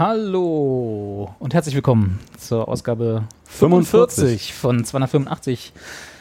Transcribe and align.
Hallo 0.00 1.28
und 1.40 1.52
herzlich 1.52 1.74
willkommen 1.74 2.20
zur 2.38 2.68
Ausgabe 2.68 3.24
45 3.44 4.54
von 4.54 4.82
285 4.82 5.74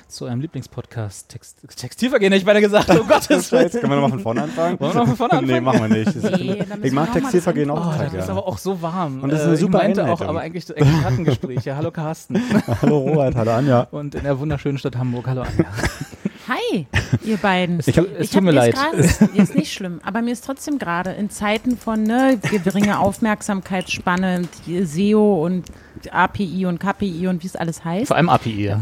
zu 0.10 0.26
einem 0.26 0.42
Lieblingspodcast 0.42 1.30
Text 1.30 1.60
Textilvergehen, 1.78 2.34
hätte 2.34 2.42
ich 2.42 2.46
beinahe 2.46 2.62
gesagt. 2.62 2.90
Oh 2.90 3.04
Gottes 3.08 3.50
Willen. 3.54 3.70
Können 3.72 3.84
wir 3.84 3.96
nochmal 3.96 4.10
von 4.10 4.20
vorne 4.20 4.44
anfangen? 4.44 4.78
Wollen 4.82 4.94
wir 4.94 5.00
noch 5.00 5.08
von 5.08 5.16
vorne 5.16 5.36
Nee, 5.46 5.54
anfangen? 5.60 5.64
machen 5.64 5.80
wir 5.94 5.98
nicht. 5.98 6.08
Das 6.08 6.16
ist- 6.18 6.40
Nee, 6.42 6.64
ich 6.84 6.92
mag 6.92 7.14
Textilvergehen 7.14 7.70
das 7.70 7.78
Oh, 7.78 7.80
auch 7.80 7.86
total 7.94 7.98
das 8.00 8.08
ist 8.08 8.18
gerne. 8.26 8.32
aber 8.32 8.48
auch 8.50 8.58
so 8.58 8.82
warm. 8.82 9.24
Und 9.24 9.30
das 9.32 9.40
ist 9.40 9.46
Äh, 9.46 9.48
eine 9.48 9.58
super 9.58 9.90
Ich 9.90 10.00
auch, 10.02 10.22
aber 10.24 10.42
eigentlich 10.42 10.66
so 10.66 10.74
Expertengespräche. 10.74 11.78
Hallo 11.78 11.92
Carsten. 11.92 12.36
Hallo 12.82 12.98
Robert, 12.98 13.36
hallo 13.38 13.52
Anja. 13.52 13.88
Und 13.92 14.14
in 14.14 14.24
der 14.26 14.38
wunderschönen 14.42 14.78
Stadt 14.78 14.98
Hamburg. 14.98 15.26
Hallo 15.26 15.44
Anja. 15.44 15.68
Hi, 16.50 16.88
ihr 17.24 17.38
beiden. 17.38 17.80
Es, 17.80 17.86
tu- 17.86 18.02
es 18.02 18.22
Ich 18.26 18.30
tut 18.30 18.38
hab 18.38 18.44
mir 18.44 18.52
leid. 18.52 18.74
gerade- 18.74 18.98
Ist, 19.36 19.56
nicht 19.56 19.72
schlimm, 19.72 20.00
aber 20.04 20.22
mir 20.24 20.32
ist 20.32 20.44
trotzdem 20.46 20.80
gerade 20.80 21.12
in 21.12 21.30
Zeiten 21.30 21.78
von 21.78 22.02
ne, 22.04 22.40
geringer 22.64 23.00
Aufmerksamkeitsspanne, 23.02 24.48
SEO 24.84 25.46
und 25.46 25.66
API 26.12 26.66
und 26.66 26.80
KPI 26.80 27.28
und 27.28 27.44
wie 27.44 27.48
es 27.48 27.56
alles 27.56 27.86
heißt, 27.86 28.08
Vor 28.08 28.18
allem 28.18 28.30
API. 28.30 28.64
ja. 28.66 28.80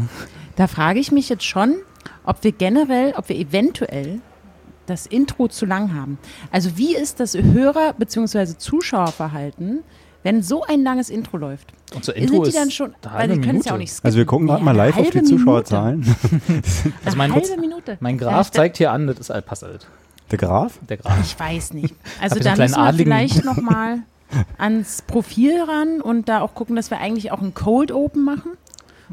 da 0.56 0.66
frage 0.66 0.98
ich 0.98 1.12
mich 1.12 1.28
jetzt 1.28 1.44
schon, 1.44 1.76
ob 2.24 2.42
wir 2.42 2.52
generell, 2.52 3.12
ob 3.16 3.28
wir 3.28 3.36
eventuell 3.36 4.20
das 4.86 5.04
Intro 5.06 5.48
zu 5.48 5.66
lang 5.66 5.92
haben. 5.94 6.18
Also 6.50 6.78
wie 6.78 6.96
ist 6.96 7.20
das 7.20 7.34
Hörer- 7.34 7.92
bzw. 7.98 8.56
Zuschauerverhalten, 8.56 9.82
wenn 10.28 10.42
so 10.42 10.62
ein 10.64 10.82
langes 10.82 11.08
Intro 11.10 11.38
läuft? 11.38 11.72
Unser 11.94 12.12
Sind 12.12 12.22
Intro 12.24 12.42
die 12.42 12.48
ist 12.50 12.56
dann 12.58 12.70
schon, 12.70 12.94
eine 13.02 13.14
weil 13.14 13.28
die 13.38 13.40
können 13.40 13.60
es 13.60 13.64
ja 13.64 13.72
auch 13.72 13.78
nicht 13.78 13.92
skippen. 13.92 14.06
Also 14.06 14.18
wir 14.18 14.26
gucken 14.26 14.46
gerade 14.46 14.60
Nee, 14.60 14.64
mal 14.66 14.76
live 14.76 14.96
auf 14.98 15.10
die 15.10 15.22
Zuschauerzahlen. 15.22 16.02
Also 17.04 17.16
mein, 17.16 17.32
halbe 17.34 17.56
Minute. 17.58 17.96
mein 18.00 18.18
da- 18.18 18.44
zeigt 18.44 18.76
hier 18.76 18.92
an, 18.92 19.06
das 19.06 19.18
ist 19.18 19.30
alt, 19.30 19.46
passt 19.46 19.64
alt. 19.64 19.86
Der 20.30 20.38
Graf? 20.38 20.78
Der 20.88 20.98
Graf. 20.98 21.18
Ich 21.22 21.38
weiß 21.38 21.72
nicht. 21.72 21.94
Also 22.20 22.36
so 22.36 22.42
da 22.44 22.56
müssen 22.56 22.74
wir 22.74 22.78
Adligen? 22.78 23.04
vielleicht 23.12 23.44
nochmal 23.44 24.00
ans 24.58 25.00
Profil 25.02 25.62
ran 25.62 26.00
und 26.02 26.28
da 26.28 26.42
auch 26.42 26.54
gucken, 26.54 26.76
dass 26.76 26.90
wir 26.90 26.98
eigentlich 26.98 27.32
auch 27.32 27.40
ein 27.40 27.54
Cold 27.54 27.90
Open 27.92 28.24
machen 28.24 28.50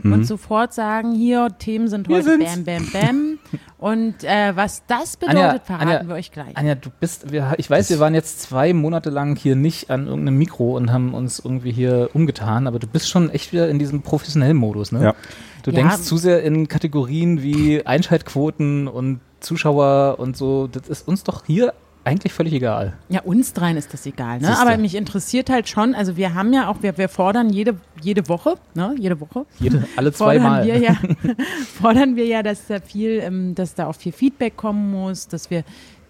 und 0.03 0.25
sofort 0.25 0.73
sagen, 0.73 1.13
hier, 1.13 1.49
Themen 1.57 1.87
sind 1.87 2.07
Wir 2.09 2.17
heute 2.17 2.31
sind's. 2.37 2.63
Bam, 2.63 2.63
Bam, 2.65 2.91
Bam. 2.91 3.39
und 3.77 4.23
äh, 4.23 4.55
was 4.55 4.83
das 4.87 5.17
bedeutet, 5.17 5.39
Anja, 5.41 5.59
verraten 5.59 5.87
Anja, 5.89 6.07
wir 6.07 6.15
euch 6.15 6.31
gleich. 6.31 6.55
Anja, 6.57 6.75
du 6.75 6.89
bist, 6.99 7.31
wir, 7.31 7.53
ich 7.57 7.69
weiß, 7.69 7.89
wir 7.89 7.99
waren 7.99 8.13
jetzt 8.13 8.41
zwei 8.41 8.73
Monate 8.73 9.09
lang 9.09 9.35
hier 9.35 9.55
nicht 9.55 9.89
an 9.89 10.07
irgendeinem 10.07 10.37
Mikro 10.37 10.75
und 10.75 10.91
haben 10.91 11.13
uns 11.13 11.39
irgendwie 11.39 11.71
hier 11.71 12.09
umgetan, 12.13 12.67
aber 12.67 12.79
du 12.79 12.87
bist 12.87 13.09
schon 13.09 13.29
echt 13.29 13.53
wieder 13.53 13.69
in 13.69 13.79
diesem 13.79 14.01
professionellen 14.01 14.57
Modus, 14.57 14.91
ne? 14.91 15.03
Ja. 15.03 15.15
Du 15.63 15.71
Ja. 15.71 15.77
denkst 15.77 16.03
zu 16.03 16.17
sehr 16.17 16.43
in 16.43 16.67
Kategorien 16.67 17.41
wie 17.41 17.83
Einschaltquoten 17.85 18.87
und 18.87 19.19
Zuschauer 19.39 20.17
und 20.19 20.37
so. 20.37 20.67
Das 20.67 20.87
ist 20.89 21.07
uns 21.07 21.23
doch 21.23 21.45
hier 21.45 21.73
eigentlich 22.05 22.33
völlig 22.33 22.53
egal. 22.53 22.93
Ja, 23.09 23.21
uns 23.21 23.53
dreien 23.53 23.77
ist 23.77 23.93
das 23.93 24.05
egal. 24.05 24.39
Ne? 24.39 24.47
Siehste. 24.47 24.61
Aber 24.61 24.77
mich 24.77 24.95
interessiert 24.95 25.49
halt 25.49 25.67
schon, 25.67 25.95
also 25.95 26.15
wir 26.17 26.35
haben 26.35 26.53
ja 26.53 26.69
auch, 26.69 26.81
wir, 26.81 26.97
wir 26.97 27.09
fordern 27.09 27.49
jede, 27.49 27.75
jede 28.01 28.29
Woche, 28.29 28.55
ne? 28.75 28.95
jede 28.97 29.19
Woche, 29.19 29.45
Jede, 29.59 29.87
alle 29.95 30.11
fordern 30.13 30.41
zweimal. 30.41 30.65
wir 30.65 30.77
ja, 30.77 30.95
fordern 31.81 32.15
wir 32.15 32.25
ja, 32.25 32.43
dass 32.43 32.67
da 32.67 32.79
viel, 32.79 33.19
ähm, 33.23 33.55
dass 33.55 33.73
da 33.73 33.87
auch 33.87 33.95
viel 33.95 34.11
Feedback 34.11 34.55
kommen 34.55 34.91
muss, 34.91 35.27
dass 35.27 35.49
wir 35.49 35.63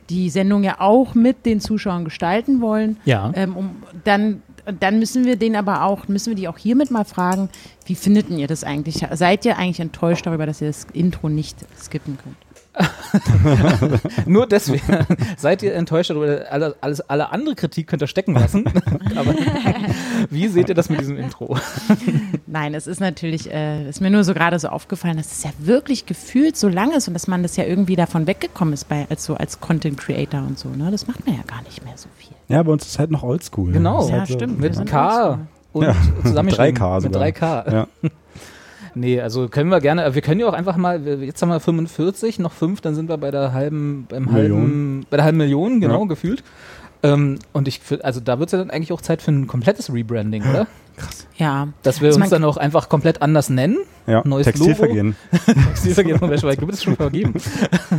die 0.10 0.30
Sendung 0.30 0.64
ja 0.64 0.80
auch 0.80 1.16
mit 1.16 1.46
den 1.46 1.60
Zuschauern 1.60 2.04
gestalten 2.04 2.62
wollen. 2.62 2.98
Ja. 3.06 3.32
Ähm, 3.34 3.56
um, 3.56 3.76
dann, 4.04 4.44
dann 4.80 5.00
müssen 5.00 5.26
wir 5.26 5.36
den 5.36 5.56
aber 5.56 5.84
auch, 5.84 6.08
müssen 6.08 6.32
wir 6.32 6.36
die 6.36 6.48
auch 6.48 6.58
hiermit 6.58 6.92
mal 6.92 7.06
fragen, 7.06 7.50
wie 7.86 7.96
findet 7.96 8.30
ihr 8.30 8.48
das 8.48 8.64
eigentlich? 8.64 9.06
Seid 9.14 9.46
ihr 9.46 9.58
eigentlich 9.58 9.80
enttäuscht 9.80 10.26
darüber, 10.26 10.46
dass 10.46 10.62
ihr 10.62 10.68
das 10.68 10.88
Intro 10.94 11.30
nicht 11.30 11.58
skippen 11.80 12.18
könnt? 12.22 12.45
Nur 14.26 14.48
deswegen 14.48 14.84
seid 15.38 15.64
ihr 15.64 15.74
enttäuscht 15.76 16.10
darüber. 16.10 16.42
Alle, 16.50 16.76
alles, 16.82 17.02
alle 17.02 17.32
andere 17.32 17.56
Kritik 17.56 17.88
könnt 17.88 18.02
ihr 18.02 18.08
stecken 18.08 18.34
lassen. 18.34 18.66
Aber 19.16 19.34
wie 20.30 20.48
seht 20.48 20.70
ihr 20.70 20.76
das 20.76 20.90
mit 20.90 21.00
diesem 21.00 21.18
Intro? 21.18 21.58
Nein, 22.48 22.74
es 22.74 22.88
ist 22.88 23.00
natürlich, 23.00 23.52
äh, 23.52 23.88
ist 23.88 24.02
mir 24.02 24.10
nur 24.10 24.24
so 24.24 24.34
gerade 24.34 24.60
so 24.60 24.68
aufgefallen, 24.70 25.18
dass 25.18 25.32
es 25.32 25.44
ja 25.44 25.52
wirklich 25.60 26.06
gefühlt 26.06 26.58
so 26.58 26.68
lang 26.68 26.92
ist 26.94 27.08
und 27.08 27.14
dass 27.14 27.28
man 27.28 27.44
das 27.44 27.56
ja 27.58 27.64
irgendwie 27.66 27.96
davon 27.96 28.28
weggekommen 28.28 28.74
ist 28.74 28.90
bei, 28.90 29.06
als 29.10 29.26
so 29.26 29.36
als 29.36 29.60
Content 29.60 29.98
Creator 29.98 30.42
und 30.42 30.60
so. 30.60 30.70
Ne? 30.70 30.92
Das 30.92 31.08
macht 31.08 31.26
man 31.26 31.36
ja 31.36 31.44
gar 31.48 31.62
nicht 31.64 31.84
mehr 31.86 31.94
so 31.98 32.10
viel. 32.18 32.36
Ja, 32.48 32.62
bei 32.64 32.72
uns 32.72 32.86
ist 32.86 33.00
halt 33.00 33.12
noch 33.12 33.24
oldschool. 33.24 33.72
Genau. 33.72 33.98
Das 33.98 34.06
ist 34.06 34.12
Ja, 34.12 34.18
halt 34.20 34.28
so- 34.28 34.34
stimmt. 34.36 34.60
Mit 34.60 34.76
sind 34.76 34.90
K 34.90 35.40
und 35.74 35.84
Ja, 35.84 35.96
zusammengeschrieben. 36.24 36.74
mit 36.74 36.82
3K 36.82 36.94
Mit 37.02 37.14
sogar. 37.14 37.22
3K. 37.28 37.74
Ja. 37.74 37.88
Nee, 38.96 39.20
also 39.22 39.48
können 39.50 39.70
wir 39.70 39.82
gerne, 39.82 40.16
wir 40.16 40.22
können 40.22 40.40
ja 40.40 40.48
auch 40.48 40.54
einfach 40.54 40.78
mal, 40.78 41.06
jetzt 41.22 41.42
haben 41.42 41.50
wir 41.50 41.60
45, 41.60 42.40
noch 42.40 42.54
5, 42.54 42.82
dann 42.82 42.96
sind 42.96 43.10
wir 43.10 43.18
bei 43.18 43.30
der 43.30 43.54
halben, 43.54 44.06
beim 44.10 44.26
Million. 44.26 44.60
halben, 44.62 45.06
bei 45.10 45.18
der 45.18 45.26
halben 45.26 45.38
Million, 45.38 45.82
genau, 45.82 46.02
Ja. 46.04 46.08
gefühlt. 46.08 46.44
Ähm, 47.04 47.38
und 47.54 47.68
ich, 47.68 47.82
also 48.04 48.20
da 48.22 48.40
wird 48.40 48.48
es 48.48 48.52
ja 48.54 48.58
dann 48.60 48.72
eigentlich 48.72 48.92
auch 48.94 49.02
Zeit 49.02 49.22
für 49.22 49.32
ein 49.32 49.48
komplettes 49.48 49.92
Rebranding, 49.94 50.44
oder? 50.50 50.68
Ja. 51.38 51.68
Dass 51.84 52.00
wir 52.02 52.08
Also 52.08 52.20
uns 52.22 52.30
man- 52.32 52.42
dann 52.42 52.50
auch 52.50 52.58
einfach 52.58 52.88
komplett 52.90 53.22
anders 53.22 53.50
nennen. 53.50 53.78
Ja, 54.08 54.22
Neues 54.26 54.46
Textilvergehen. 54.46 55.16
Textilvergehen 55.46 56.20
von 56.20 56.30
Wäschewerk, 56.30 56.60
gibt 56.60 56.72
es 56.74 56.84
schon 56.84 56.96
vergeben. 56.96 57.34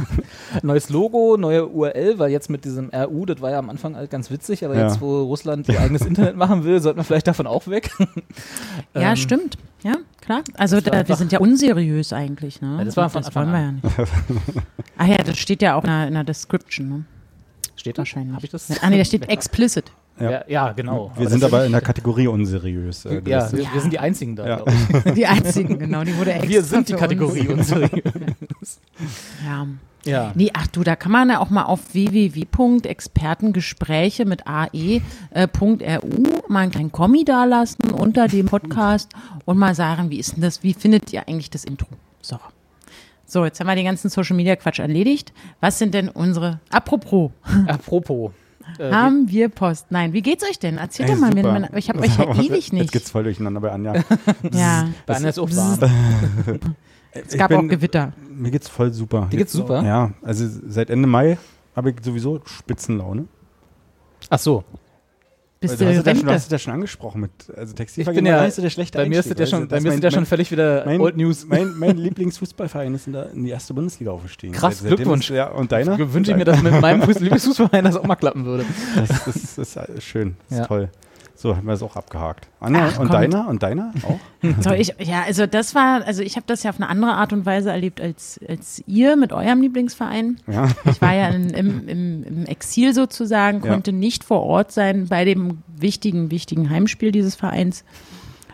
Neues 0.62 0.88
Logo, 0.88 1.36
neue 1.36 1.66
URL, 1.66 2.18
weil 2.18 2.30
jetzt 2.30 2.48
mit 2.48 2.64
diesem 2.64 2.90
RU, 2.94 3.26
das 3.26 3.40
war 3.40 3.50
ja 3.50 3.58
am 3.58 3.68
Anfang 3.70 3.96
halt 3.96 4.10
ganz 4.10 4.30
witzig, 4.30 4.64
aber 4.64 4.76
Ja. 4.76 4.86
jetzt, 4.86 5.00
wo 5.00 5.22
Russland 5.24 5.68
ihr 5.68 5.80
eigenes 5.80 6.02
Internet 6.02 6.36
machen 6.36 6.64
will, 6.64 6.80
sollten 6.80 6.98
wir 7.00 7.04
vielleicht 7.04 7.26
davon 7.26 7.46
auch 7.46 7.66
weg. 7.66 7.90
Ja, 8.94 9.10
Ähm, 9.10 9.16
stimmt. 9.16 9.58
Ja, 9.82 9.96
klar. 10.20 10.42
Also 10.54 10.80
da, 10.80 10.86
wir 10.86 10.92
einfach- 10.94 11.16
sind 11.18 11.32
ja 11.32 11.38
unseriös 11.40 12.12
eigentlich. 12.12 12.60
Ne? 12.62 12.76
Ja, 12.78 12.84
das 12.84 12.96
war 12.96 13.10
von 13.10 13.20
das 13.22 13.28
Anfang 13.36 13.52
wollen 13.52 13.82
wir 13.82 13.90
ja 14.00 14.04
nicht. 14.04 14.10
Ach 14.96 15.06
ja, 15.06 15.16
das 15.18 15.36
steht 15.38 15.60
ja 15.62 15.74
auch 15.74 15.84
in 15.84 15.90
der, 15.90 16.08
in 16.08 16.14
der 16.14 16.24
Description. 16.24 16.88
Ne? 16.88 17.04
Steht 17.76 17.96
da? 17.98 18.00
Wahrscheinlich. 18.00 18.34
Hab 18.34 18.44
ich 18.44 18.50
das? 18.50 18.70
Ah 18.82 18.88
nee, 18.90 18.98
da 18.98 19.04
steht 19.04 19.28
explicit. 19.28 19.92
Ja, 20.18 20.30
Ja. 20.30 20.44
ja 20.48 20.72
genau. 20.72 21.12
Wir 21.16 21.28
sind 21.28 21.42
das 21.42 21.52
aber 21.52 21.66
in 21.66 21.72
der 21.72 21.80
Kategorie 21.80 22.26
unseriös. 22.26 23.04
äh, 23.04 23.20
Ja, 23.26 23.50
wir, 23.52 23.58
wir 23.72 23.80
sind 23.80 23.92
die 23.92 23.98
Einzigen 23.98 24.36
da, 24.36 24.46
Ja. 24.46 24.62
Die 25.14 25.26
einzigen, 25.26 25.78
genau. 25.78 26.04
Die 26.04 26.16
wurde 26.16 26.32
extra 26.32 26.48
Wir 26.50 26.62
sind 26.62 26.88
die 26.88 26.94
Kategorie 26.94 27.48
Uns. 27.48 27.72
unseriös. 27.72 28.80
Ja. 29.44 29.66
Ja. 30.04 30.30
Nee, 30.36 30.50
ach 30.54 30.68
du, 30.68 30.84
da 30.84 30.94
kann 30.94 31.10
man 31.10 31.28
ja 31.30 31.40
auch 31.40 31.50
mal 31.50 31.64
auf 31.64 31.92
www.expertengespräche 31.92 34.24
mit 34.24 34.46
ae.ru 34.46 35.00
mal 36.48 36.60
einen 36.60 36.70
kleinen 36.70 36.92
Kommi 36.92 37.24
dalassen 37.24 37.90
unter 37.90 38.28
dem 38.28 38.46
Podcast 38.46 39.10
und 39.44 39.58
mal 39.58 39.74
sagen, 39.74 40.10
wie 40.10 40.18
ist 40.18 40.36
denn 40.36 40.42
das, 40.42 40.62
wie 40.62 40.74
findet 40.74 41.12
ihr 41.12 41.26
eigentlich 41.28 41.50
das 41.50 41.64
Intro? 41.64 41.88
So. 42.22 42.38
So, 43.26 43.44
jetzt 43.44 43.58
haben 43.58 43.66
wir 43.66 43.74
den 43.74 43.86
ganzen 43.86 44.08
Social 44.08 44.36
Media 44.36 44.54
Quatsch 44.54 44.78
erledigt. 44.78 45.32
Was 45.60 45.80
sind 45.80 45.92
denn 45.94 46.08
unsere, 46.08 46.60
apropos, 46.70 47.32
Apropos. 47.66 48.30
Äh, 48.78 48.90
haben 48.90 49.28
wir 49.28 49.48
Post? 49.48 49.86
Nein, 49.90 50.12
wie 50.12 50.22
geht's 50.22 50.44
euch 50.44 50.58
denn? 50.58 50.78
Erzählt 50.78 51.08
doch 51.08 51.16
mal, 51.16 51.32
super. 51.34 51.58
mir, 51.58 51.70
ich 51.76 51.88
habe 51.88 52.00
euch 52.00 52.16
ja 52.16 52.30
ewig 52.34 52.50
Jetzt 52.50 52.72
nicht. 52.72 52.92
geht's 52.92 53.10
voll 53.10 53.24
durcheinander 53.24 53.60
bei 53.60 53.72
Anja. 53.72 53.94
Ja, 54.52 54.88
bei 55.06 55.16
Anna 55.16 55.28
ist 55.28 55.38
auch 55.38 55.50
warm. 55.50 55.78
es 57.12 57.36
gab 57.36 57.52
auch 57.52 57.66
Gewitter. 57.68 58.12
Mir 58.28 58.50
geht's 58.50 58.68
voll 58.68 58.92
super. 58.92 59.28
Dir 59.30 59.38
geht's 59.38 59.52
super? 59.52 59.82
Ja, 59.82 60.12
also 60.22 60.46
seit 60.66 60.90
Ende 60.90 61.06
Mai 61.06 61.38
habe 61.74 61.90
ich 61.90 61.96
sowieso 62.02 62.40
Spitzenlaune. 62.44 63.26
Ach 64.30 64.38
so. 64.38 64.64
Bist 65.58 65.72
Also, 65.80 65.84
du 65.86 65.90
hast, 65.90 65.98
du 65.98 66.02
das 66.04 66.20
schon, 66.20 66.30
hast 66.30 66.46
du 66.46 66.54
das 66.54 66.62
schon 66.62 66.72
angesprochen 66.74 67.20
mit 67.22 67.30
also 67.56 67.70
Ich 67.70 67.76
Textilvergehen? 67.76 68.24
bin 68.24 68.32
ja, 68.32 68.44
ist 68.44 68.58
der 68.58 68.68
schlechte 68.68 68.98
bei 68.98 69.08
mir 69.08 69.20
ist 69.20 69.38
ja 69.38 69.46
schon, 69.46 69.62
du? 69.62 69.68
bei 69.68 69.80
mir 69.80 70.10
schon 70.10 70.26
völlig 70.26 70.50
wieder 70.50 70.84
mein, 70.84 71.00
Old 71.00 71.16
News. 71.16 71.46
Mein, 71.46 71.72
mein 71.78 71.96
Lieblingsfußballverein 71.96 72.94
ist 72.94 73.06
in, 73.06 73.14
der, 73.14 73.30
in 73.30 73.44
die 73.44 73.50
erste 73.50 73.72
Bundesliga 73.72 74.10
aufgestiegen. 74.10 74.52
Krass, 74.52 74.80
Seitdem 74.80 74.96
Glückwunsch. 74.96 75.30
Ist, 75.30 75.36
ja, 75.36 75.48
und 75.48 75.72
deiner? 75.72 75.98
Wünsche 76.12 76.32
ich 76.32 76.36
mir, 76.36 76.44
dass 76.44 76.62
mit 76.62 76.78
meinem 76.80 77.00
Fuß- 77.08 77.20
Lieblingsfußballverein 77.20 77.84
das 77.84 77.96
auch 77.96 78.04
mal 78.04 78.16
klappen 78.16 78.44
würde. 78.44 78.66
Das, 78.96 79.24
das, 79.24 79.54
das 79.74 79.88
ist 79.88 80.04
schön, 80.04 80.36
das 80.50 80.58
Ja. 80.58 80.62
ist 80.64 80.68
toll. 80.68 80.88
So, 81.46 81.56
haben 81.56 81.66
wir 81.68 81.74
es 81.74 81.82
auch 81.84 81.94
abgehakt. 81.94 82.48
Anja, 82.58 82.80
Ach, 82.88 82.98
und 82.98 83.06
kommt. 83.08 83.12
deiner? 83.14 83.46
Und 83.46 83.62
deiner 83.62 83.92
auch? 84.02 84.18
So, 84.60 84.72
ich, 84.72 84.94
ja, 84.98 85.22
also 85.24 85.46
das 85.46 85.76
war, 85.76 86.04
also 86.04 86.22
ich 86.22 86.34
habe 86.34 86.44
das 86.48 86.64
ja 86.64 86.70
auf 86.70 86.76
eine 86.76 86.88
andere 86.88 87.12
Art 87.12 87.32
und 87.32 87.46
Weise 87.46 87.70
erlebt 87.70 88.00
als, 88.00 88.40
als 88.48 88.82
ihr 88.88 89.14
mit 89.14 89.32
eurem 89.32 89.60
Lieblingsverein. 89.60 90.40
Ja. 90.48 90.68
Ich 90.90 91.00
war 91.00 91.14
ja 91.14 91.28
in, 91.28 91.50
im, 91.50 91.88
im, 91.88 92.24
im 92.24 92.46
Exil 92.46 92.94
sozusagen, 92.94 93.62
Ja. 93.64 93.72
konnte 93.72 93.92
nicht 93.92 94.24
vor 94.24 94.42
Ort 94.42 94.72
sein 94.72 95.06
bei 95.06 95.24
dem 95.24 95.58
wichtigen, 95.76 96.32
wichtigen 96.32 96.68
Heimspiel 96.68 97.12
dieses 97.12 97.36
Vereins. 97.36 97.84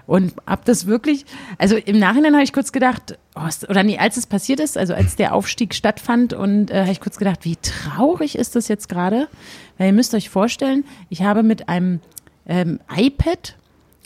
Und 0.06 0.35
hab 0.47 0.65
das 0.67 0.87
wirklich, 0.87 1.25
also 1.56 1.77
im 1.77 1.99
Nachhinein 1.99 2.35
habe 2.35 2.44
ich 2.44 2.53
kurz 2.53 2.73
gedacht, 2.73 3.17
oh, 3.35 3.49
oder 3.71 3.83
nee, 3.85 3.97
als 3.99 4.19
es 4.19 4.27
passiert 4.27 4.61
ist, 4.61 4.77
also 4.77 4.93
als 4.93 5.17
der 5.17 5.35
Aufstieg 5.35 5.75
stattfand 5.75 6.35
und 6.35 6.71
äh, 6.71 6.83
habe 6.83 6.93
ich 6.93 7.00
kurz 7.00 7.17
gedacht, 7.17 7.44
wie 7.44 7.56
traurig 7.56 8.37
ist 8.37 8.55
das 8.56 8.69
jetzt 8.69 8.91
gerade? 8.91 9.29
Weil 9.79 9.87
ihr 9.87 9.93
müsst 9.94 10.15
euch 10.15 10.29
vorstellen, 10.29 10.85
ich 11.09 11.23
habe 11.23 11.43
mit 11.43 11.69
einem 11.71 12.00
ähm, 12.47 12.81
iPad, 12.94 13.56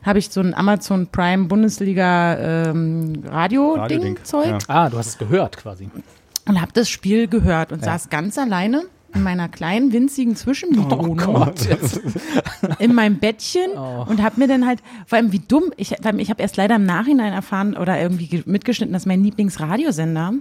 habe 0.05 0.19
ich 0.19 0.29
so 0.31 0.41
ein 0.41 0.55
Amazon 0.55 1.09
Prime 1.09 1.47
Bundesliga 1.47 2.37
ähm, 2.71 3.23
Radio-Ding 3.27 3.81
Radio-Ding, 3.81 4.19
Zeug 4.25 4.47
ja. 4.47 4.59
Ah, 4.69 4.89
du 4.91 4.99
hast 4.99 5.07
es 5.09 5.19
gehört 5.19 5.57
quasi. 5.57 5.89
und 6.49 6.61
habe 6.61 6.73
das 6.73 6.89
Spiel 6.89 7.27
gehört 7.29 7.73
und 7.73 7.85
saß 7.85 8.09
ganz 8.11 8.39
alleine 8.39 8.83
in 9.15 9.23
meiner 9.23 9.49
kleinen 9.49 9.93
winzigen 9.93 10.37
Zwischenwohnung 10.37 11.19
jetzt. 11.69 12.01
in 12.79 12.95
meinem 12.95 13.19
Bettchen 13.19 13.71
Oh. 13.77 14.05
und 14.07 14.23
habe 14.23 14.39
mir 14.39 14.47
dann 14.47 14.67
halt, 14.67 14.81
vor 15.07 15.17
allem 15.17 15.33
wie 15.33 15.39
dumm, 15.39 15.73
ich, 15.77 15.95
weil 16.03 16.21
ich 16.21 16.29
habe 16.29 16.43
erst 16.43 16.57
leider 16.59 16.77
im 16.77 16.85
Nachhinein 16.85 17.33
erfahren 17.33 17.77
oder 17.77 17.99
irgendwie 18.01 18.27
ge- 18.27 18.43
mitgeschnitten, 18.45 18.93
dass 18.93 19.07
mein 19.07 19.23
Lieblingsradiosender 19.25 20.35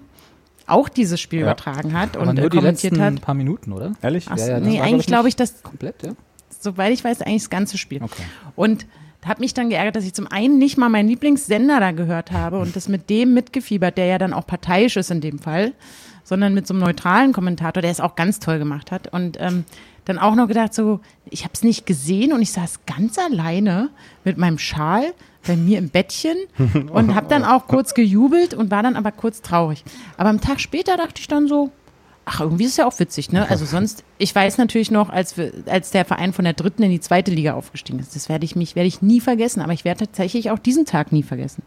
auch 0.68 0.90
dieses 0.90 1.22
Spiel 1.22 1.40
Ja. 1.40 1.46
übertragen 1.46 1.94
hat 1.98 2.18
Aber 2.18 2.28
und 2.28 2.36
nur 2.36 2.46
äh, 2.46 2.50
die 2.50 2.58
kommentiert 2.58 2.94
letzten 2.98 3.16
hat. 3.16 3.22
paar 3.22 3.36
Minuten, 3.36 3.72
oder? 3.72 3.94
Ehrlich? 4.02 4.26
Ach, 4.30 4.38
Ja, 4.38 4.48
ja, 4.48 4.60
das 4.60 4.68
nee, 4.68 4.82
eigentlich 4.82 5.08
glaube 5.08 5.30
ich, 5.30 5.38
nicht 5.38 5.40
das, 5.56 5.64
Komplett, 5.64 6.04
ja? 6.04 6.12
Soweit 6.66 6.92
ich 6.92 7.04
weiß, 7.04 7.22
eigentlich 7.22 7.44
das 7.44 7.50
ganze 7.50 7.78
Spiel. 7.78 8.04
Okay. 8.04 8.24
Und 8.56 8.86
hat 9.26 9.40
mich 9.40 9.54
dann 9.54 9.70
geärgert, 9.70 9.96
dass 9.96 10.06
ich 10.06 10.14
zum 10.14 10.28
einen 10.28 10.60
nicht 10.60 10.78
mal 10.78 10.90
meinen 10.90 11.10
Lieblingssender 11.10 11.80
da 11.80 11.92
gehört 11.92 12.32
habe 12.32 12.60
und 12.60 12.76
das 12.76 12.88
mit 12.88 13.10
dem 13.10 13.34
mitgefiebert, 13.34 13.98
der 13.98 14.06
ja 14.06 14.18
dann 14.20 14.34
auch 14.34 14.46
parteiisch 14.46 14.98
ist 14.98 15.10
in 15.10 15.20
dem 15.20 15.40
Fall, 15.40 15.74
sondern 16.24 16.54
mit 16.54 16.68
so 16.68 16.74
einem 16.74 16.84
neutralen 16.84 17.34
Kommentator, 17.34 17.82
der 17.82 17.90
es 17.90 18.00
auch 18.00 18.16
ganz 18.16 18.40
toll 18.40 18.60
gemacht 18.60 18.92
hat. 18.92 19.12
Und 19.12 19.38
ähm, 19.40 19.66
dann 20.06 20.20
auch 20.20 20.36
noch 20.36 20.48
gedacht, 20.48 20.76
so, 20.76 21.00
ich 21.30 21.44
habe 21.44 21.54
es 21.54 21.64
nicht 21.64 21.88
gesehen 21.88 22.34
und 22.34 22.42
ich 22.42 22.52
saß 22.52 22.82
ganz 22.86 23.18
alleine 23.18 23.90
mit 24.24 24.38
meinem 24.38 24.60
Schal 24.60 25.14
bei 25.46 25.56
mir 25.56 25.80
im 25.80 25.90
Bettchen 25.90 26.38
und 26.92 27.16
habe 27.16 27.28
dann 27.28 27.44
auch 27.46 27.68
kurz 27.68 27.96
gejubelt 27.96 28.54
und 28.54 28.70
war 28.70 28.84
dann 28.84 28.96
aber 28.96 29.12
kurz 29.12 29.42
traurig. 29.42 29.84
Aber 30.18 30.30
am 30.30 30.42
Tag 30.42 30.60
später 30.60 30.98
dachte 30.98 31.20
ich 31.20 31.28
dann 31.28 31.48
so, 31.48 31.72
Ach, 32.26 32.42
irgendwie 32.42 32.64
ist 32.66 32.72
es 32.72 32.78
ja 32.78 32.88
auch 32.88 33.00
witzig, 33.00 33.32
ne? 33.32 33.48
Also 33.50 33.66
sonst, 33.66 34.04
ich 34.18 34.34
weiß 34.34 34.58
natürlich 34.58 34.90
noch, 34.92 35.10
als, 35.10 35.38
wir, 35.38 35.52
als 35.68 35.92
der 35.92 36.06
Verein 36.06 36.34
von 36.34 36.44
der 36.44 36.54
dritten 36.54 36.84
in 36.84 36.90
die 36.92 37.00
zweite 37.00 37.32
Liga 37.32 37.54
aufgestiegen 37.54 38.00
ist, 38.00 38.16
das 38.16 38.30
werde 38.30 38.46
ich 38.46 38.56
mich, 38.56 38.76
werde 38.76 38.88
ich 38.88 39.02
nie 39.02 39.22
vergessen, 39.22 39.62
aber 39.62 39.74
ich 39.74 39.86
werde 39.86 40.06
tatsächlich 40.06 40.50
auch 40.52 40.60
diesen 40.60 40.86
Tag 40.86 41.12
nie 41.12 41.24
vergessen. 41.24 41.64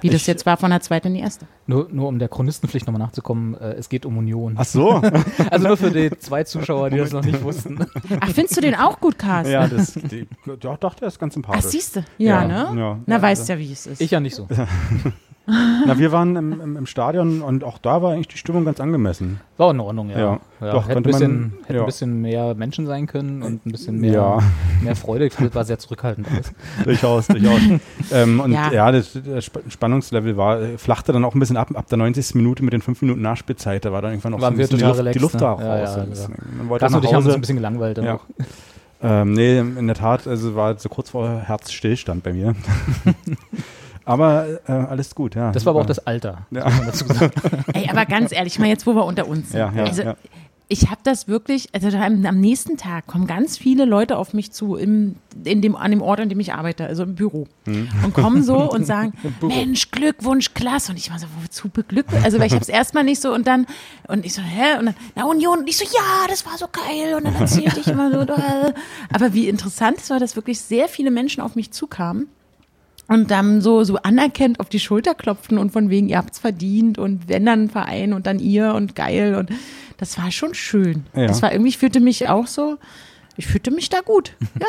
Wie 0.00 0.10
das 0.10 0.20
Ich- 0.20 0.26
jetzt 0.28 0.46
war 0.46 0.56
von 0.56 0.70
der 0.70 0.80
zweiten 0.80 1.08
in 1.08 1.14
die 1.14 1.20
erste. 1.20 1.46
Nur, 1.66 1.88
nur 1.90 2.06
um 2.06 2.20
der 2.20 2.28
Chronistenpflicht 2.28 2.86
nochmal 2.86 3.00
nachzukommen, 3.02 3.54
äh, 3.54 3.72
es 3.72 3.88
geht 3.88 4.06
um 4.06 4.16
Union. 4.16 4.54
Ach 4.56 4.64
so. 4.64 5.02
Also 5.50 5.66
nur 5.66 5.76
für 5.76 5.90
die 5.90 6.10
zwei 6.18 6.44
Zuschauer, 6.44 6.90
die 6.90 6.98
das 6.98 7.10
noch 7.12 7.24
nicht 7.24 7.42
wussten. 7.42 7.84
Ach, 8.20 8.28
findest 8.28 8.56
du 8.56 8.60
den 8.60 8.76
auch 8.76 9.00
gut, 9.00 9.18
Carsten? 9.18 9.52
ja, 9.52 9.66
das, 9.66 9.94
die, 9.96 10.28
doch, 10.60 10.76
doch, 10.78 10.94
der 10.94 11.08
ist 11.08 11.18
ganz 11.18 11.32
Ach, 11.32 11.34
sympathisch. 11.34 11.64
siehst 11.64 11.96
du? 11.96 12.00
Ja, 12.18 12.42
Ja, 12.42 12.46
ne? 12.72 12.80
ja. 12.80 12.98
Na, 13.06 13.16
Ja, 13.16 13.22
weißt 13.22 13.48
ja. 13.48 13.56
ja, 13.56 13.60
wie 13.60 13.72
es 13.72 13.86
ist. 13.88 14.00
Ich 14.00 14.10
ja 14.12 14.20
nicht 14.20 14.36
so. 14.36 14.46
Na, 15.86 15.98
wir 15.98 16.12
waren 16.12 16.36
im, 16.36 16.60
im, 16.60 16.76
im 16.76 16.86
Stadion 16.86 17.40
und 17.40 17.64
auch 17.64 17.78
da 17.78 18.02
war 18.02 18.12
eigentlich 18.12 18.28
die 18.28 18.36
Stimmung 18.36 18.66
ganz 18.66 18.80
angemessen. 18.80 19.40
War 19.56 19.70
in 19.70 19.80
Ordnung, 19.80 20.10
ja. 20.10 20.18
Ja. 20.18 20.40
Doch, 20.60 20.88
hätte 20.88 20.98
ein 20.98 21.02
konnte 21.04 21.10
man- 21.10 21.18
bisschen, 21.20 21.52
hätte 21.64 21.74
ja. 21.74 21.80
ein 21.80 21.86
bisschen 21.86 22.20
mehr 22.20 22.54
Menschen 22.54 22.86
sein 22.86 23.06
können 23.06 23.42
und 23.42 23.64
ein 23.64 23.72
bisschen 23.72 23.98
mehr, 23.98 24.12
Ja. 24.12 24.38
mehr 24.82 24.94
Freude. 24.94 25.24
Ich 25.26 25.32
fand, 25.32 25.48
das 25.48 25.54
war 25.54 25.64
sehr 25.64 25.78
zurückhaltend 25.78 26.26
alles. 26.30 26.52
durchaus, 26.84 27.28
durchaus. 27.28 27.60
ähm, 28.12 28.40
und 28.40 28.52
Ja. 28.52 28.70
ja, 28.72 28.92
das, 28.92 29.12
das 29.14 29.44
Sp- 29.48 29.64
Spannungslevel 29.70 30.36
war, 30.36 30.60
äh, 30.60 30.76
flachte 30.78 31.12
dann 31.12 31.24
auch 31.24 31.34
ein 31.34 31.40
bisschen 31.40 31.56
ab, 31.56 31.70
ab 31.74 31.86
der 31.88 31.96
90. 31.96 32.34
Minute 32.34 32.62
mit 32.62 32.74
den 32.74 32.82
5 32.82 33.00
Minuten 33.00 33.22
Nachspielzeit. 33.22 33.84
Da 33.86 33.92
war 33.92 34.02
dann 34.02 34.12
irgendwann 34.12 34.32
noch 34.32 34.40
so 34.40 34.46
ein 34.46 34.56
bisschen 34.56 34.76
die 34.78 34.84
Luft, 34.84 34.98
relaxed, 34.98 35.14
die 35.14 35.22
Luft 35.22 35.34
ne? 35.34 35.40
da 35.40 35.52
auch 35.52 35.60
Ja, 35.60 35.76
raus. 35.80 35.94
ja, 35.96 36.04
das- 36.04 36.22
ja. 36.24 36.28
Man 36.58 36.68
wollte 36.68 36.84
und 36.84 36.92
nach 36.92 37.12
haben 37.12 37.24
uns 37.24 37.34
ein 37.34 37.40
bisschen 37.40 37.56
gelangweilt. 37.56 37.96
dann 37.98 38.04
Ja. 38.04 38.14
auch. 38.16 38.24
Ähm, 39.00 39.32
nee, 39.32 39.58
in 39.60 39.86
der 39.86 39.94
Tat, 39.94 40.26
also 40.26 40.56
war 40.56 40.76
so 40.76 40.88
kurz 40.88 41.10
vor 41.10 41.28
Herzstillstand 41.40 42.22
bei 42.24 42.32
mir. 42.32 42.54
aber 44.08 44.60
äh, 44.66 44.72
alles 44.72 45.14
gut, 45.14 45.34
ja. 45.34 45.52
Das 45.52 45.66
war 45.66 45.72
aber 45.72 45.82
auch 45.82 45.86
das 45.86 45.98
Alter. 45.98 46.46
Ja. 46.50 46.66
Ey, 47.74 47.90
aber 47.90 48.06
ganz 48.06 48.32
ehrlich, 48.32 48.58
mal 48.58 48.66
jetzt, 48.66 48.86
wo 48.86 48.94
wir 48.94 49.04
unter 49.04 49.28
uns 49.28 49.50
sind. 49.50 49.60
Ja, 49.60 49.70
ja, 49.76 49.84
also, 49.84 50.02
ja. 50.02 50.16
ich 50.68 50.88
habe 50.88 51.02
das 51.04 51.28
wirklich, 51.28 51.68
also 51.74 51.90
da 51.90 52.00
am, 52.00 52.24
am 52.24 52.40
nächsten 52.40 52.78
Tag 52.78 53.06
kommen 53.06 53.26
ganz 53.26 53.58
viele 53.58 53.84
Leute 53.84 54.16
auf 54.16 54.32
mich 54.32 54.50
zu, 54.50 54.76
im, 54.76 55.16
in 55.44 55.60
dem, 55.60 55.76
an 55.76 55.90
dem 55.90 56.00
Ort, 56.00 56.20
an 56.20 56.30
dem 56.30 56.40
ich 56.40 56.54
arbeite, 56.54 56.86
also 56.86 57.02
im 57.02 57.16
Büro. 57.16 57.48
Hm. 57.66 57.86
Und 58.02 58.14
kommen 58.14 58.42
so 58.42 58.70
und 58.70 58.86
sagen, 58.86 59.12
Mensch, 59.42 59.90
Glückwunsch, 59.90 60.54
klasse. 60.54 60.92
Und 60.92 60.96
ich 60.96 61.10
war 61.10 61.18
so, 61.18 61.26
wozu 61.42 61.68
beglückwunsch? 61.68 62.24
Also, 62.24 62.38
weil 62.38 62.46
ich 62.46 62.54
habe 62.54 62.62
es 62.62 62.70
erstmal 62.70 63.04
nicht 63.04 63.20
so 63.20 63.34
und 63.34 63.46
dann, 63.46 63.66
und 64.06 64.24
ich 64.24 64.32
so, 64.32 64.40
hä? 64.40 64.78
Und 64.78 64.86
dann, 64.86 64.96
na 65.16 65.26
Union. 65.26 65.58
Und 65.58 65.68
ich 65.68 65.76
so, 65.76 65.84
ja, 65.84 66.26
das 66.30 66.46
war 66.46 66.56
so 66.56 66.66
geil. 66.72 67.14
Und 67.14 67.26
dann 67.26 67.34
erzählte 67.34 67.78
ich 67.78 67.88
immer 67.88 68.10
so, 68.10 68.20
aber 69.12 69.34
wie 69.34 69.50
interessant 69.50 69.98
es 69.98 70.08
war, 70.08 70.18
dass 70.18 70.34
wirklich 70.34 70.62
sehr 70.62 70.88
viele 70.88 71.10
Menschen 71.10 71.42
auf 71.42 71.56
mich 71.56 71.72
zukamen 71.72 72.28
und 73.08 73.30
dann 73.30 73.60
so, 73.60 73.82
so 73.84 73.96
anerkennt 73.96 74.60
auf 74.60 74.68
die 74.68 74.78
Schulter 74.78 75.14
klopfen 75.14 75.58
und 75.58 75.72
von 75.72 75.90
wegen, 75.90 76.08
ihr 76.08 76.18
habt's 76.18 76.38
verdient 76.38 76.98
und 76.98 77.28
wenn 77.28 77.46
dann 77.46 77.64
ein 77.64 77.70
Verein 77.70 78.12
und 78.12 78.26
dann 78.26 78.38
ihr 78.38 78.74
und 78.74 78.94
geil 78.94 79.34
und 79.34 79.50
das 79.96 80.16
war 80.18 80.30
schon 80.30 80.54
schön. 80.54 81.04
Ja. 81.14 81.26
Das 81.26 81.42
war 81.42 81.50
irgendwie, 81.50 81.70
ich 81.70 81.78
fühlte 81.78 82.00
mich 82.00 82.28
auch 82.28 82.46
so, 82.46 82.78
ich 83.36 83.46
fühlte 83.46 83.70
mich 83.70 83.88
da 83.88 84.00
gut. 84.00 84.34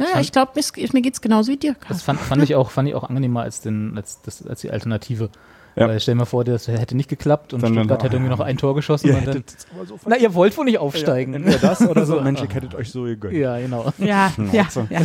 Ja, 0.00 0.06
ja 0.14 0.20
ich 0.20 0.30
glaube, 0.30 0.52
mir 0.54 1.02
geht's 1.02 1.20
genauso 1.20 1.50
wie 1.50 1.56
dir. 1.56 1.72
Das 1.72 1.88
Carsten. 1.88 2.04
fand, 2.04 2.20
fand, 2.20 2.42
ich 2.44 2.54
auch, 2.54 2.70
fand 2.70 2.88
ich 2.88 2.94
auch 2.94 3.02
angenehmer 3.02 3.42
als, 3.42 3.62
den, 3.62 3.96
als, 3.96 4.22
das, 4.22 4.46
als 4.46 4.60
die 4.60 4.70
Alternative. 4.70 5.28
Ja. 5.78 5.88
Weil 5.88 6.00
stell 6.00 6.14
dir 6.14 6.18
mal 6.20 6.24
vor, 6.24 6.44
das 6.44 6.66
hätte 6.68 6.96
nicht 6.96 7.08
geklappt 7.08 7.52
und 7.54 7.62
Dann- 7.62 7.74
dann- 7.74 7.84
Stuttgart 7.84 8.02
hätte 8.04 8.16
irgendwie 8.16 8.30
noch 8.30 8.40
ein 8.40 8.56
Tor 8.56 8.74
geschossen. 8.74 9.08
Ihr 9.08 9.16
und 9.18 9.26
dann, 9.26 9.44
so 9.86 9.98
na, 10.06 10.16
ihr 10.16 10.34
wollt 10.34 10.56
wohl 10.56 10.64
nicht 10.64 10.78
aufsteigen. 10.78 11.34
Entweder 11.34 11.58
das 11.58 11.80
oder 11.82 12.04
so, 12.06 12.20
Mensch, 12.22 12.40
ihr 12.42 12.48
hättet 12.48 12.74
euch 12.74 12.90
so 12.90 13.02
gegönnt. 13.02 13.34
Ja, 13.34 13.58
genau. 13.58 13.92
Ja, 13.98 14.32
ja, 14.52 14.66
ja. 14.90 15.00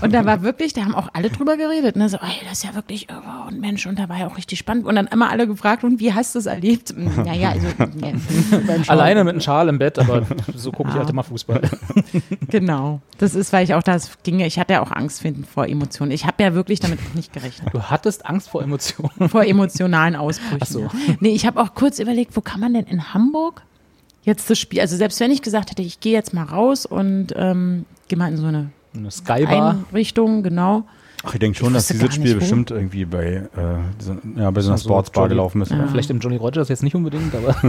Und 0.00 0.12
da 0.14 0.24
war 0.24 0.42
wirklich, 0.42 0.72
da 0.72 0.82
haben 0.82 0.94
auch 0.94 1.08
alle 1.12 1.30
drüber 1.30 1.56
geredet. 1.56 1.96
Ne? 1.96 2.08
So, 2.08 2.16
ey, 2.18 2.40
das 2.48 2.58
ist 2.58 2.64
ja 2.64 2.74
wirklich 2.74 3.08
irre 3.10 3.46
und 3.48 3.60
Mensch, 3.60 3.86
und 3.86 3.98
da 3.98 4.08
war 4.08 4.18
ja 4.18 4.26
auch 4.26 4.36
richtig 4.36 4.58
spannend. 4.58 4.86
Und 4.86 4.96
dann 4.96 5.06
immer 5.08 5.30
alle 5.30 5.46
gefragt, 5.46 5.84
und 5.84 6.00
wie 6.00 6.12
hast 6.12 6.34
du 6.34 6.38
es 6.38 6.46
erlebt? 6.46 6.94
Naja, 6.96 7.50
also, 7.50 7.66
ja. 7.78 8.12
Alleine 8.88 9.24
mit 9.24 9.32
einem 9.32 9.40
Schal 9.40 9.68
im 9.68 9.78
Bett, 9.78 9.98
aber 9.98 10.22
so 10.54 10.72
gucke 10.72 10.88
ich 10.90 10.94
Ja. 10.94 11.00
halt 11.00 11.10
immer 11.10 11.22
Fußball. 11.24 11.60
genau. 12.48 13.00
Das 13.18 13.34
ist, 13.34 13.52
weil 13.52 13.64
ich 13.64 13.74
auch 13.74 13.82
das 13.82 14.10
ging, 14.22 14.40
ich 14.40 14.58
hatte 14.58 14.74
ja 14.74 14.82
auch 14.82 14.90
Angst 14.92 15.20
finden 15.22 15.44
vor 15.44 15.66
Emotionen. 15.66 16.10
Ich 16.12 16.26
habe 16.26 16.42
ja 16.42 16.54
wirklich 16.54 16.80
damit 16.80 16.98
auch 17.10 17.14
nicht 17.14 17.32
gerechnet. 17.32 17.72
Du 17.72 17.82
hattest 17.82 18.26
Angst 18.26 18.48
vor 18.50 18.62
Emotionen. 18.62 19.28
vor 19.28 19.44
emotionalen 19.66 20.16
Ausbrüchen. 20.16 20.58
Ach 20.60 20.66
so. 20.66 20.88
Nee, 21.20 21.30
ich 21.30 21.46
habe 21.46 21.60
auch 21.60 21.74
kurz 21.74 21.98
überlegt, 21.98 22.36
wo 22.36 22.40
kann 22.40 22.60
man 22.60 22.74
denn 22.74 22.84
in 22.86 23.12
Hamburg 23.14 23.62
jetzt 24.24 24.50
das 24.50 24.58
Spiel, 24.58 24.80
also 24.80 24.96
selbst 24.96 25.20
wenn 25.20 25.30
ich 25.30 25.42
gesagt 25.42 25.70
hätte, 25.70 25.82
ich 25.82 26.00
gehe 26.00 26.12
jetzt 26.12 26.34
mal 26.34 26.44
raus 26.44 26.84
und 26.86 27.28
ähm, 27.36 27.84
gehe 28.08 28.18
mal 28.18 28.28
in 28.30 28.36
so 28.36 28.46
eine 28.46 28.70
Eine 28.96 29.10
Skybar. 29.10 29.70
Einrichtung, 29.90 30.42
genau. 30.42 30.84
Ach, 31.24 31.32
ich 31.34 31.40
denke 31.40 31.58
schon, 31.58 31.68
Ich 31.68 31.74
dass 31.74 31.86
dieses 31.88 32.14
Spiel 32.14 32.34
wo. 32.36 32.38
bestimmt 32.40 32.70
irgendwie 32.70 33.04
bei, 33.04 33.24
äh, 33.24 33.48
so, 33.98 34.16
ja, 34.36 34.50
bei 34.50 34.60
so 34.60 34.68
einer 34.68 34.72
Also 34.74 34.88
Sportsbar 34.88 35.24
Jolly- 35.24 35.28
gelaufen 35.30 35.62
ist. 35.62 35.70
Ja. 35.72 35.86
Vielleicht 35.88 36.10
im 36.10 36.20
Johnny 36.20 36.36
Rogers 36.36 36.68
jetzt 36.68 36.82
nicht 36.82 36.94
unbedingt, 36.94 37.34
aber 37.34 37.54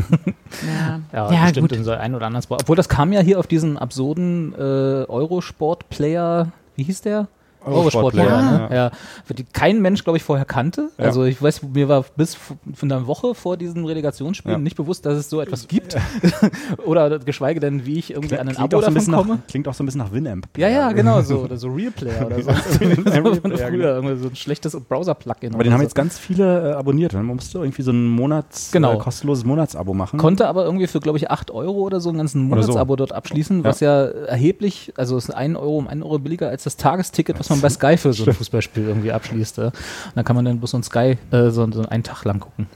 Ja, 0.67 0.99
ja, 1.13 1.31
ja 1.31 1.43
bestimmt 1.45 1.69
gut. 1.69 1.77
in 1.77 1.83
so 1.83 1.91
einen 1.91 2.13
oder 2.15 2.25
anderen 2.27 2.43
Sport. 2.43 2.61
Obwohl 2.63 2.75
das 2.75 2.89
kam 2.89 3.13
ja 3.13 3.21
hier 3.21 3.39
auf 3.39 3.47
diesen 3.47 3.77
absurden 3.77 4.53
äh, 4.53 5.05
Eurosport-Player, 5.07 6.51
wie 6.75 6.83
hieß 6.83 7.01
der? 7.01 7.27
Eurosport-Player, 7.67 8.41
ne? 8.41 8.69
ja. 8.75 8.91
Die 9.37 9.43
kein 9.43 9.81
Mensch, 9.81 10.03
glaube 10.03 10.17
ich, 10.17 10.23
vorher 10.23 10.45
kannte. 10.45 10.89
Ja. 10.97 11.05
Also 11.05 11.23
ich 11.23 11.41
weiß, 11.41 11.63
mir 11.63 11.87
war 11.89 12.05
bis 12.15 12.35
von 12.35 12.91
einer 12.91 13.07
Woche 13.07 13.35
vor 13.35 13.57
diesen 13.57 13.85
Relegationsspielen 13.85 14.57
Ja. 14.59 14.63
nicht 14.63 14.75
bewusst, 14.77 15.05
dass 15.05 15.17
es 15.17 15.29
so 15.29 15.41
etwas 15.41 15.67
gibt. 15.67 15.95
Oder 16.85 17.19
geschweige 17.19 17.59
denn, 17.59 17.85
wie 17.85 17.99
ich 17.99 18.11
irgendwie 18.11 18.37
an 18.37 18.47
ein 18.47 18.55
Klingt 18.55 18.73
Abo 18.73 18.77
so 18.77 18.81
davon 18.81 18.93
ein 18.93 18.93
bisschen 18.95 19.13
komme. 19.13 19.35
nach, 19.35 19.47
klingt 19.47 19.67
auch 19.67 19.73
so 19.73 19.83
ein 19.83 19.85
bisschen 19.85 19.99
nach 19.99 20.11
Winamp. 20.11 20.47
Ja, 20.57 20.69
ja, 20.69 20.91
genau 20.91 21.21
so. 21.21 21.39
Oder 21.47 21.57
so 21.57 21.67
Real 21.69 21.91
Player 21.91 22.25
oder 22.25 22.41
so. 22.41 22.51
So 22.51 23.57
früher, 23.57 23.95
irgendwie 23.95 24.17
so 24.17 24.27
ein 24.29 24.35
schlechtes 24.35 24.77
Browser-Plugin. 24.79 25.53
Aber 25.53 25.63
den 25.63 25.73
haben 25.73 25.79
so. 25.79 25.83
jetzt 25.83 25.95
ganz 25.95 26.17
viele 26.17 26.71
äh, 26.71 26.73
abonniert. 26.73 27.13
Man 27.13 27.25
musste 27.25 27.59
irgendwie 27.59 27.81
so 27.81 27.91
ein 27.91 28.05
Monats, 28.07 28.71
Genau. 28.71 28.93
äh, 28.93 28.97
kostenloses 28.97 29.45
Monatsabo 29.45 29.93
machen. 29.93 30.19
Konnte 30.19 30.47
aber 30.47 30.65
irgendwie 30.65 30.87
für, 30.87 30.99
glaube 30.99 31.17
ich, 31.17 31.29
8 31.31 31.51
Euro 31.51 31.79
oder 31.81 31.99
so 31.99 32.09
ein 32.09 32.17
ganzen 32.17 32.51
Oder 32.51 32.61
so. 32.63 32.67
Monatsabo 32.69 32.95
dort 32.95 33.13
abschließen, 33.13 33.63
was 33.63 33.79
ja 33.79 34.03
erheblich, 34.05 34.93
also 34.97 35.17
es 35.17 35.29
ist 35.29 35.35
1 35.35 35.57
Euro 35.57 35.77
um 35.77 35.87
1 35.87 36.03
Euro 36.03 36.19
billiger 36.19 36.49
als 36.49 36.63
das 36.63 36.77
Tagesticket, 36.77 37.39
was 37.39 37.49
man 37.49 37.56
bei 37.61 37.69
Sky 37.69 37.97
für 37.97 38.13
so 38.13 38.25
ein 38.25 38.33
Fußballspiel 38.33 38.83
irgendwie 38.83 39.11
abschließt. 39.11 39.57
Ja. 39.57 39.65
Und 39.65 39.73
dann 40.15 40.25
kann 40.25 40.35
man 40.35 40.45
dann 40.45 40.59
bloß 40.59 40.71
so 40.71 40.77
ein 40.77 40.83
Sky 40.83 41.17
äh, 41.31 41.49
so, 41.49 41.69
so 41.71 41.83
einen 41.83 42.03
Tag 42.03 42.23
lang 42.25 42.39
gucken. 42.39 42.67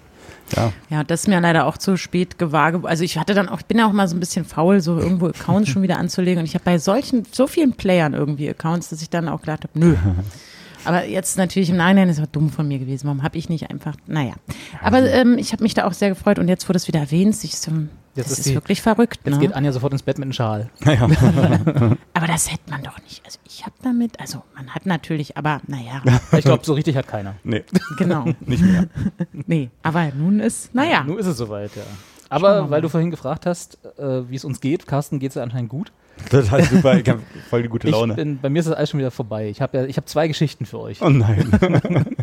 ja. 0.55 0.71
Ja, 0.89 1.03
das 1.03 1.21
ist 1.21 1.27
mir 1.27 1.39
leider 1.39 1.65
auch 1.65 1.77
zu 1.77 1.97
spät 1.97 2.37
gewage. 2.37 2.81
Also 2.83 3.03
ich 3.03 3.17
hatte 3.17 3.33
dann 3.33 3.49
auch, 3.49 3.59
ich 3.59 3.65
bin 3.65 3.77
ja 3.77 3.87
auch 3.87 3.93
mal 3.93 4.07
so 4.07 4.15
ein 4.15 4.19
bisschen 4.19 4.45
faul, 4.45 4.81
so 4.81 4.97
irgendwo 4.97 5.27
Accounts 5.27 5.69
schon 5.69 5.81
wieder 5.81 5.97
anzulegen. 5.97 6.39
Und 6.39 6.45
ich 6.45 6.53
habe 6.55 6.65
bei 6.65 6.77
solchen, 6.77 7.25
so 7.31 7.47
vielen 7.47 7.73
Playern 7.73 8.13
irgendwie 8.13 8.49
Accounts, 8.49 8.89
dass 8.89 9.01
ich 9.01 9.09
dann 9.09 9.27
auch 9.29 9.41
gedacht 9.41 9.63
habe, 9.63 9.79
nö. 9.79 9.95
Aber 10.83 11.05
jetzt 11.05 11.37
natürlich 11.37 11.69
im 11.69 11.77
Nachhinein 11.77 12.09
ist 12.09 12.19
es 12.19 12.31
dumm 12.31 12.49
von 12.49 12.67
mir 12.67 12.79
gewesen. 12.79 13.05
Warum 13.05 13.23
habe 13.23 13.37
ich 13.37 13.49
nicht 13.49 13.69
einfach, 13.69 13.95
naja. 14.07 14.33
Aber 14.81 15.03
ähm, 15.03 15.37
ich 15.37 15.53
habe 15.53 15.63
mich 15.63 15.73
da 15.73 15.85
auch 15.85 15.93
sehr 15.93 16.09
gefreut 16.09 16.39
und 16.39 16.47
jetzt, 16.47 16.67
wo 16.67 16.73
das 16.73 16.87
wieder 16.87 16.99
erwähnt, 16.99 17.37
ich 17.43 17.55
so, 17.57 17.71
Jetzt 18.15 18.25
das 18.25 18.31
ist 18.33 18.39
ist, 18.39 18.49
die- 18.49 18.55
wirklich 18.55 18.81
verrückt. 18.81 19.19
Jetzt 19.23 19.35
ne? 19.35 19.39
geht 19.39 19.53
Anja 19.53 19.71
sofort 19.71 19.93
ins 19.93 20.03
Bett 20.03 20.17
mit 20.17 20.25
einem 20.25 20.33
Schal. 20.33 20.69
Aber 22.13 22.27
das 22.27 22.51
hätte 22.51 22.69
man 22.69 22.83
doch 22.83 22.97
nicht. 23.03 23.23
Also 23.25 23.39
ich 23.45 23.63
habe 23.65 23.75
damit, 23.83 24.19
also 24.19 24.43
man 24.55 24.69
hat 24.69 24.85
natürlich, 24.85 25.37
aber 25.37 25.61
naja, 25.67 26.01
Ich 26.37 26.43
glaube, 26.45 26.65
so 26.65 26.73
richtig 26.73 26.95
hat 26.97 27.07
keiner. 27.07 27.35
Nee, 27.43 27.63
genau. 27.97 28.25
nicht 28.41 28.63
mehr. 28.63 28.87
Nee, 29.31 29.69
aber 29.83 30.11
nun 30.15 30.39
ist, 30.39 30.73
naja. 30.73 31.03
Nun 31.03 31.17
ist 31.19 31.27
es 31.27 31.37
soweit, 31.37 31.75
ja. 31.75 31.83
Aber 32.29 32.69
weil 32.69 32.81
du 32.81 32.89
vorhin 32.89 33.11
gefragt 33.11 33.45
hast, 33.45 33.77
äh, 33.97 34.29
wie 34.29 34.35
es 34.35 34.45
uns 34.45 34.61
geht, 34.61 34.87
Carsten 34.87 35.19
geht 35.19 35.29
es 35.31 35.35
ja 35.35 35.43
anscheinend 35.43 35.69
gut. 35.69 35.91
Total 36.29 36.63
super, 36.63 36.97
ich 36.97 37.09
habe 37.09 37.19
voll 37.49 37.63
die 37.63 37.69
gute 37.69 37.89
Laune. 37.89 38.13
bin, 38.15 38.39
bei 38.39 38.49
mir 38.49 38.59
ist 38.59 38.67
das 38.67 38.75
alles 38.75 38.89
schon 38.89 38.99
wieder 38.99 39.11
vorbei. 39.11 39.49
Ich 39.49 39.61
habe 39.61 39.77
ja, 39.77 39.85
ich 39.85 39.97
habe 39.97 40.05
zwei 40.05 40.27
Geschichten 40.27 40.65
für 40.65 40.79
euch. 40.79 41.01
oh 41.01 41.09
nein. 41.09 41.49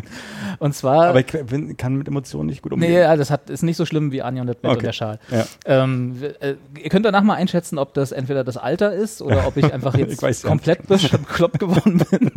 Und 0.59 0.73
zwar, 0.75 1.07
Aber 1.07 1.19
ich 1.19 1.27
bin, 1.27 1.77
kann 1.77 1.95
mit 1.95 2.07
Emotionen 2.07 2.47
nicht 2.47 2.61
gut 2.61 2.73
umgehen. 2.73 2.91
nee, 2.91 2.99
ja, 2.99 3.15
das 3.15 3.31
hat, 3.31 3.49
ist 3.49 3.63
nicht 3.63 3.77
so 3.77 3.85
schlimm 3.85 4.11
wie 4.11 4.21
Anja 4.21 4.41
und 4.41 4.47
das 4.47 4.57
Bett 4.57 4.71
und 4.71 4.77
Okay. 4.77 4.85
der 4.87 4.93
Schal. 4.93 5.19
Ja. 5.31 5.45
Ähm, 5.65 6.17
äh, 6.39 6.55
ihr 6.81 6.89
könnt 6.89 7.05
danach 7.05 7.23
mal 7.23 7.35
einschätzen, 7.35 7.77
ob 7.77 7.93
das 7.93 8.11
entweder 8.11 8.43
das 8.43 8.57
Alter 8.57 8.91
ist 8.93 9.21
oder 9.21 9.47
ob 9.47 9.55
ich 9.57 9.71
einfach 9.73 9.95
jetzt 9.95 10.21
Ich 10.21 10.43
komplett 10.43 10.87
bekloppt 10.87 11.59
geworden 11.59 12.01
bin. 12.09 12.31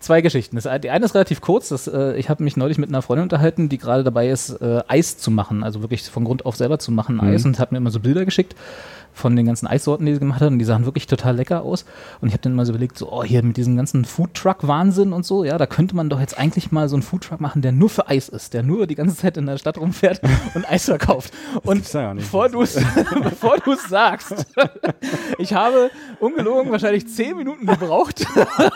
Zwei 0.00 0.20
Geschichten. 0.20 0.56
Das, 0.56 0.68
die 0.80 0.90
eine 0.90 1.04
ist 1.04 1.14
relativ 1.14 1.40
kurz. 1.40 1.70
Das, 1.70 1.88
äh, 1.88 2.14
ich 2.16 2.28
habe 2.28 2.44
mich 2.44 2.56
neulich 2.56 2.78
mit 2.78 2.88
einer 2.88 3.02
Freundin 3.02 3.24
unterhalten, 3.24 3.68
die 3.68 3.78
gerade 3.78 4.04
dabei 4.04 4.28
ist, 4.28 4.50
äh, 4.50 4.82
Eis 4.86 5.18
zu 5.18 5.30
machen, 5.30 5.64
also 5.64 5.80
wirklich 5.80 6.02
von 6.08 6.24
Grund 6.24 6.46
auf 6.46 6.56
selber 6.56 6.78
zu 6.78 6.92
machen, 6.92 7.20
Eis, 7.20 7.44
und 7.44 7.58
hat 7.58 7.72
mir 7.72 7.78
immer 7.78 7.90
so 7.90 7.98
Bilder 8.00 8.24
geschickt 8.24 8.54
von 9.18 9.36
den 9.36 9.46
ganzen 9.46 9.66
Eissorten, 9.66 10.06
die 10.06 10.14
sie 10.14 10.20
gemacht 10.20 10.40
hat, 10.40 10.48
und 10.48 10.58
die 10.58 10.64
sahen 10.64 10.84
wirklich 10.84 11.06
total 11.06 11.36
lecker 11.36 11.62
aus. 11.62 11.84
Und 12.20 12.28
ich 12.28 12.34
habe 12.34 12.42
dann 12.42 12.54
mal 12.54 12.66
so 12.66 12.72
überlegt, 12.72 12.98
so, 12.98 13.12
oh, 13.12 13.24
hier 13.24 13.42
mit 13.42 13.56
diesem 13.56 13.76
ganzen 13.76 14.04
Foodtruck-Wahnsinn 14.04 15.12
und 15.12 15.26
so, 15.26 15.44
ja, 15.44 15.58
da 15.58 15.66
könnte 15.66 15.96
man 15.96 16.08
doch 16.08 16.20
jetzt 16.20 16.38
eigentlich 16.38 16.72
mal 16.72 16.88
so 16.88 16.96
einen 16.96 17.02
Foodtruck 17.02 17.40
machen, 17.40 17.62
der 17.62 17.72
nur 17.72 17.90
für 17.90 18.08
Eis 18.08 18.28
ist, 18.28 18.54
der 18.54 18.62
nur 18.62 18.86
die 18.86 18.94
ganze 18.94 19.16
Zeit 19.16 19.36
in 19.36 19.46
der 19.46 19.58
Stadt 19.58 19.78
rumfährt 19.78 20.20
und 20.54 20.70
Eis 20.70 20.84
verkauft. 20.84 21.32
Und 21.62 21.92
ja 21.92 22.14
bevor 22.14 22.48
du 22.48 23.72
es 23.72 23.82
sagst, 23.88 24.46
ich 25.38 25.52
habe 25.52 25.90
ungelogen 26.20 26.70
wahrscheinlich 26.70 27.08
zehn 27.08 27.36
Minuten 27.36 27.66
gebraucht, 27.66 28.26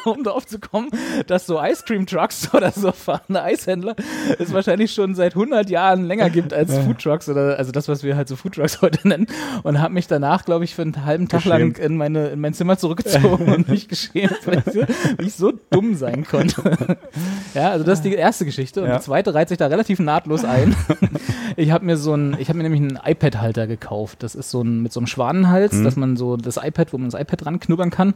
um 0.04 0.22
darauf 0.24 0.46
zu 0.46 0.58
kommen, 0.58 0.90
dass 1.26 1.46
so 1.46 1.62
Ice 1.62 1.82
Cream 1.86 2.06
Trucks 2.06 2.52
oder 2.54 2.70
so 2.70 2.92
fahrende 2.92 3.42
Eishändler 3.42 3.96
es 4.38 4.52
wahrscheinlich 4.52 4.92
schon 4.92 5.14
seit 5.14 5.34
100 5.34 5.70
Jahren 5.70 6.04
länger 6.06 6.30
gibt 6.30 6.52
als 6.52 6.76
Food 6.78 6.98
Trucks 6.98 7.28
oder 7.28 7.58
also 7.58 7.72
das, 7.72 7.88
was 7.88 8.02
wir 8.02 8.16
halt 8.16 8.28
so 8.28 8.36
Food 8.36 8.54
Trucks 8.54 8.80
heute 8.82 9.06
nennen. 9.06 9.26
Und 9.62 9.80
habe 9.80 9.94
mich 9.94 10.06
danach, 10.06 10.31
glaube 10.44 10.64
ich, 10.64 10.74
für 10.74 10.82
einen 10.82 11.04
halben 11.04 11.28
Tag 11.28 11.44
lang 11.44 11.72
Geschämt. 11.74 11.78
in, 11.78 11.96
meine, 11.98 12.28
in 12.28 12.40
mein 12.40 12.54
Zimmer 12.54 12.78
zurückgezogen 12.78 13.52
und 13.52 13.68
mich 13.68 13.88
geschämt, 13.88 14.38
weil 14.46 14.62
ich, 14.66 15.26
ich 15.26 15.34
so 15.34 15.52
dumm 15.70 15.94
sein 15.94 16.24
konnte. 16.24 16.96
ja, 17.54 17.70
also 17.70 17.84
das 17.84 17.98
ist 17.98 18.04
die 18.04 18.14
erste 18.14 18.44
Geschichte. 18.44 18.82
Und 18.82 18.88
Ja. 18.88 18.96
die 18.98 19.02
zweite 19.04 19.34
reiht 19.34 19.48
sich 19.50 19.58
da 19.58 19.66
relativ 19.66 19.98
nahtlos 20.00 20.44
ein. 20.44 20.74
Ich 21.56 21.70
habe 21.70 21.84
mir 21.84 21.98
so 21.98 22.14
ein, 22.14 22.34
ich 22.38 22.48
habe 22.48 22.56
mir 22.56 22.62
nämlich 22.62 22.80
einen 22.80 22.98
iPad-Halter 23.04 23.66
gekauft. 23.66 24.22
Das 24.22 24.34
ist 24.34 24.48
so 24.50 24.62
ein 24.62 24.82
mit 24.82 24.90
so 24.90 25.00
einem 25.00 25.06
Schwanenhals, 25.06 25.74
Mhm. 25.74 25.84
dass 25.84 25.96
man 25.96 26.16
so 26.16 26.38
das 26.38 26.56
iPad, 26.56 26.94
wo 26.94 26.98
man 26.98 27.10
das 27.10 27.20
iPad 27.20 27.44
dran 27.44 27.60
knubbern 27.60 27.90
kann, 27.90 28.14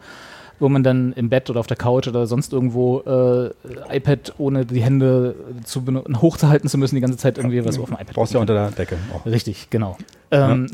wo 0.59 0.71
man 0.71 0.83
dann 0.83 1.13
im 1.13 1.29
Bett 1.29 1.51
oder 1.51 1.61
auf 1.61 1.67
der 1.67 1.77
Couch 1.77 2.09
oder 2.09 2.27
sonst 2.27 2.55
irgendwo 2.55 3.01
äh, 3.01 3.51
iPad 3.95 4.33
ohne 4.39 4.65
die 4.65 4.81
Hände 4.83 5.35
zu 5.65 5.83
hochzuhalten 6.23 6.71
zu 6.71 6.79
müssen, 6.79 6.95
die 6.95 7.03
ganze 7.03 7.19
Zeit 7.19 7.37
irgendwie 7.37 7.63
was 7.63 7.79
auf 7.79 7.91
dem 7.91 7.95
iPad. 7.97 8.15
Brauchst 8.15 8.33
du 8.33 8.39
ja 8.39 8.41
unter 8.41 8.55
der 8.55 8.71
Decke 8.71 8.97
auch. 9.15 9.27
Richtig, 9.27 9.69
genau. 9.69 9.99
Ähm, 10.31 10.69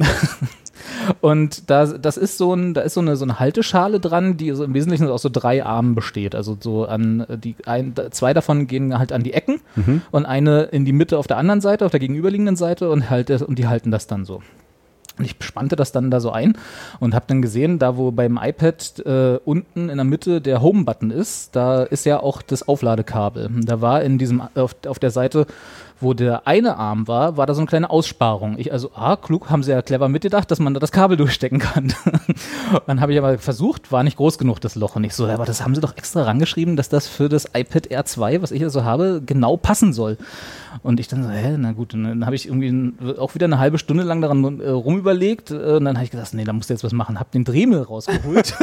und 1.21 1.71
da, 1.71 1.87
das 1.87 2.17
ist 2.17 2.38
so 2.38 2.55
ein, 2.55 2.75
da 2.75 2.83
ist 2.83 2.95
so 2.95 3.00
eine, 3.00 3.17
so 3.17 3.25
eine 3.25 3.38
Halteschale 3.38 4.00
dran, 4.00 4.37
die 4.37 4.50
so 4.52 4.64
im 4.64 4.75
Wesentlichen 4.75 5.09
aus 5.09 5.23
so 5.23 5.29
drei 5.31 5.64
Armen 5.64 5.95
besteht. 5.95 6.35
Also 6.35 6.57
so 6.59 6.85
an 6.87 7.21
äh, 7.29 7.38
die 7.38 7.57
ein, 7.67 7.95
zwei 8.11 8.35
davon 8.35 8.67
gehen 8.67 8.99
halt 8.99 9.12
an 9.12 9.23
die 9.23 9.33
Ecken 9.33 9.61
und 10.11 10.26
eine 10.26 10.62
in 10.64 10.85
die 10.85 10.93
Mitte 10.93 11.19
auf 11.19 11.26
der 11.26 11.37
anderen 11.37 11.61
Seite, 11.61 11.85
auf 11.85 11.91
der 11.91 12.00
gegenüberliegenden 12.00 12.57
Seite 12.57 12.91
und 12.91 13.11
halt 13.11 13.31
und 13.31 13.59
die 13.59 13.69
halten 13.69 13.91
das 13.91 14.07
dann 14.07 14.25
so. 14.25 14.43
Und 15.19 15.26
ich 15.26 15.37
spannte 15.41 15.76
das 15.76 15.93
dann 15.93 16.11
da 16.11 16.21
so 16.21 16.31
ein 16.31 16.57
und 16.99 17.14
habe 17.14 17.26
dann 17.29 17.43
gesehen, 17.43 17.79
da 17.79 17.97
wo 17.97 18.11
beim 18.11 18.38
iPad 18.43 18.99
äh, 19.00 19.38
unten 19.45 19.91
in 19.91 19.97
der 19.97 20.05
Mitte 20.05 20.41
der 20.41 20.62
Home-Button 20.62 21.11
ist, 21.11 21.55
da 21.55 21.83
ist 21.83 22.07
ja 22.07 22.21
auch 22.21 22.41
das 22.41 22.67
Aufladekabel. 22.67 23.50
Da 23.62 23.81
war 23.83 24.02
in 24.02 24.17
diesem 24.17 24.43
auf, 24.55 24.75
auf 24.87 24.99
der 24.99 25.11
Seite, 25.11 25.47
wo 26.02 26.14
der 26.14 26.47
eine 26.47 26.76
Arm 26.76 27.09
war, 27.09 27.37
war 27.37 27.47
da 27.47 27.54
so 27.54 27.61
eine 27.61 27.66
kleine 27.68 27.88
Aussparung. 27.90 28.56
Ich 28.59 28.73
also, 28.73 28.90
ah, 28.94 29.16
klug, 29.16 29.49
haben 29.50 29.62
sie 29.62 29.71
ja 29.71 29.80
clever 29.82 30.09
mitgedacht, 30.09 30.50
dass 30.50 30.59
man 30.61 30.75
da 30.75 30.80
das 30.80 30.92
Kabel 30.92 31.16
durchstecken 31.18 31.59
kann. 31.59 31.92
dann 32.87 33.00
habe 33.00 33.12
ich 33.12 33.18
aber 33.18 33.38
versucht, 33.38 33.92
war 33.92 34.02
nicht 34.02 34.16
groß 34.16 34.38
genug 34.38 34.61
das 34.61 34.75
Loch. 34.75 34.97
Und 34.97 35.04
ich 35.04 35.14
so, 35.14 35.26
aber 35.26 35.44
das 35.44 35.62
haben 35.64 35.75
sie 35.75 35.80
doch 35.80 35.97
extra 35.97 36.23
rangeschrieben, 36.25 36.76
dass 36.76 36.88
das 36.88 37.06
für 37.09 37.28
das 37.28 37.47
iPad 37.54 37.87
Air 37.87 38.04
2, 38.04 38.42
was 38.42 38.50
ich 38.50 38.62
also 38.62 38.85
habe, 38.85 39.23
genau 39.25 39.56
passen 39.56 39.92
soll. 39.92 40.18
Und 40.82 41.00
ich 41.00 41.09
dann 41.09 41.23
so, 41.23 41.28
hä, 41.30 41.56
na 41.59 41.73
gut, 41.73 41.94
und 41.94 42.04
dann 42.04 42.25
habe 42.26 42.35
ich 42.35 42.47
irgendwie 42.49 42.94
auch 43.18 43.35
wieder 43.35 43.44
eine 43.47 43.59
halbe 43.59 43.78
Stunde 43.78 44.02
lang 44.04 44.21
daran 44.21 44.61
äh, 44.61 44.68
rumüberlegt. 44.68 45.50
Äh, 45.50 45.54
und 45.76 45.85
dann 45.85 45.97
habe 45.97 46.04
ich 46.04 46.11
gedacht, 46.11 46.32
nee, 46.35 46.44
da 46.44 46.52
musst 46.52 46.71
du 46.71 46.75
jetzt 46.75 46.85
was 46.85 46.92
machen. 46.92 47.21
Hab 47.21 47.30
den 47.30 47.44
Dremel 47.44 47.82
rausgeholt. 47.82 48.54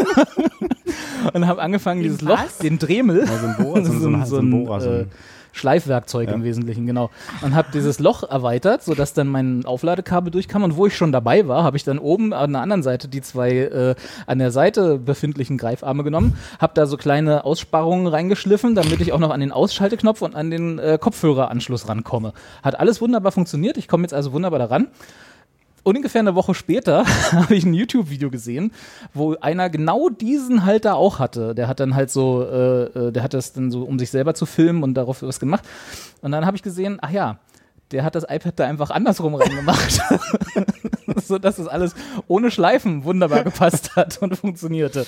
und 1.34 1.48
habe 1.48 1.62
angefangen, 1.62 2.02
Den 2.02 2.12
dieses 2.12 2.22
Loch, 2.22 2.38
was? 2.44 2.58
den 2.58 2.80
Dremel, 2.80 3.26
Ja, 3.26 3.38
so 3.38 3.48
ein 3.48 3.56
Bohrer, 3.58 3.86
so, 3.86 3.92
ein- 3.94 4.00
so, 4.02 4.08
ein- 4.10 4.26
so 4.26 4.38
ein 4.40 4.50
Bohrer. 4.52 4.82
So 4.82 4.90
äh, 4.90 5.00
ein, 5.02 5.12
Schleifwerkzeug 5.52 6.30
Ja. 6.30 6.36
im 6.36 6.44
Wesentlichen, 6.44 6.86
genau. 6.86 7.10
Und 7.42 7.56
habe 7.56 7.70
dieses 7.74 8.00
Loch 8.00 8.24
erweitert, 8.24 8.84
sodass 8.84 9.14
dann 9.14 9.28
mein 9.28 9.66
Aufladekabel 9.66 10.32
durchkam. 10.32 10.64
Und 10.64 10.76
wo 10.76 10.86
ich 10.86 10.96
schon 10.96 11.12
dabei 11.12 11.48
war, 11.48 11.64
habe 11.64 11.78
ich 11.78 11.84
dann 11.84 12.00
oben 12.00 12.34
an 12.34 12.54
der 12.54 12.62
anderen 12.62 12.84
Seite 12.84 13.08
die 13.08 13.22
zwei 13.22 13.52
äh, 13.52 13.96
an 14.28 14.40
der 14.40 14.52
Seite 14.52 14.98
befindlichen 14.98 15.58
Greifarme 15.58 16.04
genommen, 16.04 16.36
habe 16.60 16.74
da 16.76 16.86
so 16.86 16.98
kleine 16.98 17.46
Aussparungen 17.46 18.08
reingeschliffen, 18.08 18.76
damit 18.76 19.02
ich 19.02 19.14
auch 19.14 19.20
noch 19.20 19.32
an 19.32 19.40
den 19.40 19.52
Ausschalteknopf 19.52 20.22
und 20.22 20.36
an 20.36 20.50
den 20.52 20.80
äh, 20.80 20.98
Kopfhöreranschluss 21.00 21.88
rankomme. 21.88 22.34
Hat 22.64 22.80
alles 22.80 23.02
wunderbar 23.02 23.32
funktioniert. 23.32 23.78
Ich 23.78 23.88
komme 23.88 24.04
jetzt 24.04 24.14
also 24.14 24.34
wunderbar 24.34 24.60
daran. 24.60 24.88
Ungefähr 25.90 26.20
eine 26.20 26.36
Woche 26.36 26.54
später 26.54 27.04
habe 27.32 27.56
ich 27.56 27.66
ein 27.66 27.74
YouTube-Video 27.74 28.30
gesehen, 28.30 28.72
wo 29.16 29.36
einer 29.42 29.72
genau 29.72 30.10
diesen 30.10 30.64
Halter 30.64 30.96
auch 30.96 31.18
hatte. 31.18 31.56
Der 31.56 31.68
hat 31.68 31.80
dann 31.80 31.96
halt 31.96 32.12
so, 32.12 32.44
äh, 32.44 32.84
äh, 32.84 33.12
der 33.12 33.24
hat 33.24 33.34
das 33.34 33.54
dann 33.54 33.72
so, 33.72 33.82
um 33.86 33.98
sich 33.98 34.12
selber 34.12 34.36
zu 34.36 34.46
filmen 34.46 34.84
und 34.84 34.94
darauf 34.94 35.24
was 35.24 35.40
gemacht. 35.40 35.64
Und 36.22 36.32
dann 36.32 36.46
habe 36.46 36.56
ich 36.56 36.62
gesehen, 36.62 37.00
ach 37.02 37.10
ja, 37.10 37.40
der 37.90 38.04
hat 38.04 38.14
das 38.14 38.24
iPad 38.30 38.60
da 38.60 38.68
einfach 38.68 38.92
andersrum 38.92 39.34
reingemacht. 39.34 40.00
so 41.26 41.40
dass 41.40 41.56
das 41.56 41.68
alles 41.68 41.96
ohne 42.28 42.52
Schleifen 42.52 43.04
wunderbar 43.04 43.44
gepasst 43.44 43.96
hat 43.96 44.22
und 44.22 44.36
funktionierte. 44.36 45.08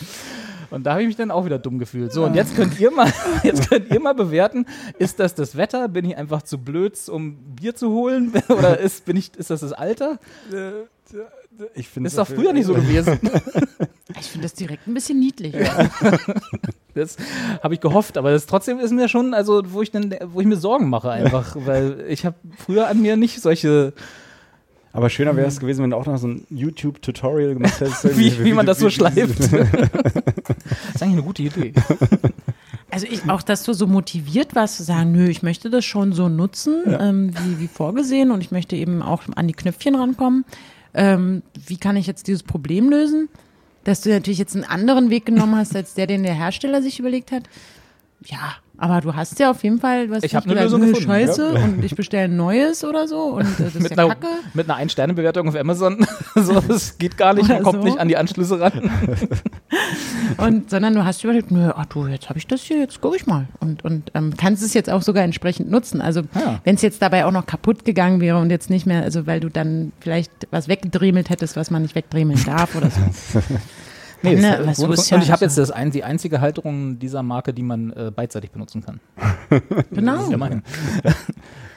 Und 0.71 0.85
da 0.85 0.93
habe 0.93 1.01
ich 1.01 1.07
mich 1.07 1.17
dann 1.17 1.31
auch 1.31 1.45
wieder 1.45 1.59
dumm 1.59 1.79
gefühlt. 1.79 2.13
So, 2.13 2.25
und 2.25 2.33
jetzt 2.33 2.55
könnt 2.55 2.79
ihr 2.79 2.91
mal, 2.91 3.11
jetzt 3.43 3.69
könnt 3.69 3.91
ihr 3.91 3.99
mal 3.99 4.13
bewerten, 4.13 4.65
ist 4.97 5.19
das 5.19 5.35
das 5.35 5.55
Wetter? 5.57 5.87
Bin 5.87 6.05
ich 6.05 6.17
einfach 6.17 6.41
zu 6.41 6.57
blöd, 6.57 6.97
um 7.09 7.35
Bier 7.55 7.75
zu 7.75 7.91
holen? 7.91 8.31
Oder 8.49 8.79
ist, 8.79 9.05
bin 9.05 9.17
ich, 9.17 9.35
ist 9.35 9.49
das 9.49 9.59
das 9.59 9.73
Alter? 9.73 10.19
ich 11.73 11.89
finde 11.89 12.07
Ist 12.07 12.17
doch 12.17 12.27
früher 12.27 12.53
nicht 12.53 12.65
so 12.65 12.73
gewesen. 12.73 13.19
Ich 14.19 14.27
finde 14.27 14.43
das 14.43 14.53
direkt 14.53 14.87
ein 14.87 14.93
bisschen 14.93 15.19
niedlich. 15.19 15.55
Das 16.93 17.15
habe 17.63 17.73
ich 17.73 17.79
gehofft, 17.79 18.17
aber 18.17 18.31
das 18.31 18.45
trotzdem 18.45 18.77
ist 18.79 18.91
mir 18.91 19.07
schon, 19.07 19.33
also 19.33 19.61
wo 19.67 19.81
ich 19.81 19.91
dann, 19.91 20.13
wo 20.25 20.41
ich 20.41 20.47
mir 20.47 20.57
Sorgen 20.57 20.89
mache 20.89 21.09
einfach, 21.09 21.55
weil 21.55 22.03
ich 22.09 22.25
habe 22.25 22.35
früher 22.57 22.87
an 22.87 23.01
mir 23.01 23.15
nicht 23.15 23.41
solche, 23.41 23.93
Aber 24.93 25.09
schöner 25.09 25.35
wäre 25.35 25.47
es 25.47 25.59
gewesen, 25.59 25.83
wenn 25.83 25.91
du 25.91 25.95
auch 25.97 26.05
noch 26.05 26.17
so 26.17 26.27
ein 26.27 26.45
YouTube-Tutorial 26.49 27.53
gemacht 27.53 27.79
hättest. 27.79 28.03
Wie- 28.17 28.27
irgendwie, 28.27 28.45
wie 28.45 28.53
man 28.53 28.65
das 28.65 28.79
so 28.79 28.87
wie- 28.87 28.91
schleift. 28.91 29.39
das 29.39 29.49
ist 29.49 31.01
eigentlich 31.01 31.13
eine 31.13 31.23
gute 31.23 31.43
Idee. 31.43 31.73
Also 32.89 33.07
ich, 33.09 33.29
auch, 33.29 33.41
dass 33.41 33.63
du 33.63 33.71
so 33.73 33.87
motiviert 33.87 34.53
warst 34.53 34.77
zu 34.77 34.83
sagen, 34.83 35.13
nö, 35.13 35.27
ich 35.29 35.43
möchte 35.43 35.69
das 35.69 35.85
schon 35.85 36.11
so 36.11 36.27
nutzen, 36.27 36.83
ähm, 36.99 37.31
wie, 37.41 37.59
wie 37.61 37.67
vorgesehen 37.67 38.31
und 38.31 38.41
ich 38.41 38.51
möchte 38.51 38.75
eben 38.75 39.01
auch 39.01 39.23
an 39.35 39.47
die 39.47 39.53
Knöpfchen 39.53 39.95
rankommen. 39.95 40.43
Ähm, 40.93 41.41
wie 41.67 41.77
kann 41.77 41.95
ich 41.95 42.05
jetzt 42.05 42.27
dieses 42.27 42.43
Problem 42.43 42.89
lösen? 42.89 43.29
Dass 43.85 44.01
du 44.01 44.09
natürlich 44.09 44.39
jetzt 44.39 44.55
einen 44.55 44.65
anderen 44.65 45.09
Weg 45.09 45.25
genommen 45.25 45.55
hast, 45.55 45.73
als 45.75 45.93
der, 45.93 46.05
den 46.05 46.23
der 46.23 46.33
Hersteller 46.33 46.81
sich 46.81 46.99
überlegt 46.99 47.31
hat. 47.31 47.43
Ja, 48.25 48.55
aber 48.81 48.99
du 49.01 49.15
hast 49.15 49.39
ja 49.39 49.51
auf 49.51 49.63
jeden 49.63 49.79
Fall, 49.79 50.07
du 50.07 50.15
hast 50.15 50.23
Ich 50.25 50.33
nicht 50.33 50.35
hab 50.43 50.49
eine 50.51 50.61
Lösung 50.61 50.81
gefunden, 50.81 51.03
Scheiße 51.03 51.53
und 51.53 51.83
ich 51.85 51.95
bestelle 51.95 52.25
ein 52.25 52.35
neues 52.35 52.83
oder 52.83 53.07
so 53.07 53.35
und 53.35 53.41
äh, 53.43 53.63
das 53.63 53.75
ist 53.75 53.79
Mit 53.81 53.91
ja 53.91 53.97
einer, 54.05 54.15
kacke. 54.15 54.27
mit 54.53 54.69
einer 54.69 54.77
Ein-Sterne-Bewertung 54.77 55.47
auf 55.47 55.55
Amazon. 55.55 56.05
so, 56.35 56.59
das 56.59 56.97
geht 56.97 57.17
gar 57.17 57.33
nicht, 57.33 57.47
man 57.47 57.57
Oder 57.57 57.63
kommt 57.63 57.79
so. 57.83 57.87
nicht 57.87 57.99
an 57.99 58.07
die 58.07 58.17
Anschlüsse 58.17 58.59
ran. 58.59 58.91
Und, 60.37 60.69
sondern 60.69 60.93
du 60.95 61.03
hast 61.05 61.23
überlegt, 61.23 61.51
nö, 61.51 61.71
ach 61.75 61.85
du, 61.85 62.07
jetzt 62.07 62.29
habe 62.29 62.39
ich 62.39 62.47
das 62.47 62.61
hier, 62.61 62.77
jetzt 62.79 63.01
gucke 63.01 63.15
ich 63.17 63.27
mal. 63.27 63.47
Und, 63.59 63.83
und 63.83 64.11
ähm, 64.13 64.33
kannst 64.37 64.63
es 64.63 64.73
jetzt 64.73 64.89
auch 64.89 65.01
sogar 65.01 65.23
entsprechend 65.23 65.69
nutzen. 65.69 66.01
Also 66.01 66.21
Ja. 66.35 66.59
wenn 66.63 66.75
es 66.75 66.81
jetzt 66.81 67.01
dabei 67.01 67.25
auch 67.25 67.31
noch 67.31 67.45
kaputt 67.45 67.85
gegangen 67.85 68.21
wäre 68.21 68.37
und 68.37 68.49
jetzt 68.49 68.69
nicht 68.69 68.85
mehr, 68.85 69.03
also 69.03 69.27
weil 69.27 69.39
du 69.39 69.49
dann 69.49 69.91
vielleicht 69.99 70.31
was 70.51 70.67
weggedremelt 70.67 71.29
hättest, 71.29 71.55
was 71.55 71.69
man 71.71 71.81
nicht 71.81 71.95
wegdremeln 71.95 72.41
darf 72.45 72.75
oder 72.75 72.89
so. 72.89 73.41
Nee, 74.23 74.35
Ne, 74.35 74.57
es- 74.59 74.67
was 74.67 74.67
und, 74.67 74.75
so 74.75 74.85
und 74.85 74.93
ist 74.93 75.09
ja 75.09 75.17
ich 75.19 75.31
habe 75.31 75.45
jetzt 75.45 75.57
das 75.57 75.71
ein, 75.71 75.91
die 75.91 76.03
einzige 76.03 76.41
Halterung 76.41 76.99
dieser 76.99 77.23
Marke, 77.23 77.53
die 77.53 77.63
man 77.63 77.91
äh, 77.93 78.11
beidseitig 78.15 78.51
benutzen 78.51 78.83
kann. 78.83 78.99
Genau. 79.91 80.29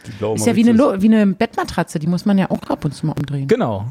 Die 0.07 0.13
blaue 0.19 0.37
Ist 0.37 0.47
ja 0.47 0.55
wie 0.55 0.69
eine, 0.69 1.03
wie 1.03 1.07
eine 1.07 1.27
Bettmatratze, 1.27 1.99
die 1.99 2.07
muss 2.07 2.25
man 2.27 2.37
ja 2.39 2.51
auch 2.51 2.63
ab 2.69 2.85
und 2.85 2.93
zu 2.95 3.07
mal 3.07 3.13
umdrehen. 3.19 3.49
Genau. 3.49 3.91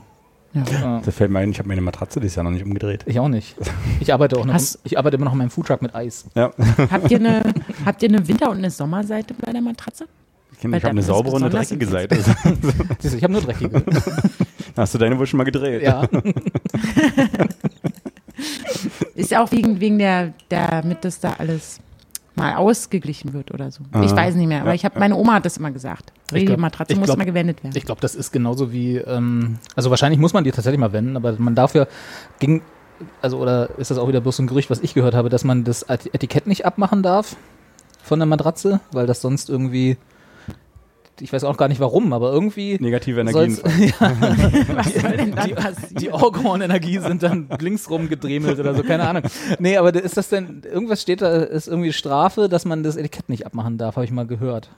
Ja. 0.54 1.02
Da 1.04 1.12
fällt 1.12 1.32
mir 1.32 1.40
ein, 1.40 1.50
ich 1.50 1.58
habe 1.58 1.68
meine 1.68 1.82
Matratze 1.82 2.20
dieses 2.20 2.36
Jahr 2.36 2.44
noch 2.44 2.52
nicht 2.52 2.64
umgedreht. 2.64 3.04
ich 3.08 3.20
auch 3.20 3.28
nicht. 3.28 3.56
Ich 4.00 4.14
arbeite 4.14 4.38
auch 4.38 4.46
noch. 4.46 4.54
Hast- 4.54 4.80
ich 4.84 5.00
arbeite 5.00 5.16
immer 5.16 5.26
noch 5.26 5.32
an 5.32 5.40
meinem 5.40 5.50
Foodtruck 5.50 5.82
mit 5.82 5.96
Eis. 5.96 6.26
Ja, 6.36 6.52
Habt 6.92 7.10
ihr 7.10 7.18
eine, 7.18 7.42
habt 7.86 8.04
ihr 8.04 8.10
eine 8.10 8.28
Winter- 8.28 8.52
und 8.52 8.58
eine 8.60 8.70
Sommerseite 8.70 9.34
bei 9.34 9.52
der 9.52 9.62
Matratze? 9.62 10.06
ich, 10.56 10.64
ich 10.64 10.74
habe 10.76 10.90
eine 10.90 11.02
saubere 11.02 11.36
und 11.36 11.42
eine 11.44 11.50
dreckige 11.52 11.88
Seite. 11.88 12.16
Siehst 13.00 13.16
du, 13.16 13.18
ich 13.18 13.24
habe 13.24 13.34
nur 13.34 13.42
dreckige. 13.42 13.84
Hast 14.78 14.94
du 14.94 14.98
deine 15.00 15.18
wohl 15.18 15.26
schon 15.26 15.40
mal 15.40 15.44
gedreht? 15.44 15.82
ja. 15.82 16.08
Ist 19.16 19.32
ja 19.32 19.44
auch 19.44 19.52
wegen, 19.52 19.80
wegen 19.80 20.00
der, 20.00 20.34
damit 20.50 21.06
das 21.06 21.20
da 21.20 21.34
alles 21.38 21.80
mal 22.36 22.56
ausgeglichen 22.56 23.34
wird 23.34 23.52
oder 23.54 23.70
so. 23.70 23.84
Ich 24.04 24.12
Ah, 24.12 24.16
weiß 24.16 24.34
nicht 24.36 24.48
mehr, 24.48 24.62
aber 24.62 24.70
ja, 24.70 24.76
ich 24.76 24.86
habe, 24.86 24.98
meine 25.00 25.16
Oma 25.16 25.34
hat 25.36 25.46
das 25.46 25.58
immer 25.58 25.70
gesagt. 25.70 26.12
Ich 26.32 26.40
Die 26.40 26.46
glaub- 26.46 26.58
Matratze 26.60 26.94
ich 26.94 27.00
muss 27.00 27.06
glaub- 27.06 27.20
mal 27.20 27.26
gewendet 27.26 27.64
werden. 27.64 27.76
Ich 27.78 27.86
glaube, 27.86 28.02
das 28.02 28.16
ist 28.16 28.32
genauso 28.32 28.72
wie, 28.72 28.98
ähm, 28.98 29.60
also 29.76 29.92
wahrscheinlich 29.92 30.20
muss 30.20 30.34
man 30.34 30.44
die 30.44 30.52
tatsächlich 30.52 30.80
mal 30.80 30.94
wenden, 30.94 31.16
aber 31.16 31.34
man 31.38 31.54
darf 31.54 31.76
ja 31.76 31.86
gegen, 32.40 32.64
also 33.22 33.38
oder 33.38 33.70
ist 33.78 33.92
das 33.92 34.00
auch 34.00 34.08
wieder 34.08 34.20
bloß 34.22 34.40
ein 34.40 34.48
Gerücht, 34.48 34.72
was 34.72 34.80
ich 34.80 34.96
gehört 34.96 35.14
habe, 35.14 35.30
dass 35.30 35.44
man 35.44 35.64
das 35.64 35.84
Etikett 35.84 36.48
nicht 36.48 36.66
abmachen 36.66 37.04
darf 37.04 37.36
von 38.02 38.18
der 38.18 38.26
Matratze, 38.26 38.80
weil 38.92 39.06
das 39.06 39.22
sonst 39.22 39.48
irgendwie 39.50 39.98
ich 41.20 41.32
weiß 41.32 41.44
auch 41.44 41.58
gar 41.58 41.68
nicht 41.68 41.80
warum, 41.80 42.12
aber 42.14 42.32
irgendwie. 42.32 42.78
Negative 42.80 43.22
Energien. 43.22 43.60
ja, 43.80 44.12
Was 44.76 44.94
soll 44.94 45.18
denn 45.18 45.32
dann 45.36 45.48
die, 45.48 45.54
passieren? 45.54 45.96
Die 45.96 46.12
Orgon-Energie 46.12 47.00
sind 47.00 47.24
dann 47.24 47.50
linksrum 47.60 48.10
gedremelt 48.10 48.60
oder 48.60 48.74
so, 48.74 48.84
keine 48.84 49.08
Ahnung. 49.08 49.24
Nee, 49.60 49.78
aber 49.78 49.94
ist 49.94 50.18
das 50.18 50.30
denn, 50.30 50.64
irgendwas 50.64 51.02
steht 51.02 51.22
da, 51.22 51.36
ist 51.38 51.68
irgendwie 51.68 51.94
Strafe, 51.94 52.50
dass 52.50 52.66
man 52.66 52.84
das 52.84 52.96
Etikett 52.96 53.30
nicht 53.30 53.46
abmachen 53.46 53.78
darf, 53.78 53.96
habe 53.96 54.06
ich 54.06 54.12
mal 54.12 54.28
gehört. 54.28 54.70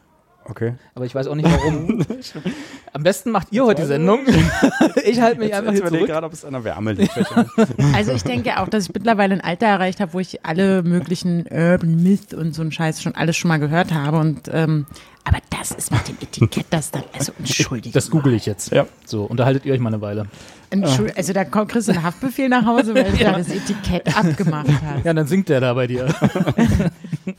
Okay. 0.48 0.74
Aber 0.94 1.06
ich 1.06 1.16
weiß 1.16 1.28
auch 1.28 1.36
nicht 1.36 1.50
warum. 1.50 2.06
Am 2.94 3.04
besten 3.04 3.32
macht 3.32 3.48
ihr 3.52 3.66
heute 3.66 3.82
die 3.82 3.88
Sendung. 3.88 4.20
ich 5.04 5.20
halte 5.20 5.40
mich 5.40 5.50
jetzt, 5.50 5.58
einfach 5.58 5.74
jetzt 5.74 5.82
hier 5.82 5.92
zurück. 5.92 6.08
gerade, 6.08 6.28
ob 6.28 6.34
es 6.34 6.46
an 6.46 6.54
der 6.54 6.64
Wärme 6.64 6.94
liegt. 6.94 7.18
also 7.96 8.12
ich 8.12 8.24
denke 8.24 8.60
auch, 8.60 8.70
dass 8.70 8.86
ich 8.86 8.94
mittlerweile 8.94 9.34
ein 9.34 9.42
Alter 9.42 9.66
erreicht 9.66 10.00
habe, 10.00 10.14
wo 10.14 10.20
ich 10.20 10.46
alle 10.46 10.84
möglichen 10.84 11.48
Urban 11.50 12.02
Myth 12.02 12.34
und 12.36 12.54
so 12.54 12.62
einen 12.62 12.72
Scheiß 12.72 13.02
schon 13.02 13.16
alles 13.16 13.36
schon 13.36 13.50
mal 13.50 13.60
gehört 13.60 13.92
habe 13.92 14.18
und 14.18 14.42
ähm, 14.52 14.86
aber 15.28 15.40
das 15.50 15.72
ist 15.72 15.92
mit 15.92 16.08
dem 16.08 16.18
Etikett, 16.22 16.68
das 16.70 16.92
dann, 16.92 17.04
also 17.12 17.32
entschuldigt. 17.40 17.96
Das 17.96 18.12
google 18.12 18.36
ich 18.36 18.46
jetzt. 18.46 18.72
Ja. 18.72 18.86
So, 19.06 19.24
unterhaltet 19.24 19.66
ihr 19.66 19.74
euch 19.74 19.80
mal 19.80 19.90
eine 19.90 20.00
Weile. 20.02 20.28
Also 21.16 21.34
da 21.34 21.46
kommt 21.46 21.72
Chris 21.72 21.90
einen 21.90 22.04
Haftbefehl 22.04 22.50
nach 22.50 22.66
Hause, 22.66 22.94
weil 22.94 23.16
ja. 23.20 23.32
er 23.32 23.38
das 23.40 23.50
Etikett 23.50 24.16
abgemacht 24.16 24.68
hat. 24.68 25.04
Ja, 25.04 25.14
dann 25.14 25.26
singt 25.26 25.50
der 25.50 25.62
da 25.62 25.74
bei 25.74 25.88
dir. 25.88 26.14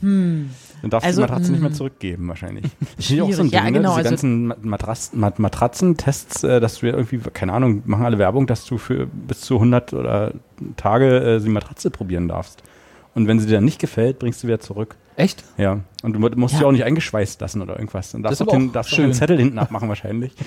hm. 0.01 0.49
Dann 0.81 0.91
darfst 0.91 1.07
also, 1.07 1.21
du 1.21 1.27
die 1.27 1.31
Matratze 1.31 1.51
nicht 1.51 1.61
mehr 1.61 1.69
hm. 1.69 1.75
zurückgeben, 1.75 2.27
wahrscheinlich. 2.27 2.65
Ich 2.97 3.07
sehe 3.07 3.23
auch 3.23 3.31
so 3.31 3.41
ein 3.41 3.49
Ding, 3.49 3.59
ja, 3.59 3.69
genau, 3.69 3.95
ne? 3.95 4.03
diese 4.03 4.09
also 4.09 4.09
ganzen 4.09 4.53
Matratz 4.61 5.11
Mat 5.13 5.39
Matratzentests, 5.39 6.43
äh, 6.43 6.59
dass 6.59 6.81
wir 6.81 6.93
irgendwie, 6.93 7.19
keine 7.31 7.53
Ahnung, 7.53 7.83
machen 7.85 8.05
alle 8.05 8.17
Werbung, 8.17 8.47
dass 8.47 8.65
du 8.65 8.77
für 8.77 9.05
bis 9.05 9.41
zu 9.41 9.55
100 9.55 9.93
oder 9.93 10.33
Tage 10.75 11.35
äh, 11.35 11.39
die 11.39 11.49
Matratze 11.49 11.89
probieren 11.89 12.27
darfst. 12.27 12.63
Und 13.17 13.27
wenn 13.27 13.39
sie 13.39 13.47
dir 13.47 13.55
dann 13.55 13.65
nicht 13.65 13.79
gefällt, 13.79 14.19
bringst 14.19 14.43
du 14.43 14.47
wieder 14.47 14.59
zurück. 14.59 14.95
Echt? 15.15 15.43
Ja. 15.57 15.79
Und 16.03 16.13
du 16.13 16.19
musst 16.19 16.53
ja. 16.53 16.59
sie 16.59 16.65
auch 16.65 16.71
nicht 16.71 16.83
eingeschweißt 16.83 17.41
lassen 17.41 17.63
oder 17.63 17.73
irgendwas. 17.73 18.11
Dann 18.11 18.21
darfst 18.21 18.39
du 18.39 18.45
den, 18.45 18.71
darfst 18.71 18.93
schön. 18.93 19.05
den 19.05 19.13
Zettel 19.13 19.39
hinten 19.39 19.57
abmachen 19.57 19.89
wahrscheinlich. 19.89 20.33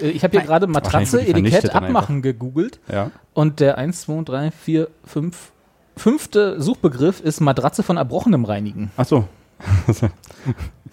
Äh, 0.00 0.10
ich 0.10 0.22
habe 0.24 0.36
hier 0.38 0.46
gerade 0.46 0.66
Matratze, 0.66 1.20
Etikett 1.26 1.74
abmachen 1.74 2.22
gegoogelt. 2.22 2.80
Ja. 2.90 3.10
Und 3.34 3.60
der 3.60 3.76
1, 3.76 4.02
2, 4.02 4.22
3, 4.22 4.50
4, 4.50 4.88
5, 5.04 5.52
fünfte 5.96 6.60
Suchbegriff 6.60 7.20
ist 7.20 7.40
Matratze 7.40 7.82
von 7.82 7.96
Erbrochenem 7.96 8.44
reinigen. 8.44 8.90
Ach 8.96 9.06
so. 9.06 9.28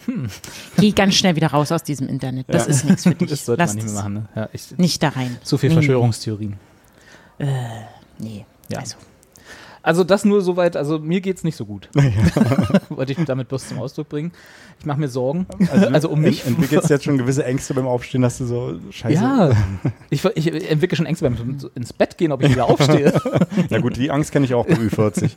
hm. 0.05 0.27
Geh 0.77 0.91
ganz 0.91 1.15
schnell 1.15 1.35
wieder 1.35 1.47
raus 1.47 1.71
aus 1.71 1.83
diesem 1.83 2.07
Internet. 2.07 2.47
Das 2.49 2.65
ja. 2.65 2.71
ist 2.71 2.85
nichts 2.85 3.03
für 3.03 3.15
dich. 3.15 3.29
Das 3.29 3.45
sollte 3.45 3.61
Lass 3.61 3.75
man 3.75 3.83
nicht 3.83 3.93
mehr 3.93 4.01
machen. 4.01 4.13
Ne? 4.13 4.29
Ja, 4.35 4.49
ich, 4.51 4.77
nicht 4.77 5.01
da 5.01 5.09
rein. 5.09 5.37
Zu 5.43 5.57
viel 5.57 5.71
Verschwörungstheorien. 5.71 6.55
Äh, 7.39 7.45
nee. 8.19 8.45
Ja. 8.69 8.79
Also. 8.79 8.95
Also 9.87 10.03
das 10.03 10.25
nur 10.25 10.41
soweit, 10.41 10.75
also 10.75 10.99
mir 10.99 11.21
geht 11.21 11.37
es 11.37 11.45
nicht 11.45 11.55
so 11.55 11.65
gut. 11.65 11.89
Ja. 11.97 12.81
Wollte 12.89 13.13
ich 13.13 13.25
damit 13.25 13.47
bloß 13.47 13.69
zum 13.69 13.79
Ausdruck 13.79 14.09
bringen. 14.09 14.31
Ich 14.79 14.85
mache 14.85 14.99
mir 14.99 15.07
Sorgen. 15.07 15.45
Also, 15.71 15.87
also 15.87 16.09
um 16.09 16.21
mich. 16.21 16.45
Entwickelst 16.45 16.89
du 16.89 16.93
jetzt 16.93 17.05
schon 17.05 17.17
gewisse 17.17 17.45
Ängste 17.45 17.73
beim 17.73 17.87
Aufstehen, 17.87 18.21
dass 18.21 18.37
du 18.37 18.45
so 18.45 18.79
scheiße. 18.91 19.21
Ja. 19.21 19.51
Ich, 20.09 20.23
ich 20.23 20.71
entwickle 20.71 20.95
schon 20.95 21.05
Ängste 21.05 21.29
beim 21.29 21.57
ins 21.75 21.93
Bett 21.93 22.17
gehen, 22.17 22.31
ob 22.31 22.41
ich 22.43 22.51
wieder 22.51 22.65
aufstehe. 22.65 23.13
Na 23.69 23.79
gut, 23.79 23.97
die 23.97 24.09
Angst 24.09 24.31
kenne 24.31 24.45
ich 24.45 24.53
auch 24.53 24.65
bei 24.65 24.75
Ü40. 24.75 25.29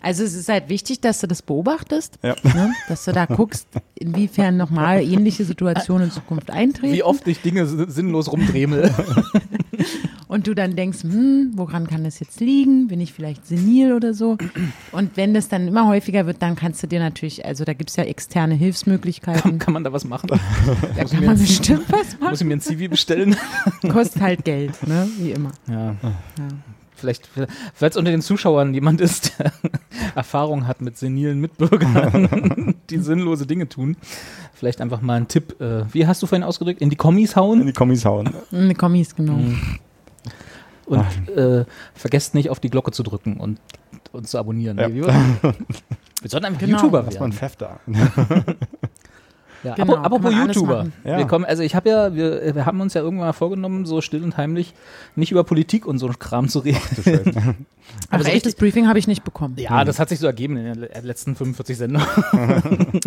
Also 0.00 0.24
es 0.24 0.34
ist 0.34 0.48
halt 0.48 0.68
wichtig, 0.68 1.00
dass 1.00 1.20
du 1.20 1.26
das 1.26 1.42
beobachtest, 1.42 2.18
ja. 2.22 2.34
ne? 2.42 2.72
dass 2.88 3.04
du 3.04 3.12
da 3.12 3.26
guckst, 3.26 3.66
inwiefern 3.94 4.56
nochmal 4.56 5.02
ähnliche 5.02 5.44
Situationen 5.44 6.08
in 6.08 6.10
Zukunft 6.12 6.50
eintreten. 6.50 6.92
Wie 6.92 7.02
oft 7.02 7.26
ich 7.26 7.40
Dinge 7.40 7.66
sinnlos 7.66 8.30
rumdremel. 8.30 8.92
Und 10.28 10.48
du 10.48 10.54
dann 10.54 10.74
denkst, 10.74 11.04
hm, 11.04 11.52
woran 11.54 11.86
kann 11.86 12.02
das 12.02 12.18
jetzt 12.18 12.40
liegen? 12.40 12.88
Bin 12.88 13.00
ich 13.00 13.12
vielleicht 13.12 13.46
senil 13.46 13.92
oder 13.92 14.12
so? 14.12 14.36
Und 14.90 15.16
wenn 15.16 15.34
das 15.34 15.48
dann 15.48 15.68
immer 15.68 15.86
häufiger 15.86 16.26
wird, 16.26 16.42
dann 16.42 16.56
kannst 16.56 16.82
du 16.82 16.88
dir 16.88 16.98
natürlich, 16.98 17.44
also 17.44 17.64
da 17.64 17.74
gibt 17.74 17.90
es 17.90 17.96
ja 17.96 18.04
externe 18.04 18.54
Hilfsmöglichkeiten. 18.54 19.42
Kann, 19.42 19.58
kann, 19.60 19.74
man 19.74 19.84
da 19.84 19.92
was 19.92 20.04
machen? 20.04 20.28
Da 20.28 21.04
kann 21.04 21.24
man 21.24 21.38
bestimmt 21.38 21.84
was 21.88 22.18
machen. 22.18 22.30
Muss 22.30 22.40
ich 22.40 22.46
mir 22.46 22.54
ein 22.54 22.60
CV 22.60 22.90
bestellen? 22.90 23.36
Kostet 23.88 24.22
halt 24.22 24.44
Geld, 24.44 24.84
ne? 24.86 25.08
Wie 25.18 25.30
immer. 25.30 25.52
Ja. 25.68 25.94
ja. 26.02 26.48
Vielleicht, 26.96 27.28
falls 27.74 27.96
unter 27.98 28.10
den 28.10 28.22
Zuschauern 28.22 28.72
jemand 28.72 29.02
ist, 29.02 29.38
der 29.38 29.52
Erfahrung 30.14 30.66
hat 30.66 30.80
mit 30.80 30.96
senilen 30.96 31.38
Mitbürgern, 31.40 32.74
die 32.88 32.98
sinnlose 32.98 33.46
Dinge 33.46 33.68
tun, 33.68 33.98
vielleicht 34.54 34.80
einfach 34.80 35.02
mal 35.02 35.18
ein 35.18 35.28
Tipp. 35.28 35.60
Äh, 35.60 35.84
wie 35.92 36.06
hast 36.06 36.22
du 36.22 36.26
vorhin 36.26 36.42
ausgedrückt? 36.42 36.80
In 36.80 36.88
die 36.88 36.96
Kommis 36.96 37.36
hauen? 37.36 37.60
In 37.60 37.66
die 37.66 37.74
Kommis 37.74 38.06
hauen. 38.06 38.30
In 38.50 38.70
die 38.70 38.74
Kommis, 38.74 39.14
genau. 39.14 39.34
Mhm. 39.34 39.78
Und 40.86 41.28
äh, 41.28 41.64
vergesst 41.94 42.34
nicht 42.34 42.50
auf 42.50 42.60
die 42.60 42.70
Glocke 42.70 42.92
zu 42.92 43.02
drücken 43.02 43.38
und 43.38 43.60
uns 44.12 44.30
zu 44.30 44.38
abonnieren. 44.38 44.78
Ja. 44.78 44.88
wir 46.22 46.30
sollten 46.30 46.46
einfach 46.46 46.60
genau. 46.60 46.78
YouTuber 46.78 46.98
werden. 46.98 47.06
Lass 47.10 47.20
mal 47.20 47.26
ein 47.26 47.32
Pfeff 47.32 47.56
da. 47.56 47.80
Ja, 49.62 49.74
genau, 49.74 49.96
apropos 49.96 50.32
YouTuber. 50.32 50.86
Ja. 51.04 51.18
Wir 51.18 51.26
kommen, 51.26 51.44
also 51.44 51.62
ich 51.62 51.74
habe 51.74 51.88
ja, 51.88 52.14
wir, 52.14 52.54
wir 52.54 52.66
haben 52.66 52.80
uns 52.80 52.94
ja 52.94 53.02
irgendwann 53.02 53.28
mal 53.28 53.32
vorgenommen, 53.32 53.84
so 53.86 54.00
still 54.00 54.22
und 54.22 54.36
heimlich 54.36 54.74
nicht 55.14 55.32
über 55.32 55.44
Politik 55.44 55.86
und 55.86 55.98
so 55.98 56.08
Kram 56.18 56.48
zu 56.48 56.60
reden. 56.60 57.66
Aber 58.10 58.24
so 58.24 58.30
echtes 58.30 58.54
Briefing 58.54 58.88
habe 58.88 58.98
ich 58.98 59.06
nicht 59.06 59.24
bekommen. 59.24 59.54
Ja, 59.58 59.84
das 59.84 59.98
hat 59.98 60.08
sich 60.08 60.18
so 60.18 60.26
ergeben 60.26 60.56
in 60.56 60.80
den 60.80 60.88
letzten 61.02 61.34
45 61.34 61.76
Sendungen. 61.76 62.06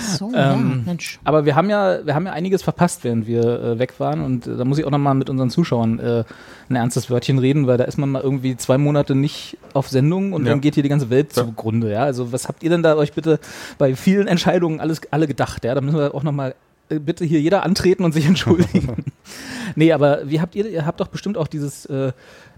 so, 0.00 0.26
ähm, 0.26 0.34
ja, 0.34 0.56
Mensch. 0.56 1.20
Aber 1.24 1.44
wir 1.44 1.54
haben 1.54 1.70
ja, 1.70 2.04
wir 2.04 2.14
haben 2.14 2.26
ja 2.26 2.32
einiges 2.32 2.62
verpasst, 2.62 3.04
während 3.04 3.26
wir 3.26 3.42
äh, 3.42 3.78
weg 3.78 3.98
waren. 3.98 4.20
Und 4.20 4.46
äh, 4.46 4.56
da 4.56 4.64
muss 4.64 4.78
ich 4.78 4.84
auch 4.84 4.90
nochmal 4.90 5.14
mit 5.14 5.30
unseren 5.30 5.50
Zuschauern 5.50 5.98
äh, 5.98 6.24
ein 6.68 6.76
ernstes 6.76 7.10
Wörtchen 7.10 7.38
reden, 7.38 7.66
weil 7.66 7.78
da 7.78 7.84
ist 7.84 7.98
man 7.98 8.10
mal 8.10 8.22
irgendwie 8.22 8.56
zwei 8.56 8.78
Monate 8.78 9.14
nicht 9.14 9.58
auf 9.74 9.88
Sendung 9.88 10.32
und 10.32 10.44
ja. 10.44 10.50
dann 10.50 10.60
geht 10.60 10.74
hier 10.74 10.82
die 10.82 10.88
ganze 10.88 11.10
Welt 11.10 11.36
ja. 11.36 11.44
zugrunde. 11.44 11.92
Ja? 11.92 12.02
Also 12.02 12.32
was 12.32 12.48
habt 12.48 12.62
ihr 12.62 12.70
denn 12.70 12.82
da 12.82 12.96
euch 12.96 13.12
bitte 13.12 13.38
bei 13.78 13.94
vielen 13.94 14.26
Entscheidungen 14.26 14.80
alles 14.80 15.00
alle 15.10 15.26
gedacht? 15.26 15.64
Ja? 15.64 15.74
Da 15.74 15.80
müssen 15.82 15.98
wir 15.98 16.14
auch 16.14 16.22
nochmal 16.22 16.54
äh, 16.88 16.98
bitte 16.98 17.24
hier 17.24 17.40
jeder 17.40 17.62
antreten 17.64 18.04
und 18.04 18.12
sich 18.12 18.26
entschuldigen. 18.32 19.04
nee, 19.76 19.92
aber 19.92 20.28
wie 20.28 20.40
habt 20.40 20.54
ihr, 20.54 20.68
ihr 20.68 20.86
habt 20.86 21.00
doch 21.00 21.08
bestimmt 21.08 21.36
auch 21.36 21.48
dieses, 21.48 21.86
äh, 21.86 22.12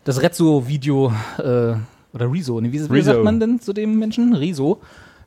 das 0.04 0.22
Rezzo-Video 0.22 1.12
äh, 1.38 1.74
oder 2.12 2.32
Rezo, 2.32 2.60
nee, 2.60 2.72
wie, 2.72 2.90
wie 2.90 3.02
sagt 3.02 3.24
man 3.24 3.40
denn 3.40 3.60
zu 3.60 3.72
dem 3.72 3.98
Menschen? 3.98 4.34
Rezo. 4.34 4.80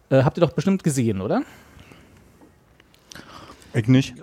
Äh, 0.10 0.24
habt 0.24 0.38
ihr 0.38 0.42
doch 0.42 0.54
bestimmt 0.54 0.84
gesehen, 0.84 1.22
oder? 1.22 1.42
Ich 3.78 3.88
nicht. 3.88 4.16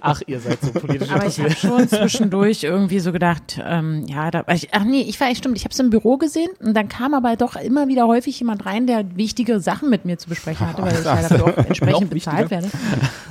ach, 0.00 0.20
ihr 0.26 0.38
seid 0.38 0.60
so 0.62 0.70
politisch. 0.70 1.10
Aber 1.10 1.26
ich 1.26 1.40
habe 1.40 1.50
schon 1.50 1.88
zwischendurch 1.88 2.62
irgendwie 2.62 3.00
so 3.00 3.10
gedacht, 3.10 3.60
ähm, 3.64 4.06
ja, 4.06 4.30
da, 4.30 4.44
ich, 4.52 4.68
ach 4.72 4.84
nee, 4.84 5.00
ich 5.00 5.18
war 5.20 5.28
echt 5.28 5.38
stimmt, 5.38 5.56
ich 5.56 5.64
habe 5.64 5.72
es 5.72 5.80
im 5.80 5.90
Büro 5.90 6.16
gesehen 6.16 6.50
und 6.60 6.74
dann 6.74 6.88
kam 6.88 7.12
aber 7.12 7.34
doch 7.34 7.56
immer 7.56 7.88
wieder 7.88 8.06
häufig 8.06 8.38
jemand 8.38 8.66
rein, 8.66 8.86
der 8.86 9.16
wichtige 9.16 9.58
Sachen 9.58 9.90
mit 9.90 10.04
mir 10.04 10.16
zu 10.16 10.28
besprechen 10.28 10.68
hatte, 10.68 10.82
weil 10.82 10.92
ich 10.92 11.04
ja 11.04 11.22
dafür 11.22 11.44
auch 11.44 11.56
entsprechend 11.56 12.10
bezahlt 12.10 12.52
werde. 12.52 12.70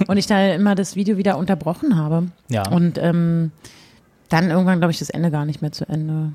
Und 0.07 0.17
ich 0.17 0.27
dann 0.27 0.51
immer 0.51 0.75
das 0.75 0.97
Video 0.97 1.15
wieder 1.15 1.37
unterbrochen 1.37 1.95
habe. 1.95 2.27
Ja. 2.49 2.67
Und 2.67 2.97
ähm, 2.97 3.51
dann 4.27 4.49
irgendwann, 4.49 4.79
glaube 4.79 4.91
ich, 4.91 4.99
das 4.99 5.09
Ende 5.09 5.31
gar 5.31 5.45
nicht 5.45 5.61
mehr 5.61 5.71
zu 5.71 5.87
Ende. 5.87 6.33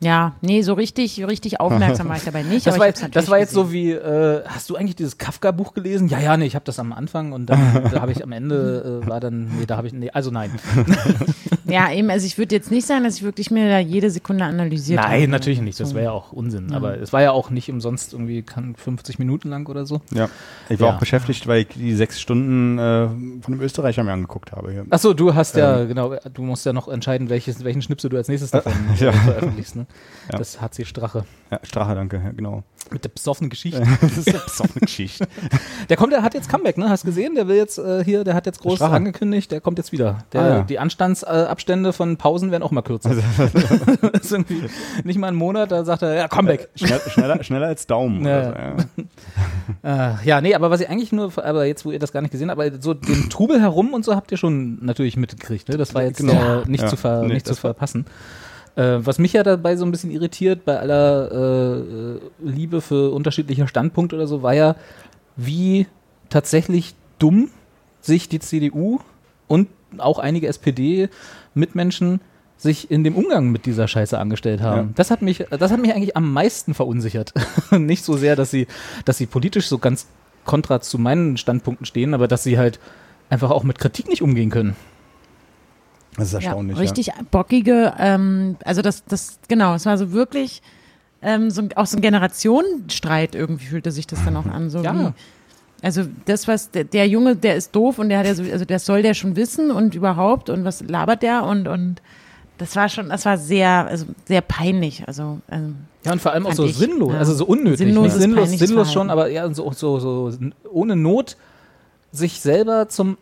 Ja, 0.00 0.34
nee, 0.42 0.62
so 0.62 0.74
richtig, 0.74 1.26
richtig 1.26 1.58
aufmerksam 1.58 2.08
war 2.08 2.16
ich 2.16 2.24
dabei 2.24 2.42
nicht. 2.42 2.66
Das 2.68 2.78
war, 2.78 2.90
das 2.90 3.30
war 3.30 3.38
jetzt 3.38 3.50
gesehen. 3.50 3.66
so 3.66 3.72
wie, 3.72 3.92
äh, 3.92 4.44
hast 4.46 4.68
du 4.70 4.76
eigentlich 4.76 4.94
dieses 4.94 5.18
Kafka-Buch 5.18 5.74
gelesen? 5.74 6.08
Ja, 6.08 6.20
ja, 6.20 6.36
nee, 6.36 6.44
ich 6.46 6.54
habe 6.54 6.64
das 6.64 6.78
am 6.78 6.92
Anfang 6.92 7.32
und 7.32 7.46
dann 7.46 7.88
da 7.90 8.00
habe 8.00 8.12
ich 8.12 8.22
am 8.22 8.32
Ende, 8.32 9.02
äh, 9.04 9.08
war 9.08 9.20
dann, 9.20 9.50
nee, 9.58 9.66
da 9.66 9.76
habe 9.76 9.86
ich, 9.86 9.92
nee, 9.92 10.10
also 10.10 10.30
nein. 10.30 10.52
ja, 11.68 11.92
eben, 11.92 12.10
also 12.10 12.26
ich 12.26 12.38
würde 12.38 12.54
jetzt 12.54 12.70
nicht 12.70 12.86
sagen, 12.86 13.04
dass 13.04 13.16
ich 13.16 13.22
wirklich 13.22 13.50
mir 13.50 13.68
da 13.68 13.78
jede 13.78 14.10
Sekunde 14.10 14.44
analysiert 14.44 15.00
habe. 15.00 15.12
Nein, 15.12 15.30
natürlich 15.30 15.60
nicht, 15.60 15.78
das 15.80 15.94
wäre 15.94 16.04
ja 16.04 16.10
auch 16.12 16.32
Unsinn. 16.32 16.68
Ja. 16.70 16.76
Aber 16.76 16.98
es 16.98 17.12
war 17.12 17.22
ja 17.22 17.32
auch 17.32 17.50
nicht 17.50 17.70
umsonst 17.70 18.12
irgendwie 18.12 18.44
50 18.76 19.18
Minuten 19.18 19.48
lang 19.48 19.66
oder 19.68 19.86
so. 19.86 20.00
Ja, 20.12 20.28
ich 20.68 20.80
war 20.80 20.88
ja. 20.88 20.94
auch 20.94 20.98
beschäftigt, 20.98 21.46
weil 21.46 21.62
ich 21.62 21.68
die 21.68 21.94
sechs 21.94 22.20
Stunden 22.20 22.78
äh, 22.78 23.08
von 23.42 23.54
dem 23.54 23.60
Österreicher 23.60 24.02
mir 24.04 24.12
angeguckt 24.12 24.52
habe. 24.52 24.72
Hier. 24.72 24.86
Achso, 24.90 25.14
du 25.14 25.34
hast 25.34 25.56
ja, 25.56 25.80
ähm. 25.80 25.88
genau, 25.88 26.16
du 26.32 26.42
musst 26.42 26.64
ja 26.66 26.72
noch 26.72 26.88
entscheiden, 26.88 27.28
welches, 27.28 27.64
welchen 27.64 27.82
Schnipsel 27.82 28.10
du 28.10 28.16
als 28.16 28.28
nächstes 28.28 28.50
davon 28.52 28.72
ja. 28.98 29.12
veröffentlichst. 29.12 29.76
Ne? 29.76 29.86
Ja. 30.32 30.38
Das 30.38 30.60
HC 30.60 30.84
Strache. 30.84 31.24
Ja, 31.50 31.60
Strache, 31.62 31.94
danke, 31.94 32.20
ja, 32.22 32.30
genau. 32.32 32.62
Mit 32.92 33.04
der 33.04 33.10
besoffenen 33.10 33.50
Geschichte. 33.50 33.82
das 34.00 34.18
ist 34.18 34.28
eine 34.28 34.38
besoffene 34.38 34.80
Geschichte. 34.80 35.28
Der 35.88 35.96
kommt, 35.96 36.12
der 36.12 36.22
hat 36.22 36.34
jetzt 36.34 36.48
Comeback, 36.48 36.78
ne? 36.78 36.88
Hast 36.88 37.04
du 37.04 37.08
gesehen? 37.08 37.34
Der 37.34 37.48
will 37.48 37.56
jetzt 37.56 37.78
äh, 37.78 38.04
hier, 38.04 38.24
der 38.24 38.34
hat 38.34 38.46
jetzt 38.46 38.60
groß 38.60 38.76
Strache. 38.76 38.94
angekündigt, 38.94 39.50
der 39.50 39.60
kommt 39.60 39.78
jetzt 39.78 39.92
wieder. 39.92 40.24
Der, 40.32 40.40
ah, 40.40 40.48
ja. 40.48 40.62
Die 40.62 40.78
Anstandsabstände 40.78 41.90
äh, 41.90 41.92
von 41.92 42.16
Pausen 42.16 42.50
werden 42.50 42.62
auch 42.62 42.70
mal 42.70 42.82
kürzer. 42.82 43.10
Ist 44.12 44.32
irgendwie 44.32 44.64
nicht 45.04 45.18
mal 45.18 45.28
ein 45.28 45.34
Monat, 45.34 45.72
da 45.72 45.84
sagt 45.84 46.02
er, 46.02 46.14
ja, 46.14 46.28
Comeback. 46.28 46.68
Schnell, 46.74 47.00
schneller, 47.08 47.42
schneller 47.42 47.66
als 47.66 47.86
Daumen. 47.86 48.24
Ja. 48.26 48.44
So, 48.44 48.52
ja. 49.84 50.14
äh, 50.18 50.26
ja, 50.26 50.40
nee, 50.40 50.54
aber 50.54 50.70
was 50.70 50.80
ich 50.80 50.88
eigentlich 50.88 51.12
nur, 51.12 51.32
aber 51.36 51.66
jetzt, 51.66 51.84
wo 51.84 51.90
ihr 51.90 51.98
das 51.98 52.12
gar 52.12 52.22
nicht 52.22 52.30
gesehen 52.30 52.50
habt, 52.50 52.60
aber 52.60 52.80
so 52.80 52.94
den 52.94 53.30
Trubel 53.30 53.60
herum 53.60 53.94
und 53.94 54.04
so 54.04 54.14
habt 54.14 54.32
ihr 54.32 54.38
schon 54.38 54.84
natürlich 54.84 55.16
mitgekriegt, 55.16 55.68
ne? 55.68 55.76
Das 55.76 55.94
war 55.94 56.02
jetzt 56.02 56.18
genau. 56.18 56.60
äh, 56.60 56.68
nicht, 56.68 56.88
zu, 56.88 56.96
ver, 56.96 57.22
nee, 57.22 57.34
nicht 57.34 57.46
zu 57.46 57.54
verpassen. 57.54 58.06
Äh, 58.78 59.04
was 59.04 59.18
mich 59.18 59.32
ja 59.32 59.42
dabei 59.42 59.74
so 59.74 59.84
ein 59.84 59.90
bisschen 59.90 60.12
irritiert, 60.12 60.64
bei 60.64 60.78
aller 60.78 61.32
äh, 61.32 62.18
Liebe 62.38 62.80
für 62.80 63.12
unterschiedliche 63.12 63.66
Standpunkte 63.66 64.14
oder 64.14 64.28
so, 64.28 64.42
war 64.44 64.54
ja, 64.54 64.76
wie 65.34 65.88
tatsächlich 66.28 66.94
dumm 67.18 67.50
sich 68.00 68.28
die 68.28 68.38
CDU 68.38 69.00
und 69.48 69.68
auch 69.96 70.20
einige 70.20 70.46
SPD-Mitmenschen 70.46 72.20
sich 72.56 72.88
in 72.88 73.02
dem 73.02 73.16
Umgang 73.16 73.50
mit 73.50 73.66
dieser 73.66 73.88
Scheiße 73.88 74.16
angestellt 74.16 74.60
haben. 74.60 74.88
Ja. 74.88 74.92
Das 74.94 75.10
hat 75.10 75.22
mich, 75.22 75.44
das 75.50 75.72
hat 75.72 75.80
mich 75.80 75.92
eigentlich 75.92 76.16
am 76.16 76.32
meisten 76.32 76.72
verunsichert. 76.72 77.32
Nicht 77.72 78.04
so 78.04 78.16
sehr, 78.16 78.36
dass 78.36 78.52
sie, 78.52 78.68
dass 79.04 79.18
sie 79.18 79.26
politisch 79.26 79.66
so 79.66 79.78
ganz 79.78 80.06
kontra 80.44 80.80
zu 80.80 80.98
meinen 80.98 81.36
Standpunkten 81.36 81.84
stehen, 81.84 82.14
aber 82.14 82.28
dass 82.28 82.44
sie 82.44 82.58
halt 82.58 82.78
einfach 83.28 83.50
auch 83.50 83.64
mit 83.64 83.78
Kritik 83.78 84.08
nicht 84.08 84.22
umgehen 84.22 84.50
können. 84.50 84.76
Das 86.18 86.28
ist 86.28 86.34
erstaunlich. 86.34 86.76
Ja, 86.76 86.82
richtig 86.82 87.06
ja. 87.06 87.14
bockige, 87.30 87.94
ähm, 87.98 88.56
also 88.64 88.82
das, 88.82 89.04
das, 89.04 89.38
genau, 89.48 89.74
es 89.74 89.86
war 89.86 89.96
so 89.96 90.12
wirklich 90.12 90.62
ähm, 91.22 91.50
so, 91.50 91.62
auch 91.74 91.86
so 91.86 91.96
ein 91.96 92.02
Generationenstreit 92.02 93.34
irgendwie 93.34 93.66
fühlte 93.66 93.90
sich 93.90 94.06
das 94.06 94.24
dann 94.24 94.36
auch 94.36 94.46
an. 94.46 94.70
So 94.70 94.82
ja. 94.82 94.94
Wie, 94.94 95.12
also 95.82 96.02
das, 96.26 96.48
was 96.48 96.70
der, 96.70 96.84
der, 96.84 97.08
Junge, 97.08 97.36
der 97.36 97.56
ist 97.56 97.74
doof 97.74 97.98
und 97.98 98.08
der 98.08 98.18
hat 98.18 98.26
ja 98.26 98.34
so, 98.34 98.42
also 98.42 98.64
das 98.64 98.84
soll 98.84 99.02
der 99.02 99.14
schon 99.14 99.36
wissen 99.36 99.70
und 99.70 99.94
überhaupt 99.94 100.50
und 100.50 100.64
was 100.64 100.82
labert 100.82 101.22
der 101.22 101.44
und, 101.44 101.68
und 101.68 102.02
das 102.58 102.74
war 102.74 102.88
schon, 102.88 103.08
das 103.08 103.24
war 103.24 103.38
sehr, 103.38 103.86
also 103.86 104.06
sehr 104.26 104.40
peinlich. 104.40 105.04
Also, 105.06 105.38
ähm, 105.50 105.76
ja, 106.04 106.12
und 106.12 106.20
vor 106.20 106.32
allem 106.32 106.46
auch 106.46 106.52
so 106.52 106.64
ich, 106.64 106.76
sinnlos, 106.76 107.12
ja. 107.12 107.18
also 107.20 107.34
so 107.34 107.46
unnötig. 107.46 107.78
Sinnlos, 107.78 108.14
sinnlos, 108.14 108.50
sinnlos 108.50 108.92
schon, 108.92 109.10
aber 109.10 109.28
ja, 109.28 109.52
so, 109.54 109.70
so, 109.72 110.00
so 110.00 110.32
ohne 110.70 110.96
Not 110.96 111.36
sich 112.10 112.40
selber 112.40 112.88
zum, 112.88 113.16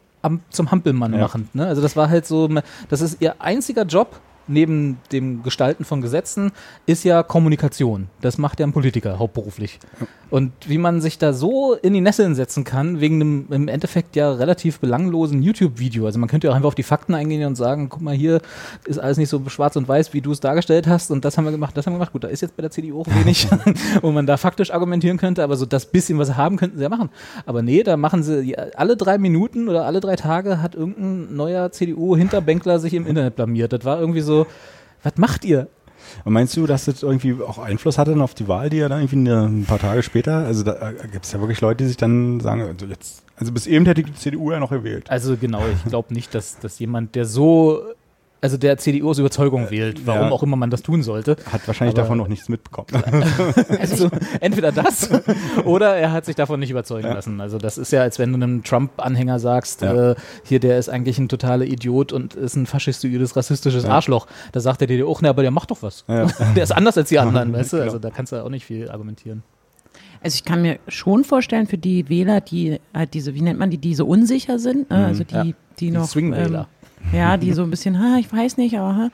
zum 0.50 0.70
Hampelmann 0.70 1.12
ja. 1.12 1.20
machen. 1.20 1.48
Ne? 1.52 1.66
Also 1.66 1.82
das 1.82 1.96
war 1.96 2.08
halt 2.08 2.26
so, 2.26 2.48
das 2.88 3.00
ist 3.00 3.20
ihr 3.20 3.40
einziger 3.40 3.84
Job, 3.84 4.20
neben 4.48 4.98
dem 5.12 5.42
Gestalten 5.42 5.84
von 5.84 6.00
Gesetzen 6.00 6.52
ist 6.86 7.04
ja 7.04 7.22
Kommunikation. 7.22 8.08
Das 8.20 8.38
macht 8.38 8.60
ja 8.60 8.66
ein 8.66 8.72
Politiker 8.72 9.18
hauptberuflich. 9.18 9.78
Und 10.28 10.52
wie 10.66 10.78
man 10.78 11.00
sich 11.00 11.18
da 11.18 11.32
so 11.32 11.74
in 11.74 11.92
die 11.92 12.00
Nesseln 12.00 12.34
setzen 12.34 12.64
kann, 12.64 13.00
wegen 13.00 13.20
einem 13.20 13.46
im 13.50 13.68
Endeffekt 13.68 14.16
ja 14.16 14.32
relativ 14.32 14.80
belanglosen 14.80 15.40
YouTube-Video. 15.40 16.04
Also 16.06 16.18
man 16.18 16.28
könnte 16.28 16.48
ja 16.48 16.52
auch 16.52 16.56
einfach 16.56 16.68
auf 16.68 16.74
die 16.74 16.82
Fakten 16.82 17.14
eingehen 17.14 17.46
und 17.46 17.54
sagen, 17.54 17.88
guck 17.88 18.00
mal, 18.00 18.14
hier 18.14 18.40
ist 18.86 18.98
alles 18.98 19.18
nicht 19.18 19.28
so 19.28 19.40
schwarz 19.48 19.76
und 19.76 19.86
weiß, 19.86 20.14
wie 20.14 20.20
du 20.20 20.32
es 20.32 20.40
dargestellt 20.40 20.88
hast 20.88 21.12
und 21.12 21.24
das 21.24 21.38
haben 21.38 21.44
wir 21.44 21.52
gemacht, 21.52 21.76
das 21.76 21.86
haben 21.86 21.94
wir 21.94 21.98
gemacht. 21.98 22.12
Gut, 22.12 22.24
da 22.24 22.28
ist 22.28 22.40
jetzt 22.40 22.56
bei 22.56 22.62
der 22.62 22.72
CDU 22.72 23.02
auch 23.02 23.06
wenig, 23.06 23.46
wo 24.02 24.10
man 24.10 24.26
da 24.26 24.36
faktisch 24.36 24.72
argumentieren 24.72 25.16
könnte, 25.16 25.44
aber 25.44 25.56
so 25.56 25.64
das 25.64 25.86
bisschen, 25.86 26.18
was 26.18 26.28
sie 26.28 26.36
haben, 26.36 26.56
könnten 26.56 26.76
sie 26.76 26.82
ja 26.82 26.88
machen. 26.88 27.10
Aber 27.44 27.62
nee, 27.62 27.84
da 27.84 27.96
machen 27.96 28.24
sie 28.24 28.56
alle 28.58 28.96
drei 28.96 29.18
Minuten 29.18 29.68
oder 29.68 29.86
alle 29.86 30.00
drei 30.00 30.16
Tage 30.16 30.60
hat 30.60 30.74
irgendein 30.74 31.36
neuer 31.36 31.70
CDU-Hinterbänkler 31.70 32.80
sich 32.80 32.94
im 32.94 33.06
Internet 33.06 33.36
blamiert. 33.36 33.72
Das 33.72 33.84
war 33.84 34.00
irgendwie 34.00 34.22
so, 34.22 34.46
was 35.04 35.16
macht 35.18 35.44
ihr? 35.44 35.68
Und 36.24 36.32
meinst 36.32 36.56
du, 36.56 36.66
dass 36.66 36.86
das 36.86 37.02
irgendwie 37.02 37.36
auch 37.42 37.58
Einfluss 37.58 37.98
hatte 37.98 38.14
auf 38.20 38.34
die 38.34 38.48
Wahl, 38.48 38.70
die 38.70 38.78
ja 38.78 38.88
dann 38.88 39.02
irgendwie 39.02 39.30
ein 39.30 39.64
paar 39.64 39.78
Tage 39.78 40.02
später? 40.02 40.38
Also 40.38 40.62
da 40.64 40.90
äh, 40.90 41.08
gibt 41.10 41.24
es 41.24 41.32
ja 41.32 41.40
wirklich 41.40 41.60
Leute, 41.60 41.84
die 41.84 41.88
sich 41.88 41.96
dann 41.96 42.40
sagen, 42.40 42.62
also 42.62 42.86
jetzt, 42.86 43.22
also 43.36 43.52
bis 43.52 43.66
eben 43.66 43.86
hätte 43.86 44.02
die 44.02 44.14
CDU 44.14 44.52
ja 44.52 44.60
noch 44.60 44.70
gewählt. 44.70 45.10
Also 45.10 45.36
genau, 45.36 45.62
ich 45.74 45.90
glaube 45.90 46.12
nicht, 46.14 46.34
dass, 46.34 46.58
dass 46.58 46.78
jemand, 46.78 47.14
der 47.14 47.24
so 47.24 47.82
also 48.40 48.56
der 48.56 48.76
CDU 48.76 49.10
aus 49.10 49.18
Überzeugung 49.18 49.66
äh, 49.66 49.70
wählt, 49.70 50.06
warum 50.06 50.28
ja. 50.28 50.30
auch 50.30 50.42
immer 50.42 50.56
man 50.56 50.70
das 50.70 50.82
tun 50.82 51.02
sollte. 51.02 51.36
Hat 51.50 51.66
wahrscheinlich 51.66 51.94
Aber 51.94 52.02
davon 52.02 52.18
noch 52.18 52.28
nichts 52.28 52.48
mitbekommen. 52.48 52.88
also 53.80 54.10
entweder 54.40 54.72
das 54.72 55.10
oder 55.64 55.96
er 55.96 56.12
hat 56.12 56.26
sich 56.26 56.36
davon 56.36 56.60
nicht 56.60 56.70
überzeugen 56.70 57.08
ja. 57.08 57.14
lassen. 57.14 57.40
Also 57.40 57.58
das 57.58 57.78
ist 57.78 57.92
ja, 57.92 58.02
als 58.02 58.18
wenn 58.18 58.30
du 58.30 58.36
einem 58.36 58.62
Trump-Anhänger 58.62 59.38
sagst, 59.38 59.82
ja. 59.82 60.12
äh, 60.12 60.14
hier 60.44 60.60
der 60.60 60.78
ist 60.78 60.88
eigentlich 60.88 61.18
ein 61.18 61.28
totaler 61.28 61.64
Idiot 61.64 62.12
und 62.12 62.34
ist 62.34 62.56
ein 62.56 62.66
faschistoides, 62.66 63.36
rassistisches 63.36 63.84
Arschloch. 63.84 64.26
Da 64.52 64.60
sagt 64.60 64.80
er 64.82 64.86
dir 64.86 65.06
auch, 65.06 65.22
ne, 65.22 65.28
aber 65.28 65.42
der 65.42 65.50
macht 65.50 65.70
doch 65.70 65.82
was. 65.82 66.04
der 66.06 66.62
ist 66.62 66.72
anders 66.72 66.96
als 66.98 67.08
die 67.08 67.18
anderen, 67.18 67.52
weißt 67.52 67.74
du? 67.74 67.82
Also 67.82 67.98
da 67.98 68.10
kannst 68.10 68.32
du 68.32 68.44
auch 68.44 68.50
nicht 68.50 68.66
viel 68.66 68.90
argumentieren. 68.90 69.42
Also 70.22 70.36
ich 70.36 70.44
kann 70.44 70.62
mir 70.62 70.78
schon 70.88 71.24
vorstellen, 71.24 71.66
für 71.66 71.78
die 71.78 72.08
Wähler, 72.08 72.40
die 72.40 72.80
halt 72.94 73.14
diese, 73.14 73.34
wie 73.34 73.42
nennt 73.42 73.58
man 73.58 73.70
die, 73.70 73.78
die 73.78 73.94
so 73.94 74.06
unsicher 74.06 74.58
sind, 74.58 74.90
ne? 74.90 75.06
also 75.06 75.24
die, 75.24 75.54
die 75.78 75.90
noch. 75.90 76.06
Swing-Wähler. 76.06 76.60
Ähm, 76.60 76.75
ja, 77.12 77.36
die 77.36 77.52
so 77.52 77.62
ein 77.62 77.70
bisschen, 77.70 77.98
ha, 77.98 78.18
ich 78.18 78.32
weiß 78.32 78.56
nicht, 78.56 78.78
aber 78.78 79.10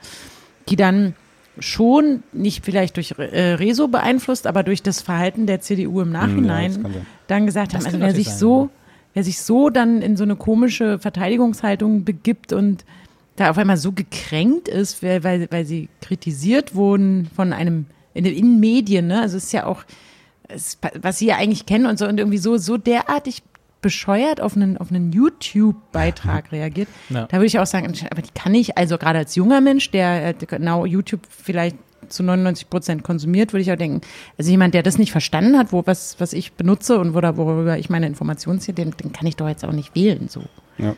die 0.69 0.75
dann 0.75 1.15
schon 1.59 2.23
nicht 2.31 2.65
vielleicht 2.65 2.95
durch 2.97 3.13
äh, 3.17 3.53
Rezo 3.53 3.87
beeinflusst, 3.87 4.47
aber 4.47 4.63
durch 4.63 4.81
das 4.81 5.01
Verhalten 5.01 5.45
der 5.45 5.61
CDU 5.61 6.01
im 6.01 6.11
Nachhinein 6.11 6.83
ja, 6.83 6.89
dann 7.27 7.45
gesagt 7.45 7.73
haben, 7.73 7.85
also 7.85 7.99
wer 7.99 8.15
sich 8.15 8.29
sein, 8.29 8.37
so, 8.37 8.69
wer 9.13 9.23
sich 9.23 9.39
so 9.39 9.69
dann 9.69 10.01
in 10.01 10.17
so 10.17 10.23
eine 10.23 10.35
komische 10.35 10.97
Verteidigungshaltung 10.97 12.05
begibt 12.05 12.53
und 12.53 12.85
da 13.35 13.49
auf 13.49 13.57
einmal 13.57 13.77
so 13.77 13.91
gekränkt 13.91 14.67
ist, 14.67 15.03
weil, 15.03 15.23
weil, 15.23 15.47
weil 15.51 15.65
sie 15.65 15.89
kritisiert 16.01 16.75
wurden 16.75 17.29
von 17.35 17.53
einem 17.53 17.85
in 18.13 18.23
den 18.23 18.59
Medien, 18.59 19.07
ne? 19.07 19.21
Also 19.21 19.37
es 19.37 19.45
ist 19.45 19.53
ja 19.53 19.65
auch, 19.65 19.83
es, 20.47 20.77
was 21.01 21.17
sie 21.17 21.27
ja 21.27 21.37
eigentlich 21.37 21.65
kennen 21.65 21.87
und 21.87 21.97
so 21.97 22.07
und 22.07 22.19
irgendwie 22.19 22.37
so, 22.37 22.57
so 22.57 22.77
derartig 22.77 23.41
bescheuert 23.83 24.41
auf 24.41 24.55
einen, 24.55 24.79
auf 24.79 24.89
einen 24.89 25.11
YouTube-Beitrag 25.11 26.51
reagiert, 26.51 26.87
ja. 27.09 27.27
da 27.27 27.37
würde 27.37 27.45
ich 27.45 27.59
auch 27.59 27.67
sagen, 27.67 27.93
aber 28.09 28.23
die 28.23 28.31
kann 28.33 28.55
ich, 28.55 28.75
also 28.75 28.97
gerade 28.97 29.19
als 29.19 29.35
junger 29.35 29.61
Mensch, 29.61 29.91
der 29.91 30.29
äh, 30.29 30.33
genau 30.33 30.85
YouTube 30.85 31.21
vielleicht 31.29 31.77
zu 32.09 32.23
99 32.23 32.69
Prozent 32.69 33.03
konsumiert, 33.03 33.53
würde 33.53 33.61
ich 33.61 33.71
auch 33.71 33.77
denken, 33.77 34.01
also 34.37 34.49
jemand, 34.49 34.73
der 34.73 34.83
das 34.83 34.97
nicht 34.97 35.11
verstanden 35.11 35.57
hat, 35.57 35.71
wo 35.71 35.83
was, 35.85 36.19
was 36.19 36.33
ich 36.33 36.53
benutze 36.53 36.99
und 36.99 37.13
worüber 37.13 37.77
ich 37.77 37.89
meine 37.89 38.07
Informationen 38.07 38.59
ziehe, 38.59 38.73
den, 38.73 38.91
den 38.91 39.13
kann 39.13 39.27
ich 39.27 39.35
doch 39.35 39.47
jetzt 39.47 39.63
auch 39.63 39.71
nicht 39.71 39.95
wählen, 39.95 40.27
so. 40.27 40.43
Ja. 40.77 40.95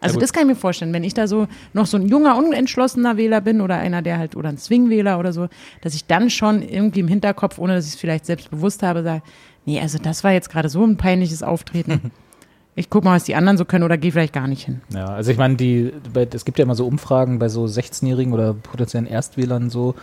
Also 0.00 0.16
ja, 0.16 0.20
das 0.20 0.32
kann 0.32 0.44
ich 0.44 0.48
mir 0.48 0.56
vorstellen, 0.56 0.92
wenn 0.92 1.04
ich 1.04 1.12
da 1.12 1.26
so 1.26 1.46
noch 1.74 1.86
so 1.86 1.98
ein 1.98 2.08
junger, 2.08 2.36
unentschlossener 2.38 3.16
Wähler 3.16 3.40
bin 3.40 3.60
oder 3.60 3.76
einer, 3.76 4.00
der 4.00 4.18
halt, 4.18 4.34
oder 4.34 4.48
ein 4.48 4.56
Swing-Wähler 4.56 5.18
oder 5.18 5.32
so, 5.32 5.48
dass 5.82 5.94
ich 5.94 6.06
dann 6.06 6.30
schon 6.30 6.62
irgendwie 6.62 7.00
im 7.00 7.08
Hinterkopf, 7.08 7.58
ohne 7.58 7.74
dass 7.74 7.86
ich 7.86 7.94
es 7.94 8.00
vielleicht 8.00 8.24
selbst 8.24 8.50
bewusst 8.50 8.82
habe, 8.82 9.02
sage, 9.02 9.22
nee, 9.70 9.80
also 9.80 9.98
das 9.98 10.24
war 10.24 10.32
jetzt 10.32 10.50
gerade 10.50 10.68
so 10.68 10.84
ein 10.84 10.96
peinliches 10.96 11.42
Auftreten. 11.42 12.10
ich 12.74 12.90
guck 12.90 13.04
mal, 13.04 13.14
was 13.14 13.24
die 13.24 13.34
anderen 13.34 13.56
so 13.56 13.64
können 13.64 13.84
oder 13.84 13.98
gehe 13.98 14.10
vielleicht 14.10 14.32
gar 14.32 14.48
nicht 14.48 14.64
hin. 14.64 14.80
Ja, 14.92 15.06
also 15.06 15.30
ich 15.30 15.38
meine, 15.38 15.56
die, 15.56 15.92
es 16.32 16.44
gibt 16.44 16.58
ja 16.58 16.64
immer 16.64 16.74
so 16.74 16.86
Umfragen 16.86 17.38
bei 17.38 17.48
so 17.48 17.64
16-Jährigen 17.64 18.32
oder 18.32 18.54
potenziellen 18.54 19.06
Erstwählern 19.06 19.70
so, 19.70 19.94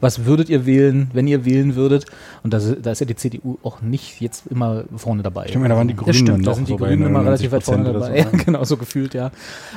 was 0.00 0.24
würdet 0.24 0.48
ihr 0.48 0.66
wählen, 0.66 1.10
wenn 1.12 1.26
ihr 1.26 1.44
wählen 1.44 1.74
würdet? 1.74 2.06
Und 2.42 2.52
da, 2.52 2.58
da 2.58 2.92
ist 2.92 3.00
ja 3.00 3.06
die 3.06 3.16
CDU 3.16 3.58
auch 3.62 3.80
nicht 3.80 4.20
jetzt 4.20 4.46
immer 4.48 4.84
vorne 4.96 5.22
dabei. 5.22 5.46
Ich 5.46 5.54
meine, 5.56 5.70
da 5.70 5.76
waren 5.76 5.88
die 5.88 5.94
Grünen 5.94 6.06
das 6.06 6.16
stimmt, 6.16 6.46
da 6.46 6.54
sind 6.54 6.68
die 6.68 6.76
Grünen 6.76 7.06
immer 7.06 7.24
relativ 7.24 7.52
weit 7.52 7.64
vorne 7.64 7.92
dabei. 7.92 8.08
So, 8.08 8.14
ja, 8.14 8.24
genau, 8.44 8.64
so 8.64 8.76
gefühlt, 8.76 9.14
ja. 9.14 9.30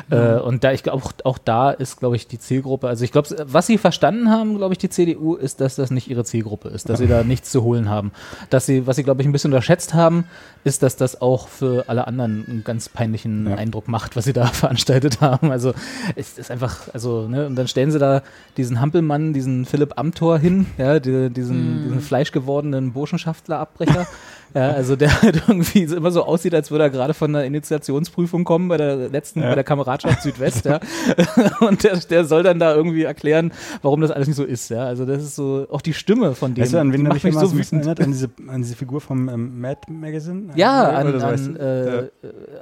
Äh, 0.09 0.39
und 0.39 0.63
da 0.63 0.71
ich 0.71 0.83
glaube, 0.83 1.03
auch, 1.03 1.13
auch 1.23 1.37
da 1.37 1.71
ist, 1.71 1.99
glaube 1.99 2.15
ich, 2.15 2.27
die 2.27 2.39
Zielgruppe, 2.39 2.87
also 2.87 3.03
ich 3.03 3.11
glaube, 3.11 3.29
was 3.45 3.67
sie 3.67 3.77
verstanden 3.77 4.29
haben, 4.29 4.57
glaube 4.57 4.73
ich, 4.73 4.77
die 4.77 4.89
CDU, 4.89 5.35
ist, 5.35 5.61
dass 5.61 5.75
das 5.75 5.91
nicht 5.91 6.09
ihre 6.09 6.23
Zielgruppe 6.23 6.69
ist, 6.69 6.89
dass 6.89 6.99
sie 6.99 7.07
da 7.07 7.23
nichts 7.23 7.51
zu 7.51 7.63
holen 7.63 7.89
haben. 7.89 8.11
Dass 8.49 8.65
sie, 8.65 8.87
was 8.87 8.95
sie, 8.95 9.03
glaube 9.03 9.21
ich, 9.21 9.27
ein 9.27 9.31
bisschen 9.31 9.51
unterschätzt 9.51 9.93
haben, 9.93 10.25
ist, 10.63 10.83
dass 10.83 10.97
das 10.97 11.21
auch 11.21 11.47
für 11.47 11.85
alle 11.87 12.05
anderen 12.07 12.45
einen 12.47 12.63
ganz 12.63 12.89
peinlichen 12.89 13.47
ja. 13.47 13.55
Eindruck 13.55 13.87
macht, 13.87 14.15
was 14.15 14.25
sie 14.25 14.33
da 14.33 14.47
veranstaltet 14.47 15.21
haben. 15.21 15.51
Also 15.51 15.73
es 16.15 16.37
ist 16.37 16.51
einfach, 16.51 16.93
also, 16.93 17.27
ne, 17.27 17.45
und 17.47 17.55
dann 17.55 17.67
stellen 17.67 17.91
sie 17.91 17.99
da 17.99 18.21
diesen 18.57 18.81
Hampelmann, 18.81 19.33
diesen 19.33 19.65
Philipp 19.65 19.97
Amt 19.97 20.09
Amtor 20.09 20.39
hin, 20.39 20.65
ja, 20.79 20.99
die, 20.99 21.29
diesen, 21.29 21.81
mm. 21.81 21.83
diesen 21.83 22.01
fleischgewordenen 22.01 22.93
Burschenschaftler-Abbrecher. 22.93 24.07
Ja, 24.53 24.71
also 24.71 24.95
der 24.95 25.09
halt 25.21 25.43
irgendwie 25.47 25.83
immer 25.83 26.11
so 26.11 26.23
aussieht, 26.23 26.53
als 26.53 26.71
würde 26.71 26.85
er 26.85 26.89
gerade 26.89 27.13
von 27.13 27.35
einer 27.35 27.45
Initiationsprüfung 27.45 28.43
kommen 28.43 28.67
bei 28.67 28.77
der 28.77 29.09
letzten, 29.09 29.41
ja. 29.41 29.49
bei 29.49 29.55
der 29.55 29.63
Kameradschaft 29.63 30.21
Südwest, 30.21 30.65
ja. 30.65 30.79
Und 31.59 31.83
der, 31.83 31.97
der 31.97 32.25
soll 32.25 32.43
dann 32.43 32.59
da 32.59 32.73
irgendwie 32.73 33.03
erklären, 33.03 33.51
warum 33.81 34.01
das 34.01 34.11
alles 34.11 34.27
nicht 34.27 34.37
so 34.37 34.43
ist, 34.43 34.69
ja. 34.69 34.85
Also 34.85 35.05
das 35.05 35.23
ist 35.23 35.35
so 35.35 35.67
auch 35.69 35.81
die 35.81 35.93
Stimme 35.93 36.33
von 36.33 36.53
dem. 36.53 36.63
Weißt 36.63 36.73
du, 36.73 36.79
an 36.79 36.93
wen 36.93 37.03
mich 37.03 37.21
so 37.21 37.53
wütend 37.53 37.73
erinnert? 37.73 38.01
An 38.01 38.11
diese, 38.11 38.29
an 38.47 38.61
diese 38.61 38.75
Figur 38.75 39.01
vom 39.01 39.29
ähm, 39.29 39.61
Mad 39.61 39.81
Magazine? 39.89 40.49
Ja, 40.55 40.89
an, 40.89 41.19
so 41.19 41.25
an 41.25 41.55
äh, 41.55 42.09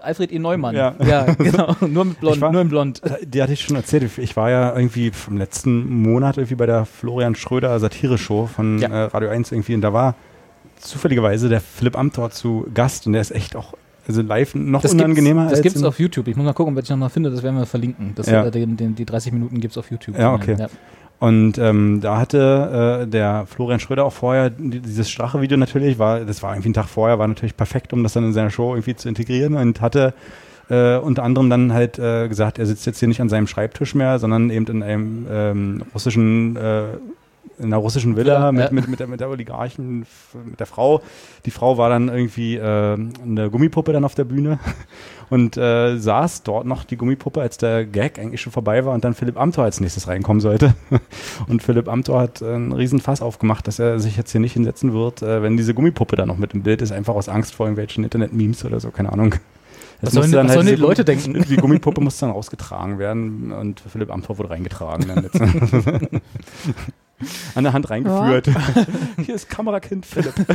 Alfred 0.01 0.31
E. 0.31 0.39
Neumann. 0.39 0.75
Ja, 0.75 0.95
ja 1.05 1.25
genau. 1.33 1.75
Nur 1.87 2.05
mit 2.05 2.19
Blond, 2.19 2.41
war, 2.41 2.51
nur 2.51 2.61
in 2.61 2.69
Blond. 2.69 3.03
Äh, 3.03 3.25
die 3.25 3.41
hatte 3.41 3.53
ich 3.53 3.61
schon 3.61 3.75
erzählt. 3.75 4.17
Ich 4.17 4.35
war 4.35 4.49
ja 4.49 4.75
irgendwie 4.75 5.11
im 5.27 5.37
letzten 5.37 6.01
Monat 6.01 6.37
irgendwie 6.37 6.55
bei 6.55 6.65
der 6.65 6.85
Florian 6.85 7.35
Schröder 7.35 7.79
Satire-Show 7.79 8.47
von 8.47 8.79
ja. 8.79 8.89
äh, 8.89 9.03
Radio 9.05 9.29
1 9.29 9.51
irgendwie 9.51 9.75
und 9.75 9.81
da 9.81 9.93
war 9.93 10.15
zufälligerweise 10.79 11.49
der 11.49 11.61
Philipp 11.61 11.97
Amthor 11.97 12.31
zu 12.31 12.67
Gast 12.73 13.07
und 13.07 13.13
der 13.13 13.21
ist 13.21 13.31
echt 13.31 13.55
auch 13.55 13.73
also 14.07 14.21
live 14.21 14.55
noch 14.55 14.81
das 14.81 14.93
unangenehmer. 14.93 15.43
Gibt's, 15.43 15.55
das 15.55 15.61
gibt 15.63 15.75
es 15.75 15.83
auf 15.83 15.99
YouTube. 15.99 16.27
Ich 16.29 16.37
muss 16.37 16.45
mal 16.45 16.53
gucken, 16.53 16.77
ob 16.77 16.81
ich 16.81 16.89
noch 16.89 16.97
mal 16.97 17.09
finde. 17.09 17.29
Das 17.29 17.43
werden 17.43 17.57
wir 17.57 17.65
verlinken. 17.65 18.13
Das, 18.15 18.27
ja. 18.27 18.45
äh, 18.45 18.51
den, 18.51 18.77
den, 18.77 18.95
die 18.95 19.05
30 19.05 19.33
Minuten 19.33 19.59
gibt 19.59 19.73
es 19.73 19.77
auf 19.77 19.91
YouTube. 19.91 20.17
Ja, 20.17 20.33
okay. 20.33 20.55
Ja. 20.57 20.67
Und 21.19 21.57
ähm, 21.57 21.99
da 21.99 22.17
hatte 22.17 23.01
äh, 23.03 23.07
der 23.07 23.45
Florian 23.47 23.79
Schröder 23.79 24.05
auch 24.05 24.13
vorher 24.13 24.51
dieses 24.51 25.09
Strache-Video 25.09 25.57
natürlich, 25.57 25.97
war, 25.97 26.21
das 26.21 26.43
war 26.43 26.53
irgendwie 26.53 26.69
ein 26.69 26.73
Tag 26.73 26.87
vorher, 26.87 27.17
war 27.17 27.27
natürlich 27.27 27.57
perfekt, 27.57 27.91
um 27.91 28.03
das 28.03 28.13
dann 28.13 28.23
in 28.23 28.33
seiner 28.33 28.51
Show 28.51 28.75
irgendwie 28.75 28.95
zu 28.95 29.09
integrieren 29.09 29.55
und 29.55 29.81
hatte 29.81 30.13
äh, 30.69 30.97
unter 30.97 31.23
anderem 31.23 31.49
dann 31.49 31.73
halt 31.73 31.97
äh, 31.97 32.27
gesagt, 32.27 32.59
er 32.59 32.67
sitzt 32.67 32.85
jetzt 32.85 32.99
hier 32.99 33.07
nicht 33.07 33.19
an 33.19 33.29
seinem 33.29 33.47
Schreibtisch 33.47 33.95
mehr, 33.95 34.19
sondern 34.19 34.51
eben 34.51 34.67
in 34.67 34.83
einem 34.83 35.27
ähm, 35.29 35.83
russischen 35.93 36.55
äh, 36.55 36.83
in 37.57 37.65
einer 37.65 37.77
russischen 37.77 38.15
Villa 38.15 38.45
ja, 38.45 38.51
mit, 38.51 38.65
ja. 38.65 38.71
Mit, 38.71 38.87
mit, 38.87 38.99
der, 38.99 39.07
mit 39.07 39.19
der 39.19 39.29
Oligarchen, 39.29 40.05
mit 40.45 40.59
der 40.59 40.65
Frau. 40.65 41.01
Die 41.45 41.51
Frau 41.51 41.77
war 41.77 41.89
dann 41.89 42.09
irgendwie 42.09 42.55
äh, 42.55 42.61
eine 42.63 43.49
Gummipuppe 43.49 43.93
dann 43.93 44.03
auf 44.03 44.15
der 44.15 44.25
Bühne 44.25 44.59
und 45.29 45.57
äh, 45.57 45.97
saß 45.97 46.43
dort 46.43 46.65
noch 46.65 46.83
die 46.83 46.97
Gummipuppe, 46.97 47.41
als 47.41 47.57
der 47.57 47.85
Gag 47.85 48.19
eigentlich 48.19 48.41
schon 48.41 48.53
vorbei 48.53 48.85
war 48.85 48.93
und 48.93 49.03
dann 49.03 49.13
Philipp 49.13 49.37
Amthor 49.37 49.63
als 49.63 49.79
nächstes 49.79 50.07
reinkommen 50.07 50.41
sollte. 50.41 50.75
und 51.47 51.63
Philipp 51.63 51.87
Amthor 51.87 52.21
hat 52.21 52.41
äh, 52.41 52.53
einen 52.53 52.71
riesen 52.71 52.99
Fass 52.99 53.21
aufgemacht, 53.21 53.67
dass 53.67 53.79
er 53.79 53.99
sich 53.99 54.17
jetzt 54.17 54.31
hier 54.31 54.41
nicht 54.41 54.53
hinsetzen 54.53 54.93
wird, 54.93 55.21
äh, 55.21 55.41
wenn 55.41 55.57
diese 55.57 55.73
Gummipuppe 55.73 56.15
da 56.15 56.25
noch 56.25 56.37
mit 56.37 56.53
im 56.53 56.63
Bild 56.63 56.81
ist, 56.81 56.91
einfach 56.91 57.15
aus 57.15 57.29
Angst 57.29 57.55
vor 57.55 57.65
irgendwelchen 57.65 58.03
Internet-Memes 58.03 58.65
oder 58.65 58.79
so, 58.79 58.91
keine 58.91 59.11
Ahnung. 59.11 59.35
Das 60.01 60.09
was 60.09 60.13
sollen, 60.13 60.31
dann 60.31 60.45
was 60.45 60.55
halt 60.55 60.65
sollen 60.65 60.75
die 60.75 60.81
Leute 60.81 61.03
denken? 61.03 61.43
Die 61.49 61.55
Gummipuppe 61.55 62.01
muss 62.01 62.19
dann 62.19 62.29
rausgetragen 62.29 62.99
werden 62.99 63.51
und 63.51 63.79
Philipp 63.79 64.11
Amthor 64.11 64.37
wurde 64.37 64.51
reingetragen. 64.51 65.07
an 67.55 67.63
der 67.63 67.73
Hand 67.73 67.89
reingeführt. 67.89 68.47
Ja. 68.47 68.53
Hier 69.25 69.35
ist 69.35 69.49
Kamerakind 69.49 70.05
Philipp. 70.05 70.33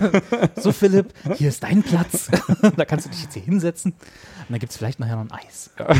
So 0.57 0.71
Philipp, 0.71 1.13
hier 1.37 1.49
ist 1.49 1.63
dein 1.63 1.83
Platz. 1.83 2.31
da 2.77 2.85
kannst 2.85 3.07
du 3.07 3.11
dich 3.11 3.23
jetzt 3.23 3.35
hier 3.35 3.43
hinsetzen. 3.43 3.93
Und 3.93 4.51
dann 4.51 4.59
gibt 4.59 4.71
es 4.71 4.79
vielleicht 4.79 5.01
nachher 5.01 5.17
noch 5.17 5.23
ein 5.23 5.33
Eis. 5.33 5.71
Ja. 5.79 5.95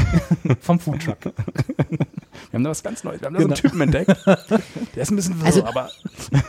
Vom 0.61 0.79
Foodtruck. 0.79 1.19
Wir 1.25 1.33
haben 2.53 2.65
da 2.65 2.71
was 2.71 2.83
ganz 2.83 3.03
Neues. 3.03 3.21
Wir 3.21 3.27
haben 3.27 3.35
genau. 3.35 3.49
da 3.49 3.57
so 3.57 3.63
einen 3.69 3.83
genau. 3.83 4.05
Typen 4.05 4.27
entdeckt. 4.27 4.95
Der 4.95 5.03
ist 5.03 5.11
ein 5.11 5.17
bisschen 5.17 5.41
wirr, 5.41 5.47
also, 5.47 5.65
aber. 5.65 5.91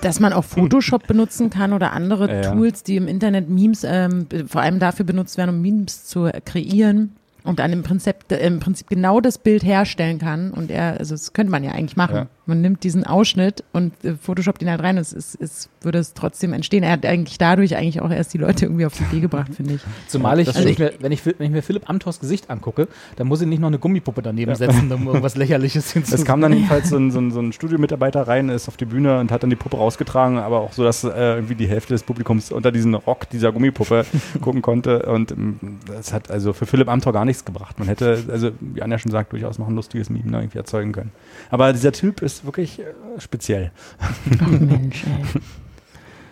Dass 0.02 0.20
man 0.20 0.34
auch 0.34 0.44
Photoshop 0.44 1.08
benutzen 1.08 1.50
kann 1.50 1.74
oder 1.74 1.94
andere 1.94 2.32
ja, 2.32 2.52
Tools, 2.52 2.84
die 2.84 2.98
im 2.98 3.08
Internet 3.08 3.50
Memes 3.50 3.84
ähm, 3.84 4.28
vor 4.48 4.62
allem 4.62 4.80
dafür 4.80 5.06
benutzt 5.06 5.38
werden, 5.38 5.50
um 5.56 5.62
Memes 5.62 6.06
zu 6.06 6.30
kreieren 6.46 7.16
und 7.44 7.60
dann 7.60 7.74
im 7.74 7.84
Prinzip, 7.84 8.16
im 8.30 8.60
Prinzip 8.60 8.90
genau 8.90 9.20
das 9.20 9.38
Bild 9.38 9.64
herstellen 9.64 10.20
kann. 10.20 10.52
Und 10.52 10.72
er, 10.72 11.00
also 11.00 11.14
das 11.14 11.34
könnte 11.34 11.52
man 11.52 11.64
ja 11.64 11.72
eigentlich 11.72 11.98
machen. 11.98 12.28
Man 12.46 12.60
nimmt 12.60 12.84
diesen 12.84 13.06
Ausschnitt 13.06 13.64
und 13.72 13.94
äh, 14.04 14.16
Photoshop 14.16 14.62
ihn 14.62 14.70
halt 14.70 14.84
rein. 14.84 14.98
Es, 14.98 15.14
es, 15.14 15.36
es 15.40 15.70
würde 15.82 16.00
es 16.00 16.14
trotzdem 16.14 16.52
entstehen. 16.52 16.84
Er 16.84 16.92
hat 16.92 17.06
eigentlich 17.06 17.38
dadurch 17.38 17.78
eigentlich 17.78 18.02
auch 18.02 18.12
erst 18.12 18.34
die 18.34 18.38
Leute 18.38 18.66
irgendwie 18.66 18.86
auf 18.86 18.94
die 18.98 19.04
Idee 19.04 19.22
gebracht, 19.22 19.54
finde 19.56 19.76
ich. 19.76 19.82
Zumal 20.08 20.40
ich, 20.40 20.50
also 20.50 20.68
ich, 20.68 20.78
mir, 20.78 20.94
wenn, 21.00 21.12
ich, 21.14 21.26
wenn 21.26 21.36
ich 21.40 21.52
mir 21.52 21.62
Philipp 21.62 21.90
Amthors 21.90 22.20
Gesicht 22.20 22.50
angucke, 22.50 22.88
dann 23.16 23.28
muss 23.28 23.42
ich 23.42 23.48
nicht 23.48 23.60
noch 23.60 23.68
eine 23.68 23.80
Gummipuppe 23.80 24.22
daneben 24.22 24.52
ja. 24.52 24.56
setzen, 24.56 24.92
um 24.92 25.08
irgendwas 25.08 25.36
Lächerliches 25.36 25.92
hinzufügen. 25.92 26.14
Es 26.24 26.26
kam 26.26 26.42
dann 26.42 26.54
jedenfalls 26.54 26.90
so 26.90 26.98
ein, 26.98 27.12
so, 27.12 27.20
ein, 27.20 27.32
so 27.32 27.40
ein 27.40 27.54
Studiomitarbeiter 27.54 28.28
rein, 28.28 28.50
ist 28.50 28.68
auf 28.68 28.78
die 28.78 28.86
Bühne 28.86 29.20
und 29.20 29.32
hat 29.32 29.44
dann 29.44 29.50
die 29.50 29.56
Puppe 29.56 29.78
rausgetragen, 29.78 30.38
aber 30.38 30.60
auch 30.60 30.74
so, 30.74 30.84
dass 30.84 31.04
äh, 31.04 31.10
irgendwie 31.36 31.56
die 31.56 31.68
Hälfte 31.68 31.94
des 31.94 32.04
Publikums 32.04 32.52
unter 32.52 32.72
diesen 32.72 32.94
Rock 32.94 33.30
dieser 33.30 33.52
Gummipuppe 33.52 34.06
gucken 34.42 34.62
konnte. 34.62 35.04
Und 35.04 35.32
ähm, 35.32 35.80
das 35.88 36.14
hat 36.14 36.30
also 36.30 36.54
für 36.54 36.66
Philipp 36.66 36.88
Amthor 36.88 37.14
gar 37.14 37.26
nichts 37.26 37.46
gebracht. 37.46 37.80
Man 37.80 37.88
hätte 37.88 38.24
also, 38.30 38.52
wie 38.60 38.82
Anja 38.82 39.00
schon 39.00 39.12
sagt, 39.12 39.32
durchaus 39.34 39.60
noch 39.60 39.68
ein 39.68 39.76
lustiges 39.76 40.10
Meme 40.10 40.38
irgendwie 40.38 40.58
erzeugen 40.58 40.92
können. 40.92 41.12
Aber 41.50 41.74
dieser 41.74 41.92
Typ 41.92 42.22
ist 42.22 42.33
wirklich 42.44 42.80
äh, 42.80 42.86
speziell. 43.20 43.72
Ach 44.00 44.48
Mensch, 44.48 45.04
ey. 45.06 45.42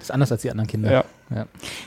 Das 0.02 0.08
ist 0.08 0.12
anders 0.12 0.32
als 0.32 0.42
die 0.42 0.50
anderen 0.50 0.68
Kinder. 0.68 0.92
Ja. 0.92 1.06
Ja. 1.34 1.46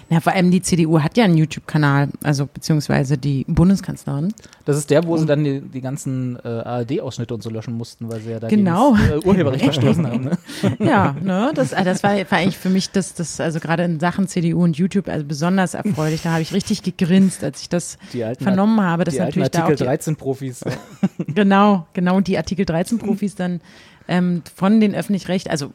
Na, 0.09 0.21
vor 0.21 0.33
allem 0.33 0.51
die 0.51 0.63
CDU 0.63 1.01
hat 1.01 1.17
ja 1.17 1.25
einen 1.25 1.37
YouTube-Kanal, 1.37 2.09
also 2.23 2.47
beziehungsweise 2.47 3.19
die 3.19 3.45
Bundeskanzlerin. 3.47 4.33
Das 4.65 4.77
ist 4.77 4.89
der, 4.89 5.05
wo 5.05 5.17
sie 5.17 5.27
dann 5.27 5.45
die, 5.45 5.61
die 5.61 5.81
ganzen 5.81 6.39
äh, 6.43 6.49
ARD-Ausschnitte 6.49 7.35
und 7.35 7.43
so 7.43 7.51
löschen 7.51 7.75
mussten, 7.75 8.09
weil 8.09 8.21
sie 8.21 8.31
ja 8.31 8.41
da 8.41 8.49
genau. 8.49 8.97
äh, 8.97 9.19
Urheberrecht 9.19 9.65
verstoßen 9.65 10.07
haben. 10.07 10.25
Ne? 10.25 10.39
Ja, 10.79 11.15
ne, 11.21 11.53
das, 11.55 11.73
äh, 11.73 11.85
das 11.85 12.03
war, 12.03 12.17
war 12.17 12.39
eigentlich 12.39 12.57
für 12.57 12.71
mich 12.71 12.91
das, 12.91 13.15
das 13.15 13.41
also 13.41 13.61
gerade 13.61 13.85
in 13.85 14.01
Sachen 14.01 14.29
CDU 14.29 14.63
und 14.63 14.77
YouTube 14.79 15.09
also 15.09 15.27
besonders 15.27 15.75
erfreulich. 15.75 16.23
Da 16.23 16.33
habe 16.33 16.43
ich 16.43 16.55
richtig 16.55 16.83
gegrinst, 16.83 17.45
als 17.45 17.61
ich 17.61 17.69
das 17.69 17.99
vernommen 18.39 18.81
habe. 18.81 19.05
Dass 19.05 19.15
die 19.15 19.21
natürlich 19.21 19.45
alten 19.45 19.59
Artikel 19.59 19.85
13 19.85 20.17
Profis. 20.17 20.65
genau, 21.27 21.87
genau, 21.93 22.21
die 22.21 22.39
Artikel 22.39 22.65
13 22.65 22.99
Profis 22.99 23.35
dann 23.35 23.61
ähm, 24.09 24.43
von 24.55 24.81
den 24.81 24.95
öffentlich-recht, 24.95 25.51
also 25.51 25.73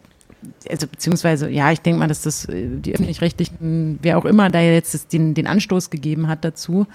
also 0.69 0.87
beziehungsweise, 0.87 1.49
ja, 1.49 1.71
ich 1.71 1.81
denke 1.81 1.99
mal, 1.99 2.07
dass 2.07 2.21
das 2.21 2.45
äh, 2.45 2.67
die 2.67 2.93
öffentlich-rechtlichen, 2.93 3.99
wer 4.01 4.17
auch 4.17 4.25
immer 4.25 4.49
da 4.49 4.61
jetzt 4.61 5.11
den, 5.11 5.33
den 5.33 5.47
Anstoß 5.47 5.89
gegeben 5.89 6.27
hat 6.27 6.45
dazu, 6.45 6.87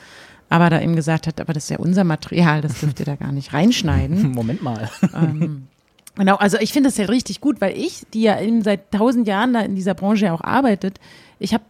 aber 0.48 0.70
da 0.70 0.80
eben 0.80 0.96
gesagt 0.96 1.26
hat, 1.26 1.40
aber 1.40 1.52
das 1.52 1.64
ist 1.64 1.70
ja 1.70 1.78
unser 1.78 2.04
Material, 2.04 2.60
das 2.60 2.80
dürft 2.80 3.00
ihr 3.00 3.06
da 3.06 3.16
gar 3.16 3.32
nicht 3.32 3.52
reinschneiden. 3.52 4.32
Moment 4.34 4.62
mal. 4.62 4.90
Ähm, 5.14 5.68
genau, 6.14 6.36
also 6.36 6.58
ich 6.58 6.72
finde 6.72 6.88
das 6.88 6.96
ja 6.96 7.06
richtig 7.06 7.40
gut, 7.40 7.60
weil 7.60 7.76
ich, 7.76 8.06
die 8.12 8.22
ja 8.22 8.40
eben 8.40 8.62
seit 8.62 8.90
tausend 8.90 9.26
Jahren 9.28 9.52
da 9.52 9.60
in 9.60 9.74
dieser 9.74 9.94
Branche 9.94 10.26
ja 10.26 10.32
auch 10.32 10.42
arbeitet, 10.42 10.98
ich 11.38 11.52
habe 11.52 11.64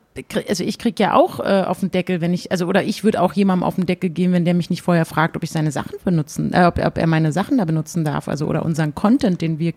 also 0.49 0.63
ich 0.63 0.79
krieg 0.79 1.01
ja 1.01 1.15
auch 1.15 1.41
äh, 1.41 1.65
auf 1.67 1.81
den 1.81 1.91
Deckel, 1.91 2.21
wenn 2.21 2.33
ich, 2.33 2.53
also 2.53 2.67
oder 2.67 2.85
ich 2.85 3.03
würde 3.03 3.21
auch 3.21 3.33
jemandem 3.33 3.65
auf 3.65 3.75
den 3.75 3.87
Deckel 3.87 4.11
gehen, 4.11 4.33
wenn 4.33 4.45
der 4.45 4.55
mich 4.55 4.71
nicht 4.71 4.83
vorher 4.83 5.05
fragt, 5.05 5.37
ob 5.37 5.43
ich 5.43 5.51
seine 5.51 5.73
Sachen 5.73 5.97
benutzen, 6.05 6.53
äh, 6.53 6.67
ob, 6.67 6.79
ob 6.79 6.99
er 6.99 7.07
meine 7.07 7.33
Sachen 7.33 7.59
da 7.59 7.65
benutzen 7.65 8.05
darf, 8.05 8.29
also 8.29 8.47
oder 8.47 8.65
unseren 8.65 8.95
Content, 8.95 9.41
den 9.41 9.59
wir 9.59 9.73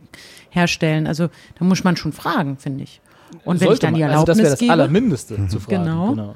herstellen. 0.50 1.08
Also 1.08 1.30
da 1.58 1.66
muss 1.66 1.84
man 1.84 1.98
schon 1.98 2.14
fragen, 2.14 2.58
finde 2.58 2.84
ich. 2.84 3.02
Und 3.44 3.62
wenn 3.62 3.72
ich 3.72 3.80
dann 3.80 3.94
die 3.94 4.02
Erlaubnis 4.02 4.40
also 4.40 4.50
das 4.50 4.62
wäre 4.62 4.68
das 4.68 4.70
Allermindeste 4.70 5.48
zu 5.48 5.60
fragen. 5.60 5.84
Genau. 5.84 6.10
genau. 6.10 6.36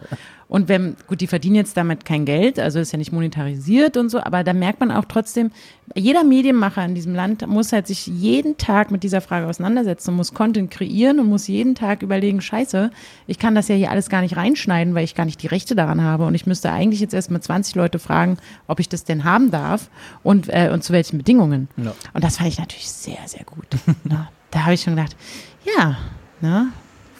Und 0.51 0.67
wenn, 0.67 0.97
gut, 1.07 1.21
die 1.21 1.27
verdienen 1.27 1.55
jetzt 1.55 1.77
damit 1.77 2.03
kein 2.03 2.25
Geld, 2.25 2.59
also 2.59 2.77
ist 2.77 2.91
ja 2.91 2.97
nicht 2.97 3.13
monetarisiert 3.13 3.95
und 3.95 4.09
so, 4.09 4.21
aber 4.21 4.43
da 4.43 4.51
merkt 4.51 4.81
man 4.81 4.91
auch 4.91 5.05
trotzdem, 5.05 5.49
jeder 5.95 6.25
Medienmacher 6.25 6.83
in 6.83 6.93
diesem 6.93 7.15
Land 7.15 7.47
muss 7.47 7.71
halt 7.71 7.87
sich 7.87 8.05
jeden 8.05 8.57
Tag 8.57 8.91
mit 8.91 9.03
dieser 9.03 9.21
Frage 9.21 9.47
auseinandersetzen 9.47 10.09
und 10.09 10.17
muss 10.17 10.33
Content 10.33 10.69
kreieren 10.69 11.21
und 11.21 11.29
muss 11.29 11.47
jeden 11.47 11.73
Tag 11.73 12.01
überlegen, 12.01 12.41
scheiße, 12.41 12.91
ich 13.27 13.39
kann 13.39 13.55
das 13.55 13.69
ja 13.69 13.75
hier 13.75 13.91
alles 13.91 14.09
gar 14.09 14.19
nicht 14.19 14.35
reinschneiden, 14.35 14.93
weil 14.93 15.05
ich 15.05 15.15
gar 15.15 15.23
nicht 15.23 15.41
die 15.41 15.47
Rechte 15.47 15.73
daran 15.73 16.01
habe 16.01 16.25
und 16.25 16.35
ich 16.35 16.45
müsste 16.45 16.69
eigentlich 16.69 16.99
jetzt 16.99 17.13
erstmal 17.13 17.41
20 17.41 17.75
Leute 17.75 17.97
fragen, 17.97 18.35
ob 18.67 18.81
ich 18.81 18.89
das 18.89 19.05
denn 19.05 19.23
haben 19.23 19.51
darf 19.51 19.89
und, 20.21 20.49
äh, 20.49 20.69
und 20.73 20.83
zu 20.83 20.91
welchen 20.91 21.17
Bedingungen. 21.17 21.69
Ja. 21.77 21.93
Und 22.13 22.25
das 22.25 22.35
fand 22.35 22.49
ich 22.49 22.59
natürlich 22.59 22.89
sehr, 22.89 23.25
sehr 23.25 23.45
gut. 23.45 23.67
Na, 24.03 24.29
da 24.51 24.63
habe 24.63 24.73
ich 24.73 24.81
schon 24.81 24.97
gedacht, 24.97 25.15
ja, 25.63 25.97
ne, 26.41 26.73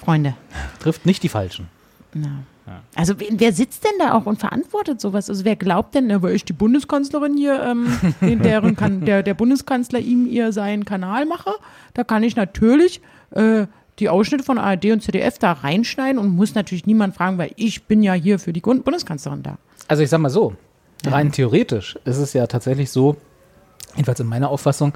Freunde. 0.04 0.36
Trifft 0.80 1.06
nicht 1.06 1.24
die 1.24 1.30
Falschen. 1.30 1.68
Ja. 2.14 2.32
Also 2.96 3.16
wer 3.18 3.54
sitzt 3.54 3.84
denn 3.84 3.92
da 4.00 4.14
auch 4.14 4.26
und 4.26 4.40
verantwortet 4.40 5.02
sowas? 5.02 5.30
Also 5.30 5.46
wer 5.46 5.56
glaubt 5.56 5.96
denn, 5.96 6.22
weil 6.22 6.36
ich 6.36 6.46
die 6.46 6.54
Bundeskanzlerin 6.54 7.36
hier, 7.36 7.62
ähm, 7.64 7.88
deren 8.44 8.76
kann, 8.76 9.06
der, 9.06 9.24
der 9.24 9.34
Bundeskanzler 9.34 10.00
ihm 10.00 10.28
ihr 10.28 10.52
seinen 10.52 10.86
Kanal 10.86 11.26
mache, 11.26 11.52
da 11.94 12.04
kann 12.04 12.24
ich 12.24 12.36
natürlich 12.36 13.02
äh, 13.32 13.66
die 14.00 14.10
Ausschnitte 14.10 14.44
von 14.44 14.58
ARD 14.58 14.86
und 14.86 15.02
ZDF 15.02 15.38
da 15.38 15.52
reinschneiden 15.54 16.20
und 16.20 16.30
muss 16.30 16.56
natürlich 16.56 16.86
niemand 16.86 17.16
fragen, 17.16 17.38
weil 17.38 17.52
ich 17.56 17.84
bin 17.84 18.04
ja 18.04 18.14
hier 18.14 18.40
für 18.40 18.54
die 18.54 18.62
Bundeskanzlerin 18.62 19.44
da. 19.44 19.58
Also 19.88 20.04
ich 20.04 20.10
sag 20.10 20.20
mal 20.20 20.30
so, 20.30 20.56
rein 21.06 21.28
ja. 21.28 21.32
theoretisch 21.34 21.98
ist 22.06 22.18
es 22.18 22.34
ja 22.34 22.48
tatsächlich 22.48 22.90
so, 22.90 23.18
jedenfalls 23.96 24.20
in 24.20 24.28
meiner 24.28 24.50
Auffassung, 24.50 24.94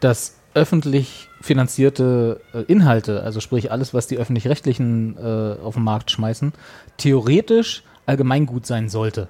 dass 0.00 0.36
öffentlich 0.54 1.28
finanzierte 1.40 2.40
äh, 2.54 2.60
Inhalte, 2.62 3.22
also 3.22 3.40
sprich 3.40 3.72
alles, 3.72 3.94
was 3.94 4.06
die 4.06 4.18
öffentlich-rechtlichen 4.18 5.16
äh, 5.16 5.56
auf 5.62 5.74
den 5.74 5.84
Markt 5.84 6.10
schmeißen, 6.10 6.52
theoretisch 6.96 7.82
allgemeingut 8.06 8.66
sein 8.66 8.88
sollte. 8.88 9.28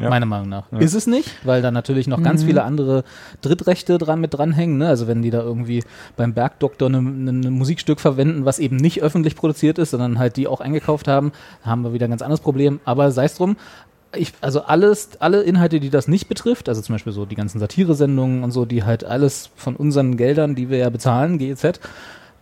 Ja. 0.00 0.08
Meiner 0.08 0.26
Meinung 0.26 0.48
nach. 0.48 0.64
Ja. 0.72 0.78
Ist 0.78 0.94
es 0.94 1.06
nicht, 1.06 1.30
weil 1.44 1.60
da 1.60 1.70
natürlich 1.70 2.06
noch 2.06 2.18
mhm. 2.18 2.22
ganz 2.22 2.44
viele 2.44 2.62
andere 2.62 3.04
Drittrechte 3.42 3.98
dran 3.98 4.18
mit 4.18 4.32
dranhängen. 4.32 4.78
Ne? 4.78 4.88
Also 4.88 5.06
wenn 5.06 5.20
die 5.20 5.28
da 5.28 5.42
irgendwie 5.42 5.84
beim 6.16 6.32
Bergdoktor 6.32 6.88
ein 6.88 7.24
ne, 7.24 7.32
ne 7.34 7.50
Musikstück 7.50 8.00
verwenden, 8.00 8.46
was 8.46 8.58
eben 8.58 8.76
nicht 8.76 9.02
öffentlich 9.02 9.36
produziert 9.36 9.78
ist, 9.78 9.90
sondern 9.90 10.18
halt 10.18 10.38
die 10.38 10.48
auch 10.48 10.62
eingekauft 10.62 11.06
haben, 11.06 11.32
haben 11.62 11.84
wir 11.84 11.92
wieder 11.92 12.06
ein 12.06 12.10
ganz 12.10 12.22
anderes 12.22 12.40
Problem. 12.40 12.80
Aber 12.86 13.10
sei 13.10 13.26
es 13.26 13.34
drum, 13.34 13.56
ich, 14.16 14.32
also 14.40 14.62
alles, 14.62 15.10
alle 15.20 15.42
Inhalte, 15.42 15.80
die 15.80 15.90
das 15.90 16.08
nicht 16.08 16.28
betrifft, 16.28 16.68
also 16.68 16.80
zum 16.80 16.94
Beispiel 16.94 17.12
so 17.12 17.26
die 17.26 17.36
ganzen 17.36 17.58
Satire-Sendungen 17.58 18.42
und 18.42 18.50
so, 18.50 18.64
die 18.64 18.84
halt 18.84 19.04
alles 19.04 19.50
von 19.56 19.76
unseren 19.76 20.16
Geldern, 20.16 20.54
die 20.54 20.68
wir 20.68 20.78
ja 20.78 20.90
bezahlen, 20.90 21.38
GEZ, 21.38 21.80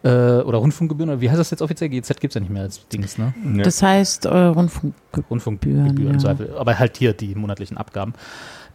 äh, 0.02 0.08
oder 0.08 0.58
Rundfunkgebühren, 0.58 1.10
oder 1.10 1.20
wie 1.20 1.28
heißt 1.28 1.38
das 1.38 1.50
jetzt 1.50 1.62
offiziell? 1.62 1.90
GEZ 1.90 2.08
gibt 2.20 2.30
es 2.30 2.34
ja 2.34 2.40
nicht 2.40 2.52
mehr 2.52 2.62
als 2.62 2.86
Dings, 2.88 3.18
ne? 3.18 3.34
Ja. 3.56 3.64
Das 3.64 3.82
heißt 3.82 4.26
äh, 4.26 4.28
Rundfunkgebühren. 4.28 5.26
Rundfunkgebühren, 5.28 6.20
ja. 6.20 6.36
aber 6.56 6.78
halt 6.78 6.96
hier 6.96 7.12
die 7.12 7.34
monatlichen 7.34 7.76
Abgaben. 7.76 8.14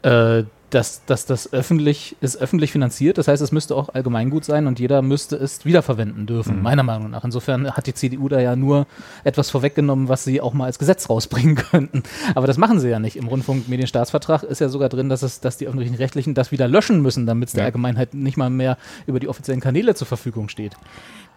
Äh, 0.04 0.44
dass, 0.74 1.06
dass 1.06 1.26
das 1.26 1.54
öffentlich 1.54 2.16
ist 2.20 2.38
öffentlich 2.38 2.72
finanziert. 2.72 3.18
Das 3.18 3.28
heißt, 3.28 3.42
es 3.42 3.52
müsste 3.52 3.76
auch 3.76 3.90
allgemeingut 3.90 4.44
sein 4.44 4.66
und 4.66 4.80
jeder 4.80 5.02
müsste 5.02 5.36
es 5.36 5.66
wiederverwenden 5.66 6.26
dürfen, 6.26 6.58
mhm. 6.58 6.64
meiner 6.64 6.84
Meinung 6.84 7.12
nach. 7.12 7.24
Insofern 7.24 7.72
hat 7.72 7.86
die 7.86 7.94
CDU 7.94 8.28
da 8.28 8.40
ja 8.40 8.56
nur 8.56 8.88
etwas 9.24 9.50
vorweggenommen, 9.52 10.10
was 10.10 10.24
sie 10.24 10.42
auch 10.42 10.54
mal 10.54 10.66
als 10.66 10.80
Gesetz 10.80 11.10
rausbringen 11.10 11.56
könnten. 11.72 12.04
Aber 12.34 12.48
das 12.48 12.58
machen 12.58 12.80
sie 12.80 12.90
ja 12.90 13.00
nicht. 13.00 13.16
Im 13.16 13.28
Rundfunkmedienstaatsvertrag 13.28 14.44
ist 14.44 14.62
ja 14.62 14.70
sogar 14.70 14.90
drin, 14.90 15.10
dass 15.10 15.22
es, 15.22 15.40
dass 15.40 15.58
die 15.58 15.68
öffentlichen 15.68 15.96
Rechtlichen 15.96 16.34
das 16.34 16.52
wieder 16.52 16.68
löschen 16.68 17.02
müssen, 17.02 17.26
damit 17.26 17.50
es 17.50 17.54
ja. 17.54 17.58
der 17.58 17.66
Allgemeinheit 17.66 18.14
nicht 18.14 18.38
mal 18.38 18.50
mehr 18.50 18.78
über 19.06 19.20
die 19.20 19.28
offiziellen 19.28 19.62
Kanäle 19.62 19.94
zur 19.94 20.08
Verfügung 20.08 20.50
steht. 20.50 20.76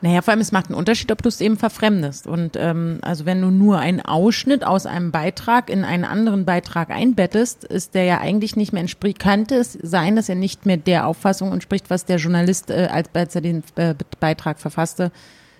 Naja, 0.02 0.20
vor 0.20 0.32
allem, 0.32 0.40
es 0.40 0.52
macht 0.52 0.66
einen 0.66 0.74
Unterschied, 0.74 1.10
ob 1.10 1.22
du 1.22 1.28
es 1.28 1.40
eben 1.40 1.56
verfremdest. 1.56 2.26
Und 2.26 2.56
ähm, 2.56 2.98
also 3.02 3.24
wenn 3.24 3.40
du 3.40 3.50
nur 3.50 3.78
einen 3.78 4.00
Ausschnitt 4.00 4.64
aus 4.64 4.84
einem 4.84 5.10
Beitrag 5.10 5.70
in 5.70 5.84
einen 5.84 6.04
anderen 6.04 6.44
Beitrag 6.44 6.90
einbettest, 6.90 7.64
ist 7.64 7.94
der 7.94 8.04
ja 8.04 8.20
eigentlich 8.20 8.56
nicht 8.56 8.72
mehr 8.72 8.82
entspricht, 8.82 9.18
könnte 9.18 9.56
es 9.56 9.72
sein, 9.72 10.16
dass 10.16 10.28
er 10.28 10.34
nicht 10.34 10.66
mehr 10.66 10.76
der 10.76 11.06
Auffassung 11.06 11.52
entspricht, 11.52 11.88
was 11.88 12.04
der 12.04 12.18
Journalist, 12.18 12.70
äh, 12.70 12.88
als, 12.90 13.34
er 13.34 13.40
den 13.40 13.64
äh, 13.76 13.94
Beitrag 14.20 14.60
verfasste, 14.60 15.12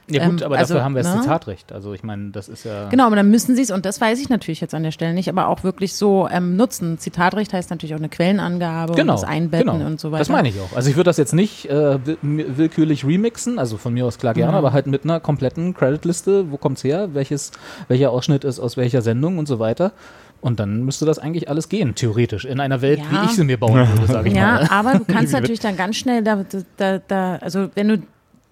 ja 0.08 0.28
gut, 0.28 0.40
ähm, 0.40 0.46
aber 0.46 0.58
also, 0.58 0.74
dafür 0.74 0.84
haben 0.84 0.94
wir 0.94 1.02
das 1.02 1.14
ne? 1.14 1.22
Zitatrecht. 1.22 1.72
Also 1.72 1.92
ich 1.92 2.02
meine, 2.02 2.30
das 2.30 2.48
ist 2.48 2.64
ja. 2.64 2.88
Genau, 2.88 3.06
aber 3.06 3.16
dann 3.16 3.30
müssen 3.30 3.56
sie 3.56 3.62
es, 3.62 3.70
und 3.70 3.84
das 3.84 4.00
weiß 4.00 4.20
ich 4.20 4.28
natürlich 4.28 4.60
jetzt 4.60 4.74
an 4.74 4.82
der 4.82 4.92
Stelle 4.92 5.14
nicht, 5.14 5.28
aber 5.28 5.48
auch 5.48 5.64
wirklich 5.64 5.94
so 5.94 6.28
ähm, 6.30 6.56
nutzen. 6.56 6.98
Zitatrecht 6.98 7.52
heißt 7.52 7.70
natürlich 7.70 7.94
auch 7.94 7.98
eine 7.98 8.08
Quellenangabe 8.08 8.94
genau, 8.94 9.14
und 9.14 9.22
das 9.22 9.28
Einbetten 9.28 9.72
genau. 9.72 9.86
und 9.86 10.00
so 10.00 10.12
weiter. 10.12 10.20
Das 10.20 10.28
meine 10.28 10.48
ich 10.48 10.60
auch. 10.60 10.76
Also 10.76 10.90
ich 10.90 10.96
würde 10.96 11.08
das 11.08 11.16
jetzt 11.16 11.34
nicht 11.34 11.68
äh, 11.68 11.98
willkürlich 12.22 13.04
remixen, 13.04 13.58
also 13.58 13.76
von 13.76 13.94
mir 13.94 14.06
aus 14.06 14.18
klar 14.18 14.34
gerne, 14.34 14.52
mhm. 14.52 14.58
aber 14.58 14.72
halt 14.72 14.86
mit 14.86 15.04
einer 15.04 15.18
kompletten 15.18 15.74
Creditliste, 15.74 16.50
wo 16.50 16.56
kommt's 16.56 16.84
her, 16.84 17.10
welches, 17.12 17.52
welcher 17.88 18.10
Ausschnitt 18.10 18.44
ist 18.44 18.60
aus 18.60 18.76
welcher 18.76 19.02
Sendung 19.02 19.38
und 19.38 19.46
so 19.46 19.58
weiter. 19.58 19.92
Und 20.40 20.60
dann 20.60 20.84
müsste 20.84 21.06
das 21.06 21.18
eigentlich 21.18 21.48
alles 21.48 21.68
gehen, 21.68 21.94
theoretisch, 21.94 22.44
in 22.44 22.60
einer 22.60 22.82
Welt, 22.82 23.00
ja. 23.00 23.04
wie 23.10 23.26
ich 23.26 23.32
sie 23.32 23.44
mir 23.44 23.58
bauen 23.58 23.88
würde, 23.88 24.12
sage 24.12 24.28
ich 24.28 24.34
ja, 24.34 24.52
mal. 24.52 24.62
Ja, 24.62 24.70
aber 24.70 24.98
du 24.98 25.04
kannst 25.12 25.32
natürlich 25.32 25.60
dann 25.60 25.76
ganz 25.76 25.96
schnell 25.96 26.22
da, 26.22 26.44
da, 26.76 26.98
da, 26.98 27.36
also 27.36 27.68
wenn 27.74 27.88
du 27.88 28.02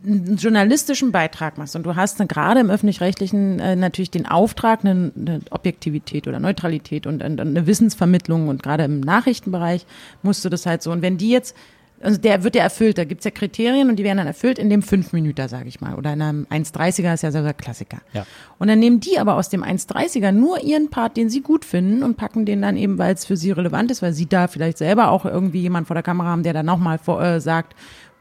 einen 0.05 0.37
journalistischen 0.37 1.13
Beitrag 1.13 1.59
machst 1.59 1.77
und 1.77 1.85
du 1.85 1.97
hast 1.97 2.21
dann 2.21 2.29
gerade 2.29 2.61
im 2.61 2.71
öffentlich-rechtlichen 2.71 3.59
äh, 3.59 3.77
natürlich 3.77 4.11
den 4.11 4.27
Auftrag, 4.27 4.85
eine, 4.85 5.13
eine, 5.17 5.41
Objektivität 5.51 6.29
oder 6.29 6.41
Neutralität 6.41 7.07
und, 7.07 7.23
und 7.23 7.41
eine 7.41 7.67
Wissensvermittlung 7.67 8.49
und 8.49 8.63
gerade 8.63 8.85
im 8.85 9.01
Nachrichtenbereich 9.01 9.87
musst 10.23 10.45
du 10.45 10.49
das 10.49 10.67
halt 10.67 10.83
so. 10.83 10.91
Und 10.93 11.03
wenn 11.03 11.17
die 11.17 11.31
jetzt 11.31 11.57
also 12.05 12.21
der 12.21 12.45
wird 12.45 12.55
ja 12.55 12.63
erfüllt, 12.63 12.99
da 12.99 13.05
gibt's 13.05 13.25
ja 13.25 13.31
Kriterien 13.31 13.89
und 13.89 13.97
die 13.97 14.05
werden 14.05 14.19
dann 14.19 14.27
erfüllt 14.27 14.59
in 14.59 14.69
dem 14.69 14.83
5 14.83 15.13
Minuten, 15.13 15.49
sage 15.49 15.69
ich 15.69 15.81
mal. 15.81 15.95
Oder 15.95 16.13
in 16.13 16.23
einem 16.23 16.47
1,30er 16.51 17.15
ist 17.15 17.23
ja 17.23 17.33
so 17.33 17.43
der 17.43 17.55
Klassiker. 17.55 17.99
Ja. 18.13 18.27
Und 18.59 18.69
dann 18.69 18.79
nehmen 18.79 19.01
die 19.01 19.19
aber 19.19 19.37
aus 19.37 19.49
dem 19.49 19.63
1,30er 19.63 20.33
nur 20.33 20.63
ihren 20.63 20.91
Part, 20.91 21.17
den 21.17 21.31
sie 21.31 21.41
gut 21.41 21.65
finden 21.65 22.03
und 22.03 22.17
packen 22.17 22.45
den 22.45 22.61
dann 22.63 22.77
eben, 22.77 22.99
weil 22.99 23.15
es 23.15 23.25
für 23.25 23.37
sie 23.37 23.53
relevant 23.53 23.91
ist, 23.91 24.03
weil 24.03 24.13
sie 24.13 24.27
da 24.27 24.49
vielleicht 24.49 24.79
selber 24.79 25.11
auch 25.11 25.25
irgendwie 25.25 25.61
jemand 25.61 25.87
vor 25.87 25.95
der 25.95 26.03
Kamera 26.03 26.29
haben, 26.29 26.43
der 26.43 26.53
dann 26.53 26.67
nochmal 26.67 26.99
äh, 27.07 27.41
sagt, 27.41 27.75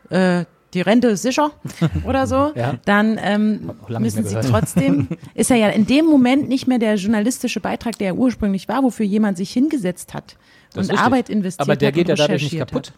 äh, 0.09 0.45
die 0.73 0.81
Rente 0.81 1.07
ist 1.09 1.21
sicher 1.21 1.51
oder 2.05 2.27
so, 2.27 2.51
Ja. 2.55 2.75
dann 2.85 3.19
ähm, 3.21 3.71
müssen 3.99 4.25
sie 4.25 4.39
trotzdem, 4.41 5.07
ist 5.35 5.51
er 5.51 5.57
ja 5.57 5.69
in 5.69 5.85
dem 5.85 6.05
Moment 6.05 6.49
nicht 6.49 6.67
mehr 6.67 6.79
der 6.79 6.95
journalistische 6.95 7.59
Beitrag, 7.59 7.97
der 7.97 8.07
er 8.09 8.15
ursprünglich 8.15 8.67
war, 8.67 8.83
wofür 8.83 9.05
jemand 9.05 9.37
sich 9.37 9.51
hingesetzt 9.51 10.13
hat 10.13 10.35
Das 10.73 10.89
und. 10.89 10.97
Arbeit 10.99 11.29
investiert 11.29 11.61
Aber 11.67 11.75
der 11.75 11.87
hat 11.89 11.95
geht 11.95 12.09
ja 12.09 12.15
dadurch 12.15 12.43
nicht 12.43 12.57
kaputt. 12.57 12.87
Hat. 12.89 12.93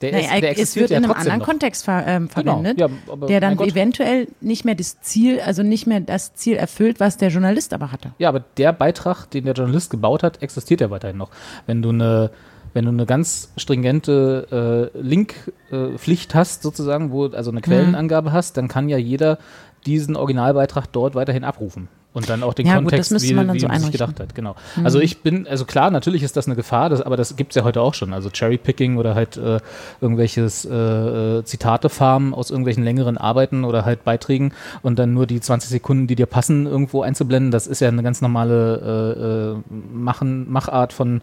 Der, 0.00 0.12
Naja, 0.12 0.32
ist, 0.34 0.42
der 0.42 0.58
es 0.58 0.76
wird 0.76 0.90
ja 0.90 0.96
in 0.96 1.04
einem 1.04 1.12
anderen 1.12 1.40
noch. 1.40 1.46
Kontext 1.46 1.84
ver, 1.84 2.06
ähm, 2.06 2.28
Genau, 2.34 2.52
verwendet, 2.62 2.80
ja, 2.80 2.88
aber 3.12 3.26
der 3.26 3.40
dann 3.40 3.58
eventuell 3.58 4.28
nicht 4.40 4.64
mehr 4.64 4.74
das 4.74 4.98
Ziel, 5.02 5.40
also 5.42 5.62
nicht 5.62 5.86
mehr 5.86 6.00
das 6.00 6.32
Ziel 6.32 6.56
erfüllt, 6.56 7.00
was 7.00 7.18
der 7.18 7.28
Journalist 7.28 7.74
aber 7.74 7.92
hatte. 7.92 8.12
Ja, 8.18 8.30
aber 8.30 8.40
der 8.56 8.72
Beitrag, 8.72 9.26
den 9.26 9.44
der 9.44 9.52
Journalist 9.52 9.90
gebaut 9.90 10.22
hat, 10.22 10.42
existiert 10.42 10.80
ja 10.80 10.90
weiterhin 10.90 11.18
noch. 11.18 11.30
Wenn 11.66 11.82
du 11.82 11.90
eine, 11.90 12.30
wenn 12.72 12.84
du 12.84 12.90
eine 12.90 13.06
ganz 13.06 13.52
stringente 13.56 14.90
äh, 14.94 14.98
Linkpflicht 14.98 16.34
hast, 16.34 16.62
sozusagen, 16.62 17.10
wo 17.10 17.26
also 17.26 17.50
eine 17.50 17.60
Quellenangabe 17.60 18.32
hast, 18.32 18.56
dann 18.56 18.68
kann 18.68 18.88
ja 18.88 18.98
jeder 18.98 19.38
diesen 19.86 20.16
Originalbeitrag 20.16 20.86
dort 20.92 21.14
weiterhin 21.14 21.44
abrufen. 21.44 21.88
Und 22.12 22.28
dann 22.28 22.42
auch 22.42 22.54
den 22.54 22.66
Ja, 22.66 22.74
gut, 22.74 22.86
Kontext, 22.86 23.12
müsste 23.12 23.28
wie, 23.28 23.34
man 23.34 23.52
wie 23.52 23.60
so 23.60 23.68
man 23.68 23.80
sich 23.80 23.92
gedacht 23.92 24.18
hat. 24.18 24.34
Genau. 24.34 24.56
Also 24.82 24.98
ich 24.98 25.22
bin, 25.22 25.46
also 25.46 25.64
klar, 25.64 25.92
natürlich 25.92 26.24
ist 26.24 26.36
das 26.36 26.46
eine 26.46 26.56
Gefahr, 26.56 26.88
das, 26.88 27.00
aber 27.00 27.16
das 27.16 27.36
gibt's 27.36 27.54
ja 27.54 27.62
heute 27.62 27.80
auch 27.80 27.94
schon. 27.94 28.12
Also 28.12 28.30
Cherrypicking 28.30 28.96
oder 28.96 29.14
halt 29.14 29.36
äh, 29.36 29.60
irgendwelches 30.00 30.64
äh, 30.64 30.74
äh, 30.74 31.44
Zitate-Farmen 31.44 32.34
aus 32.34 32.50
irgendwelchen 32.50 32.82
längeren 32.82 33.16
Arbeiten 33.16 33.62
oder 33.62 33.84
halt 33.84 34.02
Beiträgen 34.02 34.52
und 34.82 34.98
dann 34.98 35.14
nur 35.14 35.28
die 35.28 35.40
20 35.40 35.70
Sekunden, 35.70 36.08
die 36.08 36.16
dir 36.16 36.26
passen, 36.26 36.66
irgendwo 36.66 37.02
einzublenden, 37.02 37.52
das 37.52 37.68
ist 37.68 37.80
ja 37.80 37.86
eine 37.86 38.02
ganz 38.02 38.20
normale 38.20 39.54
äh, 39.62 39.70
äh, 39.70 39.94
Machen, 39.94 40.50
Machart 40.50 40.92
von 40.92 41.20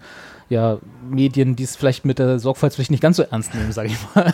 ja, 0.50 0.78
Medien, 1.10 1.56
die 1.56 1.64
es 1.64 1.76
vielleicht 1.76 2.06
mit 2.06 2.20
der 2.20 2.40
Sorgfaltspflicht 2.40 2.92
nicht 2.92 3.02
ganz 3.02 3.18
so 3.18 3.24
ernst 3.24 3.54
nehmen, 3.54 3.72
sage 3.72 3.90
ich 3.90 3.98
mal. 4.16 4.34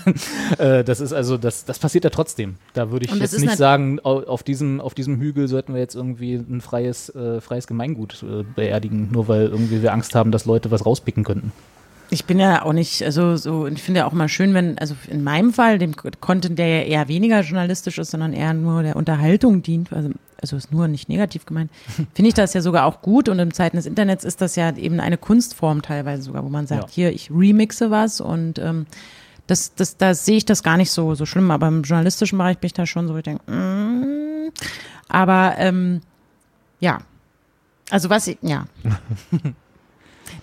äh, 0.80 0.84
das 0.84 1.00
ist 1.00 1.14
also, 1.14 1.38
das, 1.38 1.66
das 1.66 1.80
passiert 1.80 2.04
ja 2.04 2.10
trotzdem. 2.10 2.56
Da 2.74 2.92
würde 2.92 3.06
ich 3.06 3.16
jetzt 3.16 3.40
nicht 3.40 3.58
sagen, 3.58 4.00
au- 4.04 4.24
auf 4.24 4.44
diesem, 4.44 4.80
auf 4.80 4.94
diesem 4.94 5.20
Hügel 5.20 5.48
sollten 5.48 5.74
wir 5.74 5.82
jetzt 5.82 5.96
irgendwie 5.96 6.36
ein 6.36 6.62
freies, 6.62 7.10
äh, 7.16 7.42
freies 7.42 7.66
Gemeingut 7.68 8.24
äh, 8.24 8.44
beerdigen, 8.56 9.10
nur 9.12 9.28
weil 9.28 9.48
irgendwie 9.48 9.82
wir 9.82 9.92
Angst 9.94 10.14
haben, 10.16 10.32
dass 10.32 10.46
Leute 10.46 10.70
was 10.72 10.86
rauspicken 10.86 11.24
könnten. 11.24 11.52
Ich 12.10 12.26
bin 12.26 12.40
ja 12.40 12.64
auch 12.64 12.74
nicht, 12.74 13.02
also 13.04 13.38
so, 13.38 13.66
ich 13.66 13.82
finde 13.82 14.02
ja 14.02 14.06
auch 14.06 14.12
mal 14.12 14.30
schön, 14.30 14.54
wenn, 14.54 14.78
also 14.78 14.94
in 15.10 15.24
meinem 15.24 15.52
Fall, 15.52 15.80
dem 15.80 15.96
Content, 15.96 16.60
der 16.60 16.68
ja 16.68 16.84
eher 16.84 17.08
weniger 17.08 17.42
journalistisch 17.42 17.98
ist, 17.98 18.12
sondern 18.12 18.34
eher 18.34 18.54
nur 18.54 18.84
der 18.84 18.96
Unterhaltung 18.98 19.64
dient, 19.64 19.92
also, 19.92 20.10
also 20.44 20.56
ist 20.56 20.72
nur 20.72 20.88
nicht 20.88 21.10
negativ 21.10 21.46
gemeint, 21.46 21.72
finde 22.14 22.28
ich 22.30 22.34
das 22.36 22.54
ja 22.54 22.62
sogar 22.62 22.86
auch 22.86 23.02
gut 23.02 23.30
und 23.30 23.40
in 23.40 23.52
Zeiten 23.52 23.78
des 23.78 23.86
Internets 23.86 24.24
ist 24.24 24.42
das 24.42 24.56
ja 24.56 24.76
eben 24.76 25.00
eine 25.00 25.18
Kunstform 25.18 25.82
teilweise 25.82 26.24
sogar, 26.24 26.44
wo 26.44 26.50
man 26.50 26.68
sagt, 26.68 26.84
Ja. 26.84 26.90
hier, 26.94 27.14
ich 27.14 27.32
remixe 27.32 27.90
was 27.92 28.22
und 28.22 28.60
ähm, 28.60 28.86
das, 29.48 29.76
das, 29.76 29.98
da 29.98 30.14
sehe 30.14 30.38
ich 30.38 30.46
das 30.46 30.64
gar 30.64 30.78
nicht 30.78 30.92
so, 30.92 31.16
so 31.16 31.26
schlimm, 31.26 31.52
aber 31.52 31.68
im 31.68 31.82
journalistischen 31.84 32.38
Bereich 32.38 32.58
bin 32.60 32.68
ich 32.68 32.74
da 32.74 32.86
schon 32.86 33.08
so, 33.08 33.18
ich 33.18 33.24
denke, 33.24 33.52
mm, 33.52 34.52
aber 35.10 35.56
ähm, 35.58 36.02
ja, 36.80 37.00
also 37.90 38.10
was 38.10 38.28
ich, 38.28 38.38
ja. 38.42 38.66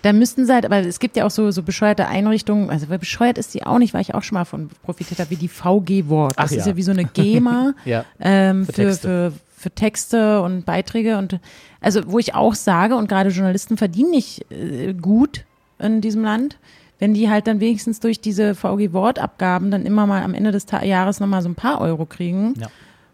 Da 0.03 0.13
müssten 0.13 0.45
sie 0.45 0.53
halt, 0.53 0.65
aber 0.65 0.77
es 0.77 0.99
gibt 0.99 1.15
ja 1.15 1.25
auch 1.25 1.31
so, 1.31 1.51
so 1.51 1.63
bescheuerte 1.63 2.07
Einrichtungen, 2.07 2.69
also 2.69 2.87
bescheuert 2.87 3.37
ist 3.37 3.53
die 3.53 3.63
auch 3.65 3.77
nicht, 3.77 3.93
weil 3.93 4.01
ich 4.01 4.15
auch 4.15 4.23
schon 4.23 4.35
mal 4.35 4.45
von 4.45 4.69
profitiert 4.83 5.19
habe, 5.19 5.29
wie 5.31 5.35
die 5.35 5.47
VG-Wort. 5.47 6.33
Das 6.37 6.45
Ach 6.51 6.51
ist 6.55 6.65
ja. 6.65 6.71
ja 6.71 6.77
wie 6.77 6.81
so 6.83 6.91
eine 6.91 7.05
GEMA 7.05 7.73
Ja. 7.85 8.05
ähm, 8.19 8.65
Für 8.65 8.93
für, 8.93 9.33
für 9.61 9.71
Texte 9.71 10.41
und 10.41 10.65
Beiträge 10.65 11.17
und 11.17 11.39
also 11.79 12.01
wo 12.07 12.19
ich 12.19 12.35
auch 12.35 12.55
sage, 12.55 12.95
und 12.95 13.07
gerade 13.07 13.29
Journalisten 13.29 13.77
verdienen 13.77 14.11
nicht 14.11 14.45
äh, 14.51 14.93
gut 14.93 15.45
in 15.79 16.01
diesem 16.01 16.23
Land, 16.23 16.57
wenn 16.99 17.13
die 17.13 17.29
halt 17.29 17.47
dann 17.47 17.59
wenigstens 17.59 17.99
durch 17.99 18.19
diese 18.21 18.53
VG-Wortabgaben 18.55 19.71
dann 19.71 19.85
immer 19.85 20.05
mal 20.05 20.23
am 20.23 20.33
Ende 20.33 20.51
des 20.51 20.65
Ta 20.65 20.83
Jahres 20.83 21.19
nochmal 21.19 21.41
so 21.41 21.49
ein 21.49 21.55
paar 21.55 21.81
Euro 21.81 22.05
kriegen, 22.05 22.53
Ja. 22.59 22.67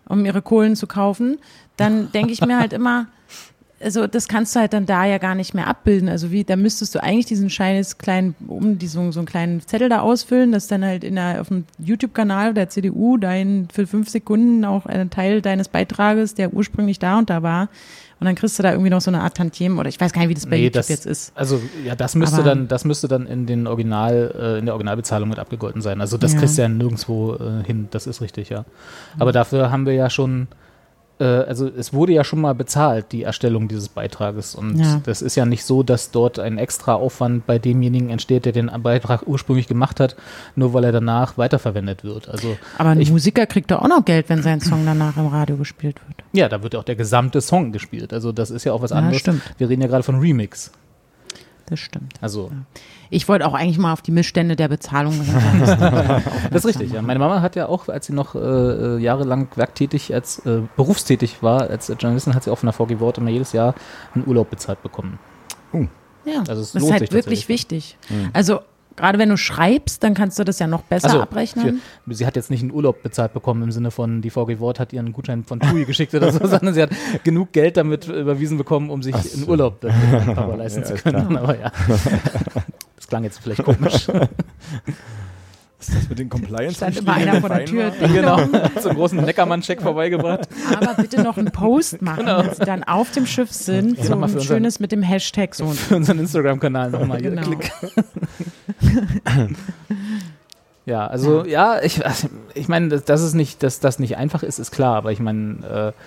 um 0.10 0.26
ihre 0.26 0.42
Kohlen 0.42 0.76
zu 0.76 0.88
kaufen, 0.88 1.38
dann 1.78 2.12
denke 2.12 2.34
ich 2.34 2.42
mir 2.42 2.60
halt 2.60 2.74
immer, 2.74 3.08
also 3.82 4.08
das 4.08 4.28
kannst 4.28 4.56
du 4.56 4.60
halt 4.60 4.74
dann 4.74 4.86
da 4.86 5.06
ja 5.06 5.18
gar 5.20 5.36
nicht 5.36 5.54
mehr 5.54 5.68
abbilden. 5.68 6.10
Also 6.10 6.32
wie, 6.32 6.44
da 6.44 6.56
müsstest 6.56 6.96
du 6.96 7.04
eigentlich 7.04 7.26
diesen 7.28 7.50
scheines 7.50 7.98
kleinen, 7.98 8.36
um 8.48 8.78
diesen, 8.80 9.12
so 9.12 9.20
einen 9.20 9.28
kleinen 9.28 9.62
Zettel 9.62 9.88
da 9.90 10.00
ausfüllen, 10.00 10.52
dass 10.52 10.68
dann 10.68 10.84
halt 10.84 11.04
in 11.04 11.16
der, 11.16 11.42
auf 11.42 11.50
dem 11.50 11.66
YouTube-Kanal 11.80 12.54
der 12.54 12.70
CDU 12.70 13.18
dein 13.18 13.68
für 13.72 13.86
fünf 13.88 14.10
Sekunden 14.10 14.66
auch 14.66 14.86
ein 14.88 15.10
Teil 15.10 15.42
deines 15.42 15.70
Beitrages, 15.70 16.34
der 16.34 16.54
ursprünglich 16.54 17.00
da 17.00 17.20
und 17.20 17.30
da 17.30 17.44
war. 17.44 17.70
Und 18.20 18.26
dann 18.26 18.34
kriegst 18.34 18.58
du 18.58 18.64
da 18.64 18.72
irgendwie 18.72 18.90
noch 18.90 19.00
so 19.02 19.12
eine 19.12 19.22
Art 19.22 19.38
Tantiem 19.38 19.78
oder 19.78 19.90
ich 19.90 20.02
weiß 20.02 20.12
gar 20.12 20.22
nicht, 20.22 20.30
wie 20.30 20.34
das 20.34 20.48
bei 20.48 20.58
Nee, 20.58 20.64
YouTube 20.64 20.74
das, 20.74 20.90
jetzt 20.90 21.06
ist. 21.06 21.32
Also 21.36 21.62
ja, 21.86 21.96
das 21.96 22.16
müsste 22.16 22.38
Aber- 22.38 22.46
dann, 22.46 22.68
das 22.68 22.84
müsste 22.84 23.08
dann 23.08 23.28
in 23.28 23.46
den 23.46 23.68
Original, 23.68 24.34
äh, 24.56 24.58
in 24.58 24.66
der 24.66 24.74
Originalbezahlung 24.74 25.30
mit 25.30 25.38
abgegolten 25.38 25.84
sein. 25.84 26.02
Also 26.02 26.18
das 26.18 26.34
Ja. 26.34 26.40
kriegst 26.40 26.58
du 26.58 26.64
ja 26.64 26.68
nirgendwo 26.68 27.36
äh, 27.36 27.64
hin, 27.64 27.90
das 27.92 28.08
ist 28.08 28.22
richtig, 28.22 28.50
ja. 28.50 28.66
Aber 29.20 29.32
dafür 29.32 29.70
haben 29.70 29.86
wir 29.86 29.94
ja 29.94 30.10
schon, 30.10 30.48
also 31.26 31.68
es 31.68 31.94
wurde 31.94 32.14
ja 32.14 32.24
schon 32.24 32.40
mal 32.42 32.54
bezahlt, 32.54 33.12
die 33.12 33.24
Erstellung 33.24 33.68
dieses 33.68 33.90
Beitrages. 33.90 34.54
Und 34.56 34.78
Ja. 34.78 35.02
das 35.04 35.22
ist 35.22 35.36
ja 35.36 35.46
nicht 35.46 35.64
so, 35.66 35.82
dass 35.84 36.12
dort 36.12 36.38
ein 36.40 36.58
extra 36.58 36.94
Aufwand 36.94 37.46
bei 37.48 37.58
demjenigen 37.60 38.10
entsteht, 38.10 38.46
der 38.46 38.52
den 38.52 38.70
Beitrag 38.84 39.26
ursprünglich 39.28 39.68
gemacht 39.68 40.00
hat, 40.00 40.16
nur 40.56 40.74
weil 40.74 40.84
er 40.84 40.92
danach 40.92 41.38
weiterverwendet 41.38 42.04
wird. 42.04 42.30
Also 42.30 42.58
Aber 42.78 42.90
ein 42.90 43.02
ich- 43.02 43.10
Musiker 43.12 43.46
kriegt 43.48 43.72
doch 43.72 43.82
auch 43.82 43.88
noch 43.88 44.06
Geld, 44.06 44.30
wenn 44.30 44.44
sein 44.44 44.62
Song 44.62 44.86
danach 44.86 45.18
im 45.18 45.28
Radio 45.28 45.58
gespielt 45.58 45.98
wird. 46.08 46.24
ja, 46.34 46.50
da 46.50 46.62
wird 46.62 46.74
ja 46.76 46.80
auch 46.80 46.84
der 46.86 46.96
gesamte 46.96 47.42
Song 47.42 47.72
gespielt. 47.72 48.14
Also 48.14 48.32
das 48.32 48.52
ist 48.52 48.64
ja 48.64 48.74
auch 48.74 48.82
was 48.82 48.92
Ja, 48.92 48.98
anderes. 48.98 49.18
stimmt. 49.20 49.42
Wir 49.58 49.70
reden 49.70 49.82
ja 49.82 49.88
gerade 49.88 50.04
von 50.04 50.20
Remix. 50.20 50.72
Das 51.66 51.80
stimmt. 51.80 52.14
Also 52.22 52.52
Ich 53.10 53.28
wollte 53.28 53.46
auch 53.48 53.54
eigentlich 53.54 53.78
mal 53.78 53.94
auf 53.94 54.02
die 54.02 54.12
Missstände 54.12 54.56
der 54.56 54.68
Bezahlung. 54.68 55.14
Das 56.52 56.64
ist 56.64 56.68
richtig, 56.68 56.92
ja. 56.94 57.02
Meine 57.02 57.20
Mama 57.20 57.42
hat 57.42 57.56
ja 57.56 57.68
auch, 57.68 57.88
als 57.90 58.08
sie 58.08 58.14
noch 58.14 58.36
äh, 58.36 58.40
äh, 58.40 58.98
jahrelang 59.00 59.48
werktätig, 59.56 60.14
als 60.14 60.40
äh, 60.46 60.62
berufstätig 60.76 61.44
war, 61.44 61.70
als 61.70 61.88
Journalistin, 61.88 62.34
hat 62.36 62.44
sie 62.44 62.52
auch 62.52 62.58
von 62.58 62.68
der 62.68 62.74
VG 62.74 63.00
Wort 63.00 63.18
immer 63.18 63.30
jedes 63.30 63.54
Jahr 63.54 63.76
einen 64.16 64.26
Urlaub 64.28 64.50
bezahlt 64.50 64.82
bekommen. 64.82 65.20
Ja, 66.26 66.40
Also 66.48 66.62
es 66.62 66.72
das 66.74 66.84
ist 66.84 66.92
halt 66.92 67.02
wirklich 67.14 67.42
tatsächlich. 67.42 67.48
wichtig. 67.50 67.98
Also 68.34 68.60
gerade 68.96 69.20
wenn 69.20 69.30
du 69.30 69.38
schreibst, 69.38 70.04
dann 70.04 70.14
kannst 70.14 70.40
du 70.40 70.44
das 70.44 70.60
ja 70.60 70.68
noch 70.68 70.82
besser 70.82 71.08
Also, 71.08 71.22
abrechnen. 71.22 71.82
für, 72.08 72.14
sie 72.14 72.26
hat 72.26 72.36
jetzt 72.36 72.50
nicht 72.50 72.62
einen 72.62 72.72
Urlaub 72.72 73.04
bezahlt 73.04 73.34
bekommen 73.34 73.64
im 73.64 73.72
Sinne 73.72 73.92
von, 73.92 74.22
die 74.22 74.30
VG 74.30 74.60
Wort 74.60 74.80
hat 74.80 74.92
ihren 74.92 75.14
Gutschein 75.14 75.44
von 75.44 75.60
TUI 75.60 75.86
geschickt 75.86 76.14
oder 76.16 76.32
so, 76.32 76.40
sondern 76.48 76.74
sie 76.74 76.82
hat 76.82 76.90
genug 77.24 77.52
Geld 77.54 77.78
damit 77.78 78.08
überwiesen 78.08 78.58
bekommen, 78.58 78.90
um 78.90 79.04
sich 79.04 79.16
einen 79.16 79.48
Urlaub 79.48 79.80
dafür 79.82 80.20
Papa 80.36 80.56
leisten 80.56 80.84
zu 80.84 80.96
können. 80.96 81.38
Aber 81.38 81.58
ja, 81.60 81.72
das 82.98 83.08
klang 83.08 83.24
jetzt 83.24 83.40
vielleicht 83.40 83.64
komisch. 83.64 84.10
Ist 85.80 85.94
das 85.96 86.10
mit 86.10 86.18
den 86.18 86.28
Compliance? 86.28 86.78
Stand 86.78 86.98
immer 86.98 87.14
einer 87.14 87.40
vor 87.40 87.50
der 87.50 87.64
Tür. 87.66 87.92
Ding 87.92 88.12
genau, 88.12 88.40
zum 88.82 88.96
großen 88.96 89.20
Neckermann-Check 89.24 89.80
vorbeigebracht. 89.80 90.50
Aber 90.76 90.96
bitte 90.96 91.22
noch 91.22 91.38
einen 91.38 91.52
Post 91.52 92.02
machen, 92.02 92.26
wenn 92.26 92.52
sie 92.56 92.66
dann 92.66 92.84
auf 92.84 93.12
dem 93.12 93.28
Schiff 93.28 93.52
sind. 93.52 93.96
Ja, 94.00 94.04
So 94.06 94.14
ein 94.14 94.24
unseren- 94.24 94.42
schönes 94.42 94.80
mit 94.80 94.92
dem 94.92 95.04
Hashtag 95.04 95.54
so. 95.54 95.68
Für 95.68 95.98
unseren 95.98 96.18
Instagram-Kanal 96.20 96.90
nochmal. 96.90 97.22
Genau. 97.22 97.44
Klick. 97.44 97.72
Ja, 100.86 101.06
also 101.06 101.46
ja, 101.46 101.82
ich, 101.82 102.02
ich 102.54 102.68
meine, 102.70 102.88
dass, 102.88 103.04
dass 103.04 103.22
es 103.22 103.34
nicht, 103.34 103.62
dass 103.62 103.80
das 103.80 104.00
nicht 104.00 104.16
einfach 104.18 104.42
ist, 104.42 104.58
ist 104.58 104.72
klar, 104.72 104.96
aber 104.96 105.12
ich 105.12 105.20
meine, 105.20 105.94
äh, 105.94 106.02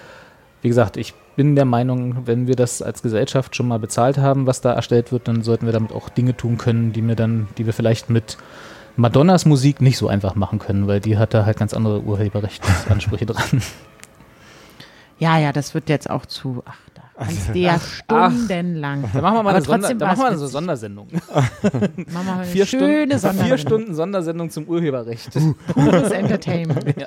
wie 0.63 0.69
gesagt, 0.69 0.97
ich 0.97 1.15
bin 1.37 1.57
der 1.57 1.65
Meinung, 1.65 2.27
wenn 2.27 2.47
wir 2.47 2.57
das 2.57 2.83
als 2.83 3.03
Gesellschaft 3.03 3.57
schon 3.57 3.69
mal 3.69 3.79
bezahlt 3.79 4.19
haben, 4.19 4.47
was 4.47 4.61
da 4.61 4.73
erstellt 4.73 5.11
wird, 5.13 5.29
dann 5.29 5.43
sollten 5.43 5.67
wir 5.67 5.73
damit 5.73 5.93
auch 5.93 6.09
Dinge 6.09 6.37
tun 6.37 6.59
können, 6.59 6.93
die 6.93 7.03
mir 7.03 7.17
dann, 7.17 7.49
die 7.57 7.67
wir 7.67 7.73
vielleicht 7.73 8.11
mit 8.11 8.37
Madonnas 8.97 9.47
Musik 9.47 9.81
nicht 9.81 9.97
so 9.97 10.09
einfach 10.09 10.35
machen 10.35 10.59
können, 10.59 10.87
weil 10.87 11.01
die 11.01 11.17
hat 11.17 11.33
da 11.33 11.47
halt 11.47 11.59
ganz 11.59 11.73
andere 11.73 12.03
Urheberrechtsansprüche 12.03 13.27
dran. 13.27 13.63
Ja, 15.19 15.39
ja, 15.39 15.53
das 15.53 15.75
wird 15.75 15.89
jetzt 15.89 16.09
auch 16.09 16.27
zu. 16.27 16.63
Ach, 16.67 16.77
da 16.95 17.03
kannst 17.25 17.55
ja 17.55 17.79
stundenlang. 17.79 19.05
Da 19.13 19.21
machen 19.21 19.37
wir 19.37 19.43
mal, 19.43 19.55
eine, 19.55 19.63
Sonder, 19.63 19.81
trotzdem 19.81 19.99
da 19.99 20.07
machen 20.07 20.23
wir 20.23 20.31
witzig. 20.33 20.49
Sondersendung. 20.49 21.09
Machen 21.33 21.51
wir 21.63 22.23
mal 22.23 22.35
eine 22.37 22.45
Vier, 22.47 22.67
schöne 22.67 22.87
Stunden, 22.87 23.09
vier 23.09 23.19
Sondersendung. 23.19 23.59
Stunden 23.59 23.95
Sondersendung 23.95 24.51
zum 24.51 24.65
Urheberrecht. 24.65 25.31
Pures 25.75 26.11
Entertainment. 26.11 26.85
Ja. 27.01 27.07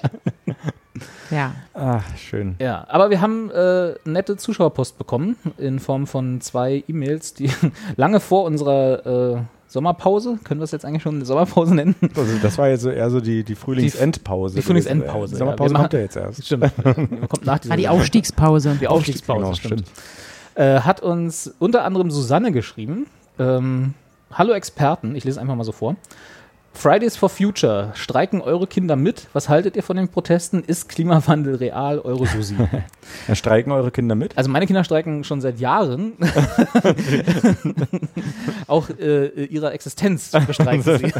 Ja. 1.31 1.55
Ach, 1.73 2.03
schön. 2.17 2.55
Ja, 2.59 2.85
aber 2.89 3.09
wir 3.09 3.21
haben 3.21 3.49
äh, 3.51 3.93
nette 4.05 4.37
Zuschauerpost 4.37 4.97
bekommen 4.97 5.35
in 5.57 5.79
Form 5.79 6.07
von 6.07 6.41
zwei 6.41 6.83
E-Mails, 6.87 7.33
die 7.33 7.49
lange 7.95 8.19
vor 8.19 8.43
unserer 8.43 9.35
äh, 9.35 9.41
Sommerpause. 9.67 10.37
Können 10.43 10.59
wir 10.59 10.65
es 10.65 10.71
jetzt 10.71 10.85
eigentlich 10.85 11.01
schon 11.01 11.15
eine 11.15 11.25
Sommerpause 11.25 11.73
nennen? 11.73 11.95
Also 12.15 12.37
das 12.41 12.57
war 12.57 12.69
jetzt 12.69 12.81
so 12.81 12.91
eher 12.91 13.09
so 13.09 13.19
die, 13.19 13.43
die 13.43 13.55
Frühlingsendpause. 13.55 14.55
Die, 14.55 14.61
die 14.61 14.65
Frühlingsendpause. 14.65 15.33
Die 15.33 15.39
Sommerpause 15.39 15.73
ja, 15.73 15.79
kommt 15.79 15.93
ja 15.93 15.99
jetzt 15.99 16.15
erst. 16.15 16.45
Stimmt. 16.45 16.71
kommt 16.83 17.45
nach 17.45 17.59
war 17.67 17.77
die 17.77 17.87
Aufstiegspause. 17.87 18.77
Die 18.79 18.87
Aufstiegspause, 18.87 19.39
genau, 19.39 19.53
stimmt. 19.55 19.85
Äh, 20.55 20.81
hat 20.81 21.01
uns 21.01 21.51
unter 21.57 21.83
anderem 21.83 22.11
Susanne 22.11 22.51
geschrieben. 22.51 23.07
Ähm, 23.39 23.95
Hallo 24.31 24.53
Experten, 24.53 25.15
ich 25.15 25.23
lese 25.23 25.39
einfach 25.39 25.55
mal 25.55 25.63
so 25.63 25.71
vor. 25.71 25.95
Fridays 26.73 27.15
for 27.15 27.29
Future, 27.29 27.91
streiken 27.93 28.41
eure 28.41 28.67
Kinder 28.67 28.95
mit? 28.95 29.27
Was 29.33 29.47
haltet 29.47 29.75
ihr 29.75 29.83
von 29.83 29.95
den 29.95 30.09
Protesten? 30.09 30.63
Ist 30.63 30.89
Klimawandel 30.89 31.55
real, 31.55 31.99
eure 31.99 32.25
Susi? 32.25 32.55
ja, 33.27 33.35
streiken 33.35 33.71
eure 33.71 33.91
Kinder 33.91 34.15
mit? 34.15 34.35
Also 34.37 34.49
meine 34.49 34.65
Kinder 34.65 34.83
streiken 34.83 35.23
schon 35.23 35.39
seit 35.39 35.59
Jahren. 35.59 36.13
Auch 38.67 38.89
äh, 38.89 39.45
ihrer 39.45 39.71
Existenz 39.73 40.31
bestreiken 40.47 40.81
sie. 40.81 41.13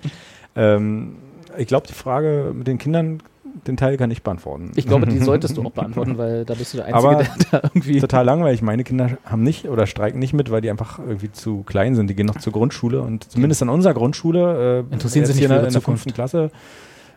ähm, 0.56 1.16
ich 1.58 1.66
glaube, 1.66 1.86
die 1.88 1.94
Frage 1.94 2.52
mit 2.54 2.68
den 2.68 2.78
Kindern 2.78 3.20
den 3.66 3.76
Teil 3.76 3.96
kann 3.96 4.10
ich 4.10 4.22
beantworten. 4.22 4.72
Ich 4.76 4.86
glaube, 4.86 5.06
die 5.06 5.18
solltest 5.24 5.56
du 5.56 5.62
auch 5.62 5.72
beantworten, 5.72 6.18
weil 6.18 6.44
da 6.44 6.54
bist 6.54 6.72
du 6.72 6.78
der 6.78 6.86
Einzige, 6.86 7.08
Aber 7.08 7.16
der 7.16 7.28
da 7.50 7.60
irgendwie. 7.62 8.00
Total 8.00 8.24
langweilig. 8.24 8.62
Meine 8.62 8.84
Kinder 8.84 9.18
haben 9.24 9.42
nicht 9.42 9.68
oder 9.68 9.86
streiken 9.86 10.18
nicht 10.18 10.32
mit, 10.32 10.50
weil 10.50 10.60
die 10.60 10.70
einfach 10.70 10.98
irgendwie 10.98 11.32
zu 11.32 11.62
klein 11.62 11.94
sind. 11.94 12.08
Die 12.08 12.14
gehen 12.14 12.26
noch 12.26 12.38
zur 12.38 12.52
Grundschule 12.52 13.02
und 13.02 13.30
zumindest 13.30 13.62
an 13.62 13.68
unserer 13.68 13.94
Grundschule 13.94 14.84
äh, 14.90 14.94
interessieren 14.94 15.26
sie 15.26 15.32
sich 15.32 15.46
hier 15.46 15.64
in 15.64 15.72
der 15.72 15.80
fünften 15.82 16.12
Klasse. 16.12 16.50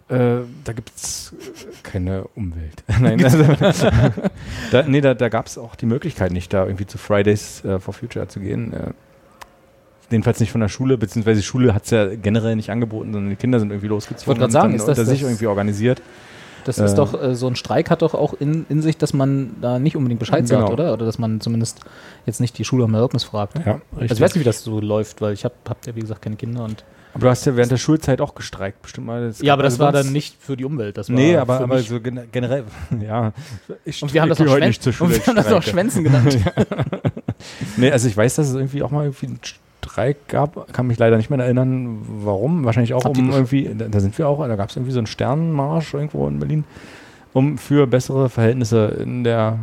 Äh, 0.10 0.42
da 0.66 0.74
gibt 0.74 0.92
es 0.96 1.34
keine 1.82 2.26
Umwelt. 2.36 2.84
Nein, 3.00 3.24
also, 3.24 3.44
da, 4.72 4.84
nee, 4.84 5.00
da, 5.00 5.14
da 5.14 5.30
gab 5.30 5.48
es 5.48 5.58
auch 5.58 5.76
die 5.76 5.86
Möglichkeit 5.86 6.32
nicht, 6.32 6.52
da 6.52 6.66
irgendwie 6.66 6.86
zu 6.86 6.98
Fridays 6.98 7.64
uh, 7.64 7.80
for 7.80 7.94
Future 7.94 8.28
zu 8.28 8.42
gehen. 8.42 8.74
Äh, 8.74 8.92
jedenfalls 10.12 10.42
nicht 10.42 10.52
von 10.52 10.62
der 10.62 10.68
Schule, 10.68 10.98
beziehungsweise 10.98 11.40
die 11.40 11.46
Schule 11.46 11.74
hat 11.74 11.86
es 11.86 11.92
ja 11.92 12.16
generell 12.16 12.56
nicht 12.56 12.70
angeboten, 12.70 13.14
sondern 13.14 13.30
die 13.30 13.38
Kinder 13.38 13.60
sind 13.60 13.72
irgendwie 13.72 13.88
losgezogen 13.88 14.22
ich 14.22 14.28
wollte 14.28 14.44
und 14.44 14.52
sagen, 14.52 14.74
ist 14.76 14.88
das, 14.88 15.00
unter 15.00 15.10
sich 15.10 15.24
irgendwie 15.24 15.48
organisiert. 15.48 16.02
Das 16.66 16.78
ist 16.78 16.94
äh, 16.94 16.96
doch, 16.96 17.22
äh, 17.22 17.36
so 17.36 17.48
ein 17.48 17.56
Streik 17.56 17.90
hat 17.90 18.02
doch 18.02 18.14
auch 18.14 18.34
in, 18.34 18.66
in 18.70 18.82
sich, 18.82 18.98
dass 18.98 19.14
man 19.14 19.56
da 19.62 19.80
nicht 19.80 19.96
unbedingt 19.96 20.20
Bescheid 20.20 20.46
genau. 20.48 20.62
sagt, 20.62 20.74
oder? 20.74 20.94
Oder 20.94 21.06
dass 21.06 21.20
man 21.20 21.42
zumindest 21.42 21.82
jetzt 22.26 22.42
nicht 22.42 22.58
die 22.58 22.66
Schule 22.66 22.84
um 22.86 22.94
Erlaubnis 22.94 23.24
fragt. 23.24 23.56
Ja, 23.56 23.74
richtig. 23.74 23.82
Also 24.02 24.16
ich 24.16 24.22
weiß 24.22 24.36
nicht, 24.36 24.42
wie 24.42 24.46
das 24.46 24.64
so 24.64 24.80
läuft, 24.80 25.22
weil 25.22 25.34
ich 25.34 25.46
habe 25.46 25.56
hab 25.68 25.86
ja, 25.86 25.96
wie 25.96 26.02
gesagt, 26.02 26.22
keine 26.22 26.36
Kinder 26.36 26.64
und 26.64 26.84
aber 27.14 27.26
du 27.26 27.30
hast 27.30 27.46
ja 27.46 27.56
während 27.56 27.72
der 27.72 27.78
Schulzeit 27.78 28.22
auch 28.22 28.34
gestreikt, 28.34 28.82
bestimmt 28.82 29.06
mal. 29.06 29.32
Ja, 29.42 29.54
aber 29.54 29.62
das 29.62 29.74
also 29.74 29.84
war 29.84 29.92
dann 29.92 30.12
nicht 30.12 30.36
für 30.40 30.58
die 30.58 30.66
Umwelt. 30.66 30.98
Das 30.98 31.10
nee, 31.10 31.36
aber, 31.36 31.60
aber 31.60 31.80
so 31.80 32.00
generell, 32.02 32.64
ja. 33.02 33.34
Ich 33.86 34.02
und 34.02 34.14
wir 34.14 34.22
haben 34.22 34.30
das 34.30 34.42
auch, 34.42 34.48
Schwän 34.48 34.68
nicht 34.68 34.82
zur 34.82 34.94
Schule 34.94 35.14
und 35.16 35.20
wir 35.20 35.28
haben 35.28 35.36
das 35.36 35.54
auch 35.54 35.62
Schwänzen 35.62 36.04
genannt. 36.04 36.40
nee, 37.78 37.92
also 37.92 38.08
ich 38.08 38.18
weiß, 38.18 38.36
dass 38.36 38.50
es 38.50 38.56
irgendwie 38.56 38.82
auch 38.82 38.90
mal 38.90 39.06
irgendwie 39.06 39.28
Streik 39.84 40.28
gab, 40.28 40.72
kann 40.74 40.88
mich 40.88 40.98
leider 40.98 41.18
nicht 41.18 41.30
mehr 41.30 41.40
erinnern, 41.40 42.00
warum. 42.24 42.66
Wahrscheinlich 42.66 42.94
auch 42.94 43.06
Habt 43.06 43.18
um 43.18 43.32
irgendwie, 43.32 43.70
da, 43.76 43.88
da, 43.88 44.00
sind 44.00 44.18
wir 44.18 44.28
auch, 44.28 44.46
da 44.48 44.56
gab 44.56 44.70
es 44.70 44.76
irgendwie 44.76 44.92
so 44.92 45.00
einen 45.00 45.08
Sternenmarsch 45.08 45.94
irgendwo 45.94 46.28
in 46.28 46.40
Berlin, 46.40 46.64
um 47.34 47.58
für 47.58 47.88
bessere 47.88 48.30
Verhältnisse 48.30 48.98
in 49.02 49.24
der 49.24 49.60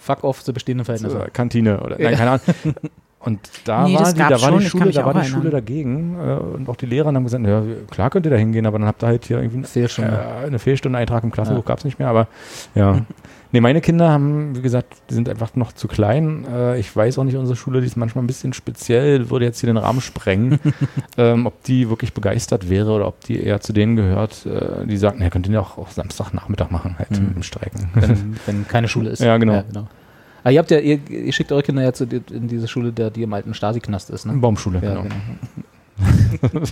Fuck 0.00 0.24
off 0.24 0.42
zu 0.42 0.52
bestehenden 0.52 0.84
Verhältnisse. 0.84 1.28
Kantine 1.32 1.80
oder 1.80 1.96
nein, 1.98 2.14
keine 2.14 2.30
Ahnung. 2.30 2.40
Und 3.20 3.40
da 3.64 3.86
nee, 3.86 3.94
war 3.94 4.12
die, 4.12 4.18
da 4.18 4.40
war 4.40 4.58
die 4.58 4.64
Schule, 4.64 4.90
da 4.92 5.04
war 5.04 5.14
die 5.14 5.26
Schule 5.26 5.50
dagegen 5.50 6.16
äh, 6.16 6.34
und 6.34 6.68
auch 6.68 6.76
die 6.76 6.86
Lehrer 6.86 7.12
haben 7.12 7.24
gesagt, 7.24 7.44
ja, 7.44 7.62
klar 7.90 8.10
könnt 8.10 8.26
ihr 8.26 8.30
da 8.30 8.36
hingehen, 8.36 8.64
aber 8.64 8.78
dann 8.78 8.86
habt 8.86 9.02
ihr 9.02 9.08
halt 9.08 9.24
hier 9.24 9.42
irgendwie 9.42 9.64
Fehlstunde. 9.64 10.12
Äh, 10.12 10.46
eine 10.46 10.58
Fehlstunde 10.60 10.98
Eintrag 10.98 11.24
im 11.24 11.32
Klassenbuch 11.32 11.64
ja. 11.64 11.66
gab 11.66 11.78
es 11.78 11.84
nicht 11.84 11.98
mehr, 11.98 12.08
aber 12.08 12.28
ja. 12.74 13.04
Nee, 13.50 13.60
meine 13.60 13.80
Kinder 13.80 14.10
haben, 14.10 14.54
wie 14.56 14.60
gesagt, 14.60 14.94
die 15.08 15.14
sind 15.14 15.28
einfach 15.28 15.56
noch 15.56 15.72
zu 15.72 15.88
klein. 15.88 16.44
Äh, 16.52 16.78
ich 16.78 16.94
weiß 16.94 17.18
auch 17.18 17.24
nicht, 17.24 17.36
unsere 17.36 17.56
Schule, 17.56 17.80
die 17.80 17.86
ist 17.86 17.96
manchmal 17.96 18.22
ein 18.22 18.26
bisschen 18.26 18.52
speziell, 18.52 19.30
würde 19.30 19.46
jetzt 19.46 19.60
hier 19.60 19.68
den 19.68 19.78
Rahmen 19.78 20.02
sprengen, 20.02 20.60
ähm, 21.16 21.46
ob 21.46 21.62
die 21.64 21.88
wirklich 21.88 22.12
begeistert 22.12 22.68
wäre 22.68 22.90
oder 22.92 23.08
ob 23.08 23.24
die 23.24 23.42
eher 23.42 23.60
zu 23.60 23.72
denen 23.72 23.96
gehört, 23.96 24.44
äh, 24.44 24.86
die 24.86 24.98
sagen, 24.98 25.22
ja, 25.22 25.30
könnt 25.30 25.46
ihr 25.46 25.54
ja 25.54 25.60
auch, 25.60 25.78
auch 25.78 25.90
Samstagnachmittag 25.90 26.70
machen, 26.70 26.96
halt 26.98 27.10
mhm. 27.10 27.28
mit 27.28 27.34
dem 27.36 27.42
Streiken. 27.42 27.88
Wenn, 27.94 28.36
wenn, 28.44 28.68
keine 28.68 28.88
Schule 28.88 29.10
ist. 29.10 29.22
Ja, 29.28 29.36
genau. 29.36 29.54
Ja, 29.54 29.62
genau. 29.62 29.88
Ah, 30.44 30.50
ihr 30.50 30.58
habt 30.58 30.70
ja, 30.70 30.78
ihr, 30.78 31.00
ihr, 31.08 31.32
schickt 31.32 31.50
eure 31.52 31.62
Kinder 31.62 31.82
ja 31.82 31.92
zu, 31.92 32.04
in 32.04 32.48
diese 32.48 32.68
Schule, 32.68 32.92
der, 32.92 33.10
die 33.10 33.22
im 33.22 33.32
alten 33.32 33.54
Stasi-Knast 33.54 34.10
ist, 34.10 34.26
ne? 34.26 34.34
Baumschule, 34.34 34.80
ja, 34.82 34.94
genau. 34.94 35.02
genau. 35.02 35.14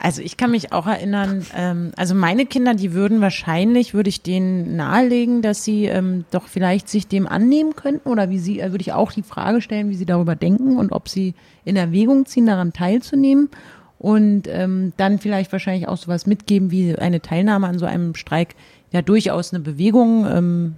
also 0.00 0.22
ich 0.22 0.36
kann 0.36 0.50
mich 0.50 0.72
auch 0.72 0.86
erinnern, 0.86 1.44
ähm, 1.54 1.92
also 1.96 2.14
meine 2.14 2.46
Kinder, 2.46 2.74
die 2.74 2.92
würden 2.92 3.20
wahrscheinlich, 3.20 3.94
würde 3.94 4.08
ich 4.08 4.22
denen 4.22 4.76
nahelegen, 4.76 5.42
dass 5.42 5.64
sie 5.64 5.84
ähm, 5.84 6.24
doch 6.30 6.46
vielleicht 6.46 6.88
sich 6.88 7.08
dem 7.08 7.26
annehmen 7.26 7.76
könnten 7.76 8.08
oder 8.08 8.30
wie 8.30 8.38
sie, 8.38 8.60
äh, 8.60 8.70
würde 8.70 8.82
ich 8.82 8.92
auch 8.92 9.12
die 9.12 9.22
Frage 9.22 9.60
stellen, 9.60 9.90
wie 9.90 9.96
sie 9.96 10.06
darüber 10.06 10.34
denken 10.34 10.78
und 10.78 10.92
ob 10.92 11.08
sie 11.08 11.34
in 11.64 11.76
Erwägung 11.76 12.26
ziehen, 12.26 12.46
daran 12.46 12.72
teilzunehmen 12.72 13.50
und 13.98 14.44
ähm, 14.48 14.92
dann 14.96 15.18
vielleicht 15.18 15.52
wahrscheinlich 15.52 15.88
auch 15.88 15.96
sowas 15.96 16.26
mitgeben 16.26 16.70
wie 16.70 16.96
eine 16.96 17.20
Teilnahme 17.20 17.66
an 17.66 17.78
so 17.78 17.86
einem 17.86 18.14
Streik 18.14 18.54
ja 18.92 19.02
durchaus 19.02 19.52
eine 19.52 19.62
Bewegung 19.62 20.26
ähm, 20.26 20.76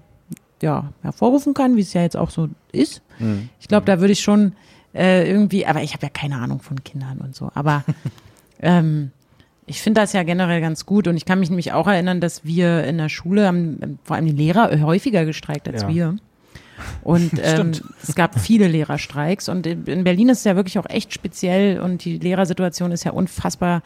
ja, 0.63 0.93
hervorrufen 1.03 1.55
kann, 1.55 1.77
wie 1.77 1.81
es 1.81 1.93
ja 1.93 2.03
jetzt 2.03 2.17
auch 2.17 2.31
so 2.31 2.49
ist. 2.73 3.03
Mhm. 3.19 3.49
Ich 3.61 3.69
glaube, 3.69 3.87
da 3.87 4.01
würde 4.01 4.13
ich 4.13 4.21
schon 4.21 4.53
äh, 4.95 5.29
irgendwie, 5.29 5.67
aber 5.67 5.83
ich 5.83 5.95
habe 5.95 6.07
ja 6.07 6.11
keine 6.11 6.37
Ahnung 6.37 6.61
von 6.61 6.83
Kindern 6.85 7.19
und 7.19 7.35
so. 7.35 7.51
Aber 7.55 7.85
ähm, 8.61 9.13
ich 9.67 9.83
finde 9.83 10.01
das 10.01 10.13
ja 10.13 10.23
generell 10.23 10.61
ganz 10.61 10.87
gut 10.87 11.07
und 11.07 11.17
ich 11.17 11.25
kann 11.25 11.41
mich 11.41 11.51
nämlich 11.51 11.73
auch 11.73 11.87
erinnern, 11.87 12.21
dass 12.21 12.45
wir 12.45 12.85
in 12.85 12.99
der 12.99 13.09
Schule 13.09 13.47
haben, 13.47 13.99
vor 14.03 14.17
allem 14.17 14.27
die 14.27 14.33
Lehrer 14.33 14.81
häufiger 14.81 15.25
gestreikt 15.25 15.69
als 15.69 15.83
ja. 15.83 15.89
wir. 15.89 16.17
Und 17.03 17.33
ähm, 17.43 17.72
es 18.03 18.14
gab 18.14 18.39
viele 18.39 18.68
Lehrerstreiks 18.68 19.49
und 19.49 19.66
in 19.66 20.05
Berlin 20.05 20.29
ist 20.29 20.39
es 20.39 20.45
ja 20.45 20.57
wirklich 20.57 20.79
auch 20.79 20.89
echt 20.89 21.12
speziell 21.12 21.81
und 21.81 22.05
die 22.05 22.18
Lehrersituation 22.18 22.93
ist 22.93 23.05
ja 23.05 23.12
unfassbar 23.12 23.83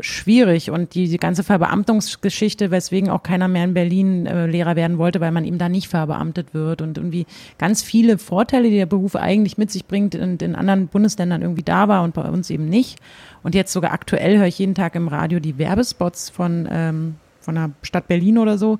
schwierig 0.00 0.70
und 0.70 0.94
die, 0.94 1.08
die 1.08 1.16
ganze 1.18 1.42
Verbeamtungsgeschichte, 1.42 2.70
weswegen 2.70 3.10
auch 3.10 3.22
keiner 3.22 3.48
mehr 3.48 3.64
in 3.64 3.74
Berlin 3.74 4.26
äh, 4.26 4.46
Lehrer 4.46 4.76
werden 4.76 4.98
wollte, 4.98 5.20
weil 5.20 5.32
man 5.32 5.44
eben 5.44 5.58
da 5.58 5.68
nicht 5.68 5.88
verbeamtet 5.88 6.54
wird 6.54 6.82
und 6.82 6.98
irgendwie 6.98 7.26
ganz 7.58 7.82
viele 7.82 8.18
Vorteile, 8.18 8.70
die 8.70 8.76
der 8.76 8.86
Beruf 8.86 9.16
eigentlich 9.16 9.58
mit 9.58 9.70
sich 9.70 9.86
bringt 9.86 10.14
und 10.14 10.42
in 10.42 10.54
anderen 10.54 10.88
Bundesländern 10.88 11.42
irgendwie 11.42 11.62
da 11.62 11.88
war 11.88 12.02
und 12.02 12.14
bei 12.14 12.28
uns 12.28 12.50
eben 12.50 12.68
nicht. 12.68 12.98
Und 13.42 13.54
jetzt 13.54 13.72
sogar 13.72 13.92
aktuell 13.92 14.38
höre 14.38 14.46
ich 14.46 14.58
jeden 14.58 14.74
Tag 14.74 14.94
im 14.94 15.08
Radio 15.08 15.40
die 15.40 15.58
Werbespots 15.58 16.30
von, 16.30 16.68
ähm, 16.70 17.16
von 17.40 17.54
der 17.54 17.70
Stadt 17.82 18.08
Berlin 18.08 18.38
oder 18.38 18.58
so, 18.58 18.78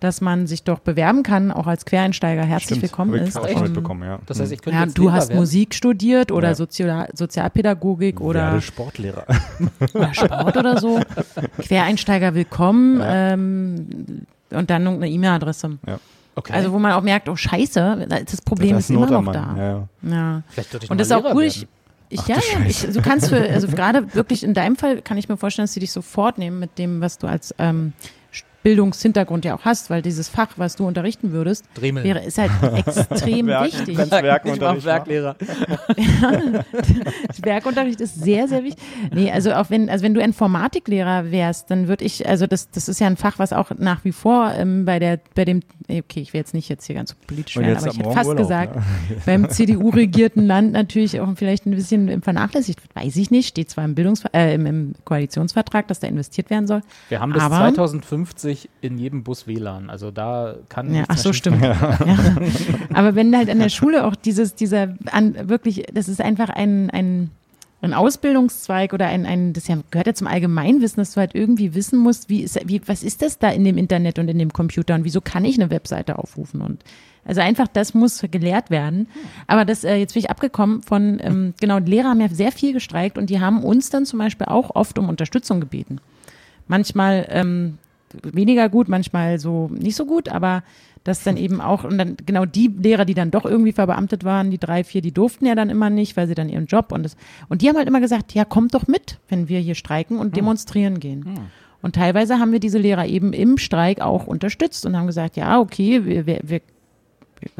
dass 0.00 0.20
man 0.20 0.46
sich 0.46 0.64
doch 0.64 0.80
bewerben 0.80 1.22
kann, 1.22 1.52
auch 1.52 1.66
als 1.66 1.84
Quereinsteiger 1.84 2.42
herzlich 2.42 2.78
Stimmt, 2.78 2.82
willkommen 2.82 3.14
ist. 3.14 3.38
Auch 3.38 3.48
schon 3.48 3.62
mitbekommen, 3.62 4.02
ja. 4.02 4.18
Das 4.26 4.40
heißt, 4.40 4.50
ich 4.50 4.62
könnte 4.62 4.78
ja, 4.78 4.86
du 4.86 5.02
Lehrer 5.02 5.12
hast 5.12 5.28
werden. 5.28 5.38
Musik 5.38 5.74
studiert 5.74 6.32
oder 6.32 6.48
ja. 6.48 6.54
Sozial 6.54 7.08
Sozialpädagogik 7.12 8.20
oder 8.20 8.60
Sportlehrer 8.60 9.26
oder 9.94 10.14
Sport 10.14 10.56
oder 10.56 10.80
so. 10.80 11.00
Quereinsteiger 11.60 12.34
willkommen 12.34 13.00
ja. 13.00 13.32
ähm, 13.32 14.26
und 14.50 14.70
dann 14.70 14.86
eine 14.86 15.08
E-Mail-Adresse. 15.08 15.78
Ja. 15.86 16.00
Okay. 16.34 16.52
Also 16.52 16.72
wo 16.72 16.78
man 16.78 16.92
auch 16.92 17.02
merkt, 17.02 17.28
oh 17.28 17.36
Scheiße, 17.36 18.06
das 18.08 18.40
Problem 18.42 18.76
das 18.76 18.84
ist, 18.84 18.90
ist 18.90 18.96
immer 18.96 19.10
noch 19.10 19.32
da. 19.32 19.88
Ja, 20.02 20.10
ja. 20.10 20.42
und 20.88 20.98
das 20.98 21.08
ist 21.08 21.12
auch 21.12 21.34
cool. 21.34 21.44
Ich, 21.44 21.66
ich, 22.08 22.20
Ach, 22.20 22.28
ja, 22.28 22.36
ja, 22.36 22.66
ich, 22.66 22.80
du 22.80 23.02
kannst 23.02 23.28
für, 23.28 23.40
also 23.40 23.68
gerade 23.76 24.14
wirklich 24.14 24.42
in 24.42 24.54
deinem 24.54 24.76
Fall 24.76 25.00
kann 25.02 25.16
ich 25.16 25.28
mir 25.28 25.36
vorstellen, 25.36 25.64
dass 25.64 25.74
sie 25.74 25.80
dich 25.80 25.92
sofort 25.92 26.38
nehmen 26.38 26.58
mit 26.58 26.78
dem, 26.78 27.00
was 27.00 27.18
du 27.18 27.26
als 27.26 27.54
ähm, 27.58 27.92
Bildungshintergrund 28.62 29.44
ja 29.44 29.54
auch 29.54 29.64
hast, 29.64 29.90
weil 29.90 30.02
dieses 30.02 30.28
Fach, 30.28 30.48
was 30.56 30.76
du 30.76 30.86
unterrichten 30.86 31.32
würdest, 31.32 31.64
Dremel. 31.74 32.04
wäre, 32.04 32.20
ist 32.20 32.38
halt 32.38 32.50
extrem 32.86 33.46
Werk, 33.46 33.66
wichtig. 33.66 33.96
Werkunterricht. 33.96 34.84
Werklehrer. 34.84 35.36
ja, 35.96 36.64
Werkunterricht 37.42 38.00
ist 38.00 38.22
sehr, 38.22 38.48
sehr 38.48 38.62
wichtig. 38.64 38.82
Nee, 39.12 39.30
also 39.30 39.52
auch 39.52 39.70
wenn, 39.70 39.88
also 39.88 40.04
wenn 40.04 40.14
du 40.14 40.20
Informatiklehrer 40.20 41.30
wärst, 41.30 41.70
dann 41.70 41.88
würde 41.88 42.04
ich, 42.04 42.28
also 42.28 42.46
das, 42.46 42.70
das 42.70 42.88
ist 42.88 43.00
ja 43.00 43.06
ein 43.06 43.16
Fach, 43.16 43.38
was 43.38 43.52
auch 43.52 43.70
nach 43.78 44.04
wie 44.04 44.12
vor 44.12 44.52
ähm, 44.54 44.84
bei 44.84 44.98
der, 44.98 45.20
bei 45.34 45.44
dem, 45.44 45.60
okay, 45.88 46.20
ich 46.20 46.32
will 46.32 46.40
jetzt 46.40 46.52
nicht 46.52 46.68
jetzt 46.68 46.84
hier 46.86 46.96
ganz 46.96 47.14
politisch 47.14 47.56
werden, 47.56 47.76
aber 47.76 47.86
ich 47.86 47.98
hätte 47.98 48.12
fast 48.12 48.28
Urlaub, 48.28 48.42
gesagt, 48.42 48.76
ja. 49.08 49.16
beim 49.24 49.48
CDU-regierten 49.48 50.46
Land 50.46 50.72
natürlich 50.72 51.18
auch 51.20 51.28
vielleicht 51.34 51.66
ein 51.66 51.70
bisschen 51.70 52.20
vernachlässigt 52.20 52.82
wird, 52.82 52.94
weiß 52.94 53.16
ich 53.16 53.30
nicht, 53.30 53.48
steht 53.48 53.70
zwar 53.70 53.84
im 53.84 53.94
Bildungs, 53.94 54.24
äh, 54.32 54.54
im, 54.54 54.66
im 54.66 54.94
Koalitionsvertrag, 55.04 55.88
dass 55.88 56.00
da 56.00 56.08
investiert 56.08 56.50
werden 56.50 56.66
soll. 56.66 56.82
Wir 57.08 57.20
haben 57.20 57.32
bis 57.32 57.42
aber, 57.42 57.56
2050 57.56 58.49
plötzlich 58.50 58.70
in 58.80 58.98
jedem 58.98 59.22
Bus 59.22 59.46
WLAN. 59.46 59.90
Also 59.90 60.10
da 60.10 60.56
kann 60.68 60.94
ja, 60.94 61.04
ach 61.08 61.18
so 61.18 61.32
stimmt. 61.32 61.62
Ja. 61.62 61.98
Ja. 62.04 62.18
Aber 62.94 63.14
wenn 63.14 63.36
halt 63.36 63.50
an 63.50 63.58
der 63.58 63.68
Schule 63.68 64.04
auch 64.04 64.14
dieses 64.14 64.54
dieser 64.54 64.94
an, 65.10 65.48
wirklich, 65.48 65.86
das 65.92 66.08
ist 66.08 66.20
einfach 66.20 66.48
ein 66.50 66.90
ein 66.90 67.30
ein 67.82 67.94
Ausbildungszweig 67.94 68.92
oder 68.92 69.06
ein, 69.06 69.24
ein, 69.24 69.54
das 69.54 69.66
ja, 69.66 69.78
gehört 69.90 70.06
ja 70.06 70.12
zum 70.12 70.26
Allgemeinwissen, 70.26 70.98
dass 70.98 71.14
du 71.14 71.20
halt 71.20 71.34
irgendwie 71.34 71.74
wissen 71.74 71.98
musst, 71.98 72.28
wie 72.28 72.42
ist, 72.42 72.60
wie, 72.66 72.82
was 72.84 73.02
ist 73.02 73.22
das 73.22 73.38
da 73.38 73.48
in 73.48 73.64
dem 73.64 73.78
Internet 73.78 74.18
und 74.18 74.28
in 74.28 74.38
dem 74.38 74.52
Computer 74.52 74.94
und 74.94 75.04
wieso 75.04 75.22
kann 75.22 75.46
ich 75.46 75.58
eine 75.58 75.70
Webseite 75.70 76.18
aufrufen 76.18 76.60
und 76.60 76.84
also 77.24 77.40
einfach 77.40 77.68
das 77.68 77.94
muss 77.94 78.22
gelehrt 78.30 78.70
werden. 78.70 79.08
Aber 79.46 79.64
das, 79.64 79.84
äh, 79.84 79.96
jetzt 79.96 80.12
bin 80.12 80.20
ich 80.20 80.30
abgekommen 80.30 80.82
von, 80.82 81.20
ähm, 81.22 81.54
genau, 81.58 81.78
Lehrer 81.78 82.10
haben 82.10 82.20
ja 82.20 82.28
sehr 82.28 82.52
viel 82.52 82.74
gestreikt 82.74 83.16
und 83.16 83.30
die 83.30 83.40
haben 83.40 83.62
uns 83.62 83.88
dann 83.88 84.04
zum 84.04 84.18
Beispiel 84.18 84.46
auch 84.46 84.74
oft 84.74 84.98
um 84.98 85.08
Unterstützung 85.08 85.60
gebeten. 85.60 86.00
Manchmal 86.66 87.26
ähm, 87.30 87.78
weniger 88.22 88.68
gut, 88.68 88.88
manchmal 88.88 89.38
so 89.38 89.68
nicht 89.72 89.96
so 89.96 90.06
gut, 90.06 90.28
aber 90.28 90.62
das 91.04 91.22
dann 91.22 91.36
eben 91.36 91.60
auch, 91.60 91.84
und 91.84 91.96
dann 91.96 92.16
genau 92.26 92.44
die 92.44 92.68
Lehrer, 92.68 93.04
die 93.04 93.14
dann 93.14 93.30
doch 93.30 93.44
irgendwie 93.44 93.72
verbeamtet 93.72 94.24
waren, 94.24 94.50
die 94.50 94.58
drei, 94.58 94.84
vier, 94.84 95.00
die 95.00 95.12
durften 95.12 95.46
ja 95.46 95.54
dann 95.54 95.70
immer 95.70 95.88
nicht, 95.88 96.16
weil 96.16 96.26
sie 96.26 96.34
dann 96.34 96.48
ihren 96.48 96.66
Job 96.66 96.92
und 96.92 97.02
das, 97.04 97.16
und 97.48 97.62
die 97.62 97.68
haben 97.68 97.76
halt 97.76 97.88
immer 97.88 98.00
gesagt, 98.00 98.34
ja, 98.34 98.44
kommt 98.44 98.74
doch 98.74 98.86
mit, 98.86 99.18
wenn 99.28 99.48
wir 99.48 99.60
hier 99.60 99.74
streiken 99.74 100.18
und 100.18 100.28
hm. 100.28 100.32
demonstrieren 100.32 101.00
gehen. 101.00 101.24
Hm. 101.24 101.34
Und 101.82 101.94
teilweise 101.94 102.38
haben 102.38 102.52
wir 102.52 102.60
diese 102.60 102.78
Lehrer 102.78 103.06
eben 103.06 103.32
im 103.32 103.56
Streik 103.56 104.02
auch 104.02 104.26
unterstützt 104.26 104.84
und 104.84 104.96
haben 104.96 105.06
gesagt, 105.06 105.36
ja, 105.36 105.58
okay, 105.58 106.04
wir, 106.04 106.26
wir, 106.26 106.40
wir 106.44 106.60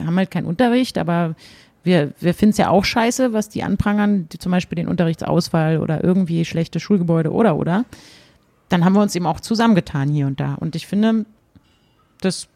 haben 0.05 0.17
halt 0.17 0.31
keinen 0.31 0.45
Unterricht, 0.45 0.99
aber 0.99 1.35
wir, 1.83 2.13
wir 2.21 2.35
finden 2.35 2.51
es 2.51 2.59
ja 2.59 2.69
auch 2.69 2.85
scheiße, 2.85 3.33
was 3.33 3.49
die 3.49 3.63
anprangern, 3.63 4.29
die 4.31 4.39
zum 4.39 4.53
Beispiel 4.53 4.77
den 4.77 4.89
Unterrichtsausfall 4.89 5.79
oder 5.79 6.05
irgendwie 6.05 6.45
schlechte 6.45 6.81
Schulgebäude 6.81 7.33
oder 7.33 7.57
oder. 7.57 7.87
Dann 8.71 8.85
haben 8.85 8.95
wir 8.95 9.03
uns 9.03 9.15
eben 9.15 9.27
auch 9.27 9.41
zusammengetan 9.41 10.09
hier 10.09 10.27
und 10.27 10.41
da. 10.41 10.55
Und 10.55 10.75
ich 10.75 10.87
finde, 10.87 11.27
das 12.23 12.49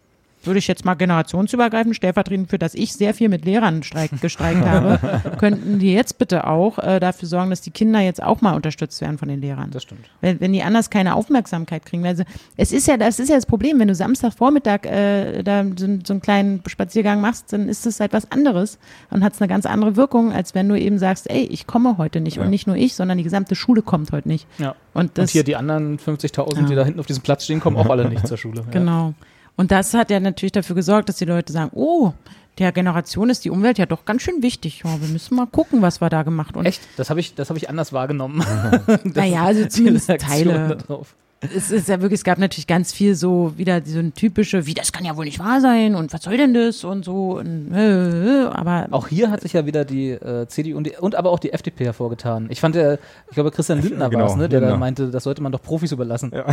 würde 0.47 0.59
ich 0.59 0.69
jetzt 0.69 0.85
mal 0.85 0.95
generationsübergreifend, 0.95 1.97
stellvertretend 1.97 2.51
für, 2.51 2.59
dass 2.59 2.75
ich 2.75 2.93
sehr 2.93 3.15
viel 3.15 3.29
mit 3.29 3.45
Lehrern 3.45 3.83
streik, 3.83 4.11
gestreikt 4.21 4.65
habe, 4.65 4.99
könnten 5.39 5.79
die 5.79 5.93
jetzt 5.93 6.19
bitte 6.19 6.47
auch 6.47 6.79
äh, 6.79 7.01
dafür 7.01 7.29
sorgen, 7.29 7.51
dass 7.51 7.61
die 7.61 7.71
Kinder 7.71 8.01
jetzt 8.01 8.23
auch 8.23 8.41
mal 8.41 8.55
unterstützt 8.55 9.01
werden 9.01 9.19
von 9.19 9.29
den 9.29 9.41
Lehrern. 9.41 9.71
Das 9.71 9.83
stimmt. 9.83 10.09
Wenn, 10.21 10.41
wenn 10.41 10.53
die 10.53 10.63
anders 10.63 10.91
keine 10.91 11.15
Aufmerksamkeit 11.15 11.87
kriegen. 11.87 12.07
Also 12.07 12.25
es 12.57 12.73
ist 12.73 12.87
ja, 12.87 12.97
das 12.97 13.19
ist 13.19 13.29
ja 13.29 13.37
das 13.37 13.47
Problem, 13.47 13.79
wenn 13.79 13.89
du 13.89 13.95
Samstagvormittag 13.95 14.85
äh, 14.87 15.43
da 15.43 15.65
so, 15.65 15.87
so 16.05 16.13
einen 16.13 16.21
kleinen 16.21 16.63
Spaziergang 16.67 17.21
machst, 17.21 17.53
dann 17.53 17.69
ist 17.69 17.87
es 17.87 18.01
halt 18.01 18.13
was 18.13 18.31
anderes 18.31 18.79
und 19.11 19.25
hat 19.25 19.35
es 19.35 19.41
eine 19.41 19.49
ganz 19.49 19.67
andere 19.67 19.97
Wirkung, 19.97 20.33
als 20.33 20.55
wenn 20.55 20.69
du 20.69 20.79
eben 20.79 20.99
sagst, 20.99 21.31
ey, 21.31 21.45
ich 21.45 21.67
komme 21.67 21.99
heute 21.99 22.21
nicht 22.21 22.37
ja. 22.37 22.43
und 22.43 22.51
nicht 22.51 22.67
nur 22.67 22.77
ich, 22.77 22.95
sondern 22.95 23.19
die 23.19 23.25
gesamte 23.25 23.55
Schule 23.55 23.83
kommt 23.83 24.13
heute 24.13 24.29
nicht. 24.29 24.47
Ja. 24.59 24.75
Und, 24.93 25.19
das, 25.19 25.25
und 25.25 25.31
hier 25.31 25.45
die 25.45 25.57
anderen 25.57 25.99
50.000, 25.99 26.57
ja. 26.57 26.63
die 26.67 26.75
da 26.75 26.85
hinten 26.85 27.01
auf 27.01 27.07
diesem 27.07 27.23
Platz 27.23 27.45
stehen, 27.45 27.61
kommen 27.61 27.77
auch 27.77 27.87
alle 27.91 28.09
nicht 28.09 28.27
zur 28.27 28.37
Schule. 28.37 28.65
Genau. 28.71 29.15
Und 29.57 29.71
das 29.71 29.95
hat 29.95 30.11
ja 30.11 30.21
natürlich 30.21 30.53
dafür 30.53 30.77
gesorgt, 30.77 31.09
dass 31.09 31.17
die 31.17 31.25
Leute 31.25 31.53
sagen, 31.53 31.71
oh, 31.75 32.13
der 32.59 32.73
Generation 32.73 33.31
ist 33.31 33.45
die 33.45 33.51
Umwelt 33.51 33.79
ja 33.79 33.87
doch 33.87 34.05
ganz 34.05 34.23
schön 34.23 34.43
wichtig. 34.43 34.83
Ja, 34.85 35.01
wir 35.01 35.09
müssen 35.09 35.35
mal 35.35 35.47
gucken, 35.47 35.83
was 35.83 36.01
wir 36.01 36.09
da 36.09 36.23
gemacht 36.23 36.55
haben. 36.55 36.67
Echt? 36.67 36.83
Das 36.97 37.11
habe 37.11 37.21
ich, 37.21 37.35
hab 37.37 37.57
ich 37.57 37.69
anders 37.69 37.93
wahrgenommen. 37.93 38.45
naja, 39.05 39.45
also 39.45 39.67
zumindest 39.67 40.09
Teile. 40.19 40.79
Darauf 40.87 41.15
es 41.55 41.71
ist 41.71 41.89
ja 41.89 42.01
wirklich, 42.01 42.21
es 42.21 42.25
gab 42.25 42.39
natürlich 42.39 42.67
ganz 42.67 42.93
viel 42.93 43.15
so 43.15 43.53
wieder 43.57 43.81
so 43.85 43.99
ein 43.99 44.15
typische, 44.15 44.67
wie 44.67 44.75
das 44.75 44.93
kann 44.93 45.05
ja 45.05 45.17
wohl 45.17 45.25
nicht 45.25 45.39
wahr 45.39 45.61
sein 45.61 45.95
und 45.95 46.13
was 46.13 46.23
soll 46.23 46.37
denn 46.37 46.55
das 46.55 46.85
und 46.85 47.05
so. 47.05 47.39
Und, 47.39 47.73
äh, 47.73 48.47
aber 48.51 48.89
auch 48.91 49.09
hier 49.09 49.31
hat 49.31 49.41
sich 49.41 49.53
ja 49.53 49.67
wieder 49.67 49.85
die 49.85 50.11
äh, 50.11 50.47
CDU 50.47 50.77
und, 50.77 50.87
die, 50.87 50.93
und 50.99 51.15
aber 51.15 51.31
auch 51.31 51.39
die 51.39 51.53
FDP 51.53 51.85
hervorgetan. 51.85 52.47
Ich 52.51 52.61
fand 52.61 52.75
der, 52.75 52.99
ich 53.29 53.35
glaube 53.35 53.51
Christian 53.51 53.83
Lindner 53.83 54.11
genau, 54.11 54.25
war 54.25 54.31
es, 54.31 54.37
ne, 54.37 54.49
der 54.49 54.61
genau. 54.61 54.73
da 54.73 54.79
meinte, 54.79 55.11
das 55.11 55.25
sollte 55.25 55.43
man 55.43 55.53
doch 55.53 55.63
Profis 55.63 55.93
überlassen. 55.93 56.33
Ja. 56.35 56.45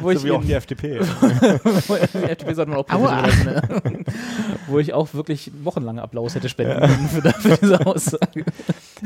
wo 0.00 0.10
ich, 0.10 0.18
so 0.18 0.26
wie 0.26 0.30
auch 0.32 0.44
die 0.44 0.52
FDP. 0.52 1.00
die 1.34 2.30
FDP 2.30 2.54
sollte 2.54 2.70
man 2.70 2.80
auch 2.80 2.86
Profis 2.86 3.08
Aua. 3.08 3.18
überlassen. 3.18 3.44
Ne? 3.44 4.04
wo 4.66 4.78
ich 4.78 4.92
auch 4.92 5.14
wirklich 5.14 5.50
wochenlange 5.62 6.02
Applaus 6.02 6.34
hätte 6.34 6.48
spenden 6.48 6.80
können 6.80 7.08
für, 7.08 7.22
für 7.32 7.56
diese 7.56 7.86
Aussage. 7.86 8.44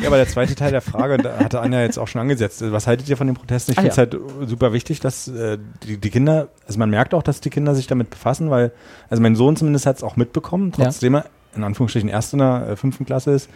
Ja, 0.01 0.09
aber 0.09 0.17
der 0.17 0.29
zweite 0.29 0.55
Teil 0.55 0.73
der 0.73 0.83
Frage, 0.83 1.17
da 1.19 1.39
hatte 1.39 1.61
Anja 1.61 1.81
jetzt 1.81 1.99
auch 1.99 2.09
schon 2.09 2.21
angesetzt. 2.21 2.63
Was 2.71 2.87
haltet 2.87 3.09
ihr 3.09 3.17
von 3.17 3.27
den 3.27 3.35
Protesten? 3.35 3.73
Ich 3.73 3.79
finde 3.93 4.17
es 4.17 4.41
halt 4.41 4.49
super 4.49 4.73
wichtig, 4.73 5.01
dass 5.01 5.29
äh, 5.29 5.59
die, 5.83 5.99
die, 5.99 6.11
Kinder, 6.11 6.49
also 6.67 6.79
man 6.79 6.91
merkt 6.91 7.15
auch, 7.15 7.23
dass 7.23 7.41
die 7.41 7.51
Kinder 7.51 7.75
sich 7.75 7.87
damit 7.87 8.11
befassen, 8.11 8.51
weil, 8.51 8.73
also 9.11 9.23
mein 9.23 9.37
Sohn 9.37 9.57
zumindest 9.57 9.87
hat 9.87 9.97
es 9.97 10.03
auch 10.03 10.17
mitbekommen, 10.17 10.73
trotzdem 10.73 11.15
er 11.15 11.27
in 11.57 11.65
Anführungsstrichen 11.65 12.09
erst 12.09 12.33
in 12.33 12.41
der 12.41 12.69
äh, 12.69 12.77
fünften 12.77 13.07
Klasse 13.07 13.33
ist, 13.33 13.51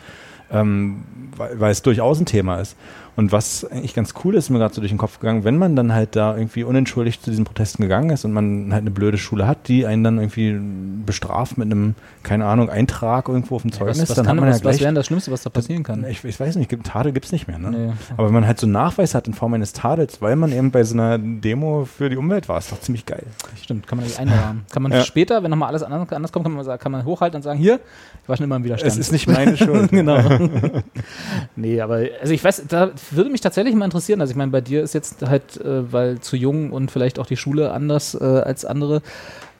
ähm, 0.51 1.05
weil, 1.37 1.61
weil 1.61 1.71
es 1.71 1.83
durchaus 1.83 2.19
ein 2.19 2.27
Thema 2.27 2.61
ist. 2.61 2.77
Und 3.17 3.33
was 3.33 3.65
eigentlich 3.65 3.95
ganz 3.95 4.15
cool 4.25 4.35
ist, 4.35 4.51
mir 4.51 4.59
gerade 4.59 4.75
so 4.75 4.81
durch 4.81 4.93
den 4.93 4.99
Kopf 4.99 5.21
gegangen, 5.21 5.45
wenn 5.45 5.59
man 5.59 5.77
dann 5.77 5.93
halt 5.93 6.17
da 6.17 6.37
irgendwie 6.37 6.65
unentschuldigt 6.65 7.23
zu 7.23 7.31
diesen 7.31 7.45
Protesten 7.45 7.83
gegangen 7.83 8.11
ist 8.11 8.25
und 8.25 8.33
man 8.33 8.73
halt 8.73 8.83
eine 8.83 8.91
blöde 8.91 9.19
Schule 9.19 9.47
hat, 9.47 9.69
die 9.69 9.87
einen 9.87 10.05
dann 10.05 10.19
irgendwie 10.19 10.59
bestraft 11.05 11.59
mit 11.59 11.67
einem, 11.67 11.95
keine 12.23 12.47
Ahnung, 12.47 12.71
Eintrag 12.71 13.29
irgendwo 13.29 13.57
auf 13.57 13.63
dem 13.63 13.73
Zeugnis, 13.73 13.99
ja, 13.99 14.03
was, 14.03 14.11
was 14.11 14.17
dann 14.17 14.27
kann, 14.27 14.37
hat 14.37 14.41
man 14.41 14.51
was, 14.51 14.59
ja 14.59 14.63
gleich, 14.63 14.75
was 14.77 14.81
wäre 14.81 14.95
das 14.95 15.07
Schlimmste, 15.07 15.31
was 15.31 15.43
da 15.43 15.51
passieren 15.51 15.83
kann? 15.83 16.05
Ich, 16.09 16.25
ich 16.25 16.39
weiß 16.39 16.57
nicht, 16.57 16.71
Tadel 16.85 17.13
gibt 17.13 17.27
es 17.27 17.33
nicht 17.33 17.49
mehr. 17.49 17.59
Ne? 17.59 17.71
Nee. 17.71 17.93
Aber 18.17 18.29
wenn 18.29 18.35
man 18.35 18.47
halt 18.47 18.59
so 18.59 18.67
einen 18.67 18.73
Nachweis 18.73 19.15
hat 19.15 19.27
in 19.27 19.35
Form 19.35 19.55
eines 19.55 19.73
Tadels, 19.73 20.23
weil 20.23 20.37
man 20.37 20.53
eben 20.53 20.71
bei 20.71 20.85
so 20.85 20.95
einer 20.95 21.19
Demo 21.19 21.85
für 21.85 22.09
die 22.11 22.17
Umwelt 22.17 22.49
war, 22.49 22.59
ist 22.59 22.73
doch 22.73 22.81
ziemlich 22.81 23.07
geil. 23.07 23.25
Stimmt, 23.63 23.87
kann 23.87 23.99
man 23.99 24.07
nicht 24.07 24.19
einrahmen. 24.19 24.65
Kann 24.71 24.83
man 24.83 24.93
ja. 24.93 25.03
später, 25.03 25.43
wenn 25.43 25.51
nochmal 25.51 25.69
alles 25.69 25.83
anders, 25.83 26.11
anders 26.13 26.33
kommt, 26.33 26.45
kann 26.45 26.53
man, 26.53 26.79
kann 26.79 26.93
man 26.93 27.05
hochhalten 27.05 27.37
und 27.37 27.43
sagen, 27.43 27.59
hier, 27.59 27.81
ich 28.23 28.29
war 28.29 28.37
schon 28.37 28.45
immer 28.45 28.57
im 28.57 28.65
Widerstand. 28.65 28.93
Es 28.93 28.99
ist 28.99 29.13
nicht 29.13 29.27
meine 29.27 29.57
Schuld. 29.57 29.91
genau. 29.91 30.21
nee, 31.57 31.81
aber 31.81 32.03
also 32.21 32.33
ich 32.33 32.43
weiß, 32.43 32.65
da 32.69 32.91
würde 33.11 33.31
mich 33.31 33.41
tatsächlich 33.41 33.75
mal 33.75 33.85
interessieren. 33.85 34.21
Also 34.21 34.33
ich 34.33 34.37
meine, 34.37 34.51
bei 34.51 34.61
dir 34.61 34.83
ist 34.83 34.95
jetzt 34.95 35.23
halt, 35.23 35.61
äh, 35.61 35.93
weil 35.93 36.21
zu 36.21 36.37
jung 36.37 36.71
und 36.73 36.91
vielleicht 36.91 37.19
auch 37.19 37.27
die 37.27 37.37
Schule 37.37 37.73
anders 37.73 38.15
äh, 38.15 38.25
als 38.25 38.65
andere. 38.65 39.03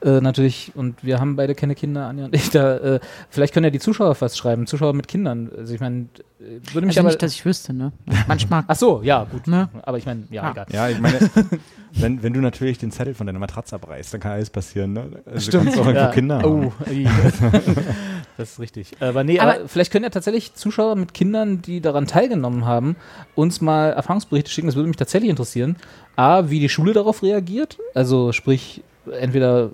Äh, 0.03 0.19
natürlich, 0.19 0.71
und 0.73 1.03
wir 1.03 1.19
haben 1.19 1.35
beide 1.35 1.53
keine 1.53 1.75
Kinder, 1.75 2.07
Anja 2.07 2.25
und 2.25 2.35
ich, 2.35 2.49
da, 2.49 2.77
äh, 2.77 2.99
vielleicht 3.29 3.53
können 3.53 3.65
ja 3.65 3.69
die 3.69 3.79
Zuschauer 3.79 4.15
was 4.19 4.35
schreiben, 4.35 4.65
Zuschauer 4.65 4.93
mit 4.93 5.07
Kindern. 5.07 5.51
Also 5.55 5.75
ich 5.75 5.79
meine, 5.79 6.07
äh, 6.39 6.59
würde 6.73 6.87
mich 6.87 6.97
also 6.97 7.01
aber. 7.01 7.09
nicht, 7.09 7.21
dass 7.21 7.33
ich 7.33 7.45
wüsste, 7.45 7.71
ne? 7.71 7.91
Manchmal. 8.27 8.63
Ach 8.67 8.75
so, 8.75 9.01
ja, 9.03 9.25
gut. 9.25 9.45
Ne? 9.45 9.69
Aber 9.83 9.99
ich 9.99 10.07
meine, 10.07 10.23
ja, 10.31 10.43
ja, 10.43 10.51
egal. 10.51 10.65
Ja, 10.71 10.89
ich 10.89 10.99
meine, 10.99 11.19
wenn, 11.93 12.23
wenn 12.23 12.33
du 12.33 12.39
natürlich 12.39 12.79
den 12.79 12.91
Zettel 12.91 13.13
von 13.13 13.27
deiner 13.27 13.37
Matratze 13.37 13.75
abreißt, 13.75 14.15
dann 14.15 14.21
kann 14.21 14.31
alles 14.31 14.49
passieren, 14.49 14.93
ne? 14.93 15.21
Also 15.25 15.51
Stimmt. 15.51 15.77
auch 15.77 15.93
ja. 15.93 16.07
Kinder 16.07 16.41
oh, 16.45 16.73
das 18.41 18.53
ist 18.53 18.59
richtig. 18.59 18.91
Aber 18.99 19.23
nee, 19.23 19.39
aber, 19.39 19.55
aber 19.55 19.67
vielleicht 19.67 19.91
können 19.91 20.03
ja 20.03 20.09
tatsächlich 20.09 20.53
Zuschauer 20.53 20.95
mit 20.95 21.13
Kindern, 21.13 21.61
die 21.61 21.79
daran 21.79 22.07
teilgenommen 22.07 22.65
haben, 22.65 22.95
uns 23.35 23.61
mal 23.61 23.91
Erfahrungsberichte 23.91 24.49
schicken. 24.51 24.67
Das 24.67 24.75
würde 24.75 24.87
mich 24.87 24.97
tatsächlich 24.97 25.29
interessieren. 25.29 25.77
A, 26.15 26.49
wie 26.49 26.59
die 26.59 26.69
Schule 26.69 26.93
darauf 26.93 27.23
reagiert. 27.23 27.77
Also 27.93 28.31
sprich, 28.31 28.83
entweder 29.19 29.69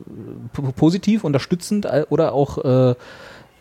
positiv, 0.76 1.24
unterstützend 1.24 1.88
oder 2.10 2.34
auch 2.34 2.64
äh, 2.92 2.96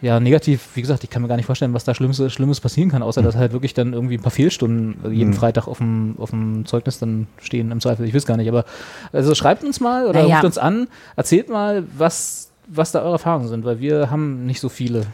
ja, 0.02 0.20
negativ, 0.20 0.68
wie 0.74 0.82
gesagt, 0.82 1.04
ich 1.04 1.10
kann 1.10 1.22
mir 1.22 1.28
gar 1.28 1.36
nicht 1.36 1.46
vorstellen, 1.46 1.72
was 1.72 1.84
da 1.84 1.94
Schlimmes, 1.94 2.20
Schlimmes 2.32 2.60
passieren 2.60 2.90
kann, 2.90 3.02
außer 3.02 3.22
dass 3.22 3.34
halt 3.34 3.52
wirklich 3.52 3.72
dann 3.72 3.94
irgendwie 3.94 4.18
ein 4.18 4.22
paar 4.22 4.30
Fehlstunden 4.30 5.12
jeden 5.12 5.30
mhm. 5.30 5.34
Freitag 5.34 5.68
auf 5.68 5.78
dem, 5.78 6.16
auf 6.18 6.30
dem 6.30 6.66
Zeugnis 6.66 6.98
dann 6.98 7.28
stehen 7.40 7.70
im 7.70 7.80
Zweifel. 7.80 8.06
Ich 8.06 8.14
weiß 8.14 8.26
gar 8.26 8.36
nicht, 8.36 8.48
aber 8.48 8.66
also 9.12 9.34
schreibt 9.34 9.64
uns 9.64 9.80
mal 9.80 10.06
oder 10.06 10.26
ja. 10.26 10.34
ruft 10.34 10.44
uns 10.44 10.58
an, 10.58 10.88
erzählt 11.16 11.48
mal, 11.48 11.84
was, 11.96 12.52
was 12.66 12.92
da 12.92 13.02
eure 13.02 13.12
Erfahrungen 13.12 13.48
sind, 13.48 13.64
weil 13.64 13.80
wir 13.80 14.10
haben 14.10 14.46
nicht 14.46 14.60
so 14.60 14.68
viele. 14.68 15.06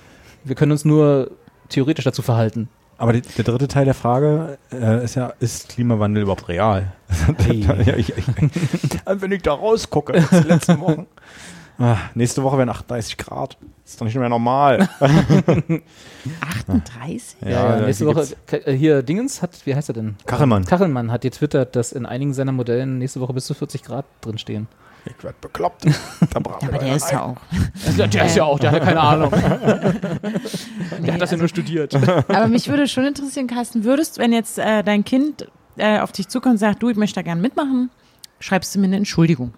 Wir 0.44 0.54
können 0.54 0.72
uns 0.72 0.84
nur 0.84 1.30
theoretisch 1.68 2.04
dazu 2.04 2.22
verhalten. 2.22 2.68
Aber 2.98 3.12
die, 3.12 3.22
der 3.22 3.44
dritte 3.44 3.68
Teil 3.68 3.84
der 3.84 3.94
Frage 3.94 4.58
äh, 4.72 5.04
ist 5.04 5.16
ja, 5.16 5.32
ist 5.40 5.70
Klimawandel 5.70 6.22
überhaupt 6.22 6.48
real? 6.48 6.92
Hey. 7.38 7.60
ja, 7.60 7.96
ich, 7.96 8.08
ich, 8.16 8.24
wenn 9.06 9.32
ich 9.32 9.42
da 9.42 9.52
rausgucke, 9.52 10.24
die 10.30 10.48
letzten 10.48 10.80
Wochen. 10.80 11.06
Ah, 11.78 11.96
nächste 12.14 12.42
Woche 12.42 12.58
werden 12.58 12.70
38 12.70 13.16
Grad. 13.16 13.56
Ist 13.84 14.00
doch 14.00 14.06
nicht 14.06 14.14
mehr 14.14 14.28
normal. 14.28 14.88
38? 15.00 15.82
Ja, 17.40 17.50
ja 17.50 17.86
nächste 17.86 18.06
Woche. 18.06 18.26
Äh, 18.50 18.72
hier, 18.72 19.02
Dingens 19.02 19.42
hat, 19.42 19.50
wie 19.64 19.74
heißt 19.74 19.90
er 19.90 19.94
denn? 19.94 20.14
Kachelmann. 20.26 20.64
Kachelmann 20.64 21.10
hat 21.10 21.22
getwittert, 21.22 21.74
dass 21.74 21.92
in 21.92 22.06
einigen 22.06 22.34
seiner 22.34 22.52
Modellen 22.52 22.98
nächste 22.98 23.20
Woche 23.20 23.32
bis 23.32 23.46
zu 23.46 23.54
40 23.54 23.82
Grad 23.82 24.04
drinstehen. 24.20 24.68
Ich 25.04 25.24
werd 25.24 25.40
bekloppt. 25.40 25.84
Da 26.32 26.40
ja, 26.40 26.68
aber 26.68 26.78
der 26.78 26.96
ist 26.96 27.10
ja 27.10 27.22
auch. 27.22 27.36
Der 27.96 28.24
ist 28.24 28.36
ja 28.36 28.44
auch, 28.44 28.58
der 28.58 28.70
hat 28.70 28.78
ja 28.78 28.84
keine 28.84 29.00
Ahnung. 29.00 29.30
der 29.30 30.20
nee, 31.00 31.12
hat 31.12 31.20
das 31.20 31.30
ja 31.30 31.36
nur 31.36 31.48
studiert. 31.48 31.94
Aber 31.94 32.48
mich 32.48 32.68
würde 32.68 32.86
schon 32.86 33.04
interessieren, 33.04 33.46
Carsten, 33.48 33.84
würdest, 33.84 34.18
wenn 34.18 34.32
jetzt 34.32 34.58
äh, 34.58 34.82
dein 34.82 35.04
Kind 35.04 35.48
äh, 35.76 35.98
auf 35.98 36.12
dich 36.12 36.28
zukommt 36.28 36.54
und 36.54 36.58
sagt, 36.58 36.82
du, 36.82 36.88
ich 36.88 36.96
möchte 36.96 37.16
da 37.16 37.22
gerne 37.22 37.40
mitmachen, 37.40 37.90
schreibst 38.40 38.74
du 38.74 38.78
mir 38.78 38.86
eine 38.86 38.96
Entschuldigung? 38.96 39.52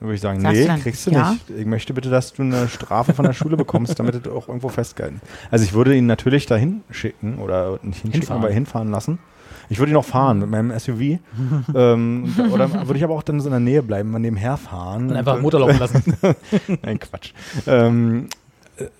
Dann 0.00 0.08
würde 0.08 0.16
ich 0.16 0.20
sagen, 0.20 0.40
Sagst 0.40 0.56
nee, 0.60 0.66
dann, 0.66 0.80
kriegst 0.80 1.06
du 1.06 1.10
ja? 1.12 1.30
nicht. 1.30 1.50
Ich 1.50 1.66
möchte 1.66 1.94
bitte, 1.94 2.10
dass 2.10 2.32
du 2.32 2.42
eine 2.42 2.68
Strafe 2.68 3.14
von 3.14 3.24
der 3.24 3.34
Schule 3.34 3.56
bekommst, 3.56 3.98
damit 4.00 4.26
du 4.26 4.32
auch 4.32 4.48
irgendwo 4.48 4.68
festgehalten. 4.68 5.20
Also 5.50 5.64
ich 5.64 5.74
würde 5.74 5.94
ihn 5.94 6.06
natürlich 6.06 6.46
dahin 6.46 6.82
schicken 6.90 7.38
oder 7.38 7.78
nicht 7.82 8.00
hinschicken, 8.00 8.12
hinfahren. 8.12 8.42
aber 8.42 8.52
hinfahren 8.52 8.90
lassen. 8.90 9.20
Ich 9.68 9.78
würde 9.78 9.92
ihn 9.92 9.96
auch 9.96 10.04
fahren 10.04 10.38
mit 10.38 10.50
meinem 10.50 10.78
SUV. 10.78 11.00
ähm, 11.74 12.34
oder 12.52 12.86
würde 12.86 12.96
ich 12.96 13.04
aber 13.04 13.14
auch 13.14 13.22
dann 13.22 13.40
so 13.40 13.46
in 13.46 13.52
der 13.52 13.60
Nähe 13.60 13.82
bleiben, 13.82 14.10
mal 14.10 14.18
nebenher 14.18 14.56
fahren. 14.56 15.10
Und 15.10 15.16
einfach 15.16 15.40
Motor 15.40 15.60
laufen 15.60 15.78
lassen. 15.78 16.16
Nein, 16.82 16.98
Quatsch. 16.98 17.32
Ähm, 17.66 18.28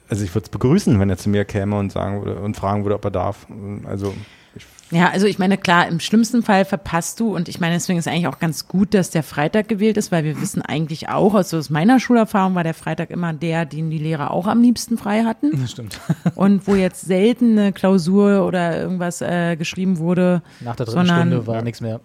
also 0.08 0.24
ich 0.24 0.34
würde 0.34 0.44
es 0.44 0.50
begrüßen, 0.50 0.98
wenn 1.00 1.10
er 1.10 1.16
zu 1.16 1.28
mir 1.28 1.44
käme 1.44 1.78
und 1.78 1.92
sagen 1.92 2.24
würde 2.24 2.40
und 2.40 2.56
fragen 2.56 2.84
würde, 2.84 2.94
ob 2.96 3.04
er 3.04 3.10
darf. 3.10 3.46
Also 3.84 4.14
ja, 4.92 5.08
also 5.08 5.26
ich 5.26 5.38
meine, 5.38 5.56
klar, 5.56 5.88
im 5.88 6.00
schlimmsten 6.00 6.42
Fall 6.42 6.66
verpasst 6.66 7.18
du 7.18 7.34
und 7.34 7.48
ich 7.48 7.60
meine, 7.60 7.74
deswegen 7.74 7.98
ist 7.98 8.06
eigentlich 8.06 8.26
auch 8.26 8.38
ganz 8.38 8.68
gut, 8.68 8.92
dass 8.92 9.08
der 9.08 9.22
Freitag 9.22 9.66
gewählt 9.68 9.96
ist, 9.96 10.12
weil 10.12 10.22
wir 10.22 10.38
wissen 10.38 10.60
eigentlich 10.60 11.08
auch, 11.08 11.34
also 11.34 11.56
aus 11.56 11.70
meiner 11.70 11.98
Schulerfahrung 11.98 12.54
war 12.54 12.62
der 12.62 12.74
Freitag 12.74 13.10
immer 13.10 13.32
der, 13.32 13.64
den 13.64 13.88
die 13.88 13.96
Lehrer 13.96 14.30
auch 14.30 14.46
am 14.46 14.60
liebsten 14.60 14.98
frei 14.98 15.24
hatten. 15.24 15.62
Das 15.62 15.70
stimmt. 15.70 15.98
Und 16.34 16.66
wo 16.66 16.74
jetzt 16.74 17.00
selten 17.00 17.58
eine 17.58 17.72
Klausur 17.72 18.46
oder 18.46 18.78
irgendwas 18.78 19.22
äh, 19.22 19.56
geschrieben 19.56 19.96
wurde. 19.96 20.42
Nach 20.60 20.76
der 20.76 20.84
dritten 20.84 20.98
sondern, 20.98 21.28
Stunde 21.28 21.46
war 21.46 21.62
nichts 21.62 21.80
mehr. 21.80 22.00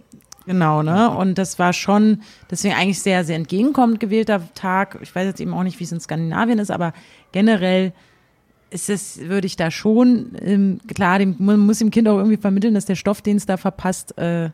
Genau, 0.46 0.82
ne? 0.82 1.10
Und 1.12 1.38
das 1.38 1.60
war 1.60 1.74
schon, 1.74 2.22
deswegen 2.50 2.74
eigentlich 2.74 3.02
sehr, 3.02 3.26
sehr 3.26 3.36
entgegenkommend 3.36 4.00
gewählter 4.00 4.42
Tag. 4.56 4.98
Ich 5.02 5.14
weiß 5.14 5.26
jetzt 5.26 5.42
eben 5.42 5.54
auch 5.54 5.64
nicht, 5.64 5.78
wie 5.82 5.84
es 5.84 5.92
in 5.92 6.00
Skandinavien 6.00 6.60
ist, 6.60 6.72
aber 6.72 6.94
generell 7.34 7.92
ist 8.70 8.90
es, 8.90 9.20
würde 9.20 9.48
ich 9.48 9.56
da 9.56 9.72
schon, 9.72 10.32
ähm, 10.42 10.80
klar, 10.94 11.20
dem, 11.20 11.36
man 11.40 11.60
muss 11.60 11.80
dem 11.80 11.92
Kind 11.92 12.08
auch 12.08 12.18
irgendwie 12.18 12.38
vermitteln, 12.38 12.74
dass 12.74 12.86
der 12.86 12.96
Stoff, 12.96 13.22
den 13.22 13.38
es 13.38 13.46
da 13.46 13.58
verpasst, 13.58 14.18
äh, 14.18 14.50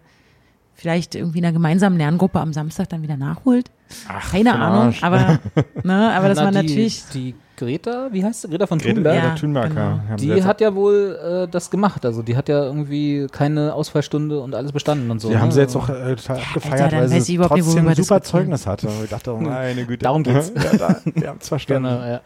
vielleicht 0.76 1.16
irgendwie 1.16 1.40
in 1.40 1.46
einer 1.46 1.54
gemeinsamen 1.54 1.98
Lerngruppe 1.98 2.40
am 2.40 2.54
Samstag 2.54 2.90
dann 2.90 3.02
wieder 3.02 3.18
nachholt. 3.18 3.70
Ach, 4.08 4.32
Keine 4.32 4.56
Ahnung, 4.56 4.96
aber, 5.02 5.40
ne, 5.84 6.14
aber 6.14 6.30
dass 6.30 6.40
man 6.40 6.54
die, 6.54 6.62
natürlich. 6.62 7.04
Die 7.14 7.36
Greta, 7.64 8.10
wie 8.12 8.24
heißt 8.24 8.42
sie? 8.42 8.48
Greta 8.50 8.68
von 8.68 8.80
Thunberg? 8.80 9.16
Ja, 9.16 9.36
Thunberg, 9.36 9.70
genau. 9.70 10.00
ja. 10.10 10.16
Die 10.18 10.44
hat 10.44 10.62
ja 10.62 10.76
wohl 10.76 11.18
äh, 11.46 11.48
das 11.48 11.70
gemacht. 11.70 12.06
Also 12.06 12.22
die 12.22 12.36
hat 12.36 12.50
ja 12.50 12.64
irgendwie 12.64 13.28
keine 13.32 13.74
Ausfallstunde 13.74 14.40
und 14.40 14.54
alles 14.56 14.72
bestanden 14.72 15.10
und 15.10 15.20
so. 15.20 15.30
Die 15.30 15.36
ne? 15.36 15.42
haben 15.42 15.52
sie 15.52 15.62
jetzt 15.62 15.76
auch 15.76 15.90
äh, 15.90 16.16
total 16.16 16.38
abgefeiert, 16.38 16.82
Alter, 16.82 16.98
weil 17.12 17.22
sie 17.22 17.38
trotzdem 17.38 17.88
ein 17.88 17.96
super 17.96 18.22
Zeugnis 18.22 18.68
hatte. 18.68 18.88
Und 18.88 19.04
ich 19.04 19.10
dachte, 19.10 19.34
oh, 19.34 19.38
meine 19.38 19.86
Güte. 19.86 20.04
Darum 20.04 20.24
geht's. 20.24 20.52
ja, 20.72 20.78
da, 20.78 21.02
wir 21.06 21.30
haben 21.30 21.40
zwar 21.40 21.60
Stunden. 21.60 21.84
Genau, 21.84 22.06
ja. 22.06 22.22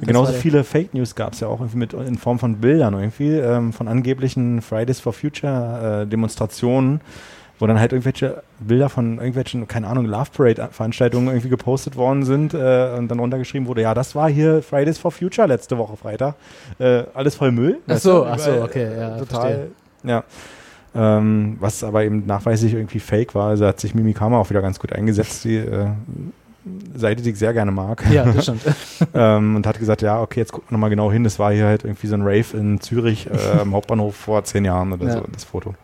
Genauso 0.00 0.32
viele 0.32 0.64
Fake 0.64 0.94
News 0.94 1.14
gab 1.14 1.32
es 1.32 1.40
ja 1.40 1.48
auch 1.48 1.60
irgendwie 1.60 1.78
mit 1.78 1.92
in 1.94 2.18
Form 2.18 2.38
von 2.38 2.56
Bildern 2.56 2.94
irgendwie 2.94 3.32
ähm, 3.32 3.72
von 3.72 3.88
angeblichen 3.88 4.60
Fridays 4.62 5.00
for 5.00 5.12
Future 5.12 6.02
äh, 6.02 6.06
Demonstrationen 6.06 7.00
wo 7.58 7.66
dann 7.66 7.78
halt 7.78 7.92
irgendwelche 7.92 8.42
Bilder 8.58 8.88
von 8.88 9.18
irgendwelchen, 9.18 9.68
keine 9.68 9.86
Ahnung, 9.86 10.06
Love 10.06 10.30
Parade-Veranstaltungen 10.36 11.28
irgendwie 11.28 11.48
gepostet 11.48 11.96
worden 11.96 12.24
sind 12.24 12.54
äh, 12.54 12.94
und 12.98 13.08
dann 13.08 13.20
runtergeschrieben 13.20 13.68
wurde, 13.68 13.82
ja, 13.82 13.94
das 13.94 14.14
war 14.14 14.28
hier 14.28 14.62
Fridays 14.62 14.98
for 14.98 15.10
Future 15.12 15.46
letzte 15.46 15.78
Woche 15.78 15.96
Freitag. 15.96 16.34
Äh, 16.78 17.04
alles 17.14 17.36
voll 17.36 17.52
Müll. 17.52 17.78
Ach 17.86 17.98
so, 17.98 18.26
ach 18.26 18.38
so, 18.38 18.62
okay, 18.62 18.88
ja, 18.98 19.18
total. 19.18 19.40
Verstehe. 19.40 19.70
Ja. 20.02 20.24
Ähm, 20.96 21.56
was 21.58 21.82
aber 21.82 22.04
eben 22.04 22.24
nachweislich 22.26 22.74
irgendwie 22.74 23.00
fake 23.00 23.34
war. 23.34 23.48
Also 23.48 23.66
hat 23.66 23.80
sich 23.80 23.94
Mimikama 23.94 24.38
auch 24.38 24.50
wieder 24.50 24.62
ganz 24.62 24.78
gut 24.78 24.92
eingesetzt, 24.92 25.44
die 25.44 25.56
äh, 25.56 25.88
Seite, 26.94 27.22
die 27.22 27.30
ich 27.30 27.38
sehr 27.38 27.52
gerne 27.52 27.72
mag. 27.72 28.04
Ja, 28.10 28.24
das 28.24 28.42
stimmt. 28.44 28.62
ähm, 29.12 29.56
und 29.56 29.66
hat 29.66 29.78
gesagt, 29.78 30.02
ja, 30.02 30.20
okay, 30.20 30.40
jetzt 30.40 30.52
gucken 30.52 30.70
wir 30.70 30.74
nochmal 30.74 30.90
genau 30.90 31.10
hin. 31.10 31.24
Das 31.24 31.38
war 31.38 31.52
hier 31.52 31.66
halt 31.66 31.84
irgendwie 31.84 32.06
so 32.06 32.14
ein 32.14 32.22
Rave 32.22 32.56
in 32.56 32.80
Zürich 32.80 33.28
äh, 33.28 33.60
am 33.60 33.72
Hauptbahnhof 33.74 34.14
vor 34.14 34.44
zehn 34.44 34.64
Jahren 34.64 34.92
oder 34.92 35.06
ja. 35.06 35.12
so, 35.14 35.24
das 35.32 35.44
Foto. 35.44 35.74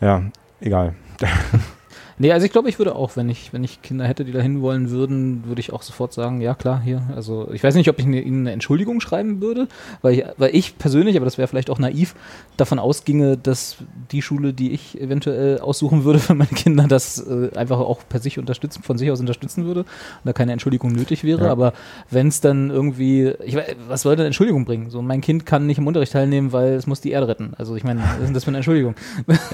Ja, 0.00 0.22
egal. 0.62 0.94
Nee, 2.18 2.32
also 2.32 2.46
ich 2.46 2.52
glaube, 2.52 2.68
ich 2.68 2.78
würde 2.78 2.94
auch, 2.94 3.16
wenn 3.16 3.28
ich, 3.28 3.52
wenn 3.52 3.64
ich 3.64 3.82
Kinder 3.82 4.06
hätte, 4.06 4.24
die 4.24 4.32
da 4.32 4.40
hin 4.40 4.62
wollen 4.62 4.90
würden, 4.90 5.44
würde 5.46 5.60
ich 5.60 5.72
auch 5.72 5.82
sofort 5.82 6.12
sagen, 6.12 6.40
ja 6.40 6.54
klar, 6.54 6.80
hier. 6.82 7.02
Also 7.14 7.50
ich 7.52 7.62
weiß 7.62 7.74
nicht, 7.74 7.88
ob 7.88 7.98
ich 7.98 8.06
ne, 8.06 8.20
ihnen 8.20 8.42
eine 8.42 8.52
Entschuldigung 8.52 9.00
schreiben 9.00 9.40
würde, 9.40 9.68
weil 10.02 10.14
ich, 10.14 10.24
weil 10.36 10.54
ich 10.54 10.78
persönlich, 10.78 11.16
aber 11.16 11.24
das 11.24 11.38
wäre 11.38 11.48
vielleicht 11.48 11.70
auch 11.70 11.78
naiv, 11.78 12.14
davon 12.56 12.78
ausginge, 12.78 13.36
dass 13.36 13.76
die 14.10 14.22
Schule, 14.22 14.52
die 14.52 14.72
ich 14.72 15.00
eventuell 15.00 15.60
aussuchen 15.60 16.04
würde 16.04 16.18
für 16.18 16.34
meine 16.34 16.50
Kinder, 16.50 16.86
das 16.86 17.18
äh, 17.18 17.50
einfach 17.56 17.78
auch 17.78 18.00
per 18.08 18.20
sich 18.20 18.38
unterstützen, 18.38 18.82
von 18.82 18.98
sich 18.98 19.10
aus 19.10 19.20
unterstützen 19.20 19.64
würde 19.64 19.80
und 19.80 19.86
da 20.24 20.32
keine 20.32 20.52
Entschuldigung 20.52 20.92
nötig 20.92 21.24
wäre. 21.24 21.44
Ja. 21.44 21.50
Aber 21.50 21.72
wenn 22.10 22.28
es 22.28 22.40
dann 22.40 22.70
irgendwie, 22.70 23.32
ich, 23.44 23.56
was 23.88 24.02
soll 24.02 24.16
denn 24.16 24.26
Entschuldigung 24.26 24.64
bringen? 24.64 24.90
So, 24.90 25.02
mein 25.02 25.20
Kind 25.20 25.46
kann 25.46 25.66
nicht 25.66 25.78
im 25.78 25.86
Unterricht 25.86 26.12
teilnehmen, 26.12 26.52
weil 26.52 26.74
es 26.74 26.86
muss 26.86 27.00
die 27.00 27.10
Erde 27.10 27.28
retten. 27.28 27.52
Also 27.56 27.76
ich 27.76 27.84
meine, 27.84 28.00
was 28.00 28.18
ist 28.18 28.26
denn 28.26 28.34
das 28.34 28.44
für 28.44 28.48
eine 28.48 28.58
Entschuldigung? 28.58 28.94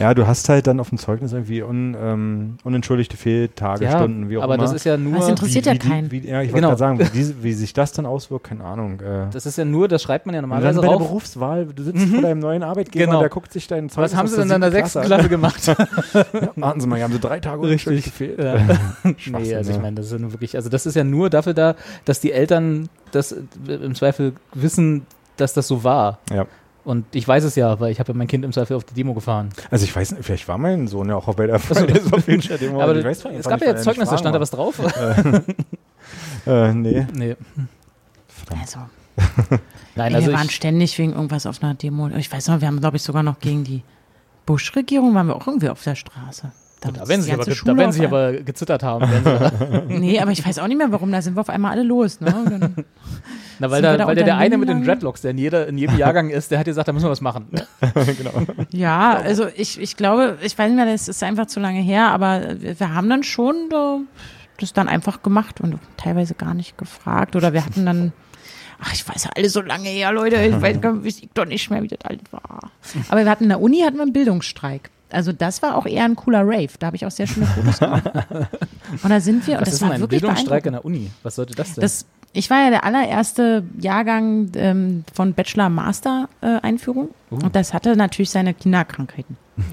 Ja, 0.00 0.14
du 0.14 0.26
hast 0.26 0.48
halt 0.48 0.66
dann 0.66 0.80
auf 0.80 0.88
dem 0.88 0.98
Zeugnis 0.98 1.32
irgendwie 1.32 1.62
un, 1.62 1.96
ähm, 2.00 2.47
unentschuldigte 2.64 3.16
Fehltage, 3.16 3.84
ja, 3.84 3.98
Stunden, 3.98 4.28
wie 4.28 4.38
auch 4.38 4.42
aber 4.42 4.54
immer. 4.54 4.64
Aber 4.64 4.72
das 4.72 4.80
ist 4.80 4.84
ja 4.84 4.96
nur. 4.96 5.18
Das 5.18 5.28
interessiert 5.28 5.66
wie, 5.66 5.70
ja 5.70 5.76
keinen. 5.76 6.10
Wie, 6.10 6.26
ja, 6.26 6.42
ich 6.42 6.48
wollte 6.48 6.66
genau. 6.66 6.68
gerade 6.68 6.78
sagen, 6.78 7.10
wie, 7.12 7.42
wie, 7.42 7.52
sich 7.52 7.72
das 7.72 7.92
dann 7.92 8.06
auswirkt, 8.06 8.48
keine 8.48 8.64
Ahnung. 8.64 9.00
Äh. 9.00 9.26
Das 9.32 9.46
ist 9.46 9.58
ja 9.58 9.64
nur, 9.64 9.88
das 9.88 10.02
schreibt 10.02 10.26
man 10.26 10.34
ja 10.34 10.40
normalerweise 10.40 10.80
bei 10.80 10.88
der 10.88 10.96
Berufswahl, 10.96 11.66
du 11.66 11.82
sitzt 11.82 12.06
mhm. 12.06 12.12
vor 12.14 12.22
deinem 12.22 12.40
neuen 12.40 12.62
Arbeitgeber, 12.62 13.06
genau. 13.06 13.20
der 13.20 13.28
guckt 13.28 13.52
sich 13.52 13.66
deinen 13.66 13.88
Zeugnis 13.88 14.12
Was 14.12 14.18
haben 14.18 14.28
sie 14.28 14.36
denn 14.36 14.50
in 14.50 14.60
der 14.60 14.70
sechsten 14.70 15.02
Klasse 15.02 15.28
gemacht? 15.28 15.66
ja, 16.14 16.26
warten 16.56 16.80
Sie 16.80 16.86
mal, 16.86 17.02
haben 17.02 17.12
sie 17.12 17.20
drei 17.20 17.40
Tage 17.40 17.62
Richtig 17.62 18.04
gefehlt. 18.04 18.38
Ja. 18.38 18.58
nee, 19.38 19.54
also 19.54 19.72
ich 19.72 19.80
meine, 19.80 19.96
das 19.96 20.06
ist 20.06 20.20
ja 20.20 20.32
wirklich, 20.32 20.56
also 20.56 20.68
das 20.68 20.86
ist 20.86 20.94
ja 20.94 21.04
nur 21.04 21.30
dafür 21.30 21.54
da, 21.54 21.74
dass 22.04 22.20
die 22.20 22.32
Eltern 22.32 22.88
das 23.12 23.34
im 23.66 23.94
Zweifel 23.94 24.32
wissen, 24.54 25.06
dass 25.36 25.54
das 25.54 25.68
so 25.68 25.84
war. 25.84 26.18
Ja. 26.30 26.46
Und 26.84 27.04
ich 27.12 27.26
weiß 27.26 27.44
es 27.44 27.54
ja, 27.54 27.78
weil 27.80 27.92
ich 27.92 28.00
habe 28.00 28.12
ja 28.12 28.16
mein 28.16 28.28
Kind 28.28 28.44
im 28.44 28.52
Zweifel 28.52 28.76
auf 28.76 28.84
die 28.84 28.94
Demo 28.94 29.12
gefahren. 29.14 29.50
Also 29.70 29.84
ich 29.84 29.94
weiß, 29.94 30.16
vielleicht 30.20 30.48
war 30.48 30.58
mein 30.58 30.88
Sohn 30.88 31.08
ja 31.08 31.16
auch 31.16 31.34
bei 31.34 31.46
der 31.46 31.58
Fridays 31.58 32.08
for 32.08 32.20
Future 32.20 32.58
Demo. 32.58 32.80
Aber 32.80 33.02
weiß, 33.04 33.24
es 33.26 33.46
gab 33.46 33.60
ja 33.60 33.68
jetzt 33.68 33.84
Zeugnis, 33.84 34.08
da 34.08 34.18
stand 34.18 34.34
da 34.34 34.40
was 34.40 34.50
drauf. 34.50 34.78
äh, 36.46 36.72
nee. 36.72 37.06
Nee. 37.14 37.36
Also. 38.62 38.78
Nein, 39.96 40.14
also 40.14 40.28
wir 40.28 40.34
waren 40.34 40.48
ständig 40.48 40.96
wegen 40.98 41.12
irgendwas 41.12 41.44
auf 41.44 41.62
einer 41.62 41.74
Demo. 41.74 42.08
Ich 42.08 42.32
weiß 42.32 42.48
noch, 42.48 42.60
wir 42.60 42.68
haben, 42.68 42.80
glaube 42.80 42.96
ich, 42.96 43.02
sogar 43.02 43.22
noch 43.22 43.40
gegen 43.40 43.64
die 43.64 43.82
Bush-Regierung 44.46 45.14
waren 45.14 45.26
wir 45.26 45.36
auch 45.36 45.46
irgendwie 45.46 45.68
auf 45.68 45.82
der 45.82 45.96
Straße. 45.96 46.52
Da, 46.80 46.92
da 46.92 47.08
werden 47.08 47.22
sie 47.22 47.32
aber, 47.32 47.44
da 47.44 47.76
werden 47.76 47.92
sie 47.92 48.06
aber 48.06 48.32
gezittert 48.34 48.84
haben. 48.84 49.10
nee, 49.88 50.20
aber 50.20 50.30
ich 50.30 50.46
weiß 50.46 50.60
auch 50.60 50.68
nicht 50.68 50.78
mehr, 50.78 50.92
warum. 50.92 51.10
Da 51.10 51.20
sind 51.20 51.36
wir 51.36 51.40
auf 51.40 51.50
einmal 51.50 51.72
alle 51.72 51.82
los. 51.82 52.20
Ne? 52.20 52.72
Na, 53.58 53.70
weil, 53.70 53.82
da, 53.82 53.96
da 53.96 54.06
weil 54.06 54.14
der, 54.14 54.24
der 54.24 54.36
eine 54.36 54.58
mit 54.58 54.68
den 54.68 54.84
Dreadlocks, 54.84 55.22
der 55.22 55.32
in, 55.32 55.38
jeder, 55.38 55.66
in 55.66 55.78
jedem 55.78 55.98
Jahrgang 55.98 56.30
ist, 56.30 56.50
der 56.50 56.58
hat 56.58 56.66
gesagt, 56.66 56.88
da 56.88 56.92
müssen 56.92 57.06
wir 57.06 57.10
was 57.10 57.20
machen. 57.20 57.46
genau. 58.18 58.32
Ja, 58.70 59.14
also 59.14 59.46
ich, 59.56 59.80
ich 59.80 59.96
glaube, 59.96 60.38
ich 60.42 60.56
weiß 60.56 60.68
nicht 60.68 60.76
mehr, 60.76 60.86
das 60.86 61.08
ist 61.08 61.22
einfach 61.22 61.46
zu 61.46 61.60
lange 61.60 61.80
her, 61.80 62.08
aber 62.08 62.56
wir 62.60 62.94
haben 62.94 63.08
dann 63.08 63.22
schon 63.22 63.70
das 64.60 64.72
dann 64.72 64.88
einfach 64.88 65.22
gemacht 65.22 65.60
und 65.60 65.78
teilweise 65.96 66.34
gar 66.34 66.54
nicht 66.54 66.78
gefragt. 66.78 67.36
Oder 67.36 67.52
wir 67.52 67.64
hatten 67.64 67.86
dann 67.86 68.12
Ach, 68.80 68.92
ich 68.92 69.08
weiß 69.08 69.24
ja 69.24 69.30
alles 69.36 69.52
so 69.52 69.60
lange 69.60 69.88
her, 69.88 70.12
Leute. 70.12 70.36
Ich 70.36 70.60
weiß, 70.60 70.78
ich 71.04 71.28
doch 71.34 71.46
nicht 71.46 71.68
mehr, 71.70 71.82
wie 71.82 71.88
das 71.88 72.00
alt 72.04 72.20
war. 72.30 72.70
Aber 73.08 73.24
wir 73.24 73.30
hatten 73.30 73.44
in 73.44 73.50
der 73.50 73.60
Uni 73.60 73.80
hatten 73.80 73.96
wir 73.96 74.02
einen 74.02 74.12
Bildungsstreik. 74.12 74.90
Also 75.10 75.32
das 75.32 75.62
war 75.62 75.76
auch 75.76 75.86
eher 75.86 76.04
ein 76.04 76.16
cooler 76.16 76.42
Rave. 76.42 76.68
Da 76.78 76.88
habe 76.88 76.96
ich 76.96 77.06
auch 77.06 77.10
sehr 77.10 77.26
schöne 77.26 77.46
Fotos 77.46 77.78
gemacht. 77.80 78.10
Und 79.02 79.10
da 79.10 79.20
sind 79.20 79.46
wir 79.46 79.54
und 79.54 79.62
Was 79.62 79.68
das 79.68 79.74
ist 79.74 79.82
war 79.82 79.92
ein 79.92 80.00
wirklich 80.00 80.20
Bildungsstreik 80.20 80.66
an 80.66 80.74
der 80.74 80.84
Uni. 80.84 81.10
Was 81.22 81.36
sollte 81.36 81.54
das 81.54 81.74
denn? 81.74 81.82
Das, 81.82 82.04
ich 82.32 82.50
war 82.50 82.64
ja 82.64 82.70
der 82.70 82.84
allererste 82.84 83.64
Jahrgang 83.80 84.50
ähm, 84.54 85.04
von 85.14 85.34
Bachelor-Master-Einführung 85.34 87.08
äh, 87.30 87.34
uh. 87.34 87.38
und 87.44 87.56
das 87.56 87.72
hatte 87.72 87.96
natürlich 87.96 88.30
seine 88.30 88.54
Kinderkrankheiten. 88.54 89.36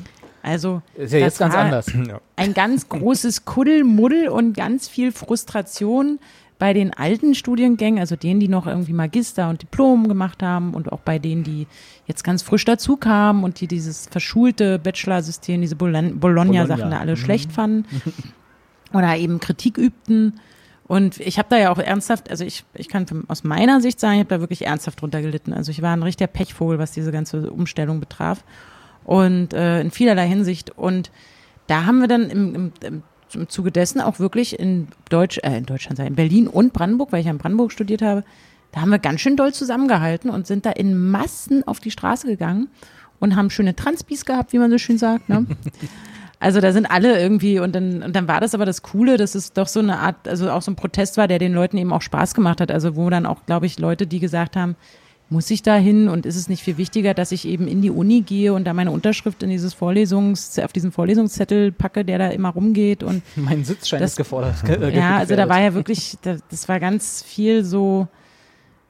Also 0.45 0.83
ist 0.93 1.11
ja 1.11 1.17
jetzt 1.17 1.39
ganz 1.39 1.55
anders. 1.55 1.87
Ein 2.35 2.53
ganz 2.53 2.87
großes 2.87 3.45
Kuddelmuddel 3.45 4.27
und 4.27 4.55
ganz 4.55 4.87
viel 4.87 5.11
Frustration 5.11 6.19
bei 6.57 6.73
den 6.73 6.93
alten 6.93 7.35
Studiengängen, 7.35 7.99
also 7.99 8.15
denen, 8.15 8.39
die 8.39 8.47
noch 8.47 8.65
irgendwie 8.65 8.93
Magister 8.93 9.49
und 9.49 9.61
Diplom 9.61 10.07
gemacht 10.07 10.41
haben 10.41 10.73
und 10.73 10.91
auch 10.91 11.01
bei 11.01 11.19
denen, 11.19 11.43
die 11.43 11.67
jetzt 12.07 12.23
ganz 12.23 12.43
frisch 12.43 12.63
dazu 12.63 12.95
kamen 12.95 13.43
und 13.43 13.59
die 13.59 13.67
dieses 13.67 14.07
verschulte 14.07 14.79
Bachelor-System, 14.79 15.61
diese 15.61 15.75
Bologna-Sachen 15.75 16.19
Bologna. 16.19 16.89
da 16.89 16.99
alle 16.99 17.13
mhm. 17.13 17.17
schlecht 17.17 17.51
fanden 17.51 17.85
oder 18.93 19.17
eben 19.17 19.39
Kritik 19.39 19.77
übten. 19.77 20.39
Und 20.87 21.19
ich 21.19 21.39
habe 21.39 21.49
da 21.49 21.57
ja 21.57 21.71
auch 21.71 21.79
ernsthaft, 21.79 22.29
also 22.29 22.45
ich, 22.45 22.63
ich 22.75 22.87
kann 22.87 23.05
aus 23.27 23.43
meiner 23.43 23.81
Sicht 23.81 23.99
sagen, 23.99 24.15
ich 24.15 24.19
habe 24.19 24.29
da 24.29 24.39
wirklich 24.39 24.65
ernsthaft 24.65 25.01
drunter 25.01 25.21
gelitten. 25.21 25.51
Also 25.51 25.71
ich 25.71 25.81
war 25.81 25.91
ein 25.91 26.03
richtiger 26.03 26.27
Pechvogel, 26.27 26.77
was 26.77 26.91
diese 26.91 27.11
ganze 27.11 27.51
Umstellung 27.51 27.99
betraf. 27.99 28.43
Und 29.03 29.53
äh, 29.53 29.81
in 29.81 29.91
vielerlei 29.91 30.27
Hinsicht. 30.27 30.77
Und 30.77 31.11
da 31.67 31.85
haben 31.85 31.99
wir 31.99 32.07
dann 32.07 32.29
im, 32.29 32.55
im, 32.55 32.71
im 32.81 33.03
im 33.35 33.49
Zuge 33.49 33.71
dessen 33.71 34.01
auch 34.01 34.19
wirklich 34.19 34.59
in 34.59 34.87
Deutsch, 35.09 35.39
äh, 35.43 35.57
in 35.57 35.65
Deutschland 35.65 35.99
in 35.99 36.15
Berlin 36.15 36.47
und 36.47 36.73
Brandenburg, 36.73 37.11
weil 37.11 37.19
ich 37.19 37.25
ja 37.25 37.31
in 37.31 37.37
Brandenburg 37.37 37.71
studiert 37.71 38.01
habe, 38.01 38.23
da 38.71 38.81
haben 38.81 38.89
wir 38.89 38.99
ganz 38.99 39.21
schön 39.21 39.37
doll 39.37 39.53
zusammengehalten 39.53 40.29
und 40.29 40.47
sind 40.47 40.65
da 40.65 40.71
in 40.71 41.09
Massen 41.09 41.65
auf 41.65 41.79
die 41.79 41.91
Straße 41.91 42.27
gegangen 42.27 42.67
und 43.19 43.35
haben 43.35 43.49
schöne 43.49 43.75
Transbis 43.75 44.25
gehabt, 44.25 44.53
wie 44.53 44.59
man 44.59 44.71
so 44.71 44.77
schön 44.77 44.97
sagt. 44.97 45.29
Ne? 45.29 45.45
Also 46.37 46.59
da 46.59 46.73
sind 46.73 46.85
alle 46.85 47.19
irgendwie 47.19 47.59
und 47.59 47.73
dann, 47.73 48.03
und 48.03 48.15
dann 48.15 48.27
war 48.27 48.41
das 48.41 48.53
aber 48.53 48.65
das 48.65 48.81
Coole, 48.83 49.17
dass 49.17 49.35
es 49.35 49.53
doch 49.53 49.67
so 49.67 49.79
eine 49.79 49.99
Art, 49.99 50.27
also 50.27 50.51
auch 50.51 50.61
so 50.61 50.69
ein 50.69 50.75
Protest 50.75 51.17
war, 51.17 51.27
der 51.27 51.39
den 51.39 51.53
Leuten 51.53 51.77
eben 51.77 51.93
auch 51.93 52.01
Spaß 52.01 52.35
gemacht 52.35 52.61
hat. 52.61 52.71
Also 52.71 52.95
wo 52.95 53.09
dann 53.09 53.25
auch, 53.25 53.45
glaube 53.45 53.65
ich, 53.65 53.79
Leute, 53.79 54.05
die 54.05 54.19
gesagt 54.19 54.55
haben, 54.55 54.75
muss 55.29 55.49
ich 55.49 55.63
da 55.63 55.75
hin 55.75 56.07
und 56.07 56.25
ist 56.25 56.35
es 56.35 56.49
nicht 56.49 56.63
viel 56.63 56.77
wichtiger, 56.77 57.13
dass 57.13 57.31
ich 57.31 57.47
eben 57.47 57.67
in 57.67 57.81
die 57.81 57.89
Uni 57.89 58.21
gehe 58.21 58.53
und 58.53 58.65
da 58.65 58.73
meine 58.73 58.91
Unterschrift 58.91 59.41
in 59.41 59.49
dieses 59.49 59.73
Vorlesungs, 59.73 60.59
auf 60.59 60.71
diesen 60.71 60.91
Vorlesungszettel 60.91 61.71
packe, 61.71 62.05
der 62.05 62.19
da 62.19 62.27
immer 62.29 62.49
rumgeht 62.49 63.01
und 63.01 63.23
mein 63.35 63.65
Sitzschein 63.65 63.99
das, 63.99 64.11
ist 64.11 64.17
gefordert. 64.17 64.55
Äh, 64.69 64.95
ja, 64.95 65.17
also 65.17 65.35
da 65.35 65.49
war 65.49 65.61
ja 65.61 65.73
wirklich, 65.73 66.17
das 66.21 66.69
war 66.69 66.79
ganz 66.79 67.23
viel 67.23 67.63
so, 67.63 68.07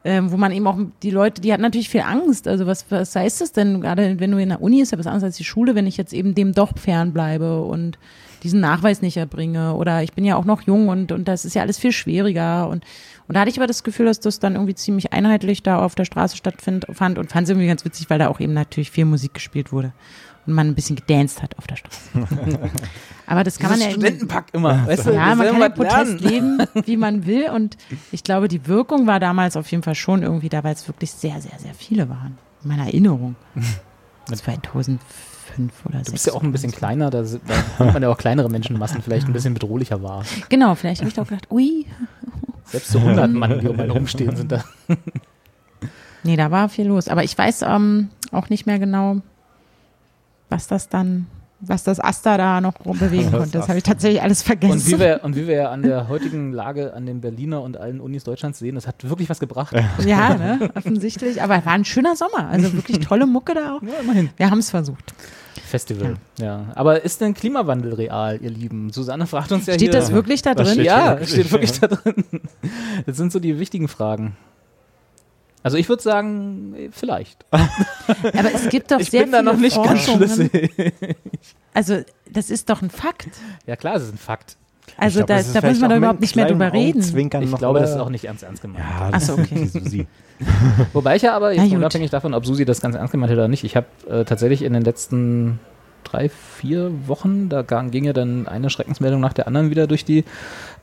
ähm, 0.04 0.32
wo 0.32 0.38
man 0.38 0.52
eben 0.52 0.68
auch 0.68 0.78
die 1.02 1.10
Leute, 1.10 1.42
die 1.42 1.54
hatten 1.54 1.64
natürlich 1.64 1.90
viel 1.90 2.02
Angst. 2.02 2.48
Also 2.48 2.68
was, 2.68 2.86
was 2.92 3.16
heißt 3.16 3.40
das 3.40 3.54
denn? 3.54 3.82
Gerade 3.82 4.20
wenn 4.20 4.32
du 4.32 4.38
in 4.38 4.50
der 4.50 4.62
Uni 4.62 4.82
ist 4.82 4.92
ja 4.92 5.00
was 5.00 5.08
anderes 5.08 5.24
als 5.24 5.38
die 5.38 5.46
Schule, 5.46 5.74
wenn 5.74 5.88
ich 5.88 5.98
jetzt 5.98 6.14
eben 6.14 6.36
dem 6.36 6.54
doch 6.54 6.78
fernbleibe 6.78 7.62
und 7.62 7.98
diesen 8.44 8.60
Nachweis 8.60 9.02
nicht 9.02 9.18
erbringe 9.18 9.74
oder 9.74 10.04
ich 10.04 10.14
bin 10.14 10.24
ja 10.24 10.36
auch 10.36 10.46
noch 10.46 10.62
jung 10.62 10.90
und, 10.90 11.12
und 11.12 11.28
das 11.28 11.46
ist 11.46 11.56
ja 11.56 11.64
alles 11.64 11.80
viel 11.80 11.92
schwieriger 11.92 12.70
und 12.70 12.84
und 13.28 13.36
da 13.36 13.42
hatte 13.42 13.50
ich 13.50 13.58
aber 13.58 13.68
das 13.68 13.84
Gefühl, 13.84 14.06
dass 14.06 14.20
das 14.20 14.40
dann 14.40 14.54
irgendwie 14.54 14.76
ziemlich 14.76 15.14
einheitlich 15.14 15.64
da 15.64 15.80
auf 15.80 15.96
der 15.96 16.06
Straße 16.06 16.38
stattfand 16.38 16.88
und 16.88 17.30
fand 17.30 17.44
es 17.44 17.50
irgendwie 17.50 17.68
ganz 17.68 17.84
witzig, 17.86 18.10
weil 18.10 18.20
da 18.20 18.28
auch 18.28 18.40
eben 18.40 18.54
natürlich 18.54 18.92
viel 18.92 19.06
Musik 19.06 19.34
gespielt 19.34 19.72
wurde 19.72 19.94
und 20.46 20.54
man 20.54 20.68
ein 20.68 20.76
bisschen 20.76 20.96
gedanced 20.96 21.42
hat 21.42 21.58
auf 21.58 21.66
der 21.66 21.78
Straße. 21.78 22.10
aber 23.26 23.44
das 23.44 23.58
kann 23.58 23.72
Dieses 23.74 23.80
man 23.80 23.80
ja 23.80 23.92
Studentenpack 23.92 24.46
immer. 24.54 24.88
Weißt 24.88 25.08
du, 25.08 25.12
ja, 25.12 25.34
man 25.34 25.48
kann 25.48 25.60
ja 25.60 25.70
Protest 25.70 26.20
leben, 26.22 26.60
wie 26.86 26.98
man 26.98 27.26
will 27.26 27.50
und 27.50 27.78
ich 28.12 28.24
glaube, 28.24 28.48
die 28.48 28.68
Wirkung 28.68 29.08
war 29.08 29.20
damals 29.20 29.58
auf 29.58 29.70
jeden 29.72 29.84
Fall 29.84 29.96
schon 29.96 30.22
irgendwie 30.22 30.50
da, 30.50 30.64
weil 30.64 30.74
es 30.74 30.88
wirklich 30.88 31.12
sehr, 31.12 31.42
sehr, 31.42 31.58
sehr 31.58 31.74
viele 31.74 32.10
waren. 32.10 32.38
In 32.64 32.70
meiner 32.70 32.86
Erinnerung. 32.86 33.36
2005 34.34 35.00
oder 35.86 36.02
Du 36.02 36.12
bist 36.12 36.26
ja 36.26 36.34
auch 36.34 36.42
ein 36.42 36.52
bisschen 36.52 36.72
kleiner, 36.72 37.10
da, 37.10 37.24
da 37.78 37.86
man 37.92 38.02
ja 38.02 38.10
auch 38.10 38.18
kleinere 38.18 38.50
Menschenmassen 38.50 39.02
vielleicht 39.02 39.28
ein 39.28 39.34
bisschen 39.34 39.54
bedrohlicher 39.54 40.02
wahr. 40.02 40.24
Genau, 40.50 40.74
vielleicht 40.76 41.02
habe 41.02 41.10
ich 41.10 41.20
auch 41.20 41.28
gedacht, 41.28 41.52
ui. 41.52 41.86
Selbst 42.66 42.92
so 42.92 43.00
100 43.00 43.32
Mann, 43.32 43.60
die 43.60 43.68
um 43.68 43.80
einen 43.80 43.92
rumstehen, 43.92 44.36
sind 44.36 44.52
da. 44.52 44.64
nee, 46.24 46.36
da 46.36 46.52
war 46.52 46.70
viel 46.70 46.88
los. 46.88 47.08
Aber 47.08 47.24
ich 47.24 47.38
weiß 47.38 47.64
ähm, 47.64 48.10
auch 48.32 48.50
nicht 48.50 48.66
mehr 48.66 48.80
genau, 48.80 49.18
was 50.50 50.68
das 50.68 50.90
dann 50.90 51.28
was 51.68 51.84
das 51.84 52.00
Aster 52.00 52.38
da 52.38 52.62
noch 52.62 52.74
bewegen 52.74 53.32
konnte. 53.32 53.58
Das 53.58 53.68
habe 53.68 53.78
ich 53.78 53.84
tatsächlich 53.84 54.22
alles 54.22 54.42
vergessen. 54.42 54.74
Und 54.74 54.88
wie, 54.88 55.00
wir, 55.00 55.22
und 55.24 55.36
wie 55.36 55.48
wir 55.48 55.70
an 55.72 55.82
der 55.82 56.08
heutigen 56.08 56.52
Lage 56.52 56.94
an 56.94 57.06
den 57.06 57.22
Berliner 57.22 57.62
und 57.62 57.78
allen 57.78 58.00
Unis 58.00 58.24
Deutschlands 58.24 58.60
sehen, 58.60 58.76
das 58.76 58.88
hat 58.88 59.08
wirklich 59.08 59.30
was 59.30 59.40
gebracht. 59.40 59.76
Ja, 60.06 60.34
ne? 60.38 60.70
offensichtlich. 60.76 61.42
Aber 61.42 61.58
es 61.58 61.66
war 61.66 61.74
ein 61.74 61.86
schöner 61.86 62.16
Sommer. 62.16 62.50
Also 62.50 62.74
wirklich 62.74 63.00
tolle 63.00 63.26
Mucke 63.26 63.54
da 63.54 63.76
auch. 63.76 63.82
Ja, 63.82 64.00
immerhin. 64.02 64.30
Wir 64.38 64.50
haben 64.50 64.60
es 64.60 64.70
versucht. 64.70 65.14
Festival, 65.62 66.18
ja. 66.40 66.46
ja. 66.46 66.66
Aber 66.76 67.04
ist 67.04 67.22
denn 67.22 67.34
Klimawandel 67.34 67.94
real, 67.94 68.40
ihr 68.42 68.50
Lieben? 68.50 68.92
Susanne 68.92 69.28
fragt 69.28 69.52
uns 69.52 69.66
ja 69.66 69.74
steht 69.74 69.82
hier. 69.82 69.90
Steht 69.92 70.02
das 70.02 70.12
wirklich 70.12 70.42
da 70.42 70.54
drin? 70.54 70.68
Steht 70.68 70.86
ja, 70.86 71.10
wirklich, 71.12 71.30
steht 71.30 71.52
wirklich 71.52 71.80
da 71.80 71.88
drin. 71.88 72.26
Das 73.06 73.18
sind 73.18 73.32
so 73.32 73.40
die 73.40 73.60
wichtigen 73.60 73.88
Fragen. 73.88 74.36
Also 75.64 75.78
ich 75.78 75.90
würde 75.90 76.04
sagen, 76.04 76.76
vielleicht. 76.92 77.46
Aber 77.52 78.54
es 78.54 78.70
gibt 78.70 78.92
doch 78.92 79.00
ich 79.00 79.10
sehr 79.10 79.24
bin 79.24 79.32
da 79.32 79.42
noch 79.42 79.58
nicht 79.58 79.76
ganz 79.76 80.04
schlüssig. 80.04 80.72
Also 81.74 82.04
das 82.32 82.50
ist 82.50 82.70
doch 82.70 82.82
ein 82.82 82.90
Fakt. 82.90 83.30
Ja 83.66 83.76
klar, 83.76 83.96
es 83.96 84.04
ist 84.04 84.14
ein 84.14 84.18
Fakt. 84.18 84.58
Also 84.98 85.20
glaub, 85.20 85.28
da, 85.28 85.60
da 85.60 85.68
müssen 85.68 85.82
wir 85.82 85.90
doch 85.90 85.98
überhaupt 85.98 86.22
nicht 86.22 86.36
mehr 86.36 86.46
drüber 86.46 86.72
reden. 86.72 87.02
Ich 87.02 87.56
glaube, 87.56 87.80
das 87.80 87.92
ist 87.92 87.98
auch 87.98 88.10
nicht 88.10 88.26
ernst 88.26 88.44
ernst 88.44 88.62
gemeint. 88.62 88.84
Ja, 88.84 89.10
Achso, 89.12 89.34
okay. 89.34 90.08
Wobei 90.94 91.16
ich 91.16 91.22
ja 91.22 91.36
aber, 91.36 91.54
jetzt 91.54 91.74
unabhängig 91.74 92.12
davon, 92.12 92.34
ob 92.34 92.46
Susi 92.46 92.66
das 92.66 92.82
ganz 92.82 92.96
ernst 92.96 93.12
gemeint 93.12 93.32
hat 93.32 93.38
oder 93.38 93.48
nicht, 93.48 93.64
ich 93.64 93.76
habe 93.76 93.88
äh, 94.10 94.26
tatsächlich 94.26 94.62
in 94.64 94.74
den 94.74 94.84
letzten 94.84 95.60
drei, 96.04 96.30
vier 96.30 96.92
Wochen, 97.08 97.50
da 97.50 97.62
ging 97.62 98.06
ja 98.06 98.14
dann 98.14 98.48
eine 98.48 98.70
Schreckensmeldung 98.70 99.20
nach 99.20 99.34
der 99.34 99.48
anderen 99.48 99.70
wieder 99.70 99.88
durch 99.88 100.06
die 100.06 100.24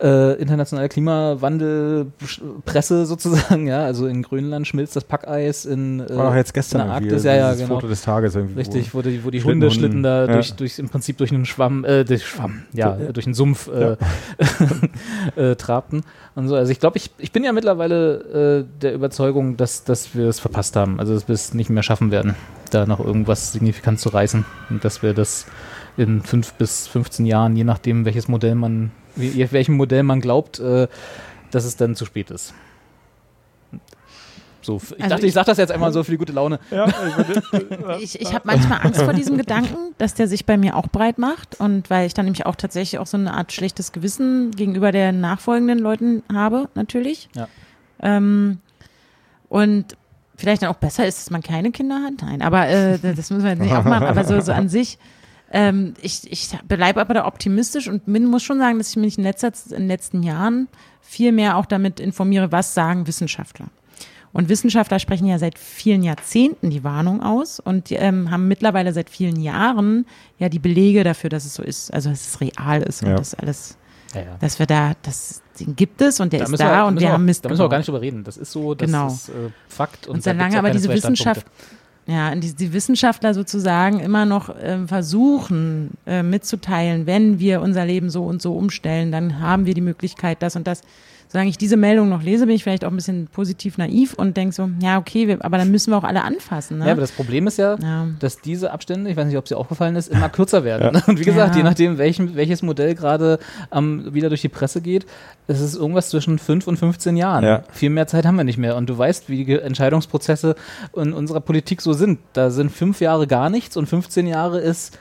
äh, 0.03 0.33
internationale 0.35 0.89
Klimawandelpresse 0.89 3.07
sozusagen, 3.07 3.69
ja, 3.69 3.85
also 3.85 4.09
in 4.09 4.23
Grönland 4.23 4.67
schmilzt 4.67 4.97
das 4.97 5.05
Packeis, 5.05 5.65
in 5.65 6.01
äh, 6.01 6.17
War 6.17 6.31
doch 6.31 6.35
jetzt 6.35 6.53
gestern 6.53 6.81
in 6.81 6.87
der 6.89 6.97
Arktis, 6.97 7.23
ja, 7.25 7.35
ja, 7.35 7.55
genau. 7.55 7.77
Foto 7.77 7.87
des 7.87 8.03
Tages 8.03 8.35
irgendwie. 8.35 8.57
Richtig, 8.57 8.93
wo 8.95 9.03
die, 9.03 9.25
wo 9.25 9.31
die 9.31 9.45
Hunde 9.45 9.71
schlitten 9.71 10.03
da 10.03 10.27
ja. 10.27 10.35
durch, 10.35 10.55
durch, 10.55 10.81
im 10.81 10.89
Prinzip 10.89 11.19
durch 11.19 11.33
einen 11.33 11.47
Schwamm, 11.47 11.85
äh, 11.85 12.05
durch 12.05 12.27
Schwamm, 12.27 12.65
ja, 12.73 12.99
ja. 12.99 13.13
durch 13.13 13.27
einen 13.27 13.35
Sumpf 13.35 13.69
äh, 13.69 13.97
äh, 15.41 15.55
trabten 15.55 16.03
und 16.35 16.49
so. 16.49 16.57
Also 16.57 16.73
ich 16.73 16.81
glaube, 16.81 16.97
ich, 16.97 17.13
ich 17.19 17.31
bin 17.31 17.45
ja 17.45 17.53
mittlerweile 17.53 18.59
äh, 18.61 18.65
der 18.81 18.95
Überzeugung, 18.95 19.57
dass, 19.57 19.85
dass 19.85 20.17
wir 20.17 20.27
es 20.27 20.41
verpasst 20.41 20.75
haben, 20.75 20.99
also 20.99 21.15
dass 21.15 21.29
wir 21.29 21.35
es 21.35 21.55
nicht 21.55 21.71
mehr 21.71 21.85
schaffen 21.85 22.11
werden, 22.11 22.35
da 22.71 22.87
noch 22.87 22.99
irgendwas 22.99 23.53
signifikant 23.53 24.01
zu 24.01 24.09
reißen 24.09 24.45
und 24.71 24.85
dass 24.85 25.03
wir 25.03 25.15
das 25.15 25.47
in 25.97 26.23
fünf 26.23 26.55
bis 26.55 26.87
15 26.89 27.27
Jahren, 27.27 27.57
je 27.57 27.65
nachdem, 27.65 28.05
welches 28.05 28.29
Modell 28.29 28.55
man 28.55 28.91
welchem 29.17 29.77
Modell 29.77 30.03
man 30.03 30.21
glaubt, 30.21 30.59
äh, 30.59 30.89
dass 31.51 31.65
es 31.65 31.77
dann 31.77 31.95
zu 31.95 32.05
spät 32.05 32.31
ist. 32.31 32.55
So, 34.63 34.77
ich 34.77 35.03
also 35.03 35.09
dachte, 35.09 35.23
ich, 35.23 35.29
ich 35.29 35.35
sage 35.35 35.47
das 35.47 35.59
jetzt 35.59 35.73
einmal 35.73 35.93
so 35.93 36.05
für 36.05 36.13
die 36.13 36.19
gute 36.19 36.33
Laune. 36.33 36.61
Ja, 36.71 36.87
ich 37.99 38.21
ich 38.21 38.33
habe 38.33 38.43
manchmal 38.45 38.81
Angst 38.83 39.03
vor 39.03 39.13
diesem 39.13 39.37
Gedanken, 39.37 39.77
dass 39.99 40.15
der 40.15 40.29
sich 40.29 40.47
bei 40.47 40.57
mir 40.57 40.77
auch 40.77 40.87
breit 40.87 41.19
macht 41.19 41.59
und 41.59 41.91
weil 41.91 42.07
ich 42.07 42.15
dann 42.15 42.27
nämlich 42.27 42.47
auch 42.47 42.55
tatsächlich 42.55 43.01
auch 43.01 43.09
so 43.09 43.17
eine 43.17 43.35
Art 43.35 43.53
schlechtes 43.53 43.91
Gewissen 43.91 44.53
gegenüber 44.53 44.93
den 44.93 45.21
nachfolgenden 45.21 45.81
Leuten 45.81 46.23
habe, 46.33 46.69
natürlich. 46.77 47.29
Ja. 47.35 47.49
Ähm, 48.01 48.61
und 49.49 49.97
vielleicht 50.37 50.63
dann 50.63 50.71
auch 50.71 50.77
besser 50.77 51.07
ist, 51.07 51.19
dass 51.19 51.31
man 51.31 51.43
keine 51.43 51.73
Kinder 51.73 52.01
hat. 52.01 52.23
Nein, 52.23 52.41
aber 52.41 52.69
äh, 52.69 52.99
das 53.01 53.31
müssen 53.31 53.43
wir 53.43 53.51
jetzt 53.51 53.61
nicht 53.61 53.73
auch 53.75 53.85
machen. 53.85 54.07
Aber 54.07 54.23
so, 54.23 54.41
so 54.41 54.53
an 54.53 54.69
sich 54.69 54.97
ähm, 55.53 55.95
ich, 56.01 56.31
ich 56.31 56.49
bleibe 56.67 57.01
aber 57.01 57.15
da 57.15 57.27
optimistisch 57.27 57.89
und 57.89 58.09
muss 58.09 58.43
schon 58.43 58.59
sagen, 58.59 58.79
dass 58.79 58.91
ich 58.91 58.97
mich 58.97 59.19
in, 59.19 59.25
letzter, 59.25 59.53
in 59.71 59.83
den 59.83 59.89
letzten 59.89 60.23
Jahren 60.23 60.69
viel 61.01 61.33
mehr 61.33 61.57
auch 61.59 61.67
damit 61.67 62.01
informiere, 62.01 62.53
was 62.53 62.75
sagen 62.75 63.07
Wissenschaftler. 63.07 63.67
Und 64.33 64.49
Wissenschaftler 64.49 64.99
sprechen 64.99 65.27
ja 65.27 65.39
seit 65.39 65.59
vielen 65.59 66.03
Jahrzehnten 66.03 66.71
die 66.71 66.85
Warnung 66.85 67.23
aus 67.23 67.61
und 67.61 67.93
ähm, 67.93 68.31
haben 68.31 68.49
mittlerweile 68.49 68.95
seit 68.95 69.11
vielen 69.11 69.39
Jahren 69.39 70.07
ja 70.39 70.49
die 70.49 70.59
Belege 70.59 71.05
dafür, 71.05 71.29
dass 71.29 71.45
es 71.45 71.55
so 71.55 71.63
ist, 71.63 71.93
also 71.93 72.09
dass 72.09 72.29
es 72.29 72.41
real 72.41 72.83
ist 72.83 73.03
ja. 73.03 73.11
und 73.11 73.19
das 73.19 73.35
alles, 73.35 73.77
ja, 74.15 74.23
ja. 74.23 74.37
dass 74.41 74.59
wir 74.59 74.65
da, 74.65 74.95
das 75.03 75.43
den 75.61 75.77
gibt 75.77 76.01
es 76.01 76.19
und 76.19 76.33
der 76.33 76.41
da 76.41 76.47
ist 76.47 76.61
da 76.61 76.79
wir, 76.79 76.87
und 76.87 76.99
wir, 76.99 77.13
haben 77.13 77.27
Mist. 77.27 77.45
Da 77.45 77.51
müssen 77.51 77.61
wir 77.61 77.67
auch 77.67 77.71
gar 77.71 77.77
nicht 77.77 77.89
drüber 77.89 78.01
reden. 78.01 78.25
Das 78.25 78.39
ist 78.39 78.53
so, 78.53 78.75
das 78.75 78.87
genau. 78.87 79.09
ist 79.09 79.29
äh, 79.29 79.51
Fakt. 79.69 80.07
Und, 80.07 80.15
und 80.15 80.25
solange 80.25 80.59
aber 80.59 80.71
diese 80.71 80.89
Wissenschaft 80.89 81.47
ja, 82.07 82.35
die, 82.35 82.55
die 82.55 82.73
Wissenschaftler 82.73 83.33
sozusagen 83.33 84.01
immer 84.01 84.27
noch 84.27 84.49
äh, 84.49 84.87
versuchen 84.87 85.91
äh, 86.07 86.23
mitzuteilen, 86.23 87.07
wenn 87.07 87.39
wir 87.39 87.61
unser 87.61 87.85
Leben 87.87 88.11
so 88.11 88.25
und 88.25 88.43
so 88.43 88.57
umstellen, 88.57 89.13
dann 89.13 89.41
haben 89.41 89.67
wir 89.67 89.75
die 89.75 89.81
Möglichkeit, 89.81 90.43
das 90.43 90.57
und 90.57 90.67
das 90.67 90.83
solange 91.33 91.49
ich 91.49 91.57
diese 91.57 91.79
Meldung 91.79 92.11
noch 92.11 92.23
lese, 92.23 92.45
bin 92.45 92.55
ich 92.55 92.63
vielleicht 92.63 92.85
auch 92.85 92.91
ein 92.91 92.97
bisschen 92.97 93.27
positiv 93.27 93.79
naiv 93.79 94.13
und 94.13 94.37
denke 94.37 94.55
so, 94.55 94.69
ja, 94.83 94.99
okay, 94.99 95.29
wir, 95.29 95.43
aber 95.43 95.57
dann 95.57 95.71
müssen 95.71 95.91
wir 95.91 95.97
auch 95.97 96.05
alle 96.05 96.25
anfassen. 96.25 96.79
Ne? 96.79 96.85
Ja, 96.85 96.93
aber 96.93 97.01
das 97.01 97.13
Problem 97.13 97.47
ist 97.47 97.57
ja, 97.57 97.77
ja, 97.81 98.07
dass 98.21 98.43
diese 98.43 98.71
Abstände, 98.71 99.11
ich 99.11 99.17
weiß 99.17 99.27
nicht, 99.27 99.39
ob 99.39 99.49
sie 99.49 99.55
aufgefallen 99.55 99.97
ist, 99.97 100.09
immer 100.09 100.29
kürzer 100.29 100.63
werden. 100.65 100.95
Ja. 100.95 101.03
Und 101.07 101.19
wie 101.19 101.25
gesagt, 101.25 101.55
ja. 101.55 101.63
je 101.63 101.63
nachdem, 101.63 101.97
welchem, 101.97 102.35
welches 102.35 102.61
Modell 102.61 102.95
gerade 102.95 103.39
ähm, 103.73 104.13
wieder 104.13 104.29
durch 104.29 104.43
die 104.43 104.51
Presse 104.51 104.83
geht, 104.83 105.07
es 105.47 105.63
ist 105.63 105.75
irgendwas 105.75 106.11
zwischen 106.11 106.39
5 106.39 106.67
und 106.67 106.77
15 106.77 107.17
Jahren. 107.17 107.45
Ja. 107.45 107.63
Viel 107.73 107.89
mehr 107.89 108.07
Zeit 108.07 108.27
haben 108.27 108.37
wir 108.37 108.45
nicht 108.45 108.59
mehr. 108.59 108.77
Und 108.77 108.91
du 108.91 108.99
weißt, 108.99 109.31
wie 109.31 109.47
die 109.47 109.59
Entscheidungsprozesse 109.59 110.55
in 110.95 111.15
unserer 111.15 111.41
Politik 111.41 111.81
so 111.81 111.95
sind. 111.95 112.19
Da 112.35 112.51
sind 112.51 112.71
fünf 112.71 113.01
Jahre 113.01 113.27
gar 113.27 113.49
nichts 113.49 113.79
und 113.79 113.87
15 113.87 114.27
Jahre 114.27 114.61
ist 114.61 114.99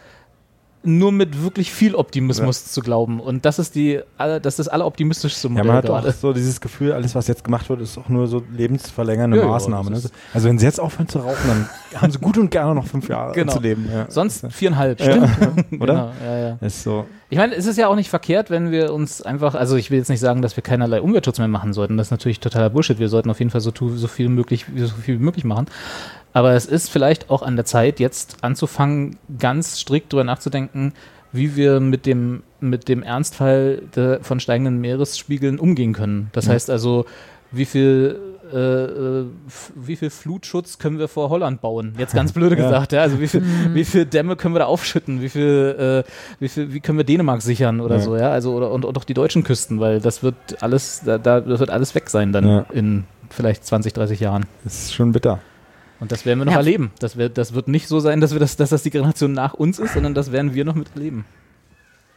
nur 0.83 1.11
mit 1.11 1.43
wirklich 1.43 1.71
viel 1.71 1.95
Optimismus 1.95 2.65
ja. 2.65 2.71
zu 2.71 2.81
glauben. 2.81 3.19
Und 3.19 3.45
das 3.45 3.59
ist 3.59 3.75
die, 3.75 3.99
das 4.17 4.45
ist 4.45 4.59
das 4.59 4.67
alleroptimistischste 4.67 5.49
Modell. 5.49 5.65
Ja, 5.65 5.67
man 5.67 5.77
hat 5.77 5.85
gerade. 5.85 6.09
auch 6.09 6.13
so 6.13 6.33
dieses 6.33 6.59
Gefühl, 6.59 6.93
alles, 6.93 7.13
was 7.13 7.27
jetzt 7.27 7.43
gemacht 7.43 7.69
wird, 7.69 7.81
ist 7.81 7.97
auch 7.97 8.09
nur 8.09 8.27
so 8.27 8.41
lebensverlängernde 8.51 9.37
ja, 9.37 9.45
Maßnahme. 9.45 9.91
Ne? 9.91 10.01
Also 10.33 10.49
wenn 10.49 10.57
sie 10.57 10.65
jetzt 10.65 10.79
aufhören 10.79 11.07
zu 11.07 11.19
rauchen, 11.19 11.47
dann 11.47 11.69
haben 12.01 12.11
sie 12.11 12.19
gut 12.19 12.37
und 12.37 12.49
gerne 12.49 12.73
noch 12.73 12.87
fünf 12.87 13.07
Jahre 13.09 13.33
genau. 13.33 13.53
zu 13.53 13.59
leben. 13.59 13.87
Ja. 13.91 14.09
Sonst 14.09 14.45
viereinhalb, 14.51 15.01
stimmt. 15.01 15.29
Oder? 15.79 15.93
Genau, 15.93 16.11
ja, 16.25 16.37
ja. 16.37 16.57
Ist 16.61 16.83
so. 16.83 17.05
Ich 17.29 17.37
meine, 17.37 17.55
es 17.55 17.65
ist 17.65 17.77
ja 17.77 17.87
auch 17.87 17.95
nicht 17.95 18.09
verkehrt, 18.09 18.49
wenn 18.49 18.71
wir 18.71 18.91
uns 18.91 19.21
einfach, 19.21 19.55
also 19.55 19.77
ich 19.77 19.91
will 19.91 19.99
jetzt 19.99 20.09
nicht 20.09 20.19
sagen, 20.19 20.41
dass 20.41 20.57
wir 20.57 20.63
keinerlei 20.63 21.01
Umweltschutz 21.01 21.37
mehr 21.37 21.47
machen 21.47 21.73
sollten. 21.73 21.95
Das 21.95 22.07
ist 22.07 22.11
natürlich 22.11 22.39
totaler 22.39 22.69
Bullshit. 22.69 22.99
Wir 22.99 23.07
sollten 23.07 23.29
auf 23.29 23.39
jeden 23.39 23.51
Fall 23.51 23.61
so, 23.61 23.71
so 23.73 24.07
viel 24.07 24.29
möglich, 24.29 24.65
so 24.75 24.87
viel 24.95 25.19
wie 25.19 25.23
möglich 25.23 25.45
machen. 25.45 25.67
Aber 26.33 26.53
es 26.53 26.65
ist 26.65 26.89
vielleicht 26.89 27.29
auch 27.29 27.41
an 27.41 27.55
der 27.55 27.65
Zeit, 27.65 27.99
jetzt 27.99 28.37
anzufangen, 28.41 29.17
ganz 29.37 29.79
strikt 29.79 30.13
drüber 30.13 30.23
nachzudenken, 30.23 30.93
wie 31.33 31.55
wir 31.55 31.79
mit 31.79 32.05
dem, 32.05 32.43
mit 32.59 32.87
dem 32.87 33.03
Ernstfall 33.03 33.83
de, 33.95 34.21
von 34.21 34.39
steigenden 34.39 34.79
Meeresspiegeln 34.79 35.59
umgehen 35.59 35.93
können. 35.93 36.29
Das 36.33 36.45
ja. 36.45 36.53
heißt 36.53 36.69
also, 36.69 37.05
wie 37.51 37.65
viel, 37.65 38.19
äh, 38.53 38.57
äh 38.57 39.25
wie 39.75 39.95
viel 39.95 40.09
Flutschutz 40.09 40.77
können 40.77 40.99
wir 40.99 41.07
vor 41.07 41.29
Holland 41.29 41.61
bauen? 41.61 41.95
Jetzt 41.97 42.13
ganz 42.13 42.31
blöde 42.33 42.57
ja. 42.57 42.63
gesagt, 42.63 42.91
ja. 42.91 43.01
Also 43.01 43.19
wie 43.19 43.27
viel, 43.27 43.41
mhm. 43.41 43.75
wie 43.75 43.85
viel 43.85 44.05
Dämme 44.05 44.35
können 44.35 44.55
wir 44.55 44.59
da 44.59 44.65
aufschütten? 44.65 45.21
Wie 45.21 45.29
viel, 45.29 46.03
äh, 46.05 46.11
wie 46.39 46.49
viel, 46.49 46.73
wie 46.73 46.79
können 46.79 46.97
wir 46.97 47.05
Dänemark 47.05 47.41
sichern 47.41 47.79
oder 47.81 47.95
ja. 47.95 48.01
so, 48.01 48.15
ja? 48.15 48.29
Also 48.31 48.53
oder 48.53 48.71
und, 48.71 48.85
und 48.85 48.97
auch 48.97 49.05
die 49.05 49.13
deutschen 49.13 49.43
Küsten, 49.43 49.79
weil 49.79 49.99
das 49.99 50.23
wird 50.23 50.35
alles, 50.61 51.01
da, 51.05 51.17
da 51.17 51.41
das 51.41 51.59
wird 51.59 51.69
alles 51.69 51.95
weg 51.95 52.09
sein 52.09 52.31
dann 52.31 52.65
in 52.73 53.05
vielleicht 53.29 53.65
20, 53.65 53.93
30 53.93 54.19
Jahren. 54.19 54.45
Das 54.63 54.83
ist 54.83 54.93
schon 54.93 55.13
bitter. 55.13 55.39
Und 56.01 56.11
das 56.11 56.25
werden 56.25 56.39
wir 56.39 56.45
noch 56.45 56.53
ja. 56.53 56.57
erleben. 56.57 56.91
Das, 56.99 57.15
wär, 57.15 57.29
das 57.29 57.53
wird 57.53 57.67
nicht 57.67 57.87
so 57.87 57.99
sein, 57.99 58.19
dass, 58.21 58.33
wir 58.33 58.39
das, 58.39 58.57
dass 58.57 58.71
das 58.71 58.81
die 58.81 58.89
Generation 58.89 59.33
nach 59.33 59.53
uns 59.53 59.77
ist, 59.77 59.93
sondern 59.93 60.15
das 60.15 60.31
werden 60.31 60.55
wir 60.55 60.65
noch 60.65 60.73
miterleben. 60.73 61.25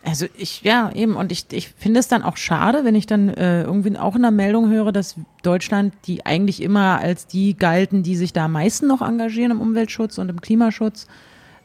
Also 0.02 0.26
ich, 0.36 0.62
ja, 0.62 0.90
eben, 0.94 1.16
und 1.16 1.30
ich, 1.30 1.46
ich 1.52 1.68
finde 1.68 2.00
es 2.00 2.08
dann 2.08 2.22
auch 2.22 2.38
schade, 2.38 2.84
wenn 2.84 2.94
ich 2.94 3.06
dann 3.06 3.28
äh, 3.28 3.62
irgendwie 3.62 3.96
auch 3.98 4.16
in 4.16 4.22
der 4.22 4.30
Meldung 4.30 4.70
höre, 4.70 4.90
dass 4.90 5.16
Deutschland, 5.42 5.94
die 6.06 6.24
eigentlich 6.24 6.62
immer 6.62 6.98
als 6.98 7.26
die 7.26 7.56
galten, 7.56 8.02
die 8.02 8.16
sich 8.16 8.32
da 8.32 8.46
am 8.46 8.52
meisten 8.52 8.86
noch 8.86 9.02
engagieren 9.02 9.50
im 9.50 9.60
Umweltschutz 9.60 10.16
und 10.16 10.30
im 10.30 10.40
Klimaschutz, 10.40 11.06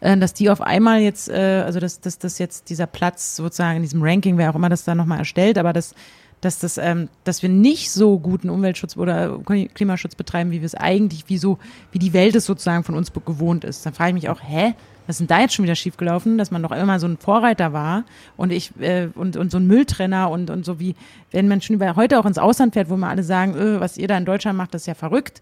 äh, 0.01 0.17
dass 0.17 0.33
die 0.33 0.49
auf 0.49 0.59
einmal 0.59 0.99
jetzt, 0.99 1.29
äh, 1.29 1.63
also 1.65 1.79
dass, 1.79 2.01
dass, 2.01 2.19
dass 2.19 2.37
jetzt 2.37 2.69
dieser 2.69 2.87
Platz 2.87 3.37
sozusagen 3.37 3.77
in 3.77 3.83
diesem 3.83 4.01
Ranking, 4.03 4.37
wer 4.37 4.49
auch 4.49 4.55
immer 4.55 4.69
das 4.69 4.83
da 4.83 4.93
nochmal 4.93 5.19
erstellt, 5.19 5.57
aber 5.57 5.71
dass 5.71 5.95
dass 6.41 6.59
das, 6.59 6.77
ähm, 6.77 7.09
dass 7.23 7.41
wir 7.41 7.49
nicht 7.49 7.91
so 7.91 8.19
guten 8.19 8.49
Umweltschutz 8.49 8.95
oder 8.97 9.39
Klimaschutz 9.73 10.15
betreiben, 10.15 10.51
wie 10.51 10.61
wir 10.61 10.65
es 10.65 10.75
eigentlich, 10.75 11.25
wie 11.27 11.37
so, 11.37 11.59
wie 11.91 11.99
die 11.99 12.13
Welt 12.13 12.35
es 12.35 12.45
sozusagen 12.45 12.83
von 12.83 12.95
uns 12.95 13.11
gewohnt 13.13 13.63
ist. 13.63 13.85
Dann 13.85 13.93
frage 13.93 14.09
ich 14.09 14.13
mich 14.15 14.29
auch, 14.29 14.39
hä? 14.41 14.73
Was 15.07 15.15
ist 15.15 15.21
denn 15.21 15.27
da 15.35 15.41
jetzt 15.41 15.55
schon 15.55 15.63
wieder 15.63 15.75
schiefgelaufen, 15.75 16.37
dass 16.37 16.51
man 16.51 16.61
doch 16.61 16.71
immer 16.71 16.99
so 16.99 17.07
ein 17.07 17.17
Vorreiter 17.17 17.73
war 17.73 18.03
und 18.37 18.51
ich 18.51 18.71
äh, 18.79 19.07
und, 19.15 19.37
und 19.37 19.49
so 19.49 19.57
ein 19.57 19.65
Mülltrenner 19.65 20.29
und, 20.29 20.51
und 20.51 20.63
so 20.63 20.79
wie, 20.79 20.95
wenn 21.31 21.47
man 21.47 21.61
schon 21.61 21.77
über 21.77 21.95
heute 21.95 22.19
auch 22.19 22.27
ins 22.27 22.37
Ausland 22.37 22.75
fährt, 22.75 22.91
wo 22.91 22.95
man 22.95 23.09
alle 23.09 23.23
sagen, 23.23 23.55
öh, 23.55 23.79
was 23.79 23.97
ihr 23.97 24.07
da 24.07 24.15
in 24.15 24.25
Deutschland 24.25 24.55
macht, 24.55 24.71
das 24.75 24.83
ist 24.83 24.85
ja 24.85 24.93
verrückt. 24.93 25.41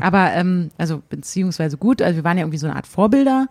Aber 0.00 0.32
ähm, 0.32 0.70
also 0.78 1.02
beziehungsweise 1.10 1.76
gut, 1.76 2.00
also 2.00 2.16
wir 2.16 2.24
waren 2.24 2.38
ja 2.38 2.44
irgendwie 2.44 2.56
so 2.56 2.66
eine 2.66 2.74
Art 2.74 2.86
Vorbilder 2.86 3.48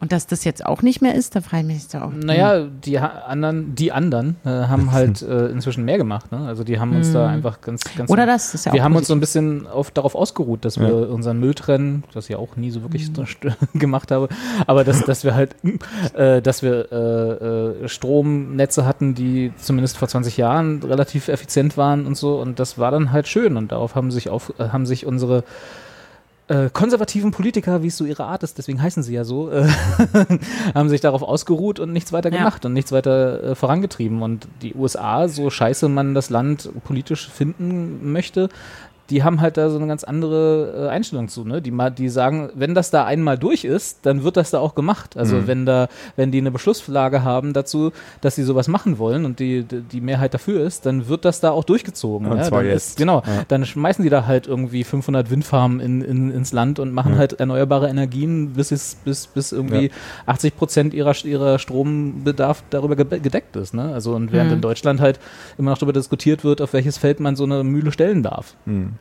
und 0.00 0.12
dass 0.12 0.26
das 0.26 0.44
jetzt 0.44 0.66
auch 0.66 0.82
nicht 0.82 1.00
mehr 1.00 1.14
ist, 1.14 1.34
da 1.34 1.40
frage 1.40 1.62
ich 1.62 1.66
mich 1.66 1.88
da 1.88 2.02
auch. 2.02 2.12
Naja, 2.12 2.66
die 2.66 2.98
anderen, 2.98 3.74
die 3.74 3.92
anderen 3.92 4.36
äh, 4.44 4.48
haben 4.48 4.92
halt 4.92 5.22
äh, 5.22 5.46
inzwischen 5.46 5.84
mehr 5.84 5.98
gemacht. 5.98 6.30
Ne? 6.32 6.46
Also 6.46 6.64
die 6.64 6.78
haben 6.78 6.94
uns 6.94 7.10
mm. 7.10 7.14
da 7.14 7.26
hm. 7.28 7.34
einfach 7.34 7.60
ganz, 7.60 7.82
ganz. 7.96 8.10
Oder 8.10 8.26
das 8.26 8.54
ist 8.54 8.66
ja 8.66 8.72
Wir 8.72 8.82
haben 8.82 8.96
uns 8.96 9.06
so 9.06 9.14
ein 9.14 9.20
bisschen 9.20 9.66
auf, 9.66 9.90
darauf 9.92 10.14
ausgeruht, 10.14 10.64
dass 10.64 10.78
wir 10.78 10.88
ja. 10.88 10.94
unseren 10.94 11.38
Müll 11.38 11.54
trennen, 11.54 12.04
das 12.12 12.24
ich 12.24 12.30
ja 12.30 12.38
auch 12.38 12.56
nie 12.56 12.70
so 12.70 12.82
wirklich 12.82 13.10
mm. 13.10 13.78
gemacht 13.78 14.10
habe, 14.10 14.28
aber 14.66 14.84
dass, 14.84 15.04
dass 15.04 15.24
wir 15.24 15.34
halt, 15.34 15.54
äh, 16.14 16.42
dass 16.42 16.62
wir 16.62 16.92
äh, 16.92 17.84
äh, 17.84 17.88
Stromnetze 17.88 18.84
hatten, 18.84 19.14
die 19.14 19.52
zumindest 19.56 19.96
vor 19.96 20.08
20 20.08 20.36
Jahren 20.36 20.82
relativ 20.82 21.28
effizient 21.28 21.76
waren 21.76 22.04
und 22.04 22.16
so. 22.16 22.40
Und 22.40 22.58
das 22.58 22.78
war 22.78 22.90
dann 22.90 23.12
halt 23.12 23.28
schön. 23.28 23.56
Und 23.56 23.72
darauf 23.72 23.94
haben 23.94 24.10
sich 24.10 24.28
auf, 24.28 24.52
haben 24.58 24.86
sich 24.86 25.06
unsere 25.06 25.44
äh, 26.48 26.68
konservativen 26.70 27.30
Politiker, 27.30 27.82
wie 27.82 27.86
es 27.86 27.96
so 27.96 28.04
ihre 28.04 28.24
Art 28.24 28.42
ist, 28.42 28.58
deswegen 28.58 28.82
heißen 28.82 29.02
sie 29.02 29.14
ja 29.14 29.24
so, 29.24 29.50
äh, 29.50 29.66
haben 30.74 30.88
sich 30.88 31.00
darauf 31.00 31.22
ausgeruht 31.22 31.80
und 31.80 31.92
nichts 31.92 32.12
weiter 32.12 32.30
gemacht 32.30 32.64
ja. 32.64 32.68
und 32.68 32.74
nichts 32.74 32.92
weiter 32.92 33.42
äh, 33.42 33.54
vorangetrieben. 33.54 34.20
Und 34.22 34.46
die 34.60 34.74
USA, 34.74 35.28
so 35.28 35.48
scheiße 35.48 35.88
man 35.88 36.14
das 36.14 36.30
Land 36.30 36.68
politisch 36.84 37.28
finden 37.28 38.12
möchte, 38.12 38.50
die 39.10 39.22
haben 39.22 39.40
halt 39.40 39.56
da 39.56 39.68
so 39.68 39.76
eine 39.76 39.86
ganz 39.86 40.02
andere 40.02 40.86
äh, 40.86 40.88
Einstellung 40.88 41.28
zu, 41.28 41.44
ne? 41.44 41.60
Die 41.60 41.70
mal, 41.70 41.90
die 41.90 42.08
sagen, 42.08 42.50
wenn 42.54 42.74
das 42.74 42.90
da 42.90 43.04
einmal 43.04 43.36
durch 43.36 43.64
ist, 43.64 44.06
dann 44.06 44.24
wird 44.24 44.36
das 44.36 44.50
da 44.50 44.60
auch 44.60 44.74
gemacht. 44.74 45.16
Also 45.16 45.36
mhm. 45.36 45.46
wenn 45.46 45.66
da, 45.66 45.88
wenn 46.16 46.30
die 46.30 46.38
eine 46.38 46.50
Beschlusslage 46.50 47.22
haben 47.22 47.52
dazu, 47.52 47.92
dass 48.22 48.34
sie 48.34 48.42
sowas 48.42 48.66
machen 48.68 48.98
wollen 48.98 49.24
und 49.24 49.40
die, 49.40 49.62
die 49.64 50.00
Mehrheit 50.00 50.32
dafür 50.32 50.64
ist, 50.64 50.86
dann 50.86 51.08
wird 51.08 51.24
das 51.24 51.40
da 51.40 51.50
auch 51.50 51.64
durchgezogen. 51.64 52.28
Und 52.28 52.38
ja? 52.38 52.44
zwar 52.44 52.62
dann 52.62 52.70
jetzt. 52.70 52.90
Ist, 52.90 52.96
genau. 52.96 53.22
Ja. 53.26 53.44
Dann 53.48 53.66
schmeißen 53.66 54.02
die 54.02 54.10
da 54.10 54.26
halt 54.26 54.46
irgendwie 54.46 54.84
500 54.84 55.30
Windfarmen 55.30 55.80
in, 55.80 56.00
in, 56.00 56.30
ins 56.30 56.52
Land 56.52 56.78
und 56.78 56.92
machen 56.92 57.12
ja. 57.12 57.18
halt 57.18 57.34
erneuerbare 57.34 57.88
Energien, 57.88 58.54
bis 58.54 58.72
es, 58.72 58.96
bis, 59.04 59.26
bis 59.26 59.52
irgendwie 59.52 59.90
80 60.26 60.56
Prozent 60.56 60.94
ihrer, 60.94 61.14
ihrer 61.24 61.58
Strombedarf 61.58 62.64
darüber 62.70 62.96
gedeckt 62.96 63.56
ist, 63.56 63.74
ne? 63.74 63.92
Also 63.92 64.14
und 64.14 64.32
während 64.32 64.50
mhm. 64.50 64.56
in 64.56 64.60
Deutschland 64.62 65.00
halt 65.00 65.20
immer 65.58 65.70
noch 65.70 65.78
darüber 65.78 65.92
diskutiert 65.92 66.44
wird, 66.44 66.62
auf 66.62 66.72
welches 66.72 66.96
Feld 66.96 67.20
man 67.20 67.36
so 67.36 67.44
eine 67.44 67.64
Mühle 67.64 67.92
stellen 67.92 68.22
darf. 68.22 68.54
Mhm. 68.64 68.94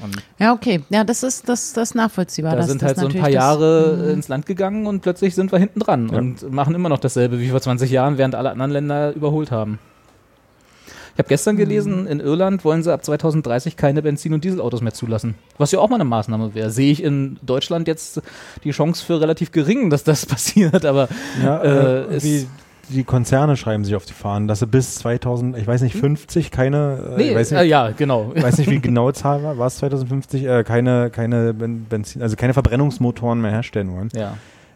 Und 0.00 0.16
ja, 0.38 0.52
okay. 0.52 0.82
Ja, 0.90 1.04
das 1.04 1.22
ist, 1.22 1.48
das, 1.48 1.72
das 1.72 1.94
nachvollziehbar. 1.94 2.52
Da 2.52 2.58
das, 2.58 2.68
sind 2.68 2.82
halt 2.82 2.96
so 2.96 3.06
ein 3.06 3.14
paar 3.14 3.30
Jahre 3.30 3.96
das, 3.98 4.12
ins 4.12 4.28
Land 4.28 4.46
gegangen 4.46 4.86
und 4.86 5.00
plötzlich 5.00 5.34
sind 5.34 5.52
wir 5.52 5.58
hinten 5.58 5.80
dran 5.80 6.08
ja. 6.10 6.18
und 6.18 6.50
machen 6.50 6.74
immer 6.74 6.88
noch 6.88 6.98
dasselbe 6.98 7.38
wie 7.38 7.48
vor 7.48 7.60
20 7.60 7.90
Jahren, 7.90 8.18
während 8.18 8.34
alle 8.34 8.50
anderen 8.50 8.70
Länder 8.72 9.12
überholt 9.12 9.50
haben. 9.50 9.78
Ich 11.14 11.18
habe 11.18 11.28
gestern 11.28 11.56
gelesen, 11.56 12.02
mhm. 12.02 12.06
in 12.06 12.20
Irland 12.20 12.64
wollen 12.64 12.82
sie 12.82 12.92
ab 12.92 13.04
2030 13.04 13.76
keine 13.76 14.00
Benzin- 14.00 14.32
und 14.32 14.44
Dieselautos 14.44 14.80
mehr 14.80 14.94
zulassen. 14.94 15.34
Was 15.58 15.70
ja 15.70 15.78
auch 15.78 15.90
mal 15.90 15.96
eine 15.96 16.04
Maßnahme 16.04 16.54
wäre. 16.54 16.70
Sehe 16.70 16.90
ich 16.90 17.02
in 17.02 17.38
Deutschland 17.42 17.86
jetzt 17.86 18.22
die 18.64 18.70
Chance 18.70 19.04
für 19.04 19.20
relativ 19.20 19.52
gering, 19.52 19.90
dass 19.90 20.04
das 20.04 20.24
passiert, 20.26 20.86
aber 20.86 21.08
ja, 21.42 21.58
äh, 21.58 22.16
äh, 22.16 22.46
die 22.88 23.04
Konzerne 23.04 23.56
schreiben 23.56 23.84
sich 23.84 23.94
auf 23.94 24.04
die 24.04 24.12
Fahnen, 24.12 24.48
dass 24.48 24.60
sie 24.60 24.66
bis 24.66 24.96
2000, 24.96 25.56
ich 25.56 25.66
weiß 25.66 25.82
nicht, 25.82 25.96
50 25.96 26.50
keine, 26.50 27.14
äh, 27.16 27.16
nee, 27.16 27.34
weiß 27.34 27.50
nicht, 27.52 27.60
äh, 27.60 27.64
ja, 27.64 27.90
genau. 27.90 28.32
Ich 28.34 28.42
weiß 28.42 28.58
nicht, 28.58 28.70
wie 28.70 28.80
genaue 28.80 29.12
Zahl 29.12 29.42
war, 29.42 29.58
war 29.58 29.66
es 29.66 29.76
2050, 29.76 30.44
äh, 30.44 30.64
keine, 30.64 31.10
keine 31.10 31.54
Benzin, 31.54 32.22
also 32.22 32.36
keine 32.36 32.54
Verbrennungsmotoren 32.54 33.40
mehr 33.40 33.50
herstellen 33.50 33.94
wollen. 33.94 34.08
Ja. 34.14 34.34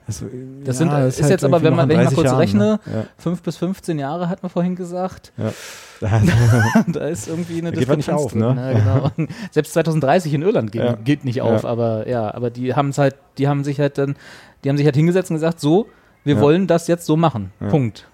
Also, 0.09 0.27
das, 0.65 0.79
sind, 0.79 0.89
ja, 0.89 1.05
ist, 1.07 1.21
halt 1.21 1.33
jetzt 1.33 1.45
aber, 1.45 1.63
wenn 1.65 1.75
man, 1.75 1.89
wenn 1.89 1.99
ich 1.99 2.07
mal 2.07 2.15
kurz 2.15 2.27
Jahren, 2.27 2.39
rechne, 2.39 2.81
ne? 2.85 2.93
ja. 2.95 3.05
5 3.19 3.43
bis 3.43 3.57
15 3.57 3.99
Jahre 3.99 4.29
hat 4.29 4.41
man 4.41 4.51
vorhin 4.51 4.77
gesagt. 4.77 5.33
Ja. 5.37 5.53
da 6.87 7.07
ist 7.09 7.27
irgendwie 7.27 7.59
eine 7.59 7.73
Diskrepanz 7.73 8.07
nicht 8.07 8.15
auf, 8.15 8.35
ne? 8.35 8.55
ne? 8.55 8.75
Genau. 8.77 9.29
Selbst 9.51 9.73
2030 9.73 10.33
in 10.35 10.43
Irland 10.43 10.71
geht, 10.71 11.05
geht 11.05 11.25
nicht 11.25 11.43
auf, 11.43 11.65
aber 11.65 12.09
ja, 12.09 12.33
aber 12.33 12.51
die 12.51 12.75
haben 12.75 12.91
es 12.91 12.99
halt, 12.99 13.17
die 13.39 13.49
haben 13.49 13.65
sich 13.65 13.81
halt 13.81 13.99
dann, 13.99 14.15
die 14.63 14.69
haben 14.69 14.77
sich 14.77 14.87
halt 14.87 14.95
hingesetzt 14.95 15.31
und 15.31 15.37
gesagt, 15.37 15.59
so, 15.59 15.89
wir 16.27 16.35
ja. 16.35 16.41
wollen 16.41 16.67
das 16.67 16.89
jetzt 16.89 17.07
so 17.07 17.17
machen. 17.17 17.53
Ja. 17.61 17.69
Punkt. 17.69 18.09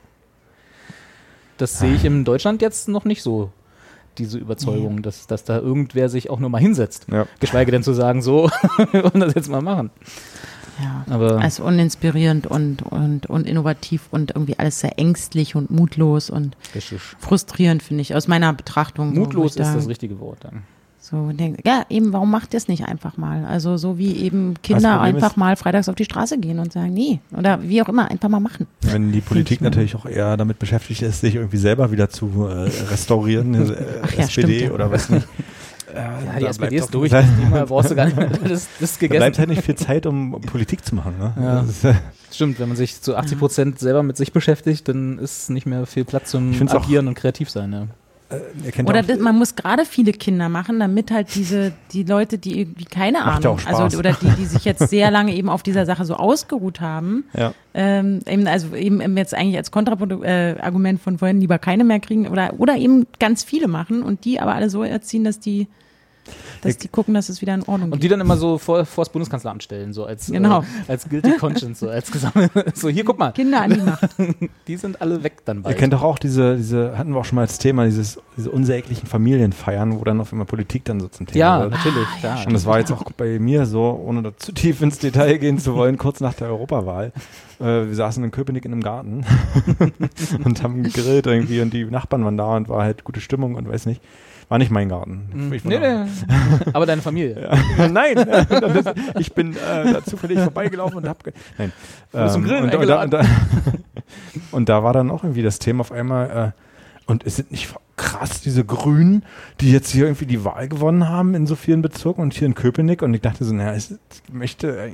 Das 1.56 1.78
sehe 1.78 1.94
ich 1.94 2.04
in 2.04 2.24
Deutschland 2.24 2.60
jetzt 2.60 2.88
noch 2.88 3.04
nicht 3.04 3.22
so, 3.22 3.50
diese 4.18 4.38
Überzeugung, 4.38 5.02
dass, 5.02 5.26
dass 5.26 5.44
da 5.44 5.58
irgendwer 5.58 6.08
sich 6.08 6.28
auch 6.28 6.38
nur 6.38 6.50
mal 6.50 6.60
hinsetzt. 6.60 7.06
Ja. 7.10 7.26
Geschweige 7.40 7.72
denn 7.72 7.82
zu 7.82 7.94
sagen, 7.94 8.20
so, 8.20 8.50
wir 8.92 9.04
wollen 9.04 9.20
das 9.20 9.34
jetzt 9.34 9.48
mal 9.48 9.62
machen. 9.62 9.90
Ja, 10.82 11.04
aber 11.08 11.38
also 11.38 11.64
uninspirierend 11.64 12.46
und, 12.46 12.82
und, 12.82 13.26
und 13.26 13.46
innovativ 13.46 14.08
und 14.10 14.32
irgendwie 14.32 14.58
alles 14.58 14.80
sehr 14.80 14.98
ängstlich 14.98 15.54
und 15.54 15.70
mutlos 15.70 16.30
und 16.30 16.56
Richtig. 16.74 17.00
frustrierend, 17.18 17.82
finde 17.82 18.02
ich, 18.02 18.14
aus 18.14 18.28
meiner 18.28 18.52
Betrachtung. 18.52 19.14
Mutlos 19.14 19.54
so, 19.54 19.60
ist 19.60 19.74
das 19.74 19.88
richtige 19.88 20.18
Wort 20.20 20.38
dann. 20.44 20.64
So, 21.04 21.32
ja, 21.64 21.84
eben, 21.90 22.12
warum 22.12 22.30
macht 22.30 22.54
ihr 22.54 22.58
es 22.58 22.68
nicht 22.68 22.84
einfach 22.84 23.16
mal? 23.16 23.44
Also 23.44 23.76
so 23.76 23.98
wie 23.98 24.18
eben 24.18 24.54
Kinder 24.62 25.00
einfach 25.00 25.34
mal 25.34 25.56
freitags 25.56 25.88
auf 25.88 25.96
die 25.96 26.04
Straße 26.04 26.38
gehen 26.38 26.60
und 26.60 26.72
sagen, 26.72 26.94
nee, 26.94 27.18
oder 27.36 27.60
wie 27.60 27.82
auch 27.82 27.88
immer, 27.88 28.08
einfach 28.08 28.28
mal 28.28 28.38
machen. 28.38 28.68
Wenn 28.82 29.10
die 29.10 29.20
Politik 29.20 29.62
natürlich 29.62 29.96
auch 29.96 30.06
eher 30.06 30.36
damit 30.36 30.60
beschäftigt 30.60 31.02
ist, 31.02 31.22
sich 31.22 31.34
irgendwie 31.34 31.56
selber 31.56 31.90
wieder 31.90 32.08
zu 32.08 32.46
äh, 32.46 32.70
restaurieren, 32.88 33.52
äh, 33.52 33.84
Ach, 34.04 34.12
ja, 34.12 34.18
SPD 34.20 34.58
stimmt. 34.58 34.74
oder 34.74 34.92
was 34.92 35.10
nicht. 35.10 35.26
ja, 35.92 36.38
die 36.38 36.44
SPD 36.44 36.76
ist 36.76 36.94
durch, 36.94 37.10
das 37.10 37.26
Thema 37.36 37.66
brauchst 37.66 37.90
du 37.90 37.96
gar 37.96 38.04
nicht 38.04 38.16
mehr, 38.16 38.28
das, 38.48 38.68
das 38.78 38.96
gegessen. 39.00 39.18
Da 39.18 39.26
bleibt 39.26 39.38
halt 39.40 39.48
nicht 39.48 39.62
viel 39.62 39.74
Zeit, 39.74 40.06
um 40.06 40.40
Politik 40.42 40.84
zu 40.84 40.94
machen. 40.94 41.18
Ne? 41.18 41.32
Ja. 41.36 41.60
Ist, 41.62 41.84
äh 41.84 41.94
Stimmt, 42.30 42.60
wenn 42.60 42.68
man 42.68 42.76
sich 42.76 43.02
zu 43.02 43.16
80 43.16 43.38
Prozent 43.40 43.78
selber 43.80 44.04
mit 44.04 44.16
sich 44.16 44.32
beschäftigt, 44.32 44.86
dann 44.86 45.18
ist 45.18 45.50
nicht 45.50 45.66
mehr 45.66 45.84
viel 45.84 46.04
Platz 46.04 46.30
zum 46.30 46.54
Agieren 46.68 47.08
und 47.08 47.14
kreativ 47.14 47.50
sein. 47.50 47.72
Ja. 47.72 47.86
Äh, 48.32 48.82
oder 48.82 49.02
das, 49.02 49.18
man 49.18 49.38
muss 49.38 49.54
gerade 49.54 49.84
viele 49.84 50.12
Kinder 50.12 50.48
machen, 50.48 50.78
damit 50.80 51.10
halt 51.10 51.34
diese, 51.34 51.72
die 51.92 52.02
Leute, 52.02 52.38
die 52.38 52.60
irgendwie 52.60 52.84
keine 52.84 53.24
Ahnung, 53.24 53.58
also 53.66 53.98
oder 53.98 54.12
die, 54.12 54.30
die 54.30 54.46
sich 54.46 54.64
jetzt 54.64 54.88
sehr 54.88 55.10
lange 55.12 55.34
eben 55.34 55.48
auf 55.48 55.62
dieser 55.62 55.86
Sache 55.86 56.04
so 56.04 56.14
ausgeruht 56.14 56.80
haben, 56.80 57.24
ja. 57.34 57.52
ähm, 57.74 58.20
eben, 58.26 58.46
also 58.46 58.74
eben 58.74 59.16
jetzt 59.16 59.34
eigentlich 59.34 59.56
als 59.56 59.70
Kontraargument 59.70 61.00
äh, 61.00 61.02
von 61.02 61.18
vorhin 61.18 61.40
lieber 61.40 61.58
keine 61.58 61.84
mehr 61.84 62.00
kriegen 62.00 62.28
oder, 62.28 62.54
oder 62.58 62.76
eben 62.76 63.06
ganz 63.18 63.44
viele 63.44 63.68
machen 63.68 64.02
und 64.02 64.24
die 64.24 64.40
aber 64.40 64.54
alle 64.54 64.70
so 64.70 64.82
erziehen, 64.82 65.24
dass 65.24 65.40
die 65.40 65.68
dass 66.62 66.78
die 66.78 66.88
gucken, 66.88 67.14
dass 67.14 67.28
es 67.28 67.40
wieder 67.40 67.54
in 67.54 67.62
Ordnung 67.62 67.90
geht. 67.90 67.94
Und 67.94 68.02
die 68.02 68.08
dann 68.08 68.20
immer 68.20 68.36
so 68.36 68.58
vor, 68.58 68.84
vor 68.84 69.04
das 69.04 69.12
Bundeskanzleramt 69.12 69.62
stellen, 69.62 69.92
so 69.92 70.04
als, 70.04 70.26
genau. 70.30 70.60
äh, 70.60 70.64
als 70.92 71.08
Guilty 71.08 71.32
Conscience, 71.38 71.80
so 71.80 71.88
als 71.88 72.10
gesammelt. 72.10 72.50
So, 72.74 72.88
hier, 72.88 73.04
guck 73.04 73.18
mal. 73.18 73.32
Kinder 73.32 73.62
an 73.62 73.70
die 73.70 73.80
Macht. 73.80 74.10
die 74.66 74.76
sind 74.76 75.00
alle 75.00 75.22
weg 75.22 75.44
dann 75.44 75.62
bald. 75.62 75.74
Ihr 75.74 75.78
kennt 75.78 75.92
doch 75.92 76.02
auch 76.02 76.18
diese, 76.18 76.56
diese, 76.56 76.96
hatten 76.96 77.12
wir 77.12 77.20
auch 77.20 77.24
schon 77.24 77.36
mal 77.36 77.42
als 77.42 77.58
Thema, 77.58 77.84
dieses, 77.84 78.18
diese 78.36 78.50
unsäglichen 78.50 79.06
Familienfeiern, 79.06 79.98
wo 79.98 80.04
dann 80.04 80.20
auf 80.20 80.32
immer 80.32 80.44
Politik 80.44 80.84
dann 80.84 81.00
so 81.00 81.08
zum 81.08 81.26
Thema 81.26 81.38
Ja, 81.38 81.60
wird. 81.62 81.72
natürlich. 81.72 82.08
Ah, 82.22 82.38
ja, 82.38 82.46
und 82.46 82.52
das 82.52 82.66
war 82.66 82.78
jetzt 82.78 82.92
auch 82.92 83.02
bei 83.12 83.38
mir 83.38 83.66
so, 83.66 84.00
ohne 84.04 84.36
zu 84.36 84.52
tief 84.52 84.80
ins 84.80 84.98
Detail 84.98 85.38
gehen 85.38 85.58
zu 85.58 85.74
wollen, 85.74 85.98
kurz 85.98 86.20
nach 86.20 86.34
der 86.34 86.48
Europawahl. 86.48 87.12
Äh, 87.60 87.64
wir 87.64 87.94
saßen 87.94 88.22
in 88.24 88.30
Köpenick 88.30 88.64
in 88.64 88.72
einem 88.72 88.82
Garten 88.82 89.24
und 90.44 90.62
haben 90.62 90.82
gegrillt 90.82 91.26
irgendwie 91.26 91.60
und 91.60 91.72
die 91.72 91.84
Nachbarn 91.84 92.24
waren 92.24 92.36
da 92.36 92.56
und 92.56 92.68
war 92.68 92.82
halt 92.82 93.04
gute 93.04 93.20
Stimmung 93.20 93.54
und 93.54 93.68
weiß 93.68 93.86
nicht. 93.86 94.00
War 94.52 94.58
nicht 94.58 94.70
mein 94.70 94.90
Garten. 94.90 95.50
Ich 95.54 95.64
nee, 95.64 95.78
nee. 95.78 96.04
Aber 96.74 96.84
deine 96.84 97.00
Familie. 97.00 97.48
Nein, 97.90 98.16
ich 99.18 99.32
bin 99.32 99.56
äh, 99.56 99.94
da 99.94 100.04
zufällig 100.04 100.40
vorbeigelaufen 100.40 100.98
und 100.98 101.08
hab. 101.08 101.24
Nein. 101.56 101.72
Ähm, 102.12 102.28
zum 102.28 102.44
Grillen 102.44 102.64
und, 102.64 102.74
und, 102.74 102.86
da, 102.86 103.02
und, 103.02 103.14
da, 103.14 103.22
und 104.50 104.68
da 104.68 104.84
war 104.84 104.92
dann 104.92 105.10
auch 105.10 105.24
irgendwie 105.24 105.40
das 105.42 105.58
Thema 105.58 105.80
auf 105.80 105.90
einmal. 105.90 106.52
Äh, 106.54 106.71
und 107.06 107.26
es 107.26 107.36
sind 107.36 107.50
nicht 107.50 107.74
krass, 107.96 108.40
diese 108.40 108.64
Grünen, 108.64 109.24
die 109.60 109.70
jetzt 109.70 109.90
hier 109.90 110.06
irgendwie 110.06 110.26
die 110.26 110.44
Wahl 110.44 110.68
gewonnen 110.68 111.08
haben 111.08 111.34
in 111.34 111.46
so 111.46 111.56
vielen 111.56 111.82
Bezirken 111.82 112.22
und 112.22 112.34
hier 112.34 112.46
in 112.46 112.54
Köpenick. 112.54 113.02
Und 113.02 113.14
ich 113.14 113.20
dachte 113.20 113.44
so, 113.44 113.54
naja, 113.54 113.74
ich 113.76 113.90
möchte, 114.32 114.92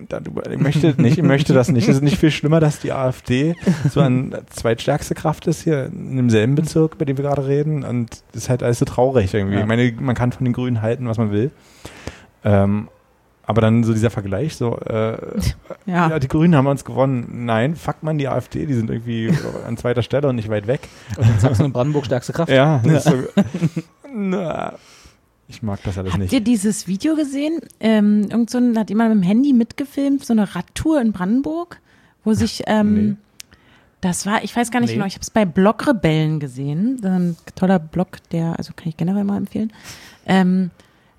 ich 0.50 0.58
möchte 0.58 0.94
nicht, 1.00 1.18
ich 1.18 1.24
möchte 1.24 1.54
das 1.54 1.68
nicht. 1.70 1.88
Es 1.88 1.96
ist 1.96 2.02
nicht 2.02 2.18
viel 2.18 2.30
schlimmer, 2.30 2.60
dass 2.60 2.80
die 2.80 2.92
AfD 2.92 3.54
so 3.90 4.00
an 4.00 4.36
zweitstärkste 4.50 5.14
Kraft 5.14 5.46
ist 5.46 5.62
hier 5.62 5.86
in 5.86 6.16
demselben 6.16 6.54
Bezirk, 6.54 6.96
über 6.96 7.04
den 7.04 7.16
wir 7.16 7.24
gerade 7.24 7.46
reden. 7.46 7.84
Und 7.84 8.22
das 8.32 8.44
ist 8.44 8.48
halt 8.48 8.62
alles 8.62 8.78
so 8.78 8.84
traurig 8.84 9.32
irgendwie. 9.32 9.56
Ja. 9.56 9.60
Ich 9.62 9.66
meine, 9.66 9.92
man 10.00 10.14
kann 10.14 10.32
von 10.32 10.44
den 10.44 10.52
Grünen 10.52 10.82
halten, 10.82 11.08
was 11.08 11.18
man 11.18 11.30
will. 11.30 11.50
Ähm, 12.44 12.88
aber 13.48 13.62
dann 13.62 13.82
so 13.82 13.94
dieser 13.94 14.10
Vergleich, 14.10 14.56
so, 14.56 14.76
äh, 14.76 15.16
ja. 15.86 16.10
ja. 16.10 16.18
die 16.18 16.28
Grünen 16.28 16.54
haben 16.54 16.66
uns 16.66 16.84
gewonnen. 16.84 17.46
Nein, 17.46 17.76
fuck 17.76 18.02
man, 18.02 18.18
die 18.18 18.28
AfD, 18.28 18.66
die 18.66 18.74
sind 18.74 18.90
irgendwie 18.90 19.32
an 19.66 19.78
zweiter 19.78 20.02
Stelle 20.02 20.28
und 20.28 20.36
nicht 20.36 20.50
weit 20.50 20.66
weg. 20.66 20.86
Und 21.16 21.26
in 21.26 21.40
Sachsen 21.40 21.64
und 21.64 21.72
Brandenburg 21.72 22.04
stärkste 22.04 22.34
Kraft. 22.34 22.52
Ja, 22.52 22.82
ja. 22.84 23.00
So, 23.00 23.14
na, 24.14 24.74
ich 25.48 25.62
mag 25.62 25.80
das 25.82 25.96
alles 25.96 26.12
Habt 26.12 26.20
nicht. 26.20 26.30
Habt 26.30 26.40
ihr 26.40 26.44
dieses 26.44 26.86
Video 26.88 27.16
gesehen? 27.16 27.60
Ähm, 27.80 28.28
irgend 28.30 28.50
so 28.50 28.58
ein, 28.58 28.78
hat 28.78 28.90
jemand 28.90 29.14
mit 29.14 29.24
dem 29.24 29.26
Handy 29.26 29.54
mitgefilmt, 29.54 30.26
so 30.26 30.34
eine 30.34 30.54
Radtour 30.54 31.00
in 31.00 31.12
Brandenburg, 31.12 31.80
wo 32.24 32.34
sich, 32.34 32.64
ähm, 32.66 32.94
nee. 32.94 33.16
das 34.02 34.26
war, 34.26 34.44
ich 34.44 34.54
weiß 34.54 34.70
gar 34.70 34.80
nicht 34.80 34.90
nee. 34.90 34.96
genau, 34.96 35.06
ich 35.06 35.14
habe 35.14 35.22
es 35.22 35.30
bei 35.30 35.46
Blockrebellen 35.46 36.38
gesehen. 36.38 37.00
Ein 37.02 37.36
toller 37.54 37.78
Blog, 37.78 38.18
der, 38.30 38.58
also 38.58 38.74
kann 38.76 38.90
ich 38.90 38.98
generell 38.98 39.24
mal 39.24 39.38
empfehlen. 39.38 39.72
Ähm, 40.26 40.70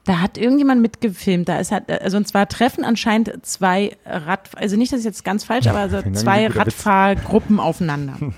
da 0.09 0.21
hat 0.21 0.39
irgendjemand 0.39 0.81
mitgefilmt. 0.81 1.47
Da 1.47 1.59
ist 1.59 1.71
halt, 1.71 1.87
also 1.89 2.17
und 2.17 2.27
zwar 2.27 2.49
treffen 2.49 2.83
anscheinend 2.83 3.45
zwei 3.45 3.95
Rad, 4.07 4.49
also 4.55 4.75
nicht, 4.75 4.91
das 4.91 4.99
ist 5.01 5.05
jetzt 5.05 5.23
ganz 5.23 5.43
falsch, 5.43 5.67
aber 5.67 5.77
also 5.77 6.01
zwei 6.13 6.47
Radfahrgruppen 6.47 7.59
aufeinander. 7.59 8.17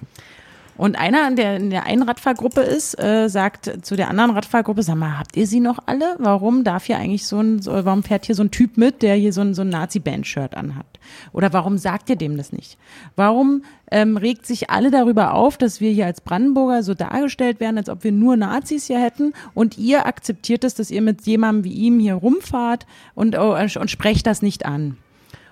Und 0.78 0.98
einer 0.98 1.28
in 1.28 1.36
der, 1.36 1.58
in 1.58 1.70
der 1.70 1.86
einen 1.86 2.04
Radfahrgruppe 2.04 2.62
ist, 2.62 3.00
äh, 3.00 3.28
sagt 3.30 3.86
zu 3.86 3.96
der 3.96 4.10
anderen 4.10 4.32
Radfahrgruppe, 4.32 4.84
sag 4.84 4.96
mal, 4.96 5.20
habt 5.20 5.38
ihr 5.38 5.46
sie 5.46 5.60
noch 5.60 5.80
alle? 5.86 6.16
Warum 6.18 6.64
darf 6.64 6.86
hier 6.86 6.98
eigentlich 6.98 7.28
so 7.28 7.40
ein, 7.40 7.62
so, 7.62 7.72
warum 7.72 8.04
fährt 8.04 8.26
hier 8.26 8.36
so 8.36 8.44
ein 8.44 8.52
Typ 8.52 8.78
mit, 8.78 9.02
der 9.02 9.16
hier 9.16 9.34
so 9.34 9.42
ein, 9.42 9.54
so 9.54 9.62
ein 9.62 9.70
Nazi-Band-Shirt 9.70 10.56
anhat? 10.56 10.86
Oder 11.34 11.54
warum 11.54 11.78
sagt 11.78 12.10
ihr 12.10 12.16
dem 12.16 12.38
das 12.38 12.52
nicht? 12.52 12.78
Warum 13.16 13.64
ähm, 13.92 14.18
regt 14.18 14.46
sich 14.46 14.70
alle 14.70 14.92
darüber 14.92 15.34
auf, 15.34 15.58
dass 15.58 15.82
wir 15.82 15.92
hier 15.92 16.06
als 16.06 16.22
Brandenburger 16.22 16.84
so 16.84 16.94
dargestellt 16.94 17.60
werden, 17.60 17.78
als 17.78 17.90
ob 17.90 18.04
wir 18.04 18.12
nur 18.12 18.38
Nazis 18.38 18.88
hier 18.88 19.00
hätten 19.00 19.34
und 19.54 19.78
ihr 19.78 20.06
akzeptiert 20.06 20.64
es, 20.64 20.76
dass 20.76 20.92
ihr 20.92 21.02
mit 21.02 21.26
jemandem 21.28 21.64
wie 21.66 21.74
ihm 21.74 22.00
hier 22.00 22.16
rumfahrt 22.16 22.86
und, 23.14 23.38
oh, 23.38 23.56
und 23.56 23.92
sprecht 23.92 24.26
das 24.26 24.42
nicht 24.42 24.66
an? 24.66 24.98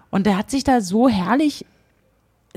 Und 0.10 0.26
der 0.26 0.38
hat 0.38 0.50
sich 0.50 0.64
da 0.64 0.82
so 0.82 1.08
herrlich 1.08 1.66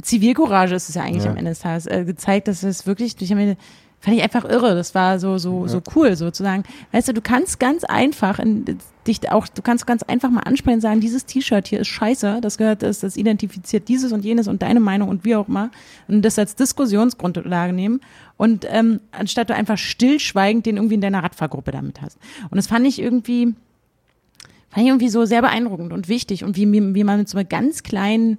Zivilcourage 0.00 0.74
ist 0.74 0.88
es 0.88 0.94
ja 0.94 1.02
eigentlich 1.02 1.24
ja. 1.24 1.30
am 1.30 1.36
Ende 1.36 1.50
des 1.50 1.60
Tages 1.60 1.86
äh, 1.86 2.04
gezeigt, 2.04 2.48
dass 2.48 2.62
es 2.62 2.86
wirklich, 2.86 3.20
ich 3.20 3.30
meine, 3.30 3.56
Fand 4.02 4.16
ich 4.16 4.22
einfach 4.24 4.44
irre. 4.44 4.74
Das 4.74 4.96
war 4.96 5.20
so, 5.20 5.38
so, 5.38 5.62
ja. 5.62 5.68
so 5.68 5.80
cool, 5.94 6.16
sozusagen. 6.16 6.64
Weißt 6.90 7.06
du, 7.06 7.14
du 7.14 7.20
kannst 7.20 7.60
ganz 7.60 7.84
einfach 7.84 8.40
in, 8.40 8.64
dich 9.06 9.30
auch, 9.30 9.46
du 9.46 9.62
kannst 9.62 9.86
ganz 9.86 10.02
einfach 10.02 10.28
mal 10.28 10.40
ansprechen 10.40 10.78
und 10.78 10.80
sagen, 10.80 11.00
dieses 11.00 11.24
T-Shirt 11.24 11.68
hier 11.68 11.78
ist 11.78 11.86
scheiße, 11.86 12.40
das 12.42 12.58
gehört, 12.58 12.82
das, 12.82 12.98
das 12.98 13.16
identifiziert 13.16 13.86
dieses 13.86 14.10
und 14.10 14.24
jenes 14.24 14.48
und 14.48 14.60
deine 14.60 14.80
Meinung 14.80 15.08
und 15.08 15.24
wie 15.24 15.36
auch 15.36 15.46
immer. 15.46 15.70
Und 16.08 16.22
das 16.22 16.36
als 16.36 16.56
Diskussionsgrundlage 16.56 17.72
nehmen. 17.72 18.00
Und 18.36 18.66
ähm, 18.68 18.98
anstatt 19.12 19.50
du 19.50 19.54
einfach 19.54 19.78
stillschweigend 19.78 20.66
den 20.66 20.78
irgendwie 20.78 20.96
in 20.96 21.00
deiner 21.00 21.22
Radfahrgruppe 21.22 21.70
damit 21.70 22.02
hast. 22.02 22.18
Und 22.50 22.56
das 22.56 22.66
fand 22.66 22.84
ich 22.84 23.00
irgendwie, 23.00 23.54
fand 24.70 24.82
ich 24.84 24.88
irgendwie 24.88 25.10
so 25.10 25.24
sehr 25.26 25.42
beeindruckend 25.42 25.92
und 25.92 26.08
wichtig 26.08 26.42
und 26.42 26.56
wie, 26.56 26.66
wie 26.72 27.04
man 27.04 27.20
mit 27.20 27.28
so 27.28 27.38
einer 27.38 27.44
ganz 27.44 27.84
kleinen 27.84 28.38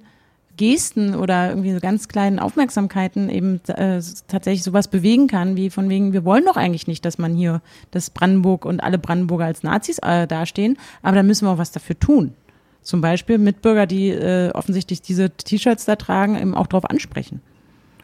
Gesten 0.56 1.14
oder 1.14 1.48
irgendwie 1.48 1.72
so 1.72 1.80
ganz 1.80 2.08
kleinen 2.08 2.38
Aufmerksamkeiten 2.38 3.28
eben 3.30 3.60
äh, 3.66 4.00
tatsächlich 4.28 4.62
sowas 4.62 4.88
bewegen 4.88 5.26
kann, 5.26 5.56
wie 5.56 5.70
von 5.70 5.88
wegen, 5.88 6.12
wir 6.12 6.24
wollen 6.24 6.44
doch 6.44 6.56
eigentlich 6.56 6.86
nicht, 6.86 7.04
dass 7.04 7.18
man 7.18 7.34
hier 7.34 7.60
das 7.90 8.10
Brandenburg 8.10 8.64
und 8.64 8.82
alle 8.82 8.98
Brandenburger 8.98 9.46
als 9.46 9.62
Nazis 9.62 9.98
äh, 9.98 10.26
dastehen, 10.26 10.78
aber 11.02 11.16
da 11.16 11.22
müssen 11.22 11.46
wir 11.46 11.52
auch 11.52 11.58
was 11.58 11.72
dafür 11.72 11.98
tun. 11.98 12.34
Zum 12.82 13.00
Beispiel 13.00 13.38
Mitbürger, 13.38 13.86
die 13.86 14.10
äh, 14.10 14.50
offensichtlich 14.52 15.00
diese 15.00 15.30
T-Shirts 15.30 15.86
da 15.86 15.96
tragen, 15.96 16.36
eben 16.36 16.54
auch 16.54 16.66
darauf 16.66 16.84
ansprechen. 16.84 17.40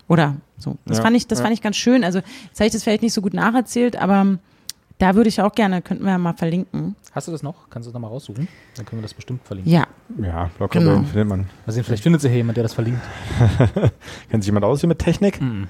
Oder 0.08 0.36
so. 0.56 0.76
Das 0.86 0.98
ja, 0.98 1.04
fand 1.04 1.16
ich, 1.16 1.26
das 1.26 1.38
ja. 1.38 1.44
fand 1.44 1.54
ich 1.54 1.62
ganz 1.62 1.76
schön. 1.76 2.02
Also 2.02 2.18
jetzt 2.18 2.58
habe 2.58 2.66
ich 2.66 2.72
das 2.72 2.82
vielleicht 2.82 3.02
nicht 3.02 3.12
so 3.12 3.20
gut 3.20 3.34
nacherzählt, 3.34 3.96
aber 3.96 4.38
da 5.00 5.14
würde 5.14 5.28
ich 5.28 5.40
auch 5.40 5.52
gerne, 5.52 5.80
könnten 5.80 6.04
wir 6.04 6.12
ja 6.12 6.18
mal 6.18 6.34
verlinken. 6.34 6.94
Hast 7.12 7.26
du 7.26 7.32
das 7.32 7.42
noch? 7.42 7.70
Kannst 7.70 7.86
du 7.86 7.90
das 7.90 7.94
nochmal 7.94 8.10
raussuchen? 8.10 8.46
Dann 8.76 8.84
können 8.84 9.00
wir 9.00 9.02
das 9.02 9.14
bestimmt 9.14 9.44
verlinken. 9.44 9.72
Ja. 9.72 9.86
Ja, 10.22 10.50
locker 10.58 10.78
genau. 10.78 11.02
findet 11.02 11.26
man. 11.26 11.46
Also 11.66 11.82
vielleicht 11.82 12.02
findet 12.02 12.20
sich 12.20 12.30
hier 12.30 12.38
jemand, 12.38 12.58
der 12.58 12.64
das 12.64 12.74
verlinkt. 12.74 13.00
Kennt 14.30 14.44
sich 14.44 14.48
jemand 14.48 14.64
aus 14.64 14.80
hier 14.80 14.88
mit 14.88 14.98
Technik? 14.98 15.40
Mm. 15.40 15.64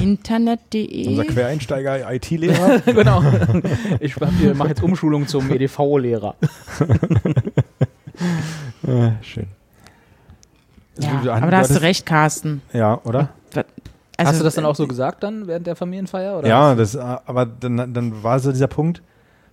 Internet.de. 0.00 1.08
Unser 1.08 1.24
Quereinsteiger 1.24 2.12
IT-Lehrer. 2.12 2.78
genau. 2.86 3.22
Ich 4.00 4.18
mache 4.18 4.68
jetzt 4.68 4.82
Umschulung 4.82 5.26
zum 5.26 5.50
EDV-Lehrer. 5.50 6.34
ah, 8.86 9.12
schön. 9.20 9.46
Ja, 10.98 11.34
aber 11.34 11.50
da 11.50 11.58
hast 11.58 11.74
du 11.74 11.82
recht, 11.82 12.06
Carsten. 12.06 12.62
Ja, 12.72 13.00
oder? 13.04 13.30
Also, 14.16 14.30
Hast 14.30 14.40
du 14.40 14.44
das 14.44 14.54
dann 14.54 14.64
auch 14.64 14.76
so 14.76 14.86
gesagt 14.86 15.22
dann 15.22 15.46
während 15.46 15.66
der 15.66 15.76
Familienfeier? 15.76 16.38
Oder 16.38 16.48
ja, 16.48 16.74
das, 16.74 16.96
aber 16.96 17.44
dann, 17.44 17.92
dann 17.92 18.22
war 18.22 18.38
so 18.38 18.50
dieser 18.50 18.66
Punkt, 18.66 19.02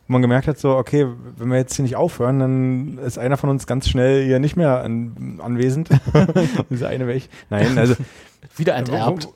wo 0.08 0.14
man 0.14 0.22
gemerkt 0.22 0.48
hat, 0.48 0.58
so, 0.58 0.76
okay, 0.76 1.08
wenn 1.38 1.50
wir 1.50 1.58
jetzt 1.58 1.76
hier 1.76 1.84
nicht 1.84 1.96
aufhören, 1.96 2.40
dann 2.40 2.98
ist 3.00 3.18
einer 3.18 3.38
von 3.38 3.50
uns 3.50 3.68
ganz 3.68 3.90
schnell 3.90 4.26
hier 4.26 4.40
nicht 4.40 4.56
mehr 4.56 4.84
an, 4.84 5.40
anwesend. 5.42 5.90
Dieser 6.70 6.90
eine 6.90 7.08
weg. 7.08 7.30
Nein, 7.50 7.78
also. 7.78 7.96
Wieder 8.58 8.76
enterbt. 8.76 9.30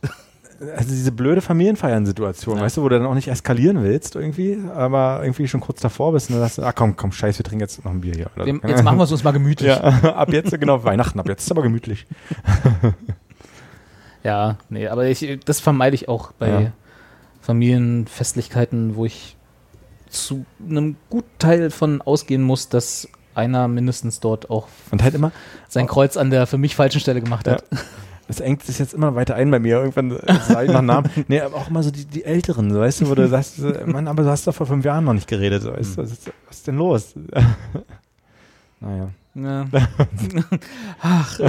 Also 0.75 0.89
diese 0.89 1.11
blöde 1.11 1.41
Familienfeiern-Situation, 1.41 2.57
ja. 2.57 2.63
weißt 2.63 2.77
du, 2.77 2.81
wo 2.81 2.89
du 2.89 2.97
dann 2.97 3.07
auch 3.07 3.13
nicht 3.13 3.27
eskalieren 3.27 3.83
willst 3.83 4.15
irgendwie, 4.15 4.57
aber 4.73 5.19
irgendwie 5.21 5.47
schon 5.47 5.61
kurz 5.61 5.81
davor 5.81 6.13
bist 6.13 6.29
und 6.29 6.35
dann 6.35 6.41
sagst 6.41 6.57
du, 6.57 6.63
ah 6.63 6.71
komm, 6.71 6.95
komm, 6.95 7.11
scheiß, 7.11 7.37
wir 7.37 7.43
trinken 7.43 7.61
jetzt 7.61 7.85
noch 7.85 7.91
ein 7.91 8.01
Bier 8.01 8.15
hier. 8.15 8.31
Dem, 8.43 8.59
jetzt 8.67 8.83
machen 8.83 8.97
wir 8.97 9.03
es 9.03 9.11
uns 9.11 9.23
mal 9.23 9.31
gemütlich. 9.31 9.67
Ja, 9.77 9.79
ab 10.15 10.33
jetzt, 10.33 10.59
genau, 10.59 10.83
Weihnachten, 10.83 11.19
ab 11.19 11.29
jetzt 11.29 11.43
ist 11.43 11.51
aber 11.51 11.61
gemütlich. 11.61 12.07
Ja, 14.27 14.57
nee, 14.67 14.89
aber 14.89 15.05
ich, 15.05 15.39
das 15.45 15.61
vermeide 15.61 15.95
ich 15.95 16.09
auch 16.09 16.33
bei 16.33 16.49
ja. 16.49 16.71
Familienfestlichkeiten, 17.39 18.97
wo 18.97 19.05
ich 19.05 19.37
zu 20.09 20.45
einem 20.69 20.97
guten 21.09 21.39
Teil 21.39 21.69
von 21.69 22.01
ausgehen 22.01 22.43
muss, 22.43 22.67
dass 22.67 23.07
einer 23.35 23.69
mindestens 23.69 24.19
dort 24.19 24.49
auch 24.49 24.67
und 24.91 25.01
halt 25.01 25.13
immer 25.13 25.31
sein 25.69 25.87
Kreuz 25.87 26.17
an 26.17 26.29
der 26.29 26.45
für 26.45 26.57
mich 26.57 26.75
falschen 26.75 26.99
Stelle 26.99 27.21
gemacht 27.21 27.47
hat. 27.47 27.63
Ja. 27.71 28.33
Das 28.33 28.41
engt 28.41 28.61
sich 28.61 28.77
jetzt 28.77 28.93
immer 28.93 29.15
weiter 29.15 29.35
ein 29.35 29.49
bei 29.49 29.59
mir. 29.59 29.77
Irgendwann 29.77 30.19
sage 30.49 30.65
ich 30.65 30.73
noch 30.73 30.81
Namen. 30.81 31.09
Nee, 31.29 31.39
aber 31.39 31.55
auch 31.55 31.69
immer 31.69 31.81
so 31.81 31.91
die, 31.91 32.03
die 32.03 32.25
Älteren, 32.25 32.73
so, 32.73 32.81
weißt 32.81 32.99
du, 32.99 33.09
wo 33.09 33.15
du 33.15 33.25
sagst, 33.29 33.59
Mann, 33.85 34.09
aber 34.09 34.23
du 34.23 34.29
hast 34.29 34.45
doch 34.45 34.53
vor 34.53 34.67
fünf 34.67 34.83
Jahren 34.83 35.05
noch 35.05 35.13
nicht 35.13 35.29
geredet. 35.29 35.63
So, 35.63 35.71
weißt 35.71 35.97
du, 35.97 36.01
was, 36.01 36.11
ist, 36.11 36.31
was 36.45 36.57
ist 36.57 36.67
denn 36.67 36.75
los? 36.75 37.13
naja. 38.81 39.11
Ja. 39.33 39.65
Ach. 41.01 41.39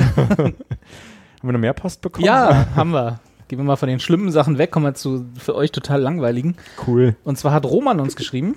Haben 1.39 1.49
wir 1.49 1.53
noch 1.53 1.61
mehr 1.61 1.73
Post 1.73 2.01
bekommen? 2.01 2.27
Ja, 2.27 2.67
haben 2.75 2.91
wir. 2.91 3.21
Gehen 3.49 3.59
wir 3.59 3.65
mal 3.65 3.77
von 3.77 3.89
den 3.89 4.01
schlimmen 4.01 4.31
Sachen 4.31 4.59
weg, 4.59 4.71
kommen 4.71 4.85
wir 4.85 4.95
zu 4.95 5.27
für 5.39 5.55
euch 5.55 5.73
total 5.73 6.03
langweiligen. 6.03 6.57
Cool. 6.87 7.17
Und 7.25 7.39
zwar 7.39 7.53
hat 7.53 7.65
Roman 7.65 8.01
uns 8.01 8.15
geschrieben. 8.15 8.57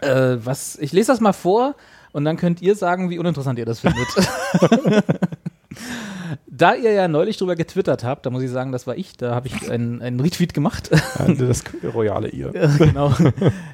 Äh, 0.00 0.38
was, 0.42 0.76
ich 0.76 0.92
lese 0.92 1.12
das 1.12 1.20
mal 1.20 1.32
vor 1.32 1.76
und 2.12 2.24
dann 2.24 2.36
könnt 2.36 2.62
ihr 2.62 2.74
sagen, 2.74 3.10
wie 3.10 3.18
uninteressant 3.18 3.58
ihr 3.58 3.66
das 3.66 3.80
findet. 3.80 4.06
da 6.46 6.74
ihr 6.74 6.92
ja 6.92 7.06
neulich 7.06 7.36
drüber 7.36 7.54
getwittert 7.54 8.02
habt, 8.02 8.26
da 8.26 8.30
muss 8.30 8.42
ich 8.42 8.50
sagen, 8.50 8.72
das 8.72 8.86
war 8.86 8.96
ich, 8.96 9.16
da 9.16 9.34
habe 9.34 9.46
ich 9.46 9.70
einen, 9.70 10.02
einen 10.02 10.20
Retweet 10.20 10.54
gemacht. 10.54 10.90
das 11.38 11.64
royale 11.94 12.28
ihr. 12.28 12.50
genau. 12.78 13.12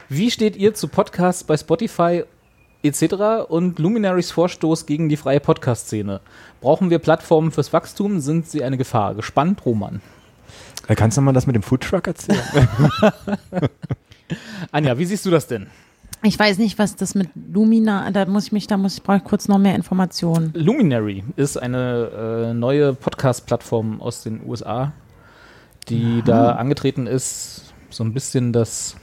Wie 0.08 0.30
steht 0.30 0.56
ihr 0.56 0.74
zu 0.74 0.88
Podcasts 0.88 1.44
bei 1.44 1.56
Spotify 1.56 2.24
etc. 2.84 3.48
und 3.48 3.78
Luminaries 3.78 4.30
Vorstoß 4.30 4.86
gegen 4.86 5.08
die 5.08 5.16
freie 5.16 5.40
Podcast-Szene. 5.40 6.20
Brauchen 6.60 6.90
wir 6.90 6.98
Plattformen 6.98 7.50
fürs 7.50 7.72
Wachstum? 7.72 8.20
Sind 8.20 8.48
sie 8.48 8.62
eine 8.62 8.76
Gefahr? 8.76 9.14
Gespannt, 9.14 9.64
Roman. 9.64 10.00
Äh, 10.86 10.94
kannst 10.94 11.16
du 11.16 11.22
mal 11.22 11.32
das 11.32 11.46
mit 11.46 11.56
dem 11.56 11.62
Foodtruck 11.62 12.06
erzählen? 12.06 12.42
Anja, 14.70 14.98
wie 14.98 15.06
siehst 15.06 15.24
du 15.24 15.30
das 15.30 15.46
denn? 15.46 15.68
Ich 16.22 16.38
weiß 16.38 16.58
nicht, 16.58 16.78
was 16.78 16.96
das 16.96 17.14
mit 17.14 17.28
Lumina, 17.52 18.10
da 18.10 18.24
muss 18.26 18.46
ich 18.46 18.52
mich, 18.52 18.66
da 18.66 18.76
muss 18.76 18.96
ich 18.96 19.02
brauche 19.02 19.20
kurz 19.20 19.46
noch 19.48 19.58
mehr 19.58 19.74
Informationen. 19.74 20.52
Luminary 20.54 21.22
ist 21.36 21.56
eine 21.56 22.48
äh, 22.50 22.54
neue 22.54 22.94
Podcast-Plattform 22.94 24.00
aus 24.00 24.22
den 24.22 24.40
USA, 24.46 24.92
die 25.88 26.22
Aha. 26.22 26.26
da 26.26 26.52
angetreten 26.52 27.06
ist, 27.06 27.74
so 27.90 28.04
ein 28.04 28.14
bisschen 28.14 28.52
das 28.54 28.96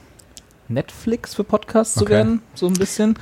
Netflix 0.74 1.36
für 1.36 1.44
Podcasts 1.44 1.98
okay. 1.98 2.06
zu 2.06 2.12
werden, 2.12 2.42
so 2.54 2.68
ein 2.68 2.74
bisschen. 2.74 3.16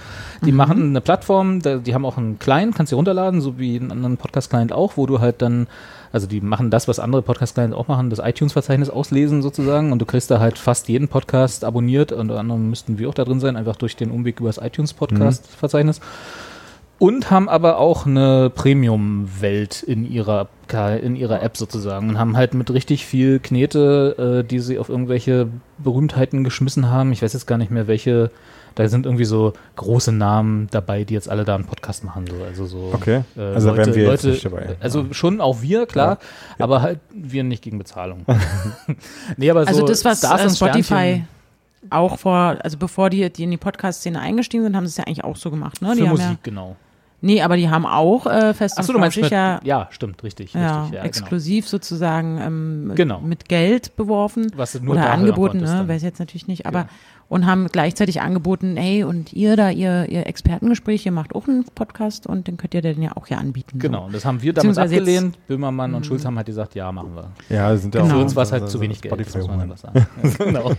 Die 0.46 0.52
mhm. 0.52 0.58
machen 0.58 0.84
eine 0.90 1.02
Plattform, 1.02 1.62
die 1.62 1.94
haben 1.94 2.06
auch 2.06 2.18
einen 2.18 2.40
Client, 2.40 2.76
kannst 2.76 2.92
du 2.92 2.96
runterladen, 2.96 3.42
so 3.42 3.58
wie 3.60 3.78
einen 3.78 3.92
anderen 3.92 4.18
Podcast-Client 4.18 4.72
auch, 4.72 4.98
wo 4.98 5.06
du 5.06 5.20
halt 5.20 5.42
dann, 5.42 5.68
also 6.12 6.28
die 6.28 6.42
machen 6.42 6.70
das, 6.70 6.88
was 6.88 7.00
andere 7.00 7.22
Podcast-Clients 7.22 7.76
auch 7.76 7.88
machen, 7.88 8.10
das 8.10 8.20
iTunes-Verzeichnis 8.20 8.90
auslesen 8.90 9.42
sozusagen 9.42 9.92
und 9.92 10.00
du 10.00 10.06
kriegst 10.06 10.32
da 10.32 10.40
halt 10.40 10.58
fast 10.58 10.88
jeden 10.88 11.08
Podcast 11.08 11.64
abonniert, 11.64 12.12
unter 12.12 12.40
anderem 12.40 12.70
müssten 12.70 12.98
wir 13.00 13.10
auch 13.10 13.14
da 13.14 13.26
drin 13.26 13.40
sein, 13.40 13.56
einfach 13.56 13.76
durch 13.76 13.96
den 13.96 14.12
Umweg 14.12 14.40
über 14.40 14.50
das 14.50 14.58
iTunes-Podcast-Verzeichnis. 14.58 16.00
Mhm 16.00 16.04
und 17.00 17.32
haben 17.32 17.50
aber 17.50 17.78
auch 17.78 18.06
eine 18.06 18.52
Premium-Welt 18.54 19.84
in 19.84 20.10
ihrer 20.10 20.48
in 21.02 21.16
ihrer 21.16 21.42
App 21.42 21.58
sozusagen 21.58 22.10
und 22.10 22.20
haben 22.20 22.38
halt 22.38 22.54
mit 22.54 22.70
richtig 22.72 23.04
viel 23.04 23.40
Knete, 23.40 24.44
äh, 24.44 24.48
die 24.48 24.60
sie 24.60 24.78
auf 24.78 24.88
irgendwelche 24.88 25.48
Berühmtheiten 25.80 26.44
geschmissen 26.44 26.92
haben. 26.92 27.12
Ich 27.12 27.24
weiß 27.24 27.34
jetzt 27.34 27.48
gar 27.48 27.58
nicht 27.58 27.72
mehr 27.72 27.88
welche. 27.88 28.30
Da 28.76 28.88
sind 28.88 29.08
irgendwie 29.08 29.26
so 29.26 29.54
große 29.78 30.12
Namen 30.12 30.68
dabei, 30.70 31.06
die 31.06 31.16
jetzt 31.16 31.28
alle 31.28 31.44
da 31.44 31.56
einen 31.56 31.66
Podcast 31.66 32.04
machen. 32.04 32.26
So. 32.28 32.44
Also 32.44 32.66
so 32.68 32.92
okay. 32.94 33.24
Äh, 33.36 33.42
also 33.42 33.74
Leute, 33.74 33.96
wir 33.96 34.06
Leute, 34.06 34.28
nicht 34.30 34.46
dabei. 34.46 34.76
Also 34.80 35.08
schon 35.12 35.42
auch 35.42 35.64
wir, 35.64 35.88
klar, 35.88 36.20
ja. 36.60 36.66
aber 36.66 36.84
halt 36.84 37.00
wir 37.12 37.44
nicht 37.44 37.64
gegen 37.64 37.80
Bezahlung. 37.80 38.26
nee, 39.38 39.50
aber 39.50 39.64
so 39.64 39.70
also 39.70 39.88
das, 39.88 40.06
was 40.06 40.20
Stars 40.20 40.46
äh, 40.46 40.56
Spotify 40.56 41.24
auch 41.90 42.20
vor, 42.20 42.58
also 42.62 42.78
bevor 42.78 43.10
die, 43.10 43.30
die 43.32 43.44
in 43.44 43.52
die 43.52 43.58
Podcast-Szene 43.58 44.20
eingestiegen 44.20 44.64
sind, 44.64 44.76
haben 44.76 44.86
sie 44.86 44.92
es 44.92 44.98
ja 44.98 45.06
eigentlich 45.06 45.24
auch 45.24 45.36
so 45.36 45.50
gemacht. 45.50 45.82
Ne? 45.82 45.96
Für 45.96 45.96
die 45.96 46.08
Musik, 46.08 46.26
ja, 46.26 46.38
genau. 46.44 46.76
Nee, 47.22 47.42
aber 47.42 47.58
die 47.58 47.70
haben 47.70 47.86
auch 47.86 48.26
äh, 48.26 48.54
fest 48.54 48.76
Ach 48.78 48.84
so, 48.84 48.94
du 48.94 49.00
meinst 49.00 49.20
mit, 49.20 49.30
ja, 49.32 49.60
ja, 49.64 49.88
stimmt, 49.92 50.24
richtig. 50.24 50.54
Ja, 50.54 50.82
richtig, 50.82 50.96
ja, 50.96 51.02
genau. 51.02 51.06
exklusiv 51.06 51.66
genau. 51.66 51.72
sozusagen 51.72 52.40
ähm, 52.42 52.92
genau. 52.96 53.20
mit 53.20 53.50
Geld 53.50 53.96
beworfen 53.96 54.52
Was 54.56 54.80
nur 54.80 54.96
oder 54.96 55.12
angeboten, 55.12 55.60
ne, 55.60 55.88
weiß 55.88 56.02
jetzt 56.02 56.20
natürlich 56.20 56.48
nicht, 56.48 56.66
aber 56.66 56.80
ja. 56.80 56.90
Und 57.30 57.46
haben 57.46 57.68
gleichzeitig 57.68 58.22
angeboten, 58.22 58.76
hey, 58.76 59.04
und 59.04 59.34
ihr 59.34 59.56
da, 59.56 59.70
ihr, 59.70 60.10
ihr 60.10 60.28
Expertengespräch, 60.28 61.06
ihr 61.06 61.12
macht 61.12 61.36
auch 61.36 61.48
einen 61.48 61.64
Podcast 61.64 62.28
und 62.28 62.48
den 62.48 62.58
könnt 62.58 62.74
ihr 62.74 62.82
dann 62.82 63.02
ja 63.02 63.16
auch 63.16 63.28
hier 63.28 63.38
anbieten. 63.38 63.80
Genau, 63.80 64.08
so. 64.08 64.14
das 64.14 64.26
haben 64.26 64.42
wir 64.42 64.52
damals 64.52 64.78
abgelehnt. 64.78 65.38
Böhmermann 65.48 65.94
und 65.94 66.02
mhm. 66.02 66.06
Schulz 66.06 66.26
haben 66.26 66.38
halt 66.38 66.48
gesagt, 66.48 66.76
ja, 66.76 66.92
machen 66.92 67.16
wir. 67.16 67.56
Ja, 67.56 67.78
sind 67.78 67.96
ja 67.96 68.02
genau. 68.02 68.16
Für 68.16 68.22
uns 68.22 68.36
war 68.36 68.44
es 68.44 68.52
halt 68.52 68.68
zu 68.70 68.82
wenig 68.82 69.02
Geld, 69.02 69.36
muss 69.36 69.48
man 69.48 69.78
sagen. 69.78 70.08
genau. 70.38 70.72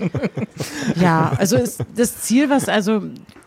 ja, 1.00 1.32
also 1.38 1.56
ist 1.56 1.84
das 1.94 2.20
Ziel, 2.22 2.50
was 2.50 2.68
also 2.68 3.02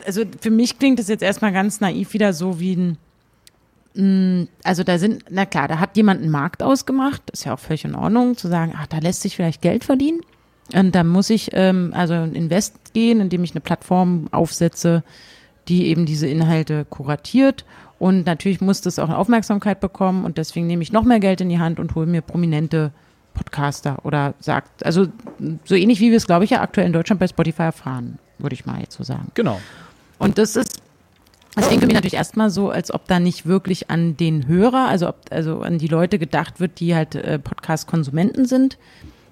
also 0.05 0.23
für 0.39 0.51
mich 0.51 0.79
klingt 0.79 0.99
das 0.99 1.07
jetzt 1.07 1.23
erstmal 1.23 1.51
ganz 1.51 1.81
naiv 1.81 2.13
wieder 2.13 2.33
so 2.33 2.59
wie 2.59 2.75
ein, 2.75 2.97
mm, 3.95 4.47
also 4.63 4.83
da 4.83 4.97
sind, 4.97 5.25
na 5.29 5.45
klar, 5.45 5.67
da 5.67 5.79
hat 5.79 5.97
jemand 5.97 6.21
einen 6.21 6.31
Markt 6.31 6.63
ausgemacht, 6.63 7.29
ist 7.31 7.45
ja 7.45 7.53
auch 7.53 7.59
völlig 7.59 7.85
in 7.85 7.95
Ordnung, 7.95 8.37
zu 8.37 8.47
sagen, 8.47 8.73
ach, 8.77 8.87
da 8.87 8.99
lässt 8.99 9.21
sich 9.21 9.35
vielleicht 9.35 9.61
Geld 9.61 9.83
verdienen. 9.83 10.21
Und 10.71 10.95
da 10.95 11.03
muss 11.03 11.29
ich 11.29 11.49
ähm, 11.53 11.91
also 11.93 12.13
Invest 12.13 12.93
gehen, 12.93 13.19
indem 13.19 13.43
ich 13.43 13.51
eine 13.51 13.61
Plattform 13.61 14.27
aufsetze, 14.31 15.03
die 15.67 15.87
eben 15.87 16.05
diese 16.05 16.27
Inhalte 16.27 16.85
kuratiert. 16.85 17.65
Und 17.99 18.25
natürlich 18.25 18.61
muss 18.61 18.81
das 18.81 18.99
auch 18.99 19.09
Aufmerksamkeit 19.09 19.79
bekommen 19.79 20.25
und 20.25 20.37
deswegen 20.37 20.67
nehme 20.67 20.83
ich 20.83 20.91
noch 20.91 21.03
mehr 21.03 21.19
Geld 21.19 21.41
in 21.41 21.49
die 21.49 21.59
Hand 21.59 21.79
und 21.79 21.95
hole 21.95 22.05
mir 22.05 22.21
prominente 22.21 22.91
Podcaster 23.33 23.99
oder 24.03 24.33
sagt, 24.39 24.85
also 24.85 25.07
so 25.63 25.75
ähnlich 25.75 25.99
wie 25.99 26.11
wir 26.11 26.17
es, 26.17 26.27
glaube 26.27 26.45
ich, 26.45 26.51
ja 26.51 26.61
aktuell 26.61 26.87
in 26.87 26.93
Deutschland 26.93 27.19
bei 27.19 27.27
Spotify 27.27 27.63
erfahren, 27.63 28.19
würde 28.37 28.53
ich 28.53 28.65
mal 28.65 28.79
jetzt 28.79 28.95
so 28.95 29.03
sagen. 29.03 29.31
Genau. 29.33 29.59
Und 30.19 30.37
das 30.37 30.55
ist, 30.55 30.81
das 31.55 31.67
klingt 31.67 31.81
für 31.81 31.87
mich 31.87 31.95
natürlich 31.95 32.15
erstmal 32.15 32.49
so, 32.49 32.69
als 32.69 32.93
ob 32.93 33.07
da 33.07 33.19
nicht 33.19 33.45
wirklich 33.45 33.89
an 33.89 34.17
den 34.17 34.47
Hörer, 34.47 34.87
also 34.87 35.09
ob, 35.09 35.17
also 35.31 35.61
an 35.61 35.77
die 35.77 35.87
Leute 35.87 36.19
gedacht 36.19 36.59
wird, 36.59 36.79
die 36.79 36.95
halt 36.95 37.15
äh, 37.15 37.39
Podcast-Konsumenten 37.39 38.45
sind. 38.45 38.77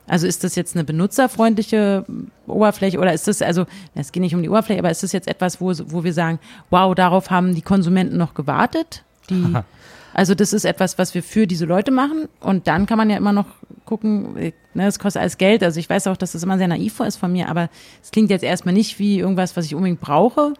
Also 0.08 0.28
ist 0.28 0.44
das 0.44 0.56
jetzt 0.56 0.76
eine 0.76 0.84
benutzerfreundliche 0.84 2.06
Oberfläche 2.48 3.00
oder 3.00 3.14
ist 3.14 3.28
das, 3.28 3.42
also 3.42 3.66
es 3.96 4.12
geht 4.12 4.22
nicht 4.22 4.36
um 4.36 4.42
die 4.42 4.50
Oberfläche, 4.50 4.80
aber 4.80 4.92
ist 4.92 5.04
das 5.04 5.12
jetzt 5.12 5.28
etwas, 5.28 5.62
wo, 5.62 5.72
wo 5.88 6.04
wir 6.04 6.14
sagen, 6.14 6.40
wow, 6.70 6.94
darauf 6.96 7.30
haben 7.30 7.56
die 7.56 7.62
Konsumenten 7.62 8.18
noch 8.18 8.34
gewartet? 8.34 9.04
Die, 9.30 9.56
also 10.14 10.36
das 10.36 10.54
ist 10.54 10.66
etwas, 10.66 10.98
was 10.98 11.14
wir 11.14 11.24
für 11.24 11.48
diese 11.48 11.66
Leute 11.66 11.92
machen 11.92 12.28
und 12.40 12.68
dann 12.68 12.86
kann 12.86 12.98
man 12.98 13.10
ja 13.10 13.18
immer 13.18 13.34
noch 13.34 13.48
gucken, 13.86 14.36
ne, 14.74 14.88
es 14.88 15.00
kostet 15.00 15.22
alles 15.22 15.38
Geld. 15.38 15.64
Also 15.64 15.80
ich 15.80 15.90
weiß 15.90 16.08
auch, 16.08 16.18
dass 16.18 16.32
das 16.32 16.44
immer 16.44 16.58
sehr 16.58 16.68
naiv 16.68 17.00
ist 17.02 17.18
von 17.18 17.32
mir, 17.32 17.50
aber 17.50 17.70
es 18.02 18.12
klingt 18.12 18.30
jetzt 18.30 18.44
erstmal 18.44 18.74
nicht 18.74 19.00
wie 19.00 19.20
irgendwas, 19.20 19.56
was 19.56 19.66
ich 19.66 19.76
unbedingt 19.76 20.02
brauche 20.02 20.54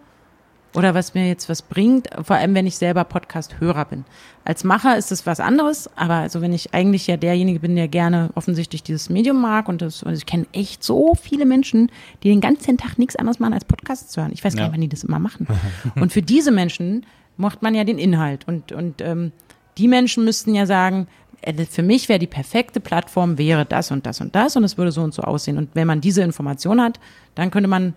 oder 0.74 0.94
was 0.94 1.14
mir 1.14 1.28
jetzt 1.28 1.48
was 1.48 1.62
bringt, 1.62 2.08
vor 2.22 2.36
allem 2.36 2.54
wenn 2.54 2.66
ich 2.66 2.76
selber 2.76 3.04
Podcast-Hörer 3.04 3.84
bin. 3.84 4.04
Als 4.44 4.64
Macher 4.64 4.96
ist 4.96 5.12
es 5.12 5.26
was 5.26 5.38
anderes, 5.38 5.90
aber 5.96 6.14
also 6.14 6.40
wenn 6.40 6.52
ich 6.52 6.74
eigentlich 6.74 7.06
ja 7.06 7.16
derjenige 7.16 7.60
bin, 7.60 7.76
der 7.76 7.88
gerne 7.88 8.30
offensichtlich 8.34 8.82
dieses 8.82 9.10
Medium 9.10 9.40
mag 9.40 9.68
und 9.68 9.82
das, 9.82 10.02
und 10.02 10.14
ich 10.14 10.26
kenne 10.26 10.46
echt 10.52 10.82
so 10.82 11.14
viele 11.14 11.44
Menschen, 11.44 11.90
die 12.22 12.30
den 12.30 12.40
ganzen 12.40 12.78
Tag 12.78 12.98
nichts 12.98 13.16
anderes 13.16 13.38
machen 13.38 13.54
als 13.54 13.64
Podcasts 13.64 14.10
zu 14.10 14.20
hören. 14.20 14.32
Ich 14.32 14.42
weiß 14.42 14.56
gar 14.56 14.64
nicht, 14.64 14.72
wann 14.72 14.80
die 14.80 14.88
das 14.88 15.04
immer 15.04 15.18
machen. 15.18 15.46
Und 15.94 16.12
für 16.12 16.22
diese 16.22 16.50
Menschen 16.50 17.06
macht 17.36 17.62
man 17.62 17.74
ja 17.74 17.84
den 17.84 17.98
Inhalt 17.98 18.46
und, 18.46 18.72
und 18.72 19.00
ähm, 19.00 19.32
die 19.78 19.88
Menschen 19.88 20.24
müssten 20.24 20.54
ja 20.54 20.66
sagen, 20.66 21.06
äh, 21.40 21.64
für 21.64 21.82
mich 21.82 22.08
wäre 22.08 22.18
die 22.18 22.26
perfekte 22.26 22.80
Plattform 22.80 23.38
wäre 23.38 23.64
das 23.64 23.90
und 23.90 24.06
das 24.06 24.20
und 24.20 24.34
das 24.34 24.56
und 24.56 24.64
es 24.64 24.78
würde 24.78 24.92
so 24.92 25.02
und 25.02 25.14
so 25.14 25.22
aussehen. 25.22 25.58
Und 25.58 25.70
wenn 25.74 25.86
man 25.86 26.00
diese 26.00 26.22
Information 26.22 26.80
hat, 26.80 27.00
dann 27.34 27.50
könnte 27.50 27.68
man 27.68 27.94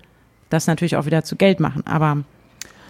das 0.49 0.67
natürlich 0.67 0.95
auch 0.95 1.05
wieder 1.05 1.23
zu 1.23 1.35
Geld 1.35 1.59
machen. 1.59 1.85
Aber 1.85 2.23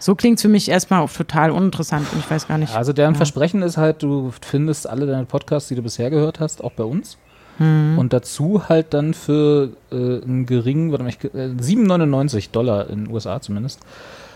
so 0.05 0.13
klingt 0.13 0.37
es 0.37 0.43
für 0.43 0.49
mich 0.49 0.69
erstmal 0.69 1.01
auch 1.01 1.11
total 1.11 1.49
uninteressant 1.49 2.05
und 2.13 2.19
ich 2.19 2.29
weiß 2.29 2.47
gar 2.47 2.59
nicht. 2.59 2.75
Also 2.75 2.93
deren 2.93 3.15
ja. 3.15 3.17
Versprechen 3.17 3.63
ist 3.63 3.77
halt, 3.77 4.03
du 4.03 4.31
findest 4.39 4.87
alle 4.87 5.07
deine 5.07 5.25
Podcasts, 5.25 5.67
die 5.67 5.73
du 5.73 5.81
bisher 5.81 6.11
gehört 6.11 6.39
hast, 6.39 6.63
auch 6.63 6.73
bei 6.73 6.83
uns. 6.83 7.17
Hm. 7.57 7.97
Und 7.97 8.13
dazu 8.13 8.69
halt 8.69 8.93
dann 8.93 9.15
für 9.15 9.71
äh, 9.91 9.95
einen 9.95 10.45
geringen, 10.45 10.91
warte 10.91 11.03
mal, 11.05 11.09
ich, 11.09 11.23
äh, 11.23 11.47
7,99 11.59 12.51
Dollar 12.51 12.87
in 12.87 13.05
den 13.05 13.13
USA 13.15 13.41
zumindest, 13.41 13.79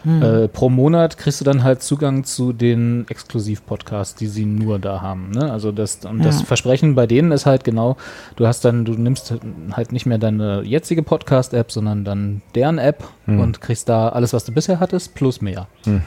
hm. 0.03 0.21
Äh, 0.21 0.47
pro 0.47 0.69
Monat 0.69 1.17
kriegst 1.17 1.41
du 1.41 1.45
dann 1.45 1.63
halt 1.63 1.81
Zugang 1.81 2.23
zu 2.23 2.53
den 2.53 3.05
Exklusiv-Podcasts, 3.09 4.15
die 4.15 4.27
sie 4.27 4.45
nur 4.45 4.79
da 4.79 5.01
haben. 5.01 5.31
Ne? 5.31 5.51
Also 5.51 5.71
das, 5.71 6.05
und 6.05 6.19
ja. 6.19 6.25
das 6.25 6.41
Versprechen 6.41 6.95
bei 6.95 7.07
denen 7.07 7.31
ist 7.31 7.45
halt 7.45 7.63
genau, 7.63 7.97
du 8.35 8.47
hast 8.47 8.63
dann, 8.65 8.85
du 8.85 8.93
nimmst 8.93 9.33
halt 9.71 9.91
nicht 9.91 10.05
mehr 10.05 10.17
deine 10.17 10.63
jetzige 10.63 11.03
Podcast-App, 11.03 11.71
sondern 11.71 12.05
dann 12.05 12.41
deren 12.55 12.77
App 12.77 13.03
hm. 13.25 13.39
und 13.39 13.61
kriegst 13.61 13.89
da 13.89 14.09
alles, 14.09 14.33
was 14.33 14.45
du 14.45 14.51
bisher 14.51 14.79
hattest, 14.79 15.15
plus 15.15 15.41
mehr. 15.41 15.67
Hm 15.85 16.01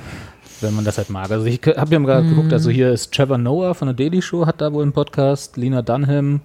wenn 0.63 0.75
man 0.75 0.85
das 0.85 0.97
halt 0.97 1.11
mag. 1.11 1.29
Also 1.31 1.45
ich 1.47 1.61
habe 1.77 1.91
mir 1.91 1.99
mal 1.99 2.23
mm. 2.23 2.29
geguckt, 2.29 2.53
also 2.53 2.71
hier 2.71 2.93
ist 2.93 3.13
Trevor 3.13 3.37
Noah 3.37 3.75
von 3.75 3.89
der 3.89 3.97
Daily 3.97 4.23
Show, 4.23 4.47
hat 4.47 4.61
da 4.61 4.73
wohl 4.73 4.85
einen 4.85 4.93
Podcast, 4.93 5.57
Lina 5.57 5.83
Dunham, 5.83 6.41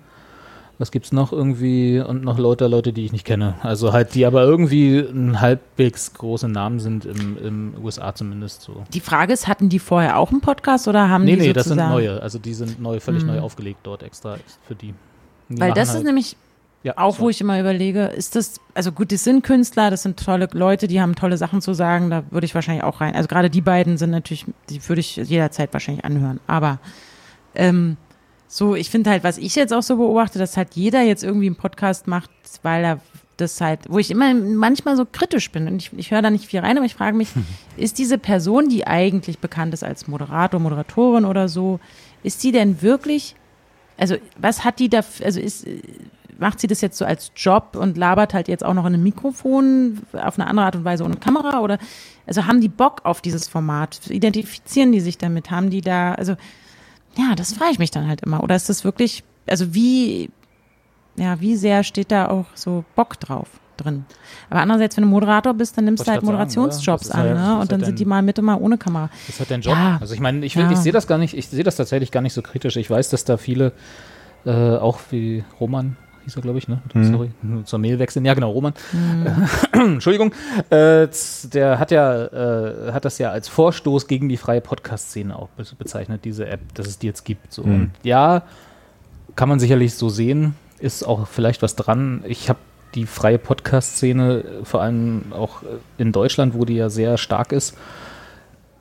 was 0.79 0.91
gibt's 0.91 1.11
noch 1.11 1.31
irgendwie 1.31 1.99
und 1.99 2.23
noch 2.23 2.37
Leute, 2.37 2.67
Leute, 2.67 2.93
die 2.93 3.05
ich 3.05 3.11
nicht 3.11 3.25
kenne. 3.25 3.55
Also 3.63 3.93
halt, 3.93 4.13
die 4.13 4.25
aber 4.25 4.43
irgendwie 4.43 4.99
ein 4.99 5.41
halbwegs 5.41 6.13
große 6.13 6.47
Namen 6.47 6.79
sind 6.79 7.05
im, 7.05 7.37
im 7.43 7.73
USA 7.83 8.13
zumindest 8.13 8.61
so. 8.61 8.83
Die 8.93 8.99
Frage 8.99 9.33
ist, 9.33 9.47
hatten 9.47 9.69
die 9.69 9.79
vorher 9.79 10.17
auch 10.17 10.31
einen 10.31 10.41
Podcast 10.41 10.87
oder 10.87 11.09
haben 11.09 11.25
nee, 11.25 11.35
die 11.35 11.41
Nee, 11.41 11.47
nee, 11.47 11.53
das 11.53 11.65
sind 11.65 11.77
neue. 11.77 12.21
Also 12.21 12.37
die 12.37 12.53
sind 12.53 12.79
neu, 12.79 12.99
völlig 12.99 13.23
mhm. 13.23 13.29
neu 13.29 13.39
aufgelegt 13.39 13.79
dort 13.83 14.03
extra 14.03 14.37
für 14.67 14.75
die. 14.75 14.93
die 15.49 15.59
Weil 15.59 15.73
das 15.73 15.89
halt 15.89 15.99
ist 15.99 16.05
nämlich 16.05 16.37
ja, 16.83 16.93
auch, 16.95 17.15
so. 17.15 17.23
wo 17.23 17.29
ich 17.29 17.41
immer 17.41 17.59
überlege, 17.59 18.05
ist 18.05 18.35
das, 18.35 18.61
also 18.75 18.91
gut, 18.91 19.11
das 19.11 19.23
sind 19.23 19.43
Künstler, 19.43 19.89
das 19.89 20.03
sind 20.03 20.23
tolle 20.23 20.47
Leute, 20.53 20.87
die 20.87 21.01
haben 21.01 21.15
tolle 21.15 21.37
Sachen 21.37 21.59
zu 21.59 21.73
sagen, 21.73 22.11
da 22.11 22.23
würde 22.29 22.45
ich 22.45 22.53
wahrscheinlich 22.53 22.83
auch 22.83 23.01
rein. 23.01 23.15
Also 23.15 23.27
gerade 23.27 23.49
die 23.49 23.61
beiden 23.61 23.97
sind 23.97 24.11
natürlich, 24.11 24.45
die 24.69 24.87
würde 24.87 24.99
ich 24.99 25.17
jederzeit 25.17 25.73
wahrscheinlich 25.73 26.05
anhören. 26.05 26.39
Aber 26.45 26.79
ähm, 27.55 27.97
so, 28.47 28.75
ich 28.75 28.89
finde 28.89 29.09
halt, 29.09 29.23
was 29.23 29.37
ich 29.37 29.55
jetzt 29.55 29.73
auch 29.73 29.83
so 29.83 29.97
beobachte, 29.97 30.39
dass 30.39 30.57
halt 30.57 30.75
jeder 30.75 31.01
jetzt 31.01 31.23
irgendwie 31.23 31.47
einen 31.47 31.55
Podcast 31.55 32.07
macht, 32.07 32.29
weil 32.63 32.83
er 32.83 32.99
das 33.37 33.61
halt, 33.61 33.81
wo 33.89 33.99
ich 33.99 34.09
immer 34.09 34.33
manchmal 34.33 34.95
so 34.95 35.05
kritisch 35.05 35.51
bin. 35.51 35.67
Und 35.67 35.77
ich, 35.77 35.91
ich 35.95 36.11
höre 36.11 36.21
da 36.21 36.29
nicht 36.29 36.45
viel 36.45 36.59
rein, 36.59 36.77
aber 36.77 36.85
ich 36.85 36.95
frage 36.95 37.15
mich, 37.15 37.29
ist 37.77 37.97
diese 37.97 38.17
Person, 38.17 38.69
die 38.69 38.87
eigentlich 38.87 39.39
bekannt 39.39 39.73
ist 39.73 39.83
als 39.83 40.07
Moderator, 40.07 40.59
Moderatorin 40.59 41.25
oder 41.25 41.47
so, 41.47 41.79
ist 42.23 42.43
die 42.43 42.51
denn 42.51 42.81
wirklich, 42.81 43.35
also 43.97 44.15
was 44.37 44.63
hat 44.63 44.79
die 44.79 44.89
da, 44.89 45.01
also 45.23 45.39
ist, 45.39 45.67
macht 46.39 46.59
sie 46.59 46.67
das 46.67 46.81
jetzt 46.81 46.97
so 46.97 47.05
als 47.05 47.31
Job 47.35 47.75
und 47.75 47.97
labert 47.97 48.33
halt 48.33 48.47
jetzt 48.47 48.63
auch 48.63 48.73
noch 48.73 48.85
in 48.85 48.93
einem 48.93 49.03
Mikrofon 49.03 49.99
auf 50.13 50.39
eine 50.39 50.47
andere 50.47 50.65
Art 50.65 50.75
und 50.75 50.85
Weise 50.85 51.03
ohne 51.03 51.17
Kamera? 51.17 51.59
Oder, 51.61 51.79
also 52.25 52.45
haben 52.45 52.61
die 52.61 52.69
Bock 52.69 53.01
auf 53.03 53.21
dieses 53.21 53.47
Format, 53.47 54.09
identifizieren 54.09 54.91
die 54.91 54.99
sich 54.99 55.17
damit, 55.17 55.51
haben 55.51 55.69
die 55.69 55.81
da, 55.81 56.13
also 56.13 56.35
ja, 57.17 57.35
das 57.35 57.53
frage 57.53 57.71
ich 57.71 57.79
mich 57.79 57.91
dann 57.91 58.07
halt 58.07 58.21
immer. 58.21 58.43
Oder 58.43 58.55
ist 58.55 58.69
das 58.69 58.83
wirklich, 58.83 59.23
also 59.47 59.73
wie, 59.73 60.29
ja, 61.15 61.39
wie 61.39 61.55
sehr 61.55 61.83
steht 61.83 62.11
da 62.11 62.29
auch 62.29 62.45
so 62.53 62.85
Bock 62.95 63.19
drauf 63.19 63.47
drin? 63.75 64.05
Aber 64.49 64.61
andererseits, 64.61 64.97
wenn 64.97 65.03
du 65.03 65.09
Moderator 65.09 65.53
bist, 65.53 65.77
dann 65.77 65.85
nimmst 65.85 66.07
du 66.07 66.11
halt 66.11 66.23
Moderationsjobs 66.23 67.11
an, 67.11 67.19
halt, 67.21 67.35
ne? 67.35 67.59
Und 67.59 67.71
dann 67.71 67.83
sind 67.83 67.99
die 67.99 68.05
mal 68.05 68.21
mit 68.21 68.37
und 68.39 68.45
mal 68.45 68.55
ohne 68.55 68.77
Kamera. 68.77 69.09
Das 69.27 69.39
halt 69.39 69.51
dein 69.51 69.61
Job. 69.61 69.73
Ja. 69.73 69.97
Also 69.99 70.13
ich 70.13 70.19
meine, 70.19 70.45
ich, 70.45 70.55
ja. 70.55 70.69
ich 70.71 70.77
sehe 70.77 70.91
das 70.91 71.07
gar 71.07 71.17
nicht, 71.17 71.35
ich 71.35 71.47
sehe 71.49 71.63
das 71.63 71.75
tatsächlich 71.75 72.11
gar 72.11 72.21
nicht 72.21 72.33
so 72.33 72.41
kritisch. 72.41 72.77
Ich 72.77 72.89
weiß, 72.89 73.09
dass 73.09 73.25
da 73.25 73.37
viele, 73.37 73.73
äh, 74.45 74.51
auch 74.51 74.99
wie 75.11 75.43
Roman, 75.59 75.97
hieß 76.27 76.35
er, 76.35 76.41
glaube 76.41 76.57
ich, 76.57 76.67
ne? 76.67 76.81
Mhm. 76.93 77.03
Sorry, 77.05 77.31
zur 77.63 77.79
Mail 77.79 77.99
wechseln. 77.99 78.25
Ja, 78.25 78.33
genau, 78.33 78.51
Roman. 78.51 78.73
Mhm. 78.91 79.47
Entschuldigung. 79.93 80.33
Äh, 80.69 81.07
der 81.53 81.79
hat 81.79 81.89
ja, 81.91 82.25
äh, 82.25 82.91
hat 82.91 83.05
das 83.05 83.17
ja 83.17 83.31
als 83.31 83.47
Vorstoß 83.47 84.07
gegen 84.07 84.27
die 84.27 84.35
freie 84.35 84.59
Podcast-Szene 84.59 85.33
auch 85.33 85.47
bezeichnet, 85.77 86.25
diese 86.25 86.45
App, 86.47 86.59
dass 86.73 86.87
es 86.87 86.99
die 86.99 87.07
jetzt 87.07 87.23
gibt. 87.23 87.53
So. 87.53 87.63
Mhm. 87.63 87.73
Und 87.73 87.91
ja, 88.03 88.43
kann 89.37 89.47
man 89.47 89.59
sicherlich 89.59 89.93
so 89.95 90.09
sehen, 90.09 90.55
ist 90.79 91.07
auch 91.07 91.27
vielleicht 91.27 91.61
was 91.61 91.77
dran. 91.77 92.25
Ich 92.27 92.49
habe 92.49 92.59
die 92.93 93.05
freie 93.05 93.37
Podcast-Szene, 93.37 94.43
vor 94.63 94.81
allem 94.81 95.31
auch 95.31 95.61
in 95.97 96.11
Deutschland, 96.11 96.55
wo 96.55 96.65
die 96.65 96.75
ja 96.75 96.89
sehr 96.89 97.17
stark 97.17 97.53
ist, 97.53 97.77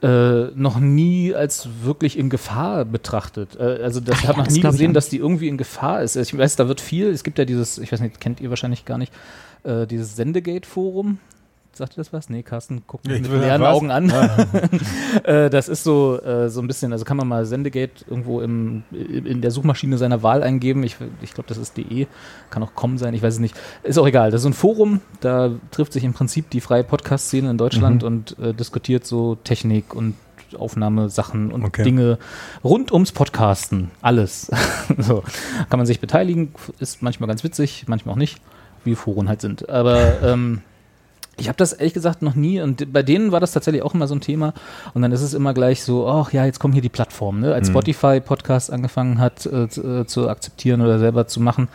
äh, 0.03 0.51
noch 0.55 0.78
nie 0.78 1.34
als 1.34 1.68
wirklich 1.82 2.18
in 2.18 2.28
Gefahr 2.28 2.84
betrachtet. 2.84 3.57
Äh, 3.59 3.82
also 3.82 4.01
das 4.01 4.24
hat 4.24 4.36
ja, 4.36 4.42
noch 4.42 4.51
nie 4.51 4.61
gesehen, 4.61 4.92
dass 4.92 5.09
die 5.09 5.18
irgendwie 5.18 5.49
in 5.49 5.57
Gefahr 5.57 6.03
ist. 6.03 6.16
Ich 6.16 6.36
weiß, 6.36 6.57
da 6.57 6.68
wird 6.68 6.80
viel, 6.80 7.09
es 7.09 7.24
gibt 7.24 7.38
ja 7.38 7.44
dieses, 7.44 7.78
ich 7.78 7.92
weiß 7.92 8.01
nicht, 8.01 8.20
kennt 8.20 8.40
ihr 8.40 8.51
wahrscheinlich 8.51 8.84
gar 8.84 8.99
nicht, 8.99 9.12
äh, 9.64 9.86
dieses 9.86 10.16
Sendegate-Forum. 10.16 11.18
Sagt 11.77 11.93
ihr 11.93 11.97
das 11.97 12.11
was? 12.11 12.31
Nee, 12.31 12.43
Carsten, 12.43 12.85
guck 12.87 13.05
mich 13.05 13.20
mit 13.20 13.31
leeren 13.31 13.61
was? 13.61 13.74
Augen 13.74 13.91
an. 13.91 14.11
Äh, 15.24 15.51
das 15.51 15.68
ist 15.68 15.83
so, 15.83 16.20
äh, 16.22 16.49
so 16.49 16.61
ein 16.61 16.66
bisschen, 16.66 16.93
also 16.93 17.05
kann 17.05 17.16
man 17.16 17.27
mal 17.27 17.47
Sendegate 17.47 18.05
irgendwo 18.09 18.41
im, 18.41 18.85
in 18.93 19.41
der 19.41 19.51
Suchmaschine 19.51 19.99
seiner 19.99 20.22
Wahl 20.22 20.43
eingeben. 20.43 20.83
Ich, 20.85 20.97
ich 21.22 21.35
glaube, 21.35 21.49
das 21.49 21.59
ist 21.59 21.77
de, 21.77 22.07
kann 22.51 22.62
auch 22.62 22.74
com 22.74 22.97
sein, 22.99 23.14
ich 23.14 23.22
weiß 23.22 23.35
es 23.35 23.41
nicht. 23.41 23.57
Ist 23.83 23.99
auch 23.99 24.07
egal. 24.07 24.31
Das 24.31 24.41
ist 24.41 24.43
so 24.43 24.51
ein 24.51 24.55
Forum, 24.55 25.01
da 25.20 25.53
trifft 25.70 25.93
sich 25.93 26.05
im 26.05 26.12
Prinzip 26.12 26.51
die 26.51 26.61
freie 26.61 26.85
Podcast-Szene 26.85 27.51
in 27.51 27.59
Deutschland 27.59 28.03
mhm. 28.03 28.07
und 28.07 28.39
äh, 28.39 28.55
diskutiert 28.55 29.07
so 29.07 29.37
Technik 29.37 29.95
und 29.95 30.14
Aufnahmesachen 30.57 31.51
und 31.53 31.64
okay. 31.64 31.83
Dinge 31.83 32.18
rund 32.62 32.93
ums 32.93 33.12
Podcasten. 33.12 33.91
Alles. 34.01 34.51
so. 34.99 35.22
Kann 35.68 35.79
man 35.79 35.87
sich 35.87 36.01
beteiligen, 36.01 36.55
ist 36.79 37.03
manchmal 37.03 37.29
ganz 37.29 37.43
witzig, 37.43 37.85
manchmal 37.89 38.14
auch 38.14 38.18
nicht, 38.18 38.41
wie 38.85 38.95
Foren 38.95 39.29
halt 39.29 39.41
sind. 39.41 39.68
Aber 39.68 40.22
ähm, 40.22 40.62
ich 41.39 41.49
habe 41.49 41.57
das 41.57 41.74
ehrlich 41.74 41.93
gesagt 41.93 42.22
noch 42.22 42.34
nie 42.34 42.61
und 42.61 42.93
bei 42.93 43.03
denen 43.03 43.30
war 43.30 43.41
das 43.41 43.53
tatsächlich 43.53 43.82
auch 43.82 43.95
immer 43.95 44.07
so 44.07 44.14
ein 44.14 44.20
Thema 44.20 44.55
und 44.95 45.03
dann 45.03 45.12
ist 45.12 45.20
es 45.20 45.34
immer 45.34 45.53
gleich 45.53 45.84
so, 45.84 46.09
ach 46.09 46.32
ja, 46.32 46.47
jetzt 46.47 46.61
kommen 46.61 46.72
hier 46.72 46.82
die 46.82 46.89
Plattformen. 46.89 47.41
Ne? 47.41 47.53
Als 47.53 47.68
mhm. 47.68 47.72
Spotify 47.72 48.20
Podcast 48.20 48.72
angefangen 48.72 49.18
hat 49.18 49.45
äh, 49.45 49.68
zu, 49.68 49.82
äh, 49.82 50.07
zu, 50.07 50.28
akzeptieren 50.28 50.80
oder 50.80 50.99
selber 50.99 51.26
zu 51.26 51.41
machen, 51.41 51.68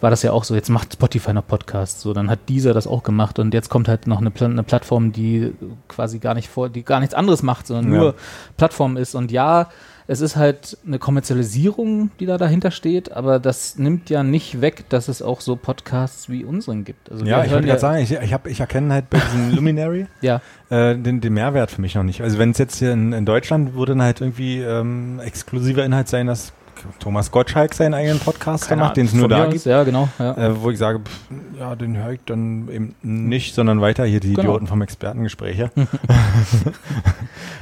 war 0.00 0.10
das 0.10 0.22
ja 0.22 0.32
auch 0.32 0.42
so, 0.42 0.54
jetzt 0.54 0.68
macht 0.68 0.92
Spotify 0.92 1.32
noch 1.32 1.46
Podcasts, 1.46 2.00
so 2.02 2.12
dann 2.12 2.28
hat 2.28 2.40
dieser 2.48 2.74
das 2.74 2.86
auch 2.88 3.04
gemacht 3.04 3.38
und 3.38 3.54
jetzt 3.54 3.68
kommt 3.68 3.86
halt 3.86 4.08
noch 4.08 4.20
eine, 4.20 4.30
Pl 4.30 4.46
eine 4.46 4.64
Plattform, 4.64 5.12
die 5.12 5.54
quasi 5.88 6.18
gar 6.18 6.34
nicht 6.34 6.48
vor, 6.48 6.68
die 6.68 6.82
gar 6.82 6.98
nichts 6.98 7.14
anderes 7.14 7.42
macht, 7.42 7.68
sondern 7.68 7.92
ja. 7.92 7.98
nur 7.98 8.14
Plattform 8.56 8.96
ist 8.96 9.14
und 9.14 9.30
ja, 9.30 9.68
es 10.06 10.20
ist 10.20 10.36
halt 10.36 10.76
eine 10.86 10.98
Kommerzialisierung, 10.98 12.10
die 12.20 12.26
da 12.26 12.36
dahinter 12.36 12.70
steht, 12.70 13.12
aber 13.12 13.38
das 13.38 13.78
nimmt 13.78 14.10
ja 14.10 14.22
nicht 14.22 14.60
weg, 14.60 14.84
dass 14.90 15.08
es 15.08 15.22
auch 15.22 15.40
so 15.40 15.56
Podcasts 15.56 16.28
wie 16.28 16.44
unseren 16.44 16.84
gibt. 16.84 17.10
Also 17.10 17.24
ja, 17.24 17.44
ich 17.44 17.52
wollte 17.52 17.66
gerade 17.66 17.80
sagen, 17.80 18.02
ich, 18.02 18.12
ich, 18.12 18.32
hab, 18.32 18.46
ich 18.46 18.60
erkenne 18.60 18.92
halt 18.92 19.08
bei 19.08 19.18
diesem 19.18 19.50
Luminary 19.54 20.06
ja. 20.20 20.42
äh, 20.68 20.96
den, 20.96 21.20
den 21.20 21.32
Mehrwert 21.32 21.70
für 21.70 21.80
mich 21.80 21.94
noch 21.94 22.02
nicht. 22.02 22.20
Also 22.20 22.38
wenn 22.38 22.50
es 22.50 22.58
jetzt 22.58 22.78
hier 22.78 22.92
in, 22.92 23.12
in 23.12 23.24
Deutschland 23.24 23.74
würde 23.74 23.92
dann 23.92 24.02
halt 24.02 24.20
irgendwie 24.20 24.60
ähm, 24.60 25.20
exklusiver 25.20 25.84
Inhalt 25.84 26.08
sein, 26.08 26.26
dass 26.26 26.52
Thomas 26.98 27.30
Gottschalk 27.30 27.72
seinen 27.72 27.94
eigenen 27.94 28.18
Podcast 28.18 28.68
Keine 28.68 28.82
macht, 28.82 28.98
den 28.98 29.06
es 29.06 29.14
nur 29.14 29.28
da 29.28 29.46
gibt. 29.46 29.64
Ja, 29.64 29.84
genau. 29.84 30.08
Ja. 30.18 30.36
Äh, 30.36 30.60
wo 30.60 30.70
ich 30.70 30.78
sage, 30.78 31.00
pff, 31.00 31.30
ja, 31.58 31.76
den 31.76 31.96
höre 31.96 32.12
ich 32.12 32.20
dann 32.26 32.68
eben 32.68 32.94
nicht, 33.02 33.54
sondern 33.54 33.80
weiter 33.80 34.04
hier 34.04 34.20
die 34.20 34.34
genau. 34.34 34.42
Idioten 34.42 34.66
vom 34.66 34.82
Expertengespräch. 34.82 35.60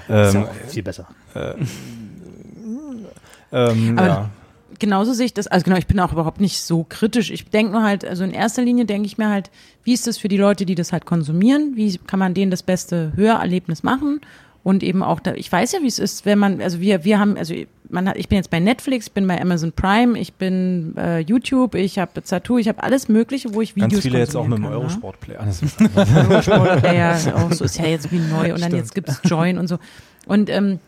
ähm, 0.08 0.46
viel 0.66 0.82
besser. 0.82 1.06
Äh, 1.34 1.54
ähm, 3.52 3.98
Aber 3.98 4.08
ja. 4.08 4.30
genauso 4.78 5.12
sehe 5.12 5.26
ich 5.26 5.34
das, 5.34 5.46
also 5.46 5.64
genau, 5.64 5.76
ich 5.76 5.86
bin 5.86 6.00
auch 6.00 6.12
überhaupt 6.12 6.40
nicht 6.40 6.60
so 6.60 6.84
kritisch. 6.88 7.30
Ich 7.30 7.50
denke 7.50 7.72
nur 7.72 7.82
halt, 7.82 8.04
also 8.04 8.24
in 8.24 8.32
erster 8.32 8.62
Linie 8.62 8.84
denke 8.84 9.06
ich 9.06 9.18
mir 9.18 9.28
halt, 9.28 9.50
wie 9.84 9.92
ist 9.92 10.06
das 10.06 10.18
für 10.18 10.28
die 10.28 10.38
Leute, 10.38 10.66
die 10.66 10.74
das 10.74 10.92
halt 10.92 11.06
konsumieren? 11.06 11.72
Wie 11.76 11.98
kann 11.98 12.18
man 12.18 12.34
denen 12.34 12.50
das 12.50 12.62
beste 12.62 13.12
Hörerlebnis 13.16 13.82
machen? 13.82 14.20
Und 14.64 14.84
eben 14.84 15.02
auch, 15.02 15.18
da, 15.18 15.34
ich 15.34 15.50
weiß 15.50 15.72
ja, 15.72 15.82
wie 15.82 15.88
es 15.88 15.98
ist, 15.98 16.24
wenn 16.24 16.38
man, 16.38 16.60
also 16.60 16.80
wir, 16.80 17.04
wir 17.04 17.18
haben, 17.18 17.36
also 17.36 17.52
man 17.88 18.08
hat, 18.08 18.16
ich 18.16 18.28
bin 18.28 18.36
jetzt 18.36 18.50
bei 18.50 18.60
Netflix, 18.60 19.08
ich 19.08 19.12
bin 19.12 19.26
bei 19.26 19.40
Amazon 19.40 19.72
Prime, 19.72 20.16
ich 20.16 20.34
bin 20.34 20.94
äh, 20.96 21.18
YouTube, 21.18 21.74
ich 21.74 21.98
habe 21.98 22.22
Zatu, 22.22 22.58
ich 22.58 22.68
habe 22.68 22.80
alles 22.82 23.08
Mögliche, 23.08 23.54
wo 23.54 23.60
ich 23.60 23.74
Videos 23.74 23.90
Ganz 23.90 24.02
viele 24.02 24.18
jetzt 24.18 24.36
auch 24.36 24.46
mit 24.46 24.58
dem 24.58 24.64
ne? 24.64 24.70
Eurosport-Player. 24.70 25.40
Eurosport-Player, 25.96 27.34
auch 27.34 27.52
so 27.52 27.64
ist 27.64 27.78
ja 27.78 27.86
jetzt 27.86 28.12
wie 28.12 28.20
neu 28.20 28.54
und 28.54 28.62
dann 28.62 28.74
jetzt 28.74 28.94
gibt's 28.94 29.20
Join 29.24 29.58
und 29.58 29.66
so. 29.66 29.78
Und 30.26 30.48
ähm, 30.48 30.78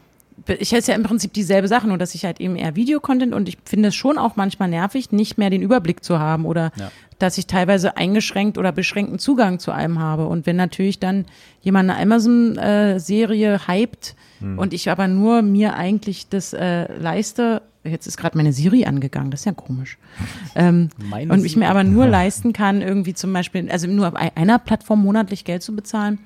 ich 0.47 0.73
hätte 0.73 0.91
ja 0.91 0.97
im 0.97 1.03
Prinzip 1.03 1.33
dieselbe 1.33 1.69
Sache, 1.69 1.87
nur 1.87 1.99
dass 1.99 2.15
ich 2.15 2.25
halt 2.25 2.41
eben 2.41 2.57
eher 2.57 2.77
Videocontent 2.77 3.33
und 3.35 3.49
ich 3.49 3.59
finde 3.65 3.89
es 3.89 3.95
schon 3.95 4.19
auch 4.19 4.37
manchmal 4.37 4.69
nervig, 4.69 5.13
nicht 5.13 5.39
mehr 5.39 5.51
den 5.51 5.63
Überblick 5.63 6.05
zu 6.05 6.19
haben 6.19 6.45
oder 6.45 6.73
ja. 6.77 6.91
dass 7.19 7.39
ich 7.39 7.47
teilweise 7.47 7.97
eingeschränkt 7.97 8.59
oder 8.59 8.73
beschränkten 8.73 9.19
Zugang 9.19 9.59
zu 9.59 9.71
einem 9.71 10.01
habe. 10.01 10.27
Und 10.27 10.47
wenn 10.47 10.57
natürlich 10.57 10.99
dann 10.99 11.27
jemand 11.63 11.91
eine 11.91 12.01
Amazon-Serie 12.01 13.69
hypt 13.69 14.17
hm. 14.41 14.59
und 14.59 14.75
ich 14.75 14.91
aber 14.91 15.09
nur 15.09 15.43
mir 15.43 15.77
eigentlich 15.77 16.29
das 16.29 16.53
äh, 16.53 16.93
leiste, 16.99 17.63
jetzt 17.85 18.07
ist 18.07 18.17
gerade 18.17 18.37
meine 18.37 18.53
Siri 18.53 18.85
angegangen, 18.87 19.31
das 19.31 19.41
ist 19.41 19.47
ja 19.47 19.53
komisch. 19.53 19.99
ähm, 20.57 20.91
und 21.29 21.45
ich 21.45 21.57
mir 21.57 21.69
aber 21.69 21.85
nur 21.85 22.07
leisten 22.09 22.53
kann, 22.53 22.83
irgendwie 22.83 23.15
zum 23.15 23.33
Beispiel, 23.33 23.71
also 23.71 23.87
nur 23.87 24.09
auf 24.09 24.15
einer 24.15 24.59
Plattform 24.59 25.03
monatlich 25.03 25.45
Geld 25.45 25.63
zu 25.63 25.77
bezahlen, 25.77 26.19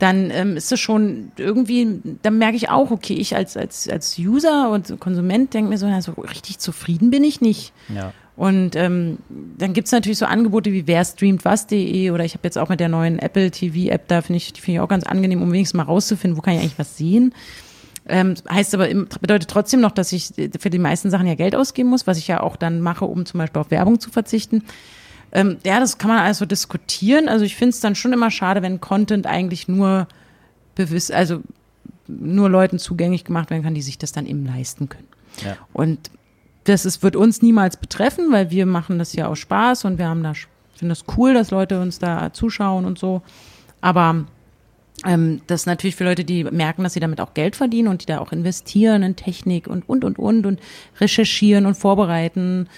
dann 0.00 0.30
ähm, 0.30 0.56
ist 0.56 0.72
es 0.72 0.80
schon 0.80 1.30
irgendwie, 1.36 2.00
dann 2.22 2.38
merke 2.38 2.56
ich 2.56 2.70
auch, 2.70 2.90
okay, 2.90 3.14
ich 3.14 3.36
als, 3.36 3.56
als, 3.56 3.88
als 3.88 4.18
User 4.18 4.70
und 4.70 4.98
Konsument 4.98 5.52
denke 5.54 5.68
mir 5.70 5.78
so, 5.78 5.86
also 5.86 6.12
richtig 6.12 6.58
zufrieden 6.58 7.10
bin 7.10 7.22
ich 7.22 7.40
nicht. 7.40 7.72
Ja. 7.94 8.12
Und 8.34 8.74
ähm, 8.74 9.18
dann 9.28 9.74
gibt's 9.74 9.92
natürlich 9.92 10.16
so 10.16 10.24
Angebote 10.24 10.72
wie 10.72 10.86
wer 10.86 11.04
streamt 11.04 11.44
was.de 11.44 12.10
oder 12.10 12.24
ich 12.24 12.32
habe 12.32 12.44
jetzt 12.44 12.56
auch 12.56 12.70
mit 12.70 12.80
der 12.80 12.88
neuen 12.88 13.18
Apple 13.18 13.50
TV-App, 13.50 14.08
da 14.08 14.22
finde 14.22 14.38
ich, 14.38 14.54
die 14.54 14.62
finde 14.62 14.78
ich 14.78 14.80
auch 14.80 14.88
ganz 14.88 15.04
angenehm, 15.04 15.42
um 15.42 15.52
wenigstens 15.52 15.76
mal 15.76 15.82
rauszufinden, 15.82 16.38
wo 16.38 16.40
kann 16.40 16.54
ich 16.54 16.60
eigentlich 16.60 16.78
was 16.78 16.96
sehen. 16.96 17.34
Ähm, 18.08 18.34
heißt 18.50 18.74
aber, 18.74 18.88
bedeutet 19.20 19.50
trotzdem 19.50 19.80
noch, 19.80 19.92
dass 19.92 20.12
ich 20.12 20.32
für 20.58 20.70
die 20.70 20.78
meisten 20.78 21.10
Sachen 21.10 21.26
ja 21.26 21.34
Geld 21.34 21.54
ausgeben 21.54 21.90
muss, 21.90 22.06
was 22.06 22.16
ich 22.16 22.28
ja 22.28 22.40
auch 22.40 22.56
dann 22.56 22.80
mache, 22.80 23.04
um 23.04 23.26
zum 23.26 23.38
Beispiel 23.38 23.60
auf 23.60 23.70
Werbung 23.70 24.00
zu 24.00 24.10
verzichten. 24.10 24.64
Ähm, 25.32 25.58
ja, 25.64 25.78
das 25.80 25.98
kann 25.98 26.10
man 26.10 26.18
also 26.18 26.44
diskutieren. 26.44 27.28
Also 27.28 27.44
ich 27.44 27.56
finde 27.56 27.70
es 27.70 27.80
dann 27.80 27.94
schon 27.94 28.12
immer 28.12 28.30
schade, 28.30 28.62
wenn 28.62 28.80
Content 28.80 29.26
eigentlich 29.26 29.68
nur 29.68 30.08
bewiss, 30.74 31.10
also 31.10 31.42
nur 32.08 32.48
Leuten 32.48 32.78
zugänglich 32.78 33.24
gemacht 33.24 33.50
werden 33.50 33.62
kann, 33.62 33.74
die 33.74 33.82
sich 33.82 33.98
das 33.98 34.12
dann 34.12 34.26
eben 34.26 34.44
leisten 34.44 34.88
können. 34.88 35.08
Ja. 35.44 35.56
Und 35.72 36.10
das 36.64 36.84
ist, 36.84 37.02
wird 37.02 37.16
uns 37.16 37.42
niemals 37.42 37.76
betreffen, 37.76 38.32
weil 38.32 38.50
wir 38.50 38.66
machen 38.66 38.98
das 38.98 39.12
ja 39.14 39.28
aus 39.28 39.38
Spaß 39.38 39.84
und 39.84 39.98
wir 39.98 40.08
haben 40.08 40.22
da, 40.22 40.32
finden 40.34 40.90
das 40.90 41.04
cool, 41.16 41.34
dass 41.34 41.50
Leute 41.50 41.80
uns 41.80 41.98
da 41.98 42.32
zuschauen 42.32 42.84
und 42.84 42.98
so. 42.98 43.22
Aber 43.80 44.26
ähm, 45.06 45.40
das 45.46 45.66
natürlich 45.66 45.96
für 45.96 46.04
Leute, 46.04 46.24
die 46.24 46.44
merken, 46.44 46.82
dass 46.82 46.92
sie 46.92 47.00
damit 47.00 47.20
auch 47.20 47.34
Geld 47.34 47.56
verdienen 47.56 47.88
und 47.88 48.02
die 48.02 48.06
da 48.06 48.18
auch 48.18 48.32
investieren 48.32 49.02
in 49.02 49.16
Technik 49.16 49.66
und, 49.66 49.88
und, 49.88 50.04
und, 50.04 50.18
und 50.18 50.46
und 50.46 50.60
recherchieren 51.00 51.66
und 51.66 51.74
vorbereiten, 51.76 52.68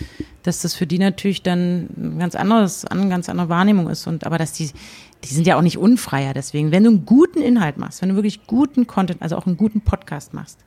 dass 0.43 0.63
das 0.63 0.75
für 0.75 0.87
die 0.87 0.99
natürlich 0.99 1.43
dann 1.43 1.89
ein 1.97 2.19
ganz 2.19 2.35
anderes, 2.35 2.85
eine 2.85 3.09
ganz 3.09 3.29
andere 3.29 3.49
Wahrnehmung 3.49 3.89
ist 3.89 4.07
und, 4.07 4.25
aber 4.25 4.39
dass 4.39 4.53
die, 4.53 4.71
die 5.25 5.35
sind 5.35 5.47
ja 5.47 5.57
auch 5.57 5.63
nicht 5.63 5.79
unfreier. 5.79 6.35
Deswegen, 6.35 6.71
wenn 6.71 6.85
du 6.85 6.91
einen 6.91 7.07
guten 7.07 7.41
Inhalt 7.41 7.77
machst, 7.77 8.03
wenn 8.03 8.11
du 8.11 8.15
wirklich 8.15 8.47
guten 8.47 8.87
Content, 8.87 9.23
also 9.23 9.37
auch 9.37 9.47
einen 9.47 9.57
guten 9.57 9.81
Podcast 9.81 10.35
machst, 10.35 10.59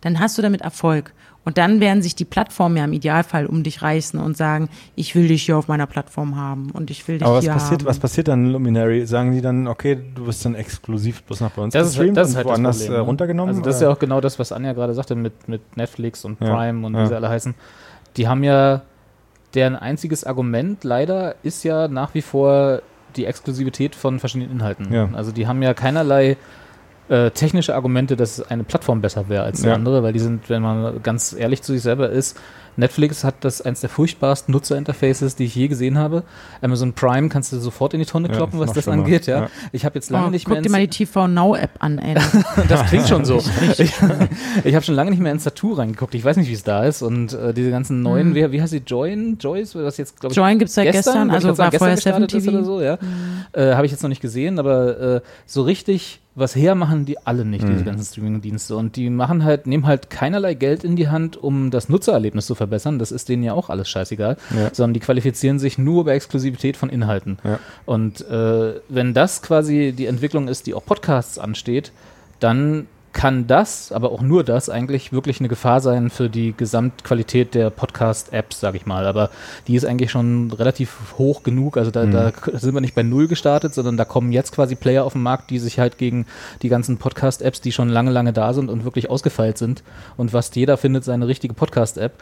dann 0.00 0.18
hast 0.18 0.36
du 0.38 0.42
damit 0.42 0.62
Erfolg. 0.62 1.12
Und 1.44 1.58
dann 1.58 1.80
werden 1.80 2.02
sich 2.02 2.14
die 2.14 2.24
Plattformen 2.24 2.76
ja 2.78 2.84
im 2.84 2.92
Idealfall 2.94 3.44
um 3.46 3.62
dich 3.62 3.82
reißen 3.82 4.18
und 4.18 4.36
sagen, 4.36 4.68
ich 4.96 5.14
will 5.14 5.28
dich 5.28 5.42
hier 5.42 5.58
auf 5.58 5.68
meiner 5.68 5.86
Plattform 5.86 6.36
haben 6.36 6.70
und 6.70 6.90
ich 6.90 7.06
will 7.06 7.18
dich 7.18 7.26
Aber 7.26 7.36
was 7.36 7.44
hier 7.44 7.52
passiert, 7.52 7.80
haben. 7.82 7.88
was 7.88 7.98
passiert 7.98 8.28
dann 8.28 8.50
Luminary? 8.50 9.04
Sagen 9.06 9.32
die 9.32 9.42
dann, 9.42 9.68
okay, 9.68 9.98
du 10.14 10.24
bist 10.24 10.44
dann 10.44 10.54
exklusiv 10.54 11.22
bloß 11.24 11.40
noch 11.40 11.50
bei 11.50 11.62
uns 11.62 11.74
Das 11.74 11.88
ist, 11.88 11.92
gestreamt 11.94 12.16
das 12.16 12.28
ist 12.28 12.34
und 12.34 12.36
halt 12.38 12.46
das 12.46 12.50
woanders 12.52 12.78
Problem, 12.78 12.94
äh, 12.94 12.98
ne? 12.98 13.04
runtergenommen? 13.06 13.48
Also 13.50 13.60
das 13.62 13.76
ist 13.76 13.82
ja 13.82 13.90
auch 13.90 13.98
genau 13.98 14.20
das, 14.22 14.38
was 14.38 14.52
Anja 14.52 14.72
gerade 14.72 14.94
sagte 14.94 15.14
mit, 15.16 15.48
mit 15.48 15.76
Netflix 15.76 16.24
und 16.24 16.40
Ja. 16.40 16.54
Prime 16.54 16.86
und 16.86 16.94
wie 16.94 16.98
Ja. 16.98 17.06
sie 17.08 17.14
alle 17.14 17.28
heißen. 17.28 17.54
Die 18.16 18.26
haben 18.26 18.42
ja, 18.42 18.82
deren 19.54 19.76
einziges 19.76 20.24
Argument 20.24 20.82
leider 20.82 21.34
ist 21.42 21.62
ja 21.62 21.88
nach 21.88 22.14
wie 22.14 22.22
vor 22.22 22.80
die 23.16 23.26
Exklusivität 23.26 23.94
von 23.94 24.18
verschiedenen 24.18 24.50
Inhalten. 24.50 24.92
Ja. 24.92 25.08
Also 25.12 25.30
die 25.30 25.46
haben 25.46 25.62
ja 25.62 25.74
keinerlei 25.74 26.36
äh, 27.08 27.30
technische 27.30 27.74
Argumente, 27.74 28.16
dass 28.16 28.40
eine 28.40 28.64
Plattform 28.64 29.00
besser 29.00 29.28
wäre 29.28 29.44
als 29.44 29.60
die 29.62 29.68
Ja. 29.68 29.74
andere, 29.74 30.02
weil 30.02 30.12
die 30.12 30.18
sind, 30.20 30.48
wenn 30.48 30.62
man 30.62 31.02
ganz 31.02 31.34
ehrlich 31.38 31.62
zu 31.62 31.72
sich 31.72 31.82
selber 31.82 32.08
ist, 32.08 32.38
Netflix 32.76 33.24
hat 33.24 33.36
das 33.42 33.60
eins 33.62 33.80
der 33.80 33.90
furchtbarsten 33.90 34.52
Nutzerinterfaces, 34.52 35.36
die 35.36 35.44
ich 35.44 35.54
je 35.54 35.68
gesehen 35.68 35.98
habe. 35.98 36.22
Amazon 36.62 36.92
Prime 36.92 37.28
kannst 37.28 37.52
du 37.52 37.58
sofort 37.58 37.94
in 37.94 38.00
die 38.00 38.06
Tonne 38.06 38.28
Ja, 38.28 38.34
kloppen, 38.34 38.60
ist 38.60 38.68
was 38.68 38.72
das 38.74 38.84
schlimmer. 38.84 39.04
angeht. 39.04 39.26
Ja. 39.26 39.42
Ja. 39.42 39.50
Ich 39.72 39.84
habe 39.84 39.94
jetzt 39.96 40.10
lange 40.10 40.26
oh, 40.26 40.30
nicht 40.30 40.44
guck 40.46 40.54
mehr 40.54 40.62
dir 40.62 40.70
mal 40.70 40.80
die 40.80 40.88
TV 40.88 41.28
Now 41.28 41.54
App 41.54 41.70
an, 41.78 41.98
ey. 41.98 42.14
das 42.68 42.86
klingt 42.86 43.08
schon 43.08 43.24
so. 43.24 43.42
Ich, 43.78 43.92
ich 44.64 44.74
habe 44.74 44.84
schon 44.84 44.94
lange 44.94 45.10
nicht 45.10 45.20
mehr 45.20 45.32
ins 45.32 45.44
Tattoo 45.44 45.72
reingeguckt. 45.74 46.14
Ich 46.14 46.24
weiß 46.24 46.36
nicht, 46.36 46.48
wie 46.48 46.52
es 46.54 46.62
da 46.64 46.84
ist. 46.84 47.02
Und 47.02 47.32
äh, 47.32 47.52
diese 47.54 47.70
ganzen 47.70 48.02
neuen, 48.02 48.30
Mhm. 48.30 48.34
wie, 48.34 48.52
wie 48.52 48.62
heißt 48.62 48.72
die, 48.72 48.82
Join? 48.86 49.38
Joyce? 49.38 49.74
Was 49.76 49.96
jetzt, 49.96 50.20
glaube 50.20 50.32
ich, 50.32 50.36
Join 50.36 50.58
gibt's 50.58 50.74
seit 50.74 50.90
gestern, 50.92 51.28
ich 51.28 51.34
also 51.34 51.48
war 51.58 51.70
vorher 51.72 51.96
gestern 51.96 51.96
7 51.96 52.26
gestartet 52.26 52.34
ist 52.34 52.44
TV. 52.44 52.56
oder 52.56 52.64
so, 52.64 52.80
ja. 52.80 52.98
Äh, 53.52 53.74
habe 53.74 53.86
ich 53.86 53.92
jetzt 53.92 54.02
noch 54.02 54.08
nicht 54.08 54.20
gesehen, 54.22 54.58
aber 54.58 55.16
äh, 55.16 55.20
so 55.46 55.62
richtig 55.62 56.20
was 56.36 56.56
hermachen 56.56 57.04
die 57.04 57.16
alle 57.24 57.44
nicht, 57.44 57.62
diese 57.62 57.82
Mhm. 57.82 57.84
ganzen 57.84 58.04
Streaming-Dienste. 58.06 58.74
Und 58.74 58.96
die 58.96 59.08
machen 59.08 59.44
halt, 59.44 59.68
nehmen 59.68 59.86
halt 59.86 60.10
keinerlei 60.10 60.54
Geld 60.54 60.82
in 60.82 60.96
die 60.96 61.06
Hand, 61.08 61.36
um 61.36 61.70
das 61.70 61.88
Nutzererlebnis 61.88 62.46
zu 62.46 62.56
verbessern. 62.56 62.63
Das 62.98 63.12
ist 63.12 63.28
denen 63.28 63.42
ja 63.42 63.52
auch 63.52 63.70
alles 63.70 63.88
scheißegal. 63.88 64.36
Ja. 64.56 64.70
Sondern 64.72 64.94
die 64.94 65.00
qualifizieren 65.00 65.58
sich 65.58 65.78
nur 65.78 66.02
über 66.02 66.12
Exklusivität 66.12 66.76
von 66.76 66.88
Inhalten. 66.90 67.38
Ja. 67.44 67.58
Und 67.86 68.20
äh, 68.28 68.74
wenn 68.88 69.14
das 69.14 69.42
quasi 69.42 69.92
die 69.96 70.06
Entwicklung 70.06 70.48
ist, 70.48 70.66
die 70.66 70.74
auch 70.74 70.84
Podcasts 70.84 71.38
ansteht, 71.38 71.92
dann 72.40 72.86
kann 73.14 73.46
das, 73.46 73.92
aber 73.92 74.10
auch 74.10 74.22
nur 74.22 74.42
das, 74.42 74.68
eigentlich 74.68 75.12
wirklich 75.12 75.38
eine 75.38 75.48
Gefahr 75.48 75.80
sein 75.80 76.10
für 76.10 76.28
die 76.28 76.52
Gesamtqualität 76.56 77.54
der 77.54 77.70
Podcast-Apps, 77.70 78.58
sage 78.58 78.76
ich 78.76 78.86
mal. 78.86 79.06
Aber 79.06 79.30
die 79.68 79.76
ist 79.76 79.84
eigentlich 79.84 80.10
schon 80.10 80.50
relativ 80.50 81.14
hoch 81.16 81.44
genug. 81.44 81.76
Also 81.76 81.92
da, 81.92 82.04
Mhm. 82.06 82.10
da 82.12 82.32
sind 82.58 82.74
wir 82.74 82.80
nicht 82.80 82.96
bei 82.96 83.04
Null 83.04 83.28
gestartet, 83.28 83.72
sondern 83.72 83.96
da 83.96 84.04
kommen 84.04 84.32
jetzt 84.32 84.50
quasi 84.52 84.74
Player 84.74 85.04
auf 85.04 85.12
den 85.12 85.22
Markt, 85.22 85.50
die 85.50 85.60
sich 85.60 85.78
halt 85.78 85.96
gegen 85.96 86.26
die 86.62 86.68
ganzen 86.68 86.98
Podcast-Apps, 86.98 87.60
die 87.60 87.70
schon 87.70 87.88
lange, 87.88 88.10
lange 88.10 88.32
da 88.32 88.52
sind 88.52 88.68
und 88.68 88.84
wirklich 88.84 89.08
ausgefeilt 89.10 89.58
sind. 89.58 89.84
Und 90.16 90.32
fast 90.32 90.56
jeder 90.56 90.76
findet 90.76 91.04
seine 91.04 91.28
richtige 91.28 91.54
Podcast-App. 91.54 92.14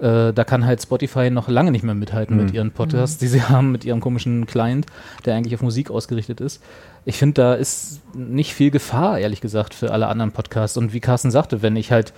Äh, 0.00 0.32
da 0.32 0.44
kann 0.44 0.64
halt 0.64 0.80
Spotify 0.82 1.30
noch 1.30 1.48
lange 1.48 1.70
nicht 1.70 1.82
mehr 1.84 1.94
mithalten 1.94 2.36
Mhm. 2.36 2.44
mit 2.44 2.54
ihren 2.54 2.70
Podcasts, 2.72 3.18
die 3.18 3.26
sie 3.26 3.42
haben, 3.48 3.70
mit 3.72 3.84
ihrem 3.84 4.00
komischen 4.00 4.46
Client, 4.46 4.86
der 5.24 5.34
eigentlich 5.36 5.54
auf 5.54 5.62
Musik 5.62 5.90
ausgerichtet 5.90 6.40
ist. 6.40 6.62
Ich 7.04 7.16
finde, 7.18 7.34
da 7.34 7.54
ist 7.54 8.00
nicht 8.14 8.54
viel 8.54 8.70
Gefahr, 8.70 9.18
ehrlich 9.18 9.40
gesagt, 9.40 9.74
für 9.74 9.90
alle 9.92 10.06
anderen 10.08 10.32
Podcasts. 10.32 10.76
Und 10.76 10.92
wie 10.92 11.00
Carsten 11.00 11.30
sagte, 11.30 11.62
wenn 11.62 11.76
ich 11.76 11.92
halt 11.92 12.12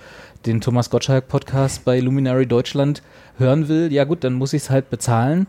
den 0.45 0.61
Thomas 0.61 0.89
Gottschalk 0.89 1.27
Podcast 1.27 1.85
bei 1.85 1.99
Luminary 1.99 2.47
Deutschland 2.47 3.01
hören 3.37 3.67
will, 3.67 3.91
ja 3.93 4.03
gut, 4.03 4.23
dann 4.23 4.33
muss 4.33 4.53
ich 4.53 4.63
es 4.63 4.69
halt 4.69 4.89
bezahlen. 4.89 5.47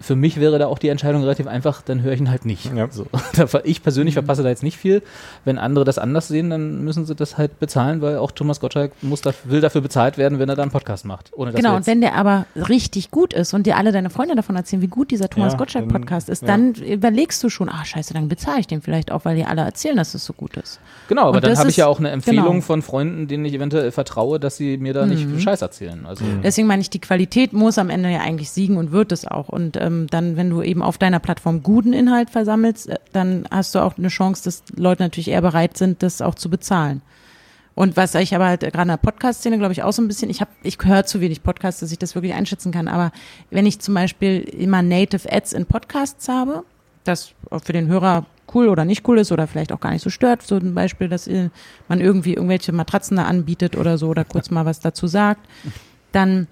Für 0.00 0.14
mich 0.16 0.38
wäre 0.38 0.58
da 0.58 0.66
auch 0.66 0.78
die 0.78 0.88
Entscheidung 0.88 1.22
relativ 1.22 1.46
einfach, 1.46 1.82
dann 1.82 2.02
höre 2.02 2.12
ich 2.12 2.20
ihn 2.20 2.30
halt 2.30 2.44
nicht. 2.44 2.72
Ja. 2.74 2.88
So. 2.90 3.06
Ich 3.64 3.82
persönlich 3.82 4.14
verpasse 4.14 4.42
da 4.42 4.48
jetzt 4.48 4.62
nicht 4.62 4.76
viel. 4.76 5.02
Wenn 5.44 5.58
andere 5.58 5.84
das 5.84 5.98
anders 5.98 6.28
sehen, 6.28 6.50
dann 6.50 6.84
müssen 6.84 7.06
sie 7.06 7.14
das 7.14 7.38
halt 7.38 7.58
bezahlen, 7.58 8.00
weil 8.02 8.18
auch 8.18 8.30
Thomas 8.30 8.60
Gottschalk 8.60 8.92
muss 9.02 9.20
da, 9.20 9.32
will 9.44 9.60
dafür 9.60 9.80
bezahlt 9.80 10.18
werden, 10.18 10.38
wenn 10.38 10.48
er 10.48 10.56
da 10.56 10.62
einen 10.62 10.70
Podcast 10.70 11.04
macht. 11.04 11.32
Genau, 11.54 11.76
und 11.76 11.86
wenn 11.86 12.00
der 12.00 12.14
aber 12.14 12.46
richtig 12.56 13.10
gut 13.10 13.32
ist 13.32 13.54
und 13.54 13.66
dir 13.66 13.76
alle 13.76 13.92
deine 13.92 14.10
Freunde 14.10 14.34
davon 14.34 14.56
erzählen, 14.56 14.82
wie 14.82 14.86
gut 14.88 15.10
dieser 15.10 15.28
Thomas 15.30 15.52
Ja, 15.52 15.58
Gottschalk 15.58 15.88
dann- 15.88 16.00
Podcast 16.00 16.28
ist, 16.28 16.42
ja. 16.42 16.48
dann 16.48 16.74
überlegst 16.74 17.42
du 17.42 17.48
schon, 17.48 17.68
ah 17.68 17.84
scheiße, 17.84 18.12
dann 18.14 18.28
bezahle 18.28 18.60
ich 18.60 18.66
den 18.66 18.82
vielleicht 18.82 19.10
auch, 19.12 19.24
weil 19.24 19.36
die 19.36 19.44
alle 19.44 19.62
erzählen, 19.62 19.96
dass 19.96 20.14
es 20.14 20.24
so 20.24 20.32
gut 20.32 20.56
ist. 20.56 20.80
Genau, 21.08 21.28
aber 21.28 21.36
Und 21.36 21.44
dann 21.44 21.56
habe 21.58 21.70
ich 21.70 21.76
ja 21.76 21.86
auch 21.86 21.98
eine 21.98 22.10
Empfehlung 22.10 22.46
genau. 22.46 22.60
von 22.60 22.82
Freunden, 22.82 23.28
denen 23.28 23.44
ich 23.44 23.54
eventuell 23.54 23.90
vertraue, 23.92 24.38
dass 24.40 24.56
sie 24.56 24.76
mir 24.78 24.92
da 24.92 25.06
nicht 25.06 25.26
Scheiß 25.40 25.62
erzählen. 25.62 26.04
Also 26.06 26.24
Deswegen 26.42 26.66
meine 26.66 26.82
ich, 26.82 26.90
die 26.90 27.00
Qualität 27.00 27.52
muss 27.52 27.78
am 27.78 27.90
Ende 27.90 28.10
ja 28.10 28.20
eigentlich 28.20 28.50
siegen 28.50 28.76
und 28.76 28.92
wird 28.92 29.12
es 29.12 29.26
auch. 29.26 29.48
Und 29.48 29.76
ähm, 29.86 30.06
dann, 30.08 30.36
wenn 30.36 30.50
du 30.50 30.62
eben 30.62 30.82
auf 30.82 30.98
deiner 30.98 31.20
Plattform 31.20 31.62
guten 31.62 31.92
Inhalt 31.92 32.30
versammelst, 32.30 32.88
äh, 32.88 32.98
dann 33.12 33.46
hast 33.50 33.74
du 33.74 33.78
auch 33.78 33.96
eine 33.96 34.08
Chance, 34.08 34.44
dass 34.44 34.62
Leute 34.76 35.02
natürlich 35.02 35.28
eher 35.28 35.42
bereit 35.42 35.76
sind, 35.76 36.02
das 36.02 36.20
auch 36.20 36.34
zu 36.34 36.50
bezahlen. 36.50 37.02
Und 37.74 37.96
was 37.96 38.14
ich 38.14 38.34
aber 38.34 38.46
halt 38.46 38.60
gerade 38.60 38.82
in 38.82 38.88
der 38.88 38.96
Podcast-Szene, 38.96 39.58
glaube 39.58 39.72
ich, 39.72 39.82
auch 39.82 39.92
so 39.92 40.00
ein 40.00 40.08
bisschen, 40.08 40.30
ich 40.30 40.40
habe, 40.40 40.50
ich 40.62 40.78
höre 40.82 41.04
zu 41.04 41.20
wenig 41.20 41.42
Podcasts, 41.42 41.80
dass 41.80 41.92
ich 41.92 41.98
das 41.98 42.14
wirklich 42.14 42.32
einschätzen 42.32 42.72
kann. 42.72 42.88
Aber 42.88 43.12
wenn 43.50 43.66
ich 43.66 43.80
zum 43.80 43.92
Beispiel 43.92 44.40
immer 44.40 44.80
Native 44.80 45.30
Ads 45.30 45.52
in 45.52 45.66
Podcasts 45.66 46.26
habe, 46.28 46.64
das 47.04 47.34
für 47.62 47.74
den 47.74 47.86
Hörer 47.86 48.24
cool 48.54 48.68
oder 48.68 48.86
nicht 48.86 49.06
cool 49.06 49.18
ist 49.18 49.30
oder 49.30 49.46
vielleicht 49.46 49.72
auch 49.72 49.80
gar 49.80 49.90
nicht 49.90 50.02
so 50.02 50.08
stört, 50.08 50.40
so 50.40 50.56
ein 50.56 50.74
Beispiel, 50.74 51.08
dass 51.08 51.26
äh, 51.26 51.50
man 51.86 52.00
irgendwie 52.00 52.32
irgendwelche 52.32 52.72
Matratzen 52.72 53.18
da 53.18 53.24
anbietet 53.24 53.76
oder 53.76 53.98
so 53.98 54.08
oder 54.08 54.24
kurz 54.24 54.50
mal 54.50 54.64
was 54.64 54.80
dazu 54.80 55.06
sagt, 55.06 55.46
dann 56.12 56.46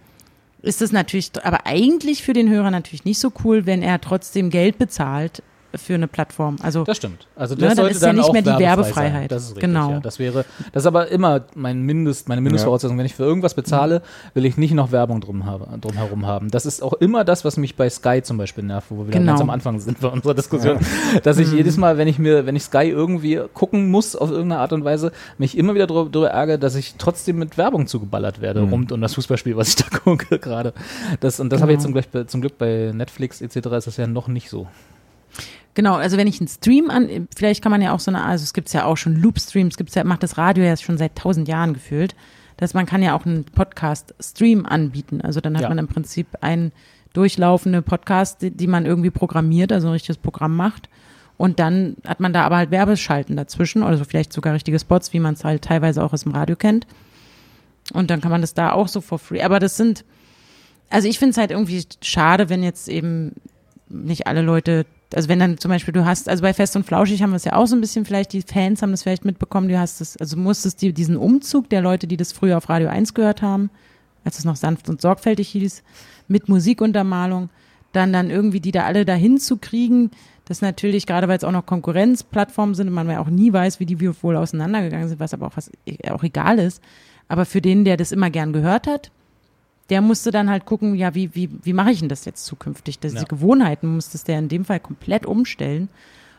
ist 0.64 0.82
es 0.82 0.92
natürlich, 0.92 1.30
aber 1.42 1.66
eigentlich 1.66 2.22
für 2.22 2.32
den 2.32 2.50
Hörer 2.50 2.70
natürlich 2.70 3.04
nicht 3.04 3.18
so 3.18 3.32
cool, 3.44 3.66
wenn 3.66 3.82
er 3.82 4.00
trotzdem 4.00 4.50
Geld 4.50 4.78
bezahlt 4.78 5.42
für 5.76 5.94
eine 5.94 6.08
Plattform. 6.08 6.56
Also 6.62 6.84
das 6.84 6.96
stimmt. 6.96 7.26
Also 7.36 7.54
ne, 7.54 7.62
das 7.62 7.70
ne, 7.70 7.76
sollte 7.76 8.00
dann 8.00 8.18
ist 8.18 8.26
ja 8.26 8.32
nicht 8.32 8.32
mehr 8.32 8.56
die 8.56 8.62
Werbefreiheit. 8.62 9.20
Sein. 9.22 9.28
Das 9.28 9.42
ist 9.44 9.48
richtig, 9.50 9.62
genau. 9.62 9.90
Ja. 9.90 10.00
Das 10.00 10.18
wäre, 10.18 10.44
das 10.72 10.82
ist 10.82 10.86
aber 10.86 11.08
immer 11.08 11.42
mein 11.54 11.82
Mindest, 11.82 12.28
meine 12.28 12.40
Mindestvoraussetzung. 12.40 12.96
Ja. 12.96 13.00
Wenn 13.00 13.06
ich 13.06 13.14
für 13.14 13.24
irgendwas 13.24 13.54
bezahle, 13.54 14.02
will 14.34 14.44
ich 14.44 14.56
nicht 14.56 14.74
noch 14.74 14.92
Werbung 14.92 15.20
drum, 15.20 15.46
habe, 15.46 15.66
drum 15.78 15.94
herum 15.94 16.26
haben. 16.26 16.50
Das 16.50 16.66
ist 16.66 16.82
auch 16.82 16.94
immer 16.94 17.24
das, 17.24 17.44
was 17.44 17.56
mich 17.56 17.76
bei 17.76 17.88
Sky 17.90 18.22
zum 18.22 18.38
Beispiel 18.38 18.64
nervt, 18.64 18.88
wo 18.90 19.04
wir 19.04 19.12
genau. 19.12 19.32
ganz 19.32 19.40
am 19.40 19.50
Anfang 19.50 19.78
sind 19.80 20.00
bei 20.00 20.08
unserer 20.08 20.34
Diskussion, 20.34 20.78
ja. 21.12 21.20
dass 21.20 21.38
ich 21.38 21.48
mhm. 21.48 21.56
jedes 21.56 21.76
Mal, 21.76 21.98
wenn 21.98 22.08
ich 22.08 22.18
mir, 22.18 22.46
wenn 22.46 22.56
ich 22.56 22.64
Sky 22.64 22.88
irgendwie 22.88 23.40
gucken 23.52 23.90
muss 23.90 24.16
auf 24.16 24.30
irgendeine 24.30 24.60
Art 24.60 24.72
und 24.72 24.84
Weise, 24.84 25.12
mich 25.38 25.56
immer 25.56 25.74
wieder 25.74 25.86
darüber 25.86 26.30
ärgere, 26.30 26.58
dass 26.58 26.74
ich 26.74 26.94
trotzdem 26.98 27.38
mit 27.38 27.58
Werbung 27.58 27.86
zugeballert 27.86 28.40
werde 28.40 28.62
mhm. 28.62 28.72
rund 28.72 28.92
um 28.92 29.00
das 29.00 29.14
Fußballspiel, 29.14 29.56
was 29.56 29.68
ich 29.68 29.76
da 29.76 29.98
gucke 29.98 30.38
gerade. 30.38 30.72
Das 31.20 31.40
und 31.40 31.50
das 31.50 31.58
genau. 31.58 31.62
habe 31.62 31.72
ich 31.74 31.78
zum 31.80 31.92
Glück, 31.92 32.30
zum 32.30 32.40
Glück 32.40 32.58
bei 32.58 32.92
Netflix 32.94 33.40
etc. 33.40 33.56
ist 33.56 33.86
das 33.86 33.96
ja 33.96 34.06
noch 34.06 34.28
nicht 34.28 34.50
so. 34.50 34.66
Genau, 35.74 35.94
also 35.94 36.16
wenn 36.16 36.28
ich 36.28 36.40
einen 36.40 36.48
Stream 36.48 36.88
an, 36.88 37.28
vielleicht 37.36 37.62
kann 37.62 37.72
man 37.72 37.82
ja 37.82 37.92
auch 37.92 38.00
so 38.00 38.10
eine, 38.10 38.22
also 38.22 38.44
es 38.44 38.54
gibt 38.54 38.72
ja 38.72 38.84
auch 38.84 38.96
schon 38.96 39.16
Loop-Streams, 39.16 39.76
gibt's 39.76 39.94
ja, 39.94 40.04
macht 40.04 40.22
das 40.22 40.38
Radio 40.38 40.64
ja 40.64 40.76
schon 40.76 40.98
seit 40.98 41.16
tausend 41.16 41.48
Jahren 41.48 41.74
gefühlt, 41.74 42.14
dass 42.56 42.74
man 42.74 42.86
kann 42.86 43.02
ja 43.02 43.16
auch 43.16 43.26
einen 43.26 43.44
Podcast-Stream 43.44 44.66
anbieten. 44.66 45.20
Also 45.20 45.40
dann 45.40 45.56
hat 45.56 45.62
ja. 45.62 45.68
man 45.68 45.78
im 45.78 45.88
Prinzip 45.88 46.28
einen 46.40 46.70
durchlaufende 47.12 47.82
Podcast, 47.82 48.42
die, 48.42 48.52
die, 48.52 48.68
man 48.68 48.86
irgendwie 48.86 49.10
programmiert, 49.10 49.72
also 49.72 49.88
ein 49.88 49.92
richtiges 49.92 50.18
Programm 50.18 50.54
macht. 50.54 50.88
Und 51.36 51.58
dann 51.58 51.96
hat 52.06 52.20
man 52.20 52.32
da 52.32 52.44
aber 52.44 52.58
halt 52.58 52.70
Werbeschalten 52.70 53.36
dazwischen 53.36 53.82
oder 53.82 53.96
so 53.96 54.04
vielleicht 54.04 54.32
sogar 54.32 54.54
richtige 54.54 54.78
Spots, 54.78 55.12
wie 55.12 55.20
man 55.20 55.34
es 55.34 55.44
halt 55.44 55.62
teilweise 55.62 56.04
auch 56.04 56.12
aus 56.12 56.22
dem 56.22 56.32
Radio 56.32 56.54
kennt. 56.54 56.86
Und 57.92 58.10
dann 58.10 58.20
kann 58.20 58.30
man 58.30 58.40
das 58.40 58.54
da 58.54 58.72
auch 58.72 58.86
so 58.86 59.00
for 59.00 59.18
free. 59.18 59.42
Aber 59.42 59.58
das 59.58 59.76
sind, 59.76 60.04
also 60.90 61.08
ich 61.08 61.18
finde 61.18 61.32
es 61.32 61.38
halt 61.38 61.50
irgendwie 61.50 61.84
schade, 62.02 62.48
wenn 62.48 62.62
jetzt 62.62 62.88
eben 62.88 63.32
nicht 63.88 64.26
alle 64.28 64.42
Leute, 64.42 64.86
also 65.12 65.28
wenn 65.28 65.38
dann 65.38 65.58
zum 65.58 65.70
Beispiel 65.70 65.92
du 65.92 66.04
hast, 66.04 66.28
also 66.28 66.42
bei 66.42 66.54
Fest 66.54 66.76
und 66.76 66.84
Flauschig 66.84 67.22
haben 67.22 67.30
wir 67.30 67.36
es 67.36 67.44
ja 67.44 67.54
auch 67.54 67.66
so 67.66 67.76
ein 67.76 67.80
bisschen, 67.80 68.04
vielleicht 68.04 68.32
die 68.32 68.42
Fans 68.42 68.82
haben 68.82 68.90
das 68.90 69.02
vielleicht 69.02 69.24
mitbekommen, 69.24 69.68
du 69.68 69.78
hast 69.78 70.00
es, 70.00 70.16
also 70.16 70.36
musstest 70.36 70.82
die, 70.82 70.92
diesen 70.92 71.16
Umzug 71.16 71.68
der 71.70 71.82
Leute, 71.82 72.06
die 72.06 72.16
das 72.16 72.32
früher 72.32 72.56
auf 72.56 72.68
Radio 72.68 72.88
1 72.88 73.14
gehört 73.14 73.42
haben, 73.42 73.70
als 74.24 74.38
es 74.38 74.44
noch 74.44 74.56
sanft 74.56 74.88
und 74.88 75.00
sorgfältig 75.00 75.48
hieß, 75.50 75.82
mit 76.28 76.48
Musikuntermalung, 76.48 77.50
dann 77.92 78.12
dann 78.12 78.30
irgendwie 78.30 78.60
die 78.60 78.72
da 78.72 78.84
alle 78.84 79.04
dahin 79.04 79.38
zu 79.38 79.58
kriegen, 79.58 80.10
das 80.46 80.60
natürlich, 80.60 81.06
gerade 81.06 81.28
weil 81.28 81.38
es 81.38 81.44
auch 81.44 81.52
noch 81.52 81.66
Konkurrenzplattformen 81.66 82.74
sind 82.74 82.88
und 82.88 82.94
man 82.94 83.08
ja 83.08 83.20
auch 83.20 83.28
nie 83.28 83.52
weiß, 83.52 83.80
wie 83.80 83.86
die 83.86 84.00
wohl 84.22 84.36
auseinandergegangen 84.36 85.08
sind, 85.08 85.20
was 85.20 85.32
aber 85.32 85.46
auch 85.46 85.56
was 85.56 85.70
auch 86.10 86.22
egal 86.22 86.58
ist. 86.58 86.82
Aber 87.28 87.46
für 87.46 87.62
den, 87.62 87.84
der 87.84 87.96
das 87.96 88.12
immer 88.12 88.28
gern 88.28 88.52
gehört 88.52 88.86
hat, 88.86 89.10
der 89.90 90.00
musste 90.00 90.30
dann 90.30 90.48
halt 90.48 90.64
gucken, 90.64 90.94
ja, 90.94 91.14
wie, 91.14 91.34
wie, 91.34 91.50
wie 91.62 91.72
mache 91.72 91.90
ich 91.90 92.00
denn 92.00 92.08
das 92.08 92.24
jetzt 92.24 92.46
zukünftig? 92.46 92.98
Diese 92.98 93.16
ja. 93.16 93.24
Gewohnheiten 93.24 93.94
musste 93.94 94.18
der 94.26 94.38
in 94.38 94.48
dem 94.48 94.64
Fall 94.64 94.80
komplett 94.80 95.26
umstellen. 95.26 95.88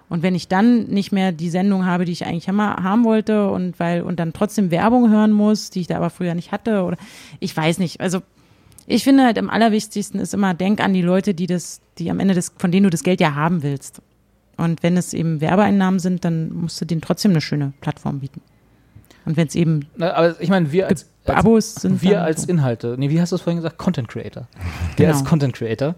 Und 0.08 0.24
wenn 0.24 0.36
ich 0.36 0.48
dann 0.48 0.86
nicht 0.86 1.12
mehr 1.12 1.32
die 1.32 1.50
Sendung 1.50 1.86
habe, 1.86 2.06
die 2.06 2.12
ich 2.12 2.26
eigentlich 2.26 2.48
immer 2.48 2.84
haben 2.84 3.04
wollte 3.04 3.50
und 3.50 3.80
weil 3.80 4.02
und 4.02 4.20
dann 4.20 4.34
trotzdem 4.34 4.70
Werbung 4.70 5.10
hören 5.10 5.32
muss, 5.32 5.72
die 5.72 5.82
ich 5.82 5.88
da 5.88 5.98
aber 5.98 6.12
früher 6.12 6.36
nicht 6.36 6.52
hatte 6.52 6.84
oder 6.84 6.98
ich 7.40 7.56
weiß 7.56 7.80
nicht. 7.80 8.02
Also 8.02 8.22
ich 8.88 9.04
finde 9.04 9.24
halt 9.24 9.40
am 9.40 9.50
allerwichtigsten 9.50 10.20
ist 10.20 10.34
immer, 10.34 10.54
denk 10.54 10.80
an 10.80 10.94
die 10.94 11.02
Leute, 11.02 11.34
die 11.34 11.48
das, 11.48 11.82
die 11.98 12.12
am 12.12 12.20
Ende 12.20 12.36
des, 12.36 12.54
von 12.58 12.72
denen 12.72 12.84
du 12.84 12.90
das 12.92 13.04
Geld 13.04 13.20
ja 13.20 13.34
haben 13.34 13.64
willst. 13.64 14.02
Und 14.58 14.84
wenn 14.84 14.96
es 14.96 15.14
eben 15.14 15.42
Werbeeinnahmen 15.42 16.00
sind, 16.00 16.24
dann 16.24 16.54
musst 16.54 16.80
du 16.80 16.86
denen 16.86 17.02
trotzdem 17.02 17.32
eine 17.32 17.42
schöne 17.42 17.74
Plattform 17.82 18.20
bieten. 18.20 18.42
Und 19.26 19.38
wenn 19.38 19.48
es 19.48 19.56
eben. 19.56 19.88
Na, 19.98 20.14
aber 20.14 20.40
ich 20.40 20.50
meine, 20.50 20.72
wir 20.72 20.88
als, 20.88 21.10
als 21.26 21.38
Abos 21.38 21.76
sind. 21.76 22.02
Wir 22.02 22.24
als. 22.24 22.46
Inhalte. 22.46 22.96
Nee, 22.98 23.10
wie 23.10 23.20
hast 23.20 23.32
du 23.32 23.36
es 23.36 23.42
vorhin 23.42 23.58
gesagt? 23.58 23.78
Content 23.78 24.08
Creator. 24.08 24.48
Wir 24.96 25.06
genau. 25.06 25.18
als 25.18 25.26
Content 25.26 25.56
Creator. 25.56 25.96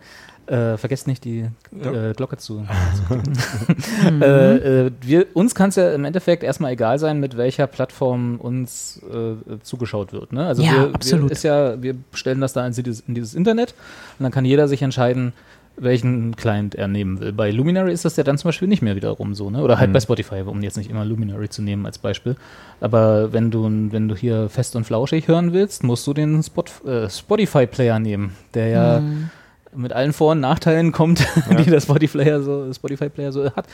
Äh, 0.47 0.77
vergesst 0.77 1.07
nicht, 1.07 1.25
die 1.25 1.39
äh, 1.77 2.13
Glocke 2.15 2.37
zu. 2.37 2.65
zu 3.09 4.23
äh, 4.23 4.85
äh, 4.85 4.91
wir, 5.01 5.25
uns 5.33 5.53
kann 5.55 5.69
es 5.69 5.75
ja 5.75 5.93
im 5.93 6.05
Endeffekt 6.05 6.41
erstmal 6.41 6.71
egal 6.71 6.99
sein, 6.99 7.19
mit 7.19 7.35
welcher 7.35 7.67
Plattform 7.67 8.37
uns 8.37 9.01
äh, 9.11 9.59
zugeschaut 9.61 10.13
wird. 10.13 10.31
Ne? 10.31 10.45
Also 10.45 10.63
ja, 10.63 10.71
wir, 10.71 10.95
absolut. 10.95 11.25
Wir, 11.25 11.31
ist 11.33 11.43
ja, 11.43 11.83
wir 11.83 11.95
stellen 12.13 12.39
das 12.39 12.53
da 12.53 12.65
in 12.65 12.71
dieses, 12.71 13.01
in 13.01 13.13
dieses 13.13 13.35
Internet 13.35 13.73
und 14.19 14.23
dann 14.23 14.31
kann 14.31 14.45
jeder 14.45 14.69
sich 14.69 14.81
entscheiden, 14.81 15.33
welchen 15.77 16.35
Client 16.35 16.75
er 16.75 16.87
nehmen 16.87 17.19
will. 17.19 17.31
Bei 17.31 17.51
Luminary 17.51 17.93
ist 17.93 18.03
das 18.03 18.17
ja 18.17 18.23
dann 18.23 18.37
zum 18.37 18.49
Beispiel 18.49 18.67
nicht 18.67 18.81
mehr 18.81 18.95
wiederum 18.95 19.35
so, 19.35 19.49
ne? 19.49 19.61
Oder 19.61 19.77
halt 19.77 19.89
mhm. 19.89 19.93
bei 19.93 19.99
Spotify, 19.99 20.41
um 20.45 20.61
jetzt 20.63 20.75
nicht 20.75 20.89
immer 20.89 21.05
Luminary 21.05 21.49
zu 21.49 21.61
nehmen 21.61 21.85
als 21.85 21.99
Beispiel. 21.99 22.35
Aber 22.81 23.31
wenn 23.31 23.51
du, 23.51 23.63
wenn 23.63 24.07
du 24.07 24.15
hier 24.15 24.49
fest 24.49 24.75
und 24.75 24.85
flauschig 24.85 25.27
hören 25.27 25.53
willst, 25.53 25.83
musst 25.83 26.05
du 26.07 26.13
den 26.13 26.41
Spot, 26.41 26.65
äh, 26.85 27.09
Spotify-Player 27.09 27.99
nehmen, 27.99 28.35
der 28.55 28.67
ja 28.69 28.99
mhm. 28.99 29.29
mit 29.75 29.93
allen 29.93 30.13
Vor- 30.13 30.31
und 30.31 30.39
Nachteilen 30.39 30.91
kommt, 30.91 31.19
ja. 31.49 31.55
die 31.55 31.69
der 31.69 31.79
Spotify-Player 31.79 32.41
so, 32.41 32.73
Spotify 32.73 33.09
so 33.29 33.45
hat. 33.51 33.67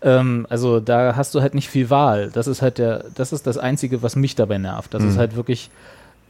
Ähm, 0.00 0.46
also 0.48 0.80
da 0.80 1.14
hast 1.14 1.34
du 1.34 1.42
halt 1.42 1.54
nicht 1.54 1.68
viel 1.68 1.90
Wahl. 1.90 2.30
Das 2.32 2.46
ist 2.46 2.62
halt 2.62 2.78
der, 2.78 3.04
das 3.14 3.34
ist 3.34 3.46
das 3.46 3.58
Einzige, 3.58 4.02
was 4.02 4.16
mich 4.16 4.34
dabei 4.34 4.56
nervt. 4.56 4.94
Das 4.94 5.02
mhm. 5.02 5.08
ist 5.10 5.18
halt 5.18 5.36
wirklich 5.36 5.70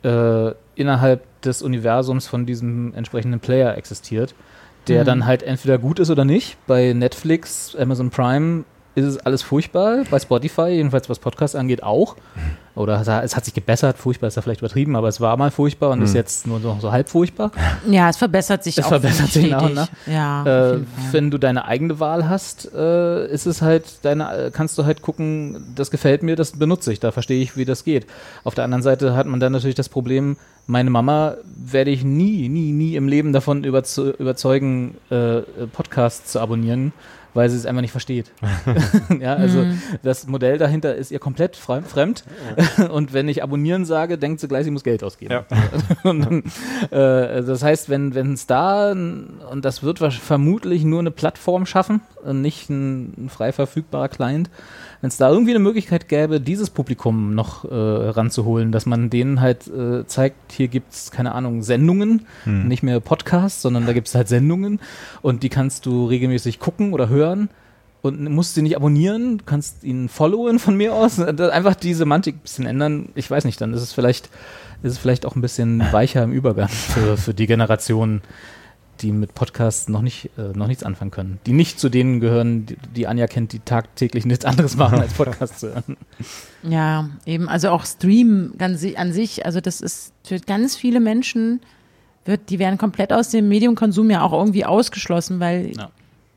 äh, 0.03 0.51
innerhalb 0.75 1.23
des 1.43 1.63
Universums 1.63 2.27
von 2.27 2.47
diesem 2.47 2.95
entsprechenden 2.95 3.39
Player 3.39 3.77
existiert 3.77 4.35
der 4.89 5.03
mhm. 5.03 5.07
dann 5.07 5.27
halt 5.27 5.43
entweder 5.43 5.79
gut 5.79 5.99
ist 5.99 6.11
oder 6.11 6.25
nicht. 6.25 6.57
Bei 6.67 6.93
Netflix, 6.93 7.77
Amazon 7.77 8.11
Prime 8.11 8.65
ist 8.95 9.05
es 9.05 9.19
alles 9.19 9.43
furchtbar. 9.43 10.05
Bei 10.11 10.19
Spotify, 10.19 10.69
jedenfalls 10.69 11.09
was 11.09 11.19
Podcasts 11.19 11.55
angeht, 11.55 11.83
auch. 11.83 12.17
Oder 12.75 13.01
es 13.25 13.37
hat 13.37 13.45
sich 13.45 13.53
gebessert. 13.53 13.99
Furchtbar 13.99 14.29
ist 14.29 14.37
ja 14.37 14.43
vielleicht 14.43 14.61
übertrieben, 14.61 14.97
aber 14.97 15.09
es 15.09 15.21
war 15.21 15.37
mal 15.37 15.51
furchtbar 15.51 15.91
und 15.91 15.99
mhm. 15.99 16.05
ist 16.05 16.15
jetzt 16.15 16.47
nur 16.47 16.61
so, 16.61 16.77
so 16.81 16.93
halb 16.93 17.09
furchtbar. 17.09 17.51
Ja, 17.89 18.09
es 18.09 18.17
verbessert 18.17 18.63
sich 18.65 18.79
es 18.79 18.85
auch. 18.85 18.93
Es 18.93 19.01
verbessert 19.01 19.29
sich 19.31 19.51
nach 19.51 19.63
und 19.63 19.75
nach. 19.75 19.89
Ja, 20.07 20.73
äh, 20.73 20.81
wenn 21.11 21.31
du 21.31 21.39
deine 21.39 21.65
eigene 21.65 22.01
Wahl 22.01 22.29
hast, 22.29 22.73
äh, 22.73 23.27
ist 23.27 23.47
es 23.47 23.61
halt 23.61 24.05
deine, 24.05 24.47
äh, 24.47 24.51
kannst 24.53 24.79
du 24.79 24.85
halt 24.85 25.03
gucken, 25.03 25.73
das 25.75 25.91
gefällt 25.91 26.23
mir, 26.23 26.37
das 26.37 26.53
benutze 26.53 26.93
ich, 26.93 27.01
da 27.01 27.13
verstehe 27.13 27.43
ich, 27.43 27.57
wie 27.57 27.65
das 27.65 27.85
geht. 27.85 28.07
Auf 28.45 28.55
der 28.55 28.65
anderen 28.65 28.83
Seite 28.83 29.15
hat 29.15 29.27
man 29.27 29.41
dann 29.41 29.53
natürlich 29.53 29.75
das 29.75 29.89
Problem, 29.89 30.37
meine 30.67 30.91
Mama 30.91 31.35
werde 31.45 31.91
ich 31.91 32.05
nie, 32.05 32.49
nie, 32.49 32.73
nie 32.73 32.95
im 32.95 33.09
Leben 33.09 33.33
davon 33.33 33.65
überzeugen, 33.65 34.97
äh, 35.11 35.41
Podcasts 35.73 36.33
zu 36.33 36.41
abonnieren 36.41 36.93
weil 37.35 37.49
sie 37.49 37.57
es 37.57 37.67
einfach 37.67 37.83
nicht 37.83 37.91
versteht. 37.91 38.31
ja, 39.21 39.35
also 39.35 39.61
mhm. 39.61 39.81
das 40.03 40.27
Modell 40.27 40.59
dahinter 40.59 40.95
ist 40.95 41.11
ihr 41.11 41.19
komplett 41.19 41.57
fremd. 41.57 42.25
und 42.91 43.13
wenn 43.13 43.29
ich 43.29 43.43
abonnieren 43.43 43.85
sage, 43.85 44.19
denkt 44.19 44.41
sie 44.41 44.49
gleich, 44.49 44.65
sie 44.65 44.71
muss 44.71 44.85
Geld 44.85 45.05
ausgeben. 45.05 45.33
Ja. 45.33 45.45
und, 46.11 46.45
äh, 46.91 47.43
das 47.43 47.63
heißt, 47.63 47.89
wenn 47.89 48.33
es 48.33 48.47
da, 48.47 48.93
und 48.93 49.63
das 49.63 49.83
wird 49.83 49.99
vermutlich 49.99 50.85
nur 50.85 51.01
eine 51.01 51.11
Plattform 51.11 51.67
schaffen, 51.67 52.01
nicht 52.33 52.71
ein, 52.71 53.25
ein 53.25 53.29
frei 53.31 53.53
verfügbarer 53.53 54.09
Client, 54.09 54.51
wenn 55.01 55.09
es 55.09 55.17
da 55.17 55.31
irgendwie 55.31 55.53
eine 55.53 55.61
Möglichkeit 55.61 56.09
gäbe, 56.09 56.41
dieses 56.41 56.71
Publikum 56.71 57.35
noch 57.35 57.65
äh, 57.65 57.75
ranzuholen, 57.75 58.71
dass 58.71 58.85
man 58.85 59.09
denen 59.09 59.41
halt 59.41 59.67
äh, 59.69 60.07
zeigt, 60.07 60.53
hier 60.53 60.69
gibt 60.69 60.93
es, 60.93 61.11
keine 61.11 61.33
Ahnung, 61.33 61.63
Sendungen, 61.63 62.27
hm. 62.45 62.69
nicht 62.69 62.83
mehr 62.83 63.01
Podcasts, 63.01 63.63
sondern 63.63 63.87
da 63.87 63.93
gibt 63.93 64.09
es 64.09 64.15
halt 64.15 64.29
Sendungen 64.29 64.81
und 65.23 65.43
die 65.43 65.49
kannst 65.49 65.87
du 65.87 66.07
regelmäßig 66.07 66.61
gucken 66.61 66.93
oder 66.93 67.09
hören 67.09 67.49
und 68.03 68.23
musst 68.31 68.55
sie 68.55 68.63
nicht 68.63 68.77
abonnieren, 68.77 69.43
kannst 69.47 69.85
ihn 69.85 70.09
followen 70.09 70.59
von 70.59 70.77
mir 70.77 70.95
aus. 70.95 71.19
Einfach 71.21 71.75
die 71.75 71.95
Semantik 71.95 72.37
ein 72.37 72.41
bisschen 72.41 72.67
ändern. 72.67 73.11
Ich 73.15 73.31
weiß 73.31 73.45
nicht, 73.45 73.61
dann 73.61 73.75
ist 73.75 73.83
es 73.83 73.93
vielleicht, 73.93 74.27
ist 74.83 74.93
es 74.93 74.99
vielleicht 74.99 75.27
auch 75.27 75.37
ein 75.37 75.43
bisschen 75.43 75.81
weicher 75.93 76.23
im 76.23 76.33
Übergang 76.33 76.69
für, 76.69 77.17
für 77.17 77.35
die 77.35 77.47
Generation, 77.47 78.23
die 79.03 79.13
mit 79.13 79.35
Podcasts 79.35 79.89
noch 79.89 80.03
nicht 80.03 80.31
äh, 80.39 80.57
noch 80.57 80.67
nichts 80.67 80.83
anfangen 80.83 81.11
können. 81.11 81.41
Die 81.47 81.53
nicht 81.53 81.81
zu 81.81 81.89
denen 81.89 82.21
gehören, 82.21 82.67
die, 82.67 82.77
die 82.95 83.07
Anja 83.07 83.27
kennt, 83.27 83.53
die 83.53 83.61
tagtäglich 83.61 84.27
nichts 84.27 84.45
anderes 84.45 84.77
machen 84.77 84.99
als 85.01 85.15
Podcasts 85.15 85.61
zu 85.61 85.75
hören. 85.75 85.97
Ja, 86.63 87.11
eben, 87.27 87.49
also 87.49 87.71
auch 87.71 87.85
Stream 87.85 88.55
ganz 88.59 88.85
an 88.97 89.13
sich, 89.13 89.47
also 89.47 89.61
das 89.61 89.81
ist 89.81 90.13
für 90.25 90.39
ganz 90.41 90.77
viele 90.77 91.01
Menschen 91.01 91.61
wird, 92.25 92.51
die 92.51 92.59
werden 92.59 92.79
komplett 92.79 93.13
aus 93.13 93.31
dem 93.31 93.49
Mediumkonsum 93.49 94.11
ja 94.11 94.23
auch 94.23 94.33
irgendwie 94.33 94.65
ausgeschlossen, 94.65 95.41
weil 95.41 95.73
ja. 95.77 95.91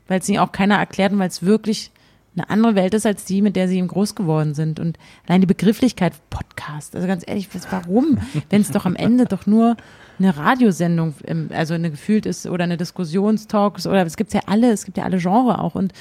weil 0.08 0.20
es 0.20 0.28
ihnen 0.28 0.38
auch 0.38 0.52
keiner 0.52 0.76
erklärt 0.76 1.12
und 1.12 1.18
weil 1.18 1.28
es 1.28 1.42
wirklich 1.42 1.90
eine 2.36 2.50
andere 2.50 2.74
Welt 2.74 2.94
ist 2.94 3.06
als 3.06 3.24
die, 3.24 3.42
mit 3.42 3.56
der 3.56 3.68
sie 3.68 3.78
eben 3.78 3.88
groß 3.88 4.14
geworden 4.14 4.54
sind. 4.54 4.80
Und 4.80 4.98
allein 5.26 5.40
die 5.40 5.46
Begrifflichkeit 5.46 6.14
Podcast, 6.30 6.94
also 6.94 7.06
ganz 7.06 7.22
ehrlich, 7.26 7.48
warum? 7.70 8.18
Wenn 8.50 8.60
es 8.60 8.70
doch 8.70 8.86
am 8.86 8.96
Ende 8.96 9.26
doch 9.26 9.46
nur 9.46 9.76
eine 10.18 10.36
Radiosendung, 10.36 11.14
also 11.50 11.74
eine 11.74 11.90
gefühlt 11.90 12.26
ist 12.26 12.46
oder 12.46 12.64
eine 12.64 12.76
Diskussionstalks 12.76 13.86
oder 13.86 14.04
es 14.06 14.16
gibt 14.16 14.32
ja 14.32 14.40
alle, 14.46 14.72
es 14.72 14.84
gibt 14.84 14.96
ja 14.96 15.04
alle 15.04 15.18
Genre 15.18 15.60
auch 15.60 15.74
und, 15.74 15.92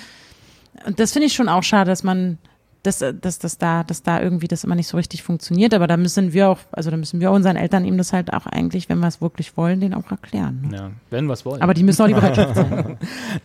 und 0.85 0.99
das 0.99 1.13
finde 1.13 1.27
ich 1.27 1.33
schon 1.33 1.49
auch 1.49 1.63
schade, 1.63 1.89
dass 1.89 2.03
man 2.03 2.37
dass, 2.83 2.99
dass, 2.99 3.39
dass, 3.39 3.57
da, 3.57 3.83
dass 3.85 4.03
da 4.03 4.21
irgendwie 4.21 4.49
das 4.49 4.65
immer 4.65 4.75
nicht 4.75 4.89
so 4.89 4.97
richtig 4.97 5.23
funktioniert. 5.23 5.73
Aber 5.73 5.87
da 5.87 5.95
müssen 5.95 6.33
wir 6.33 6.49
auch, 6.49 6.59
also 6.71 6.91
da 6.91 6.97
müssen 6.97 7.21
wir 7.21 7.31
unseren 7.31 7.55
Eltern 7.55 7.85
eben 7.85 7.97
das 7.97 8.11
halt 8.11 8.33
auch 8.33 8.45
eigentlich, 8.45 8.89
wenn 8.89 8.99
wir 8.99 9.07
es 9.07 9.21
wirklich 9.21 9.55
wollen, 9.55 9.79
denen 9.79 9.93
auch 9.93 10.11
erklären. 10.11 10.67
Ne? 10.69 10.77
Ja, 10.77 10.91
wenn 11.09 11.25
wir 11.25 11.33
es 11.33 11.45
wollen. 11.45 11.61
Aber 11.61 11.73
die 11.73 11.83
müssen 11.83 12.01
auch 12.01 12.07
die 12.07 12.13
Bereitschaft 12.13 12.55
sein. 12.55 12.97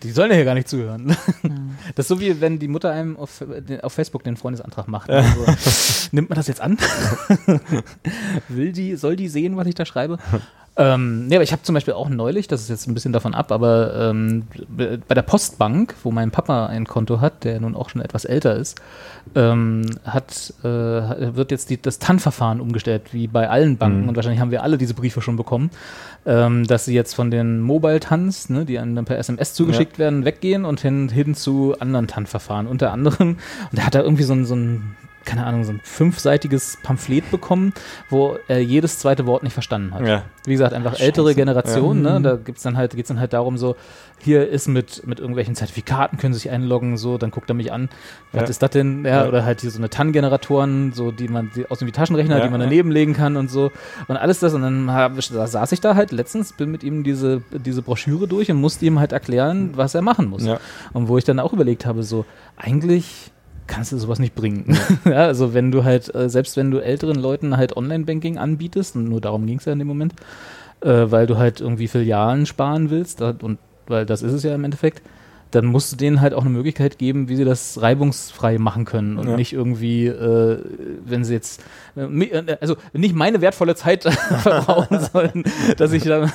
Die 0.03 0.11
sollen 0.11 0.31
ja 0.31 0.37
hier 0.37 0.45
gar 0.45 0.55
nicht 0.55 0.69
zuhören. 0.69 1.17
Ja. 1.45 1.51
Das 1.95 2.05
ist 2.05 2.09
so 2.09 2.21
wie 2.21 2.41
wenn 2.41 2.59
die 2.59 2.67
Mutter 2.67 2.91
einem 2.91 3.17
auf, 3.17 3.45
auf 3.83 3.93
Facebook 3.93 4.25
den 4.25 4.37
Freundesantrag 4.37 4.89
macht. 4.89 5.09
Also, 5.09 5.47
nimmt 6.13 6.29
man 6.29 6.37
das 6.37 6.49
jetzt 6.49 6.61
an? 6.61 6.77
Will 8.49 8.73
die, 8.73 8.97
soll 8.97 9.15
die 9.15 9.29
sehen, 9.29 9.57
was 9.57 9.69
ich 9.69 9.77
da 9.77 9.87
schreibe? 9.87 10.19
Ähm, 10.81 11.27
nee, 11.27 11.35
aber 11.35 11.43
ich 11.43 11.51
habe 11.51 11.63
zum 11.63 11.75
Beispiel 11.75 11.95
auch 11.95 12.09
neulich, 12.09 12.47
das 12.47 12.63
ist 12.63 12.69
jetzt 12.69 12.87
ein 12.87 12.95
bisschen 12.95 13.13
davon 13.13 13.35
ab, 13.35 13.51
aber 13.51 14.11
ähm, 14.11 14.45
bei 14.69 15.15
der 15.15 15.23
Postbank, 15.23 15.97
wo 16.05 16.13
mein 16.13 16.31
Papa 16.31 16.67
ein 16.67 16.87
Konto 16.87 17.21
hat, 17.21 17.43
der 17.43 17.59
nun 17.59 17.75
auch 17.75 17.89
schon 17.89 18.01
etwas 18.01 18.25
älter 18.25 18.55
ist, 18.55 18.81
ähm, 19.35 19.87
hat, 20.05 20.55
äh, 20.61 21.35
wird 21.35 21.51
jetzt 21.51 21.71
die, 21.71 21.83
das 21.83 21.99
TAN-Verfahren 21.99 22.61
umgestellt, 22.61 23.13
wie 23.13 23.27
bei 23.27 23.51
allen 23.51 23.77
Banken. 23.77 24.03
Mhm. 24.03 24.09
Und 24.11 24.15
wahrscheinlich 24.17 24.41
haben 24.41 24.53
wir 24.53 24.63
alle 24.63 24.79
diese 24.79 24.95
Briefe 24.95 25.21
schon 25.21 25.37
bekommen, 25.37 25.71
ähm, 26.27 26.65
dass 26.65 26.85
sie 26.85 26.95
jetzt 26.95 27.15
von 27.15 27.33
den 27.33 27.61
Mobile-TANs, 27.61 28.49
ne, 28.49 28.65
die 28.65 28.79
einem 28.79 28.95
dann 28.95 29.05
per 29.05 29.19
SMS 29.19 29.55
zugeschickt 29.55 29.95
ja. 29.95 30.05
werden, 30.05 30.25
weggehen 30.25 30.65
und 30.65 30.79
hin, 30.79 31.09
hin 31.09 31.35
zu 31.35 31.75
anderen 31.81 32.07
TAN-Verfahren. 32.07 32.69
Unter 32.69 32.93
anderem, 32.93 33.31
und 33.71 33.79
da 33.79 33.83
hat 33.83 33.97
er 33.97 34.05
irgendwie 34.05 34.23
so 34.23 34.33
ein, 34.33 34.45
so 34.45 34.55
ein 34.55 34.95
keine 35.29 35.45
Ahnung, 35.45 35.63
so 35.63 35.73
ein 35.73 35.81
fünfseitiges 35.83 36.79
Pamphlet 36.83 37.31
bekommen, 37.31 37.75
wo 38.09 38.39
er 38.49 38.63
jedes 38.63 38.99
zweite 38.99 39.27
Wort 39.27 39.43
nicht 39.43 39.53
verstanden 39.53 39.93
hat. 39.93 40.07
Ja. 40.07 40.23
Wie 40.47 40.53
gesagt, 40.53 40.73
einfach 40.73 40.95
Ach, 40.97 41.01
ältere 41.01 41.35
Generation, 41.35 42.03
ja. 42.03 42.13
ne? 42.13 42.19
Mhm. 42.19 42.23
Da 42.23 42.37
gibt's 42.37 42.63
dann 42.63 42.79
halt, 42.79 42.97
geht's 42.97 43.09
dann 43.09 43.21
halt 43.21 43.35
darum, 43.35 43.59
so, 43.59 43.77
hier 44.21 44.49
ist 44.49 44.69
mit, 44.69 45.07
mit 45.07 45.21
irgendwelchen 45.21 45.55
Zertifikaten, 45.55 46.17
können 46.17 46.33
sich 46.33 46.49
einloggen, 46.49 46.97
so, 46.97 47.19
dann 47.19 47.31
guckt 47.31 47.51
er 47.51 47.55
mich 47.55 47.71
an, 47.71 47.91
was 48.33 48.45
ja. 48.45 48.49
ist 48.49 48.63
das 48.63 48.71
denn? 48.71 49.05
Ja, 49.05 49.29
Oder 49.29 49.45
halt 49.45 49.61
hier 49.61 49.71
so 49.71 49.77
eine 49.77 49.91
TAN-Generatoren, 49.91 50.95
so, 50.95 51.11
die 51.11 51.29
man, 51.29 51.51
die, 51.55 51.71
aus 51.71 51.81
dem 51.81 51.93
Taschenrechner, 51.93 52.41
die 52.41 52.49
man 52.49 52.61
daneben 52.61 52.91
legen 52.91 53.13
kann 53.13 53.37
und 53.37 53.51
so. 53.51 53.71
Und 54.07 54.17
alles 54.17 54.41
das. 54.41 54.55
Und 54.55 54.63
dann 54.63 54.91
hab, 54.91 55.13
da 55.15 55.47
saß 55.47 55.73
ich 55.73 55.81
da 55.81 55.95
halt 55.95 56.11
letztens, 56.11 56.55
bin 56.55 56.71
mit 56.71 56.83
ihm 56.83 57.05
diese, 57.05 57.43
diese 57.53 57.83
Broschüre 57.83 58.27
durch 58.27 58.51
und 58.51 58.57
musste 58.57 58.87
ihm 58.87 58.99
halt 58.99 59.13
erklären, 59.13 59.73
was 59.75 59.95
er 59.95 60.01
machen 60.01 60.29
muss. 60.29 60.47
Und 60.95 61.09
wo 61.09 61.19
ich 61.19 61.25
dann 61.25 61.39
auch 61.39 61.53
überlegt 61.53 61.85
habe, 61.85 62.03
so, 62.03 62.25
eigentlich 62.57 63.31
kannst 63.69 63.93
du 63.93 63.99
sowas 63.99 64.19
nicht 64.19 64.35
bringen. 64.35 64.77
Ja. 65.05 65.11
ja, 65.11 65.27
also 65.27 65.55
wenn 65.55 65.71
du 65.71 65.85
halt, 65.85 66.13
äh, 66.15 66.29
selbst 66.29 66.57
wenn 66.57 66.71
du 66.71 66.79
älteren 66.79 67.17
Leuten 67.17 67.57
halt 67.57 67.77
Online-Banking 67.77 68.39
anbietest, 68.39 68.97
und 68.97 69.05
nur 69.05 69.21
darum 69.21 69.47
ging 69.47 69.59
es 69.59 69.67
ja 69.67 69.73
in 69.73 69.79
dem 69.79 69.89
Moment, 69.89 70.15
äh, 70.81 71.07
weil 71.09 71.27
du 71.27 71.39
halt 71.39 71.61
irgendwie 71.61 71.87
Filialen 71.87 72.47
sparen 72.47 72.91
willst, 72.91 73.23
und 73.23 73.59
weil 73.87 74.05
das 74.05 74.23
ist 74.23 74.33
es 74.33 74.43
ja 74.43 74.55
im 74.55 74.65
Endeffekt, 74.65 75.03
dann 75.51 75.67
musst 75.67 75.93
du 75.93 75.97
denen 75.97 76.21
halt 76.21 76.35
auch 76.35 76.43
eine 76.43 76.51
Möglichkeit 76.51 76.99
geben, 76.99 77.29
wie 77.29 77.37
sie 77.37 77.45
das 77.45 77.81
reibungsfrei 77.81 78.59
machen 78.59 78.85
können 78.85 79.17
und 79.17 79.29
ja. 79.29 79.37
nicht 79.37 79.53
irgendwie, 79.53 80.07
äh, 80.07 80.59
wenn 81.05 81.25
sie 81.25 81.35
jetzt, 81.35 81.63
äh, 81.97 82.03
äh 82.03 82.57
also 82.61 82.77
nicht 82.93 83.15
meine 83.15 83.41
wertvolle 83.41 83.75
Zeit 83.75 84.05
verbrauchen 84.43 85.01
sollen, 85.13 85.45
dass 85.79 85.93
ich 85.93 86.05
da 86.05 86.31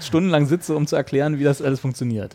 stundenlang 0.00 0.46
sitze, 0.46 0.74
um 0.74 0.86
zu 0.86 0.96
erklären, 0.96 1.38
wie 1.38 1.44
das 1.44 1.62
alles 1.62 1.80
funktioniert. 1.80 2.34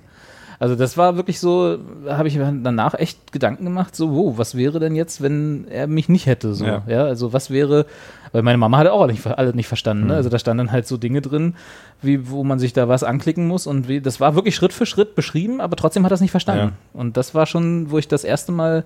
Also 0.61 0.75
das 0.75 0.95
war 0.95 1.15
wirklich 1.15 1.39
so, 1.39 1.79
habe 2.07 2.27
ich 2.27 2.38
mir 2.38 2.53
danach 2.61 2.93
echt 2.93 3.31
Gedanken 3.31 3.65
gemacht, 3.65 3.95
so, 3.95 4.11
wow, 4.11 4.38
was 4.38 4.53
wäre 4.53 4.79
denn 4.79 4.93
jetzt, 4.93 5.19
wenn 5.19 5.65
er 5.67 5.88
mich 5.88 6.07
nicht 6.07 6.27
hätte? 6.27 6.53
So, 6.53 6.65
ja. 6.65 6.83
ja 6.85 7.03
also 7.03 7.33
was 7.33 7.49
wäre, 7.49 7.88
weil 8.31 8.43
meine 8.43 8.59
Mama 8.59 8.77
hat 8.77 8.85
auch 8.85 9.07
nicht, 9.07 9.25
alle 9.25 9.55
nicht 9.55 9.67
verstanden. 9.67 10.03
Ne? 10.03 10.13
Mhm. 10.13 10.17
Also 10.17 10.29
da 10.29 10.38
standen 10.38 10.71
halt 10.71 10.85
so 10.85 10.97
Dinge 10.97 11.23
drin, 11.23 11.55
wie 12.03 12.29
wo 12.29 12.43
man 12.43 12.59
sich 12.59 12.73
da 12.73 12.88
was 12.88 13.03
anklicken 13.03 13.47
muss 13.47 13.65
und 13.65 13.88
wie, 13.88 14.01
das 14.01 14.19
war 14.19 14.35
wirklich 14.35 14.55
Schritt 14.55 14.71
für 14.71 14.85
Schritt 14.85 15.15
beschrieben, 15.15 15.61
aber 15.61 15.75
trotzdem 15.75 16.05
hat 16.05 16.11
er 16.11 16.13
es 16.15 16.21
nicht 16.21 16.29
verstanden. 16.29 16.75
Ja. 16.93 16.99
Und 16.99 17.17
das 17.17 17.33
war 17.33 17.47
schon, 17.47 17.89
wo 17.89 17.97
ich 17.97 18.07
das 18.07 18.23
erste 18.23 18.51
Mal 18.51 18.83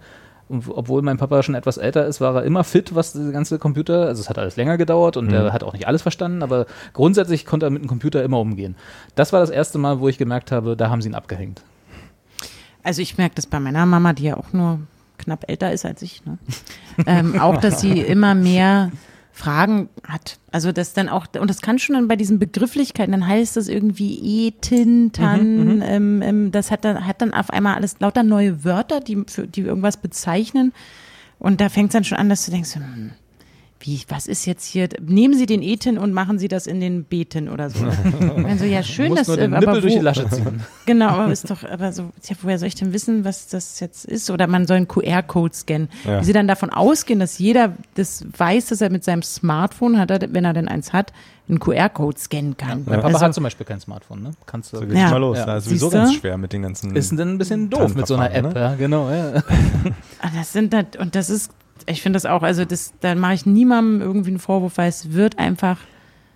und 0.48 0.66
obwohl 0.70 1.02
mein 1.02 1.18
Papa 1.18 1.42
schon 1.42 1.56
etwas 1.56 1.78
älter 1.78 2.06
ist, 2.06 2.22
war 2.22 2.36
er 2.36 2.44
immer 2.44 2.64
fit, 2.64 2.94
was 2.94 3.14
diese 3.14 3.32
ganze 3.32 3.58
Computer, 3.58 4.06
also 4.06 4.22
es 4.22 4.30
hat 4.30 4.38
alles 4.38 4.56
länger 4.56 4.78
gedauert 4.78 5.18
und 5.18 5.28
mhm. 5.28 5.34
er 5.34 5.54
hat 5.54 5.64
auch 5.64 5.74
nicht 5.74 5.88
alles 5.88 6.04
verstanden, 6.04 6.44
aber 6.44 6.68
grundsätzlich 6.94 7.46
konnte 7.46 7.66
er 7.66 7.72
mit 7.72 7.82
dem 7.82 7.88
Computer 7.88 8.24
immer 8.24 8.40
umgehen. 8.40 8.76
Das 9.16 9.34
war 9.34 9.40
das 9.40 9.50
erste 9.50 9.80
Mal, 9.80 10.00
wo 10.00 10.08
ich 10.08 10.18
gemerkt 10.18 10.52
habe, 10.52 10.78
da 10.78 10.90
haben 10.90 11.02
sie 11.02 11.10
ihn 11.10 11.16
abgehängt. 11.16 11.64
Also 12.84 13.02
ich 13.02 13.18
merke 13.18 13.36
das 13.36 13.48
bei 13.48 13.60
meiner 13.60 13.86
Mama, 13.88 14.14
die 14.14 14.26
ja 14.26 14.38
auch 14.38 14.54
nur 14.54 14.80
knapp 15.18 15.46
älter 15.50 15.72
ist 15.74 15.86
als 15.86 16.02
ich, 16.04 16.24
ne? 16.26 16.38
ähm, 17.08 17.40
auch, 17.40 17.58
dass 17.58 17.82
sie 17.82 18.00
immer 18.02 18.36
mehr 18.36 18.92
Fragen 19.36 19.90
hat. 20.08 20.40
Also 20.54 20.72
das 20.72 20.94
dann 20.94 21.10
auch, 21.10 21.28
und 21.38 21.50
das 21.50 21.60
kann 21.62 21.78
schon 21.78 21.96
dann 21.96 22.08
bei 22.08 22.16
diesen 22.16 22.40
Begrifflichkeiten, 22.40 23.12
dann 23.12 23.28
heißt 23.28 23.58
das 23.58 23.68
irgendwie 23.68 24.48
Etin, 24.48 25.12
Tan, 25.12 25.58
mhm, 25.58 25.76
mhm, 25.76 25.82
ähm, 25.82 26.22
ähm, 26.22 26.52
das 26.54 26.72
hat 26.72 26.86
dann, 26.86 27.06
hat 27.06 27.22
dann 27.22 27.34
auf 27.34 27.50
einmal 27.50 27.76
alles 27.76 28.00
lauter 28.00 28.24
neue 28.24 28.64
Wörter, 28.64 29.02
die, 29.02 29.26
für, 29.28 29.46
die 29.46 29.62
irgendwas 29.62 29.98
bezeichnen. 29.98 30.72
Und 31.38 31.60
da 31.60 31.68
fängt 31.68 31.90
es 31.90 31.94
dann 31.94 32.06
schon 32.06 32.18
an, 32.18 32.30
dass 32.30 32.46
du 32.46 32.52
denkst, 32.52 32.76
hm, 32.76 33.12
wie, 33.86 34.02
was 34.08 34.26
ist 34.26 34.46
jetzt 34.46 34.66
hier? 34.66 34.90
Nehmen 35.00 35.36
Sie 35.36 35.46
den 35.46 35.62
Eten 35.62 36.00
und 36.00 36.12
machen 36.12 36.40
Sie 36.40 36.48
das 36.48 36.66
in 36.66 36.80
den 36.80 37.04
Beten 37.04 37.50
oder 37.50 37.70
so. 37.70 37.86
also 38.48 38.66
ja, 38.66 38.82
schön, 38.82 39.14
dass 39.14 39.28
nur 39.28 39.38
den 39.38 39.54
aber 39.54 39.60
Nippel 39.60 39.76
wo, 39.76 39.82
durch 39.82 39.94
die 39.94 40.00
Lasche 40.00 40.28
ziehen. 40.28 40.62
Genau, 40.88 41.10
aber 41.10 41.32
ist 41.32 41.50
doch, 41.50 41.64
aber 41.64 41.92
so, 41.92 42.10
ja, 42.24 42.36
woher 42.42 42.58
soll 42.58 42.68
ich 42.68 42.76
denn 42.76 42.94
wissen, 42.94 43.26
was 43.26 43.48
das 43.48 43.80
jetzt 43.80 44.06
ist? 44.06 44.32
Oder 44.32 44.48
man 44.48 44.66
soll 44.66 44.78
einen 44.78 44.88
QR-Code 44.88 45.54
scannen. 45.54 45.90
Ja. 46.04 46.20
Wie 46.20 46.26
Sie 46.26 46.34
dann 46.34 46.48
davon 46.48 46.72
ausgehen, 46.72 47.20
dass 47.20 47.38
jeder 47.38 47.74
das 47.94 48.26
weiß, 48.36 48.68
dass 48.68 48.82
er 48.82 48.90
mit 48.90 49.04
seinem 49.04 49.22
Smartphone 49.22 50.00
hat, 50.00 50.10
wenn 50.10 50.46
er 50.46 50.54
denn 50.54 50.68
eins 50.68 50.92
hat, 50.92 51.14
einen 51.48 51.60
QR-Code 51.60 52.18
scannen 52.18 52.58
kann. 52.58 52.70
Ja, 52.70 52.76
mein 52.88 53.02
Papa 53.02 53.14
also, 53.14 53.26
hat 53.26 53.34
zum 53.36 53.44
Beispiel 53.44 53.68
kein 53.68 53.80
Smartphone, 53.80 54.24
ne? 54.24 54.32
Kannst 54.48 54.74
du. 54.74 54.78
So 54.78 54.86
geht's 54.86 55.00
ja. 55.00 55.12
mal 55.12 55.18
los. 55.18 55.38
Ja. 55.38 55.46
Das 55.46 55.66
ist 55.66 55.70
sowieso 55.70 55.90
ganz 55.92 56.16
schwer 56.16 56.38
mit 56.38 56.54
den 56.54 56.64
ganzen. 56.64 56.96
Ist 56.96 57.12
dann 57.12 57.30
ein 57.30 57.38
bisschen 57.38 57.70
doof 57.70 57.94
mit 57.94 58.08
so 58.08 58.16
einer 58.16 58.34
App, 58.34 58.52
ne? 58.52 58.60
ja, 58.60 58.76
genau, 58.76 59.12
ja. 59.12 59.44
Ah, 60.22 60.30
das 60.36 60.54
sind 60.54 60.74
halt, 60.74 60.96
und 60.96 61.14
das 61.14 61.30
ist 61.30 61.52
ich 61.86 62.02
finde 62.02 62.18
das 62.18 62.26
auch, 62.26 62.44
also 62.44 62.66
das, 62.66 62.94
da 63.02 63.16
mache 63.16 63.34
ich 63.34 63.46
niemandem 63.46 64.02
irgendwie 64.02 64.30
einen 64.30 64.40
Vorwurf, 64.40 64.78
weil 64.78 64.90
es 64.90 65.14
wird 65.14 65.38
einfach 65.40 65.80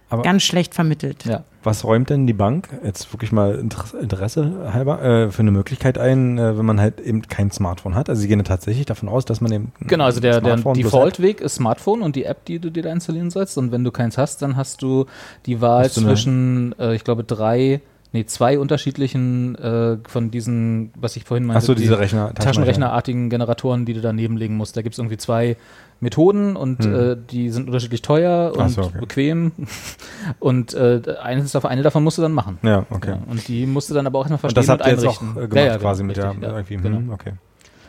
Aber 0.10 0.22
ganz 0.22 0.44
schlecht 0.44 0.74
vermittelt. 0.76 1.26
Ja. 1.26 1.44
Was 1.64 1.84
räumt 1.84 2.10
denn 2.10 2.26
die 2.26 2.34
Bank 2.34 2.70
jetzt 2.86 3.11
wirklich 3.14 3.32
mal 3.32 3.56
Interesse 3.99 4.72
halber 4.74 5.02
äh, 5.02 5.32
für 5.32 5.41
eine 5.41 5.52
Möglichkeit 5.52 5.98
ein, 5.98 6.38
äh, 6.38 6.57
wenn 6.57 6.66
man 6.66 6.80
halt 6.80 7.02
eben 7.02 7.22
kein 7.24 7.52
Smartphone 7.52 7.95
hat? 7.95 8.10
Also 8.10 8.22
sie 8.22 8.28
gehen 8.30 8.40
ja 8.40 8.44
tatsächlich 8.44 8.86
davon 8.86 9.10
aus, 9.10 9.26
dass 9.26 9.41
man 9.41 9.52
eben 9.52 9.72
genau, 9.82 10.06
also 10.06 10.22
der, 10.22 10.40
der 10.40 10.56
Default-Weg 10.56 11.41
ist 11.41 11.56
Smartphone 11.56 12.02
und 12.02 12.16
die 12.16 12.24
App, 12.24 12.45
die 12.45 12.60
du 12.60 12.70
dir 12.70 12.84
da 12.84 12.91
installieren 12.91 13.30
sollst. 13.30 13.57
Und 13.57 13.72
wenn 13.74 13.84
du 13.84 13.91
keins 13.91 14.18
hast, 14.18 14.41
dann 14.41 14.56
hast 14.56 14.82
du 14.82 15.06
die 15.45 15.60
Wahl 15.60 15.90
zwischen, 15.90 16.78
äh, 16.80 16.95
ich 16.95 17.03
glaube, 17.03 17.26
drei 17.26 17.82
nee, 18.11 18.26
zwei 18.26 18.60
unterschiedlichen 18.60 19.56
äh, 19.56 19.98
von 20.07 20.31
diesen, 20.31 20.91
was 20.95 21.15
ich 21.15 21.23
vorhin 21.23 21.45
meinte, 21.45 21.60
Ach 21.60 21.65
so, 21.65 21.76
diese 21.76 21.95
die 21.95 21.99
Rechner, 21.99 22.34
Taschenrechnerartigen 22.34 23.30
Generatoren, 23.30 23.86
die 23.86 23.94
du 23.94 24.02
daneben 24.02 24.38
legen 24.38 24.57
musst. 24.57 24.76
Da 24.77 24.81
gibt 24.81 24.94
es 24.94 24.99
irgendwie 24.99 25.18
zwei 25.18 25.57
Methoden 25.99 26.56
und 26.56 26.84
hm. 26.84 26.95
äh, 26.95 27.18
die 27.30 27.49
sind 27.49 27.68
unterschiedlich 27.68 28.02
teuer 28.02 28.53
und 28.56 28.69
so, 28.69 28.84
okay. 28.84 28.99
bequem. 28.99 29.52
Und 30.40 30.73
äh, 30.73 31.02
eines 31.22 31.56
auf 31.56 31.65
eine 31.65 31.81
davon 31.81 32.03
musst 32.03 32.18
du 32.18 32.22
dann 32.22 32.34
machen. 32.34 32.60
Ja, 32.61 32.86
okay. 32.90 33.11
Ja, 33.11 33.19
und 33.27 33.48
die 33.48 33.65
musst 33.65 33.90
du 33.90 33.94
dann 33.94 34.06
aber 34.06 34.19
auch 34.19 34.23
erstmal 34.23 34.38
verstehen 34.38 34.61
und 34.61 34.68
das 34.68 34.69
habt 34.69 34.81
und 34.81 34.88
ihr 34.88 34.94
jetzt 34.94 35.06
auch 35.06 35.22
äh, 35.22 35.48
gemacht 35.48 35.56
ja, 35.56 35.65
ja, 35.65 35.77
quasi 35.77 36.03
mit 36.03 36.18
der, 36.18 36.36
ja, 36.40 36.56
irgendwie, 36.56 36.77
genau. 36.77 36.98
Hm, 36.98 37.11
okay. 37.11 37.34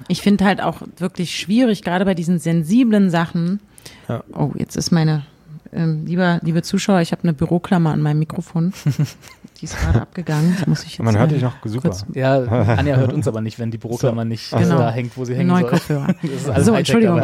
Ich 0.09 0.22
finde 0.22 0.44
halt 0.44 0.62
auch 0.62 0.80
wirklich 0.97 1.36
schwierig, 1.36 1.82
gerade 1.82 2.05
bei 2.05 2.14
diesen 2.14 2.38
sensiblen 2.38 3.10
Sachen. 3.10 3.60
Ja. 4.09 4.24
Oh, 4.32 4.52
jetzt 4.56 4.76
ist 4.76 4.90
meine 4.90 5.24
ähm, 5.72 6.05
lieber, 6.06 6.40
liebe 6.42 6.62
Zuschauer, 6.62 7.01
ich 7.01 7.12
habe 7.12 7.22
eine 7.22 7.32
Büroklammer 7.32 7.92
an 7.92 8.02
meinem 8.02 8.18
Mikrofon. 8.18 8.72
Die 9.61 9.66
ist 9.66 9.78
gerade 9.78 10.03
abgegangen. 10.03 10.57
muss 10.66 10.85
ich 10.85 10.93
jetzt 10.93 11.05
Man 11.05 11.19
hört 11.19 11.31
dich 11.31 11.43
noch 11.43 11.55
super. 11.65 11.95
Ja, 12.15 12.39
Anja 12.39 12.97
hört 12.97 13.12
uns 13.12 13.28
aber 13.28 13.41
nicht, 13.43 13.59
wenn 13.59 13.70
die 13.70 13.78
Büroklammer 13.78 14.23
so. 14.23 14.28
nicht 14.28 14.51
genau. 14.51 14.78
da 14.78 14.91
hängt, 14.91 15.16
wo 15.16 15.24
sie 15.24 15.35
hängen 15.35 15.49
Neue 15.49 15.62
soll. 15.62 15.70
Kopfhörer. 15.70 16.15
so, 16.61 16.74
Entschuldigung. 16.74 17.19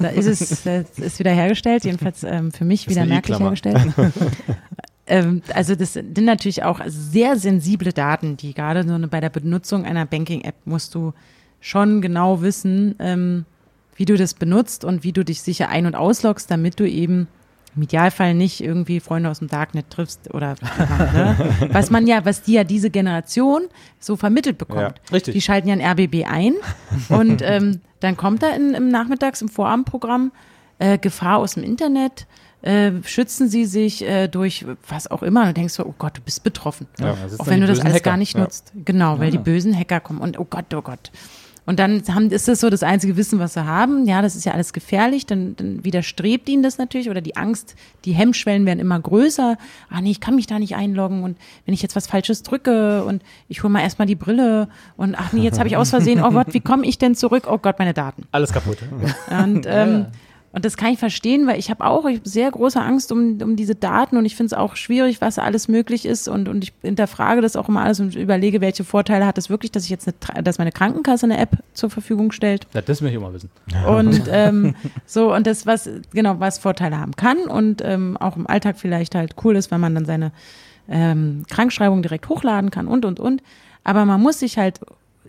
Da 0.00 0.08
ist 0.08 0.26
es 0.26 0.62
das 0.64 0.98
ist 0.98 1.18
wieder 1.18 1.30
hergestellt, 1.30 1.84
jedenfalls 1.84 2.24
ähm, 2.24 2.50
für 2.50 2.64
mich 2.64 2.88
wieder 2.88 3.06
merklich 3.06 3.38
hergestellt. 3.38 3.78
ähm, 5.06 5.42
also 5.54 5.74
das 5.76 5.92
sind 5.92 6.24
natürlich 6.24 6.64
auch 6.64 6.80
sehr 6.86 7.36
sensible 7.36 7.92
Daten, 7.92 8.36
die 8.36 8.54
gerade 8.54 8.86
so 8.86 8.98
bei 9.08 9.20
der 9.20 9.30
Benutzung 9.30 9.84
einer 9.84 10.06
Banking-App 10.06 10.56
musst 10.64 10.94
du 10.94 11.12
schon 11.60 12.02
genau 12.02 12.42
wissen, 12.42 12.96
ähm, 12.98 13.44
wie 13.94 14.04
du 14.04 14.16
das 14.16 14.34
benutzt 14.34 14.84
und 14.84 15.04
wie 15.04 15.12
du 15.12 15.24
dich 15.24 15.42
sicher 15.42 15.68
ein- 15.68 15.86
und 15.86 15.94
ausloggst, 15.94 16.50
damit 16.50 16.80
du 16.80 16.88
eben 16.88 17.28
im 17.74 17.82
Idealfall 17.82 18.34
nicht 18.34 18.62
irgendwie 18.62 19.00
Freunde 19.00 19.30
aus 19.30 19.38
dem 19.38 19.48
Darknet 19.48 19.90
triffst 19.90 20.32
oder 20.34 20.56
ne? 20.60 21.52
was 21.72 21.90
man 21.90 22.06
ja, 22.06 22.24
was 22.24 22.42
die 22.42 22.52
ja 22.52 22.64
diese 22.64 22.90
Generation 22.90 23.62
so 23.98 24.16
vermittelt 24.16 24.58
bekommt. 24.58 24.98
Ja, 25.04 25.12
richtig. 25.12 25.34
Die 25.34 25.40
schalten 25.40 25.68
ja 25.68 25.74
ein 25.74 25.80
RBB 25.80 26.26
ein 26.26 26.54
und 27.08 27.42
ähm, 27.44 27.80
dann 28.00 28.16
kommt 28.16 28.42
da 28.42 28.50
in, 28.50 28.74
im 28.74 28.88
Nachmittags 28.88 29.40
im 29.40 29.48
Vorabendprogramm 29.48 30.32
äh, 30.78 30.98
Gefahr 30.98 31.38
aus 31.38 31.54
dem 31.54 31.62
Internet. 31.62 32.26
Äh, 32.60 32.92
schützen 33.04 33.48
sie 33.48 33.64
sich 33.64 34.06
äh, 34.06 34.28
durch 34.28 34.66
was 34.88 35.10
auch 35.10 35.22
immer. 35.22 35.40
Und 35.40 35.48
du 35.48 35.54
denkst 35.54 35.74
so, 35.74 35.84
oh 35.84 35.94
Gott, 35.98 36.18
du 36.18 36.20
bist 36.20 36.44
betroffen. 36.44 36.86
Ja, 37.00 37.16
auch 37.38 37.46
wenn 37.46 37.60
du 37.60 37.66
das 37.66 37.80
alles 37.80 37.94
Hacker. 37.94 38.10
gar 38.10 38.16
nicht 38.16 38.36
nutzt. 38.36 38.72
Genau, 38.84 39.18
weil 39.18 39.26
ja. 39.26 39.30
die 39.32 39.38
bösen 39.38 39.76
Hacker 39.76 40.00
kommen 40.00 40.20
und 40.20 40.38
oh 40.38 40.46
Gott, 40.48 40.72
oh 40.74 40.82
Gott. 40.82 41.10
Und 41.64 41.78
dann 41.78 42.02
haben, 42.08 42.30
ist 42.30 42.48
das 42.48 42.60
so 42.60 42.70
das 42.70 42.82
einzige 42.82 43.16
Wissen, 43.16 43.38
was 43.38 43.54
sie 43.54 43.64
haben. 43.64 44.06
Ja, 44.06 44.20
das 44.20 44.34
ist 44.34 44.44
ja 44.44 44.52
alles 44.52 44.72
gefährlich. 44.72 45.26
Dann, 45.26 45.54
dann 45.56 45.84
widerstrebt 45.84 46.48
ihnen 46.48 46.62
das 46.62 46.78
natürlich 46.78 47.08
oder 47.08 47.20
die 47.20 47.36
Angst, 47.36 47.76
die 48.04 48.12
Hemmschwellen 48.12 48.66
werden 48.66 48.80
immer 48.80 48.98
größer. 48.98 49.56
Ah 49.88 50.00
nee, 50.00 50.10
ich 50.10 50.20
kann 50.20 50.34
mich 50.34 50.46
da 50.46 50.58
nicht 50.58 50.74
einloggen 50.74 51.22
und 51.22 51.36
wenn 51.64 51.74
ich 51.74 51.82
jetzt 51.82 51.94
was 51.94 52.06
Falsches 52.08 52.42
drücke 52.42 53.04
und 53.04 53.22
ich 53.48 53.62
hole 53.62 53.72
mal 53.72 53.80
erstmal 53.82 54.06
die 54.06 54.16
Brille 54.16 54.68
und 54.96 55.14
ach 55.14 55.32
nee, 55.32 55.42
jetzt 55.42 55.58
habe 55.58 55.68
ich 55.68 55.76
aus 55.76 55.90
Versehen, 55.90 56.20
oh 56.22 56.30
Gott, 56.30 56.48
wie 56.52 56.60
komme 56.60 56.84
ich 56.84 56.98
denn 56.98 57.14
zurück? 57.14 57.44
Oh 57.48 57.58
Gott, 57.58 57.78
meine 57.78 57.94
Daten. 57.94 58.24
Alles 58.32 58.52
kaputt. 58.52 58.78
Und 59.30 59.64
ähm, 59.68 60.06
Und 60.52 60.66
das 60.66 60.76
kann 60.76 60.92
ich 60.92 60.98
verstehen, 60.98 61.46
weil 61.46 61.58
ich 61.58 61.70
habe 61.70 61.84
auch 61.84 62.04
ich 62.04 62.18
hab 62.18 62.26
sehr 62.26 62.50
große 62.50 62.80
Angst 62.80 63.10
um, 63.10 63.38
um 63.42 63.56
diese 63.56 63.74
Daten 63.74 64.18
und 64.18 64.26
ich 64.26 64.36
finde 64.36 64.48
es 64.48 64.52
auch 64.52 64.76
schwierig, 64.76 65.22
was 65.22 65.38
alles 65.38 65.66
möglich 65.66 66.04
ist 66.04 66.28
und, 66.28 66.46
und 66.46 66.64
ich 66.64 66.74
hinterfrage 66.82 67.40
das 67.40 67.56
auch 67.56 67.70
immer 67.70 67.82
alles 67.82 68.00
und 68.00 68.14
überlege, 68.14 68.60
welche 68.60 68.84
Vorteile 68.84 69.26
hat 69.26 69.38
es 69.38 69.48
wirklich, 69.48 69.72
dass 69.72 69.84
ich 69.84 69.90
jetzt 69.90 70.06
eine, 70.28 70.42
dass 70.42 70.58
meine 70.58 70.70
Krankenkasse 70.70 71.24
eine 71.24 71.38
App 71.38 71.56
zur 71.72 71.88
Verfügung 71.88 72.32
stellt. 72.32 72.66
Ja, 72.74 72.82
das 72.82 73.00
möchte 73.00 73.16
ich 73.16 73.22
immer 73.22 73.32
wissen. 73.32 73.50
Und 73.86 74.24
ähm, 74.30 74.74
so, 75.06 75.34
und 75.34 75.46
das, 75.46 75.64
was, 75.64 75.88
genau, 76.12 76.38
was 76.38 76.58
Vorteile 76.58 76.98
haben 76.98 77.16
kann 77.16 77.38
und 77.38 77.80
ähm, 77.82 78.18
auch 78.18 78.36
im 78.36 78.46
Alltag 78.46 78.78
vielleicht 78.78 79.14
halt 79.14 79.36
cool 79.44 79.56
ist, 79.56 79.70
wenn 79.70 79.80
man 79.80 79.94
dann 79.94 80.04
seine 80.04 80.32
ähm, 80.88 81.44
Krankschreibung 81.48 82.02
direkt 82.02 82.28
hochladen 82.28 82.70
kann 82.70 82.86
und 82.86 83.06
und 83.06 83.20
und. 83.20 83.42
Aber 83.84 84.04
man 84.04 84.20
muss 84.20 84.40
sich 84.40 84.58
halt, 84.58 84.80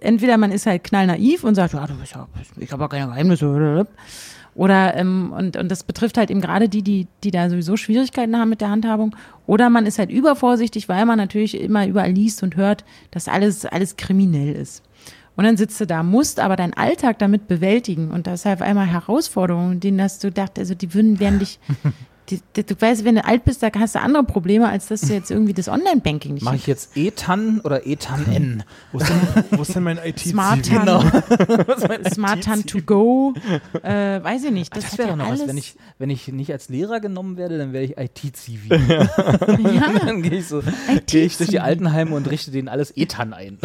entweder 0.01 0.37
man 0.37 0.51
ist 0.51 0.65
halt 0.65 0.83
knallnaiv 0.83 1.45
und 1.45 1.55
sagt, 1.55 1.73
ja, 1.73 1.87
du 1.87 1.95
bist 1.95 2.13
ja, 2.13 2.27
ich 2.57 2.71
habe 2.71 2.83
ja 2.83 2.87
keine 2.89 3.07
Geheimnisse. 3.07 3.87
Oder 4.55 4.95
ähm, 4.95 5.33
und, 5.35 5.57
und 5.57 5.69
das 5.69 5.83
betrifft 5.83 6.17
halt 6.17 6.29
eben 6.29 6.41
gerade 6.41 6.69
die, 6.69 6.83
die, 6.83 7.07
die 7.23 7.31
da 7.31 7.49
sowieso 7.49 7.75
Schwierigkeiten 7.75 8.37
haben 8.37 8.49
mit 8.49 8.61
der 8.61 8.69
Handhabung. 8.69 9.15
Oder 9.47 9.69
man 9.69 9.85
ist 9.85 9.99
halt 9.99 10.11
übervorsichtig, 10.11 10.89
weil 10.89 11.05
man 11.05 11.17
natürlich 11.17 11.59
immer 11.59 11.87
überall 11.87 12.11
liest 12.11 12.43
und 12.43 12.55
hört, 12.55 12.85
dass 13.11 13.27
alles, 13.27 13.65
alles 13.65 13.97
kriminell 13.97 14.53
ist. 14.53 14.83
Und 15.35 15.45
dann 15.45 15.57
sitzt 15.57 15.81
du 15.81 15.87
da, 15.87 16.03
musst 16.03 16.39
aber 16.39 16.55
deinen 16.55 16.73
Alltag 16.73 17.17
damit 17.19 17.47
bewältigen. 17.47 18.11
Und 18.11 18.27
das 18.27 18.41
ist 18.41 18.45
halt 18.45 18.61
einmal 18.61 18.85
Herausforderungen, 18.85 19.79
denen 19.79 20.01
hast 20.01 20.23
du 20.23 20.27
gedacht, 20.27 20.59
also 20.59 20.75
die 20.75 20.93
würden, 20.93 21.19
werden 21.19 21.39
dich, 21.39 21.59
die, 22.29 22.39
die, 22.55 22.65
du 22.65 22.79
weißt, 22.79 23.03
wenn 23.03 23.15
du 23.15 23.25
alt 23.25 23.43
bist, 23.43 23.63
da 23.63 23.69
hast 23.77 23.95
du 23.95 23.99
andere 23.99 24.23
Probleme, 24.23 24.67
als 24.69 24.87
dass 24.87 25.01
du 25.01 25.13
jetzt 25.13 25.31
irgendwie 25.31 25.53
das 25.53 25.67
Online-Banking 25.67 26.35
nicht 26.35 26.43
Mache 26.43 26.55
ich 26.55 26.67
jetzt 26.67 26.95
ETAN 26.95 27.59
oder 27.61 27.85
ETAN-N? 27.85 28.63
Wo 28.91 28.99
ist 28.99 29.09
denn, 29.09 29.43
wo 29.51 29.61
ist 29.61 29.75
denn 29.75 29.83
mein 29.83 29.97
IT? 29.97 30.19
Smartan, 30.19 30.79
genau. 30.79 31.01
Smartan 32.13 32.65
to 32.65 32.79
go, 32.81 33.33
äh, 33.81 34.23
weiß 34.23 34.45
ich 34.45 34.51
nicht. 34.51 34.75
Das, 34.75 34.89
das 34.89 34.97
wäre 34.97 35.09
ja 35.09 35.15
noch 35.15 35.29
was, 35.29 35.47
wenn 35.47 35.57
ich, 35.57 35.75
wenn 35.99 36.09
ich 36.09 36.27
nicht 36.29 36.51
als 36.51 36.69
Lehrer 36.69 36.99
genommen 36.99 37.37
werde, 37.37 37.57
dann 37.57 37.73
wäre 37.73 37.83
ich 37.83 37.97
IT-Zivi. 37.97 38.69
ja. 38.69 39.09
dann 40.05 40.21
gehe 40.21 40.39
ich 40.39 40.47
so, 40.47 40.61
gehe 41.07 41.25
ich 41.25 41.37
durch 41.37 41.49
die 41.49 41.59
Altenheime 41.59 42.15
und 42.15 42.29
richte 42.29 42.51
denen 42.51 42.67
alles 42.67 42.91
ETAN 42.95 43.33
ein. 43.33 43.57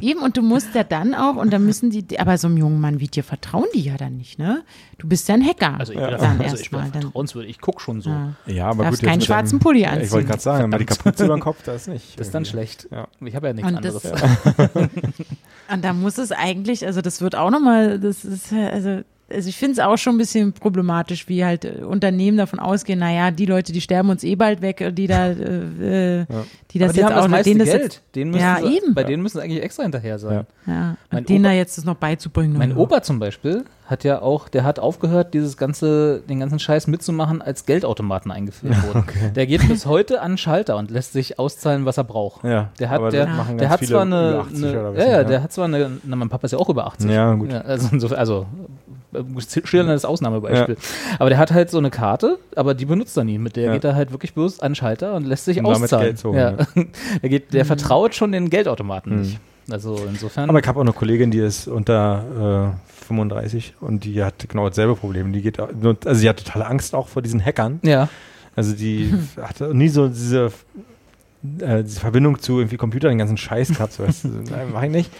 Eben, 0.00 0.20
und 0.20 0.36
du 0.36 0.42
musst 0.42 0.74
ja 0.74 0.84
dann 0.84 1.14
auch, 1.14 1.36
und 1.36 1.52
dann 1.52 1.64
müssen 1.64 1.90
die, 1.90 2.18
aber 2.18 2.38
so 2.38 2.48
einem 2.48 2.56
jungen 2.56 2.80
Mann 2.80 3.00
wie 3.00 3.06
dir 3.06 3.24
vertrauen 3.24 3.66
die 3.74 3.82
ja 3.82 3.96
dann 3.96 4.16
nicht, 4.16 4.38
ne? 4.38 4.64
Du 4.98 5.08
bist 5.08 5.28
ja 5.28 5.34
ein 5.34 5.44
Hacker. 5.44 5.78
Also 5.78 5.92
ich 5.92 5.98
bin, 5.98 6.08
ja. 6.08 6.16
dann 6.16 6.40
also 6.40 6.56
ich 6.56 6.70
bin 6.70 6.84
vertrauenswürdig, 6.84 7.50
ich 7.50 7.60
gucke 7.60 7.80
schon 7.80 8.00
so. 8.00 8.10
Ja, 8.10 8.34
ja 8.46 8.66
aber 8.66 8.84
Darfst 8.84 9.00
gut. 9.00 9.08
keinen 9.08 9.20
schwarzen 9.20 9.58
Pulli 9.58 9.84
anziehen. 9.86 10.04
Ich 10.04 10.12
wollte 10.12 10.28
gerade 10.28 10.42
sagen, 10.42 10.70
man 10.70 10.78
die 10.78 10.86
Kapuze 10.86 11.24
über 11.24 11.36
den 11.36 11.40
Kopf, 11.40 11.62
das 11.64 11.82
ist 11.82 11.88
nicht. 11.88 12.20
Das 12.20 12.28
ist 12.28 12.34
dann 12.34 12.44
schlecht. 12.44 12.88
Ja. 12.90 13.08
Ich 13.20 13.34
habe 13.34 13.48
ja 13.48 13.52
nichts 13.52 13.70
und 13.70 13.76
anderes. 13.76 14.02
Das, 14.02 14.22
und 15.72 15.84
da 15.84 15.92
muss 15.92 16.18
es 16.18 16.32
eigentlich, 16.32 16.86
also 16.86 17.00
das 17.00 17.20
wird 17.20 17.36
auch 17.36 17.50
nochmal, 17.50 18.00
das 18.00 18.24
ist, 18.24 18.52
also 18.52 19.02
also 19.30 19.48
ich 19.48 19.56
finde 19.56 19.72
es 19.72 19.78
auch 19.78 19.96
schon 19.96 20.14
ein 20.14 20.18
bisschen 20.18 20.52
problematisch, 20.52 21.28
wie 21.28 21.44
halt 21.44 21.64
äh, 21.64 21.82
Unternehmen 21.82 22.38
davon 22.38 22.58
ausgehen, 22.58 22.98
naja, 22.98 23.30
die 23.30 23.46
Leute, 23.46 23.72
die 23.72 23.80
sterben 23.80 24.10
uns 24.10 24.24
eh 24.24 24.36
bald 24.36 24.62
weg, 24.62 24.92
die 24.92 25.06
da, 25.06 25.28
äh, 25.28 26.18
ja. 26.20 26.26
die 26.70 26.78
das 26.78 26.92
die 26.92 27.00
jetzt 27.00 27.12
auch, 27.12 27.28
das 27.28 27.42
denen 27.42 27.58
das 27.58 27.68
Geld. 27.68 27.82
Jetzt, 27.82 28.02
denen 28.14 28.30
müssen 28.30 28.42
ja, 28.42 28.58
sie, 28.62 28.76
eben. 28.76 28.94
Bei 28.94 29.04
denen 29.04 29.22
müssen 29.22 29.40
eigentlich 29.40 29.62
extra 29.62 29.82
hinterher 29.82 30.18
sein. 30.18 30.46
Ja, 30.66 30.72
ja. 30.72 30.96
Mein 31.10 31.24
denen 31.24 31.44
Opa, 31.44 31.50
da 31.50 31.54
jetzt 31.54 31.76
das 31.76 31.84
noch 31.84 31.96
beizubringen. 31.96 32.56
Mein 32.56 32.76
Opa 32.76 33.02
zum 33.02 33.18
Beispiel 33.18 33.64
hat 33.86 34.04
ja 34.04 34.20
auch, 34.20 34.48
der 34.48 34.64
hat 34.64 34.78
aufgehört, 34.78 35.32
dieses 35.32 35.56
ganze, 35.56 36.22
den 36.28 36.40
ganzen 36.40 36.58
Scheiß 36.58 36.86
mitzumachen, 36.88 37.40
als 37.40 37.64
Geldautomaten 37.64 38.30
eingeführt 38.30 38.82
wurden. 38.86 38.98
Okay. 38.98 39.32
Der 39.34 39.46
geht 39.46 39.66
bis 39.66 39.86
heute 39.86 40.20
an 40.20 40.32
den 40.32 40.38
Schalter 40.38 40.76
und 40.76 40.90
lässt 40.90 41.14
sich 41.14 41.38
auszahlen, 41.38 41.86
was 41.86 41.96
er 41.96 42.04
braucht. 42.04 42.44
Ja, 42.44 42.70
der 42.78 42.90
hat, 42.90 43.12
der, 43.12 43.26
der 43.58 43.70
hat 43.70 43.84
zwar 43.84 44.02
eine, 44.02 44.44
eine 44.54 44.94
ja, 44.96 45.10
ja, 45.10 45.24
der 45.24 45.42
hat 45.42 45.52
zwar 45.52 45.66
eine, 45.66 45.98
na, 46.04 46.16
mein 46.16 46.28
Papa 46.28 46.44
ist 46.44 46.52
ja 46.52 46.58
auch 46.58 46.68
über 46.68 46.86
80. 46.86 47.10
Ja, 47.10 47.32
gut. 47.34 47.50
Ja, 47.50 47.62
also, 47.62 48.14
also 48.14 48.46
schillerndes 49.64 50.04
Ausnahmebeispiel. 50.04 50.76
Ja. 50.76 51.16
Aber 51.18 51.30
der 51.30 51.38
hat 51.38 51.52
halt 51.52 51.70
so 51.70 51.78
eine 51.78 51.90
Karte, 51.90 52.38
aber 52.56 52.74
die 52.74 52.84
benutzt 52.84 53.16
er 53.16 53.24
nie. 53.24 53.38
Mit 53.38 53.56
der 53.56 53.66
ja. 53.66 53.72
geht 53.72 53.84
er 53.84 53.94
halt 53.94 54.12
wirklich 54.12 54.34
bloß 54.34 54.60
an 54.60 54.72
den 54.72 54.76
Schalter 54.76 55.14
und 55.14 55.26
lässt 55.26 55.44
sich 55.44 55.58
und 55.58 55.66
auszahlen. 55.66 56.16
Holen, 56.22 56.36
ja. 56.36 56.52
der, 57.22 57.28
geht, 57.28 57.54
der 57.54 57.64
mhm. 57.64 57.68
vertraut 57.68 58.14
schon 58.14 58.32
den 58.32 58.50
Geldautomaten 58.50 59.14
mhm. 59.14 59.20
nicht. 59.22 59.40
Also 59.70 59.98
insofern. 60.08 60.48
Aber 60.48 60.60
ich 60.60 60.66
habe 60.66 60.78
auch 60.78 60.82
eine 60.82 60.92
Kollegin, 60.92 61.30
die 61.30 61.40
ist 61.40 61.68
unter 61.68 62.74
äh, 62.74 63.04
35 63.06 63.74
und 63.80 64.04
die 64.04 64.22
hat 64.22 64.48
genau 64.48 64.68
dasselbe 64.68 64.94
Problem. 64.94 65.32
Die 65.32 65.42
geht, 65.42 65.58
also 65.60 66.14
sie 66.14 66.28
hat 66.28 66.38
totale 66.38 66.66
Angst 66.66 66.94
auch 66.94 67.08
vor 67.08 67.22
diesen 67.22 67.44
Hackern. 67.44 67.80
Ja. 67.82 68.08
Also 68.56 68.74
die 68.74 69.12
hatte 69.40 69.74
nie 69.74 69.88
so 69.88 70.08
diese, 70.08 70.52
äh, 71.60 71.82
diese 71.82 72.00
Verbindung 72.00 72.40
zu 72.40 72.58
irgendwie 72.58 72.76
Computer, 72.76 73.08
den 73.08 73.18
ganzen 73.18 73.36
Scheiß 73.36 73.68
gehabt. 73.68 73.92
So, 73.92 74.04
nein, 74.22 74.68
mach 74.72 74.82
ich 74.82 74.90
nicht. 74.90 75.10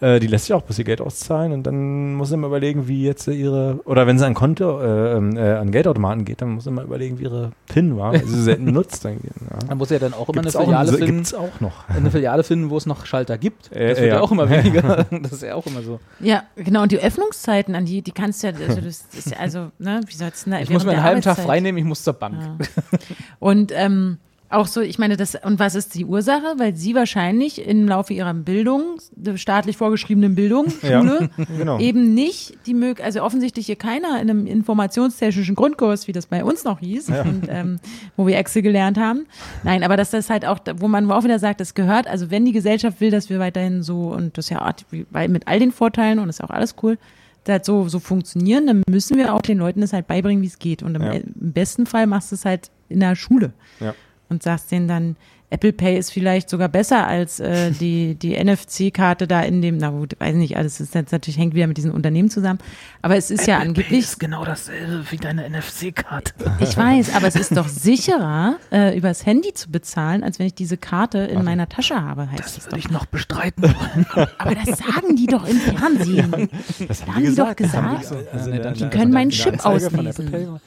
Äh, 0.00 0.20
die 0.20 0.28
lässt 0.28 0.46
sich 0.46 0.54
auch 0.54 0.62
bis 0.62 0.78
ihr 0.78 0.84
Geld 0.84 1.00
auszahlen 1.00 1.52
und 1.52 1.64
dann 1.64 2.14
muss 2.14 2.28
sie 2.28 2.36
mal 2.36 2.46
überlegen, 2.46 2.86
wie 2.86 3.04
jetzt 3.04 3.26
ihre, 3.26 3.80
oder 3.84 4.06
wenn 4.06 4.18
sie 4.18 4.24
an 4.24 4.34
Konto, 4.34 4.80
äh, 4.80 5.16
ähm, 5.16 5.36
äh, 5.36 5.54
an 5.54 5.72
Geldautomaten 5.72 6.24
geht, 6.24 6.40
dann 6.40 6.50
muss 6.50 6.64
sie 6.64 6.70
mal 6.70 6.84
überlegen, 6.84 7.18
wie 7.18 7.24
ihre 7.24 7.50
PIN 7.66 7.96
war, 7.96 8.12
weil 8.12 8.24
sie 8.24 8.42
selten 8.42 8.64
nutzt. 8.72 9.04
Dann, 9.04 9.14
ja. 9.14 9.66
Man 9.66 9.78
muss 9.78 9.90
ja 9.90 9.98
dann 9.98 10.14
auch 10.14 10.28
immer 10.28 10.42
gibt's 10.42 10.54
eine 10.54 10.66
Filiale 10.66 10.92
auch, 10.92 10.96
finden. 10.96 11.16
Gibt's 11.16 11.34
auch 11.34 11.60
noch. 11.60 11.88
Eine 11.88 12.10
Filiale 12.10 12.44
finden, 12.44 12.70
wo 12.70 12.76
es 12.76 12.86
noch 12.86 13.06
Schalter 13.06 13.38
gibt. 13.38 13.72
Äh, 13.72 13.88
das 13.88 13.98
wird 13.98 14.10
ja. 14.10 14.16
ja 14.16 14.20
auch 14.20 14.30
immer 14.30 14.48
weniger. 14.50 15.06
das 15.10 15.32
ist 15.32 15.42
ja 15.42 15.54
auch 15.54 15.66
immer 15.66 15.82
so. 15.82 15.98
Ja, 16.20 16.44
genau. 16.54 16.82
Und 16.82 16.92
die 16.92 16.98
Öffnungszeiten, 16.98 17.74
an 17.74 17.84
die, 17.84 18.02
die 18.02 18.12
kannst 18.12 18.42
du 18.42 18.48
ja, 18.48 18.52
also 18.68 18.80
das 18.80 19.04
ist 19.12 19.38
also, 19.38 19.70
ne, 19.78 20.00
wie 20.06 20.14
soll's 20.14 20.44
denn 20.44 20.52
da 20.52 20.60
Ich 20.60 20.70
muss 20.70 20.84
mir 20.84 20.92
einen 20.92 21.02
halben 21.02 21.22
Tag 21.22 21.38
frei 21.38 21.60
nehmen, 21.60 21.78
ich 21.78 21.84
muss 21.84 22.04
zur 22.04 22.14
Bank. 22.14 22.36
Ja. 22.40 22.98
Und, 23.40 23.72
ähm, 23.74 24.18
auch 24.50 24.66
so, 24.66 24.80
ich 24.80 24.98
meine, 24.98 25.16
das, 25.16 25.34
und 25.34 25.58
was 25.58 25.74
ist 25.74 25.94
die 25.94 26.04
Ursache? 26.06 26.54
Weil 26.56 26.74
sie 26.74 26.94
wahrscheinlich 26.94 27.66
im 27.66 27.86
Laufe 27.86 28.14
ihrer 28.14 28.32
Bildung, 28.32 28.98
der 29.12 29.36
staatlich 29.36 29.76
vorgeschriebenen 29.76 30.34
Bildung, 30.34 30.70
Schule, 30.70 31.30
ja, 31.36 31.44
genau. 31.58 31.78
eben 31.78 32.14
nicht 32.14 32.54
die 32.66 32.72
Möglichkeit, 32.74 33.06
also 33.06 33.22
offensichtlich 33.22 33.66
hier 33.66 33.76
keiner 33.76 34.20
in 34.20 34.30
einem 34.30 34.46
informationstechnischen 34.46 35.54
Grundkurs, 35.54 36.08
wie 36.08 36.12
das 36.12 36.26
bei 36.26 36.44
uns 36.44 36.64
noch 36.64 36.80
hieß, 36.80 37.08
ja. 37.08 37.22
und, 37.22 37.46
ähm, 37.48 37.78
wo 38.16 38.26
wir 38.26 38.38
Excel 38.38 38.62
gelernt 38.62 38.96
haben. 38.96 39.26
Nein, 39.64 39.82
aber 39.82 39.96
dass 39.96 40.10
das 40.10 40.30
halt 40.30 40.46
auch, 40.46 40.60
wo 40.76 40.88
man 40.88 41.10
auch 41.10 41.24
wieder 41.24 41.38
sagt, 41.38 41.60
das 41.60 41.74
gehört, 41.74 42.06
also 42.06 42.30
wenn 42.30 42.44
die 42.46 42.52
Gesellschaft 42.52 43.00
will, 43.00 43.10
dass 43.10 43.28
wir 43.28 43.38
weiterhin 43.38 43.82
so, 43.82 44.08
und 44.08 44.38
das 44.38 44.48
ja 44.48 44.74
mit 45.28 45.46
all 45.46 45.58
den 45.58 45.72
Vorteilen, 45.72 46.18
und 46.18 46.28
das 46.28 46.36
ist 46.38 46.44
auch 46.44 46.50
alles 46.50 46.74
cool, 46.82 46.96
das 47.44 47.66
so, 47.66 47.88
so 47.88 47.98
funktionieren, 47.98 48.66
dann 48.66 48.82
müssen 48.88 49.16
wir 49.16 49.34
auch 49.34 49.42
den 49.42 49.58
Leuten 49.58 49.80
das 49.80 49.92
halt 49.92 50.06
beibringen, 50.06 50.42
wie 50.42 50.46
es 50.46 50.58
geht. 50.58 50.82
Und 50.82 50.94
im, 50.94 51.02
Ja. 51.02 51.12
im 51.12 51.52
besten 51.52 51.86
Fall 51.86 52.06
machst 52.06 52.30
du 52.30 52.34
es 52.34 52.44
halt 52.44 52.70
in 52.88 53.00
der 53.00 53.14
Schule 53.16 53.52
Ja. 53.80 53.94
Und 54.28 54.42
sagst 54.42 54.70
denen 54.70 54.88
dann, 54.88 55.16
Apple 55.50 55.72
Pay 55.72 55.96
ist 55.96 56.12
vielleicht 56.12 56.50
sogar 56.50 56.68
besser 56.68 57.06
als 57.06 57.40
äh, 57.40 57.70
die, 57.70 58.16
die 58.16 58.36
NFC-Karte 58.36 59.26
da 59.26 59.40
in 59.40 59.62
dem, 59.62 59.78
na 59.78 59.88
gut, 59.88 60.14
weiß 60.18 60.34
nicht, 60.34 60.58
alles 60.58 60.78
ist 60.78 60.94
jetzt 60.94 61.10
natürlich 61.10 61.38
hängt 61.38 61.54
wieder 61.54 61.66
mit 61.66 61.78
diesen 61.78 61.90
Unternehmen 61.90 62.28
zusammen. 62.28 62.58
Aber 63.00 63.16
es 63.16 63.30
ist 63.30 63.46
ja 63.46 63.56
angeblich. 63.58 64.00
ist 64.00 64.20
genau 64.20 64.44
dasselbe 64.44 65.02
wie 65.10 65.16
deine 65.16 65.48
NFC-Karte. 65.48 66.34
Ich 66.60 66.76
weiß, 66.76 67.14
aber 67.14 67.28
es 67.28 67.34
ist 67.36 67.56
doch 67.56 67.66
sicherer, 67.66 68.56
äh, 68.70 68.94
übers 68.94 69.24
Handy 69.24 69.54
zu 69.54 69.70
bezahlen, 69.70 70.22
als 70.22 70.38
wenn 70.38 70.48
ich 70.48 70.54
diese 70.54 70.76
Karte 70.76 71.16
in 71.20 71.42
meiner 71.44 71.66
Tasche 71.66 71.98
habe, 71.98 72.30
heißt 72.30 72.40
Das 72.44 72.58
es 72.58 72.66
würde 72.66 72.80
ich 72.80 72.90
noch 72.90 73.06
bestreiten. 73.06 73.64
Aber 74.36 74.54
das 74.54 74.78
sagen 74.78 75.16
die 75.16 75.26
doch 75.28 75.48
im 75.48 75.56
Fernsehen. 75.56 76.50
Das 76.86 77.06
Da 77.06 77.14
haben 77.14 77.24
die 77.24 77.34
doch 77.34 77.56
gesagt. 77.56 78.04
Also 78.32 78.50
Ja, 78.50 78.58
der- 78.58 78.72
die 78.72 78.80
der- 78.80 78.90
können 78.90 79.12
meinen 79.14 79.30
Chip 79.30 79.64
auslesen. 79.64 80.60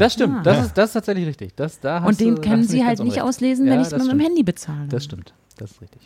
Das 0.00 0.12
stimmt, 0.14 0.38
Ah. 0.38 0.42
das, 0.42 0.66
ist, 0.66 0.78
das 0.78 0.86
ist 0.90 0.92
tatsächlich 0.94 1.26
richtig. 1.26 1.54
Das, 1.56 1.78
da 1.80 2.00
hast 2.00 2.08
Und 2.08 2.20
den 2.20 2.34
du, 2.36 2.40
können 2.40 2.64
sie 2.64 2.84
halt 2.84 2.98
nicht 2.98 3.08
unrecht. 3.18 3.22
auslesen, 3.22 3.66
Ja, 3.66 3.72
wenn 3.74 3.80
ich 3.80 3.86
es 3.88 3.92
mit 3.92 4.02
stimmt. 4.04 4.22
Handy 4.22 4.42
bezahle. 4.42 4.86
Das 4.88 5.04
stimmt, 5.04 5.34
das 5.58 5.72
ist 5.72 5.82
richtig. 5.82 6.00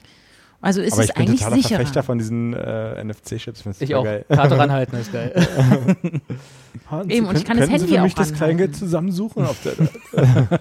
Also 0.60 0.80
ist 0.80 0.94
Aber 0.94 1.02
es 1.02 1.08
ich 1.10 1.14
bin 1.14 1.22
eigentlich 1.26 1.40
totaler 1.40 1.56
sicherer. 1.56 1.76
Verfechter 1.76 2.02
von 2.02 2.16
diesen 2.18 2.54
äh, 2.54 3.04
NFC-Chips. 3.04 3.64
Ich 3.80 3.94
auch. 3.94 4.04
Geil. 4.04 4.24
Karte 4.30 4.56
ranhalten 4.58 4.96
ist 4.98 5.12
geil. 5.12 5.32
Hans, 6.90 7.12
Eben, 7.12 7.26
und 7.26 7.36
ich 7.36 7.44
kann 7.44 7.58
das 7.58 7.66
können 7.68 7.78
Sie 7.78 7.84
Handy 7.84 7.94
für 7.96 8.02
mich 8.02 8.12
auch 8.12 8.16
das 8.16 8.28
ranhalten. 8.32 8.36
Kleingeld 8.36 8.76
zusammensuchen? 8.76 9.44
Auf 9.44 9.58
der, 9.62 9.74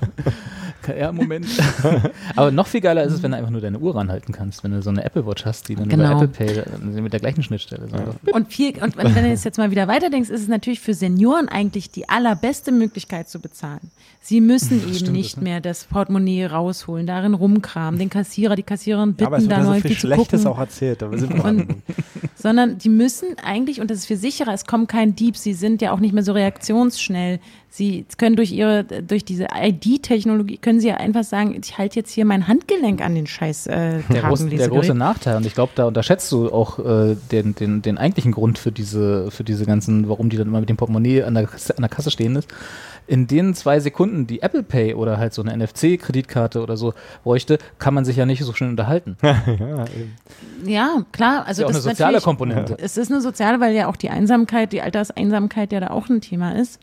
Ja, 0.88 1.12
Moment. 1.12 1.46
Aber 2.36 2.52
noch 2.52 2.68
viel 2.68 2.82
geiler 2.82 3.04
ist 3.04 3.14
es, 3.14 3.24
wenn 3.24 3.32
du 3.32 3.38
einfach 3.38 3.50
nur 3.52 3.62
deine 3.62 3.80
Uhr 3.80 3.96
ranhalten 3.96 4.34
kannst, 4.34 4.64
wenn 4.64 4.72
du 4.72 4.82
so 4.82 4.90
eine 4.90 5.04
Apple 5.04 5.26
Watch 5.26 5.46
hast, 5.46 5.70
die 5.70 5.76
dann 5.76 5.88
Genau. 5.90 6.12
über 6.12 6.24
Apple 6.24 6.28
Pay 6.28 6.60
äh, 6.60 7.02
mit 7.02 7.14
der 7.14 7.20
gleichen 7.20 7.44
Schnittstelle 7.44 7.88
so. 7.88 7.98
Und 8.34 8.52
viel, 8.52 8.82
und 8.84 8.98
wenn 8.98 9.14
du 9.14 9.30
jetzt 9.30 9.58
mal 9.58 9.72
wieder 9.72 9.88
weiterdenkst, 9.88 10.30
ist 10.30 10.42
es 10.42 10.48
natürlich 10.48 10.80
für 10.80 10.94
Senioren 10.94 11.48
eigentlich 11.50 11.92
die 11.92 12.10
allerbeste 12.10 12.72
Möglichkeit 12.72 13.30
zu 13.30 13.40
bezahlen. 13.40 13.92
Sie 14.22 14.40
müssen 14.42 14.82
eben 14.82 14.94
stimmt, 14.94 15.12
nicht 15.14 15.32
das, 15.34 15.38
ne? 15.38 15.44
mehr 15.50 15.62
das 15.62 15.84
Portemonnaie 15.86 16.46
rausholen, 16.46 17.06
darin 17.06 17.34
rumkramen, 17.34 18.00
den 18.00 18.10
Kassierer, 18.10 18.56
die 18.56 18.64
Kassiererin 18.64 19.14
bitten, 19.14 19.26
aber 19.26 19.38
es 19.38 19.44
wird 19.44 19.52
da 19.52 19.58
ja 19.58 19.64
neu 19.64 19.76
so 19.76 19.82
viel 19.82 19.90
viel 19.92 20.00
zu 20.00 20.08
Schlechtes 20.08 20.44
gucken. 20.44 20.48
auch 20.48 20.60
erzählt. 20.60 21.02
Da 21.02 21.18
sind 21.18 21.34
wir 21.34 21.44
Und- 21.44 21.68
sondern 22.36 22.78
die 22.78 22.90
müssen 22.90 23.28
eigentlich, 23.44 23.82
und 23.82 23.92
das 23.92 24.00
ist 24.00 24.06
viel 24.06 24.18
sicherer, 24.18 24.54
es 24.54 24.66
kommt 24.66 24.90
kein 24.90 25.16
Dieb, 25.16 25.36
sie 25.38 25.54
sind 25.54 25.82
ja 25.82 25.92
auch 25.92 26.00
nicht 26.00 26.14
mehr 26.14 26.24
so 26.24 26.32
reaktionsschnell. 26.34 27.40
Sie 27.76 28.06
können 28.20 28.36
durch 28.36 28.52
ihre, 28.52 28.84
durch 28.84 29.26
diese 29.26 29.48
ID-Technologie, 29.52 30.60
können 30.60 30.80
Sie 30.80 30.90
ja 30.90 30.98
einfach 30.98 31.24
sagen, 31.24 31.60
ich 31.60 31.76
halte 31.80 31.96
jetzt 31.96 32.12
hier 32.12 32.24
mein 32.24 32.48
Handgelenk 32.48 33.02
an 33.02 33.16
den 33.16 33.26
scheiß 33.26 33.66
äh, 33.66 34.02
der, 34.12 34.22
groß, 34.22 34.46
der 34.46 34.70
große 34.70 34.94
Nachteil, 34.94 35.38
und 35.38 35.46
ich 35.48 35.56
glaube, 35.56 35.72
da 35.74 35.86
unterschätzt 35.86 36.32
du 36.32 36.52
auch 36.52 36.78
äh, 36.78 37.16
den, 37.32 37.56
den, 37.56 37.82
den 37.82 37.98
eigentlichen 37.98 38.32
Grund 38.32 38.60
für 38.60 38.72
diese, 38.72 39.32
für 39.32 39.44
diese 39.44 39.66
ganzen, 39.66 40.08
warum 40.08 40.30
die 40.30 40.38
dann 40.38 40.50
immer 40.50 40.60
mit 40.60 40.70
dem 40.70 40.78
Portemonnaie 40.78 41.24
an 41.24 41.34
der, 41.34 41.46
an 41.46 41.80
der 41.80 41.90
Kasse 41.90 42.12
stehen 42.12 42.36
ist. 42.36 42.48
In 43.08 43.26
den 43.26 43.56
zwei 43.56 43.80
Sekunden, 43.80 44.28
die 44.28 44.44
Apple 44.44 44.62
Pay 44.62 44.94
oder 44.94 45.18
halt 45.18 45.34
so 45.34 45.42
eine 45.42 45.58
NFC-Kreditkarte 45.58 46.62
oder 46.62 46.78
so 46.78 46.94
bräuchte, 47.24 47.58
kann 47.80 47.96
man 47.96 48.06
sich 48.06 48.18
ja 48.18 48.28
nicht 48.28 48.44
so 48.44 48.54
schön 48.54 48.70
unterhalten. 48.70 49.18
ja, 49.24 49.86
ja, 50.64 51.06
klar. 51.12 51.48
Also 51.48 51.52
ist 51.52 51.58
ja 51.62 51.66
auch 51.66 51.72
das 51.72 51.86
eine 51.88 51.96
soziale 51.96 52.22
Komponente. 52.22 52.78
Es 52.80 52.98
ist 52.98 53.12
eine 53.12 53.20
soziale, 53.20 53.60
weil 53.60 53.74
ja 53.74 53.88
auch 53.88 53.96
die 53.96 54.12
Einsamkeit, 54.12 54.74
die 54.74 54.84
Alterseinsamkeit 54.84 55.72
ja 55.72 55.80
da 55.80 55.88
auch 55.88 56.08
ein 56.08 56.22
Thema 56.22 56.52
ist. 56.52 56.80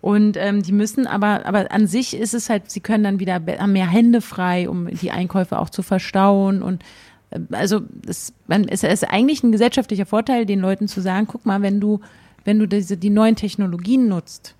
Und 0.00 0.36
ähm, 0.36 0.62
die 0.62 0.72
müssen 0.72 1.06
aber, 1.06 1.44
aber 1.44 1.72
an 1.72 1.86
sich 1.86 2.16
ist 2.16 2.34
es 2.34 2.48
halt, 2.48 2.70
sie 2.70 2.80
können 2.80 3.04
dann 3.04 3.20
wieder 3.20 3.40
mehr 3.40 3.88
Hände 3.88 4.20
frei, 4.20 4.68
um 4.68 4.86
die 4.86 5.10
Einkäufe 5.10 5.58
auch 5.58 5.70
zu 5.70 5.82
verstauen. 5.82 6.62
Und 6.62 6.84
äh, 7.30 7.40
also 7.50 7.80
es, 8.06 8.32
man, 8.46 8.68
es 8.68 8.84
ist 8.84 9.08
eigentlich 9.10 9.42
ein 9.42 9.52
gesellschaftlicher 9.52 10.06
Vorteil, 10.06 10.46
den 10.46 10.60
Leuten 10.60 10.86
zu 10.86 11.00
sagen, 11.00 11.26
guck 11.26 11.44
mal, 11.46 11.62
wenn 11.62 11.80
du, 11.80 12.00
wenn 12.44 12.58
du 12.58 12.66
diese, 12.66 12.96
die 12.96 13.10
neuen 13.10 13.34
Technologien 13.34 14.08
nutzt, 14.08 14.54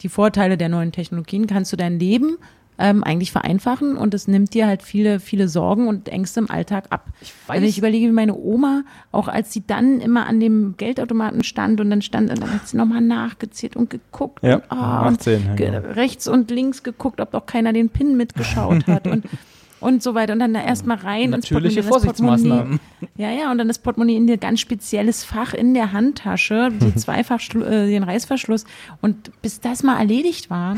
die 0.00 0.08
Vorteile 0.08 0.56
der 0.56 0.68
neuen 0.68 0.92
Technologien, 0.92 1.46
kannst 1.46 1.72
du 1.72 1.76
dein 1.76 1.98
Leben 1.98 2.38
ähm, 2.78 3.02
eigentlich 3.02 3.32
vereinfachen 3.32 3.96
und 3.96 4.14
es 4.14 4.28
nimmt 4.28 4.54
dir 4.54 4.66
halt 4.66 4.82
viele, 4.82 5.20
viele 5.20 5.48
Sorgen 5.48 5.88
und 5.88 6.08
Ängste 6.08 6.40
im 6.40 6.50
Alltag 6.50 6.84
ab. 6.90 7.06
Ich 7.20 7.32
weiß. 7.46 7.56
Wenn 7.56 7.68
ich 7.68 7.78
überlege, 7.78 8.06
wie 8.06 8.12
meine 8.12 8.36
Oma, 8.36 8.84
auch 9.10 9.28
als 9.28 9.52
sie 9.52 9.66
dann 9.66 10.00
immer 10.00 10.26
an 10.26 10.40
dem 10.40 10.74
Geldautomaten 10.76 11.42
stand 11.42 11.80
und 11.80 11.90
dann 11.90 12.02
stand, 12.02 12.30
dann 12.30 12.52
hat 12.52 12.68
sie 12.68 12.76
nochmal 12.76 13.00
nachgezählt 13.00 13.76
und 13.76 13.90
geguckt 13.90 14.42
ja, 14.44 14.56
und, 14.56 14.64
oh, 14.70 14.74
18, 14.74 15.34
und 15.34 15.46
ja, 15.46 15.54
genau. 15.54 15.88
rechts 15.92 16.28
und 16.28 16.50
links 16.50 16.82
geguckt, 16.82 17.20
ob 17.20 17.32
doch 17.32 17.46
keiner 17.46 17.72
den 17.72 17.90
Pin 17.90 18.16
mitgeschaut 18.16 18.86
hat 18.86 19.06
und 19.06 19.24
und 19.80 20.02
so 20.02 20.14
weiter. 20.14 20.32
Und 20.32 20.40
dann 20.40 20.54
da 20.54 20.62
erstmal 20.62 20.98
rein. 20.98 21.30
Natürliche 21.30 21.82
Vorsichtsmaßnahmen. 21.82 22.80
Ja, 23.16 23.30
ja, 23.30 23.50
und 23.50 23.58
dann 23.58 23.68
das 23.68 23.78
Portemonnaie 23.78 24.16
in 24.16 24.30
ein 24.30 24.40
ganz 24.40 24.60
spezielles 24.60 25.24
Fach 25.24 25.54
in 25.54 25.74
der 25.74 25.92
Handtasche, 25.92 26.70
die 26.80 26.94
Zweifach, 26.94 27.40
äh, 27.54 27.88
den 27.88 28.02
Reißverschluss. 28.02 28.64
Und 29.00 29.30
bis 29.42 29.60
das 29.60 29.82
mal 29.82 29.98
erledigt 29.98 30.50
war, 30.50 30.76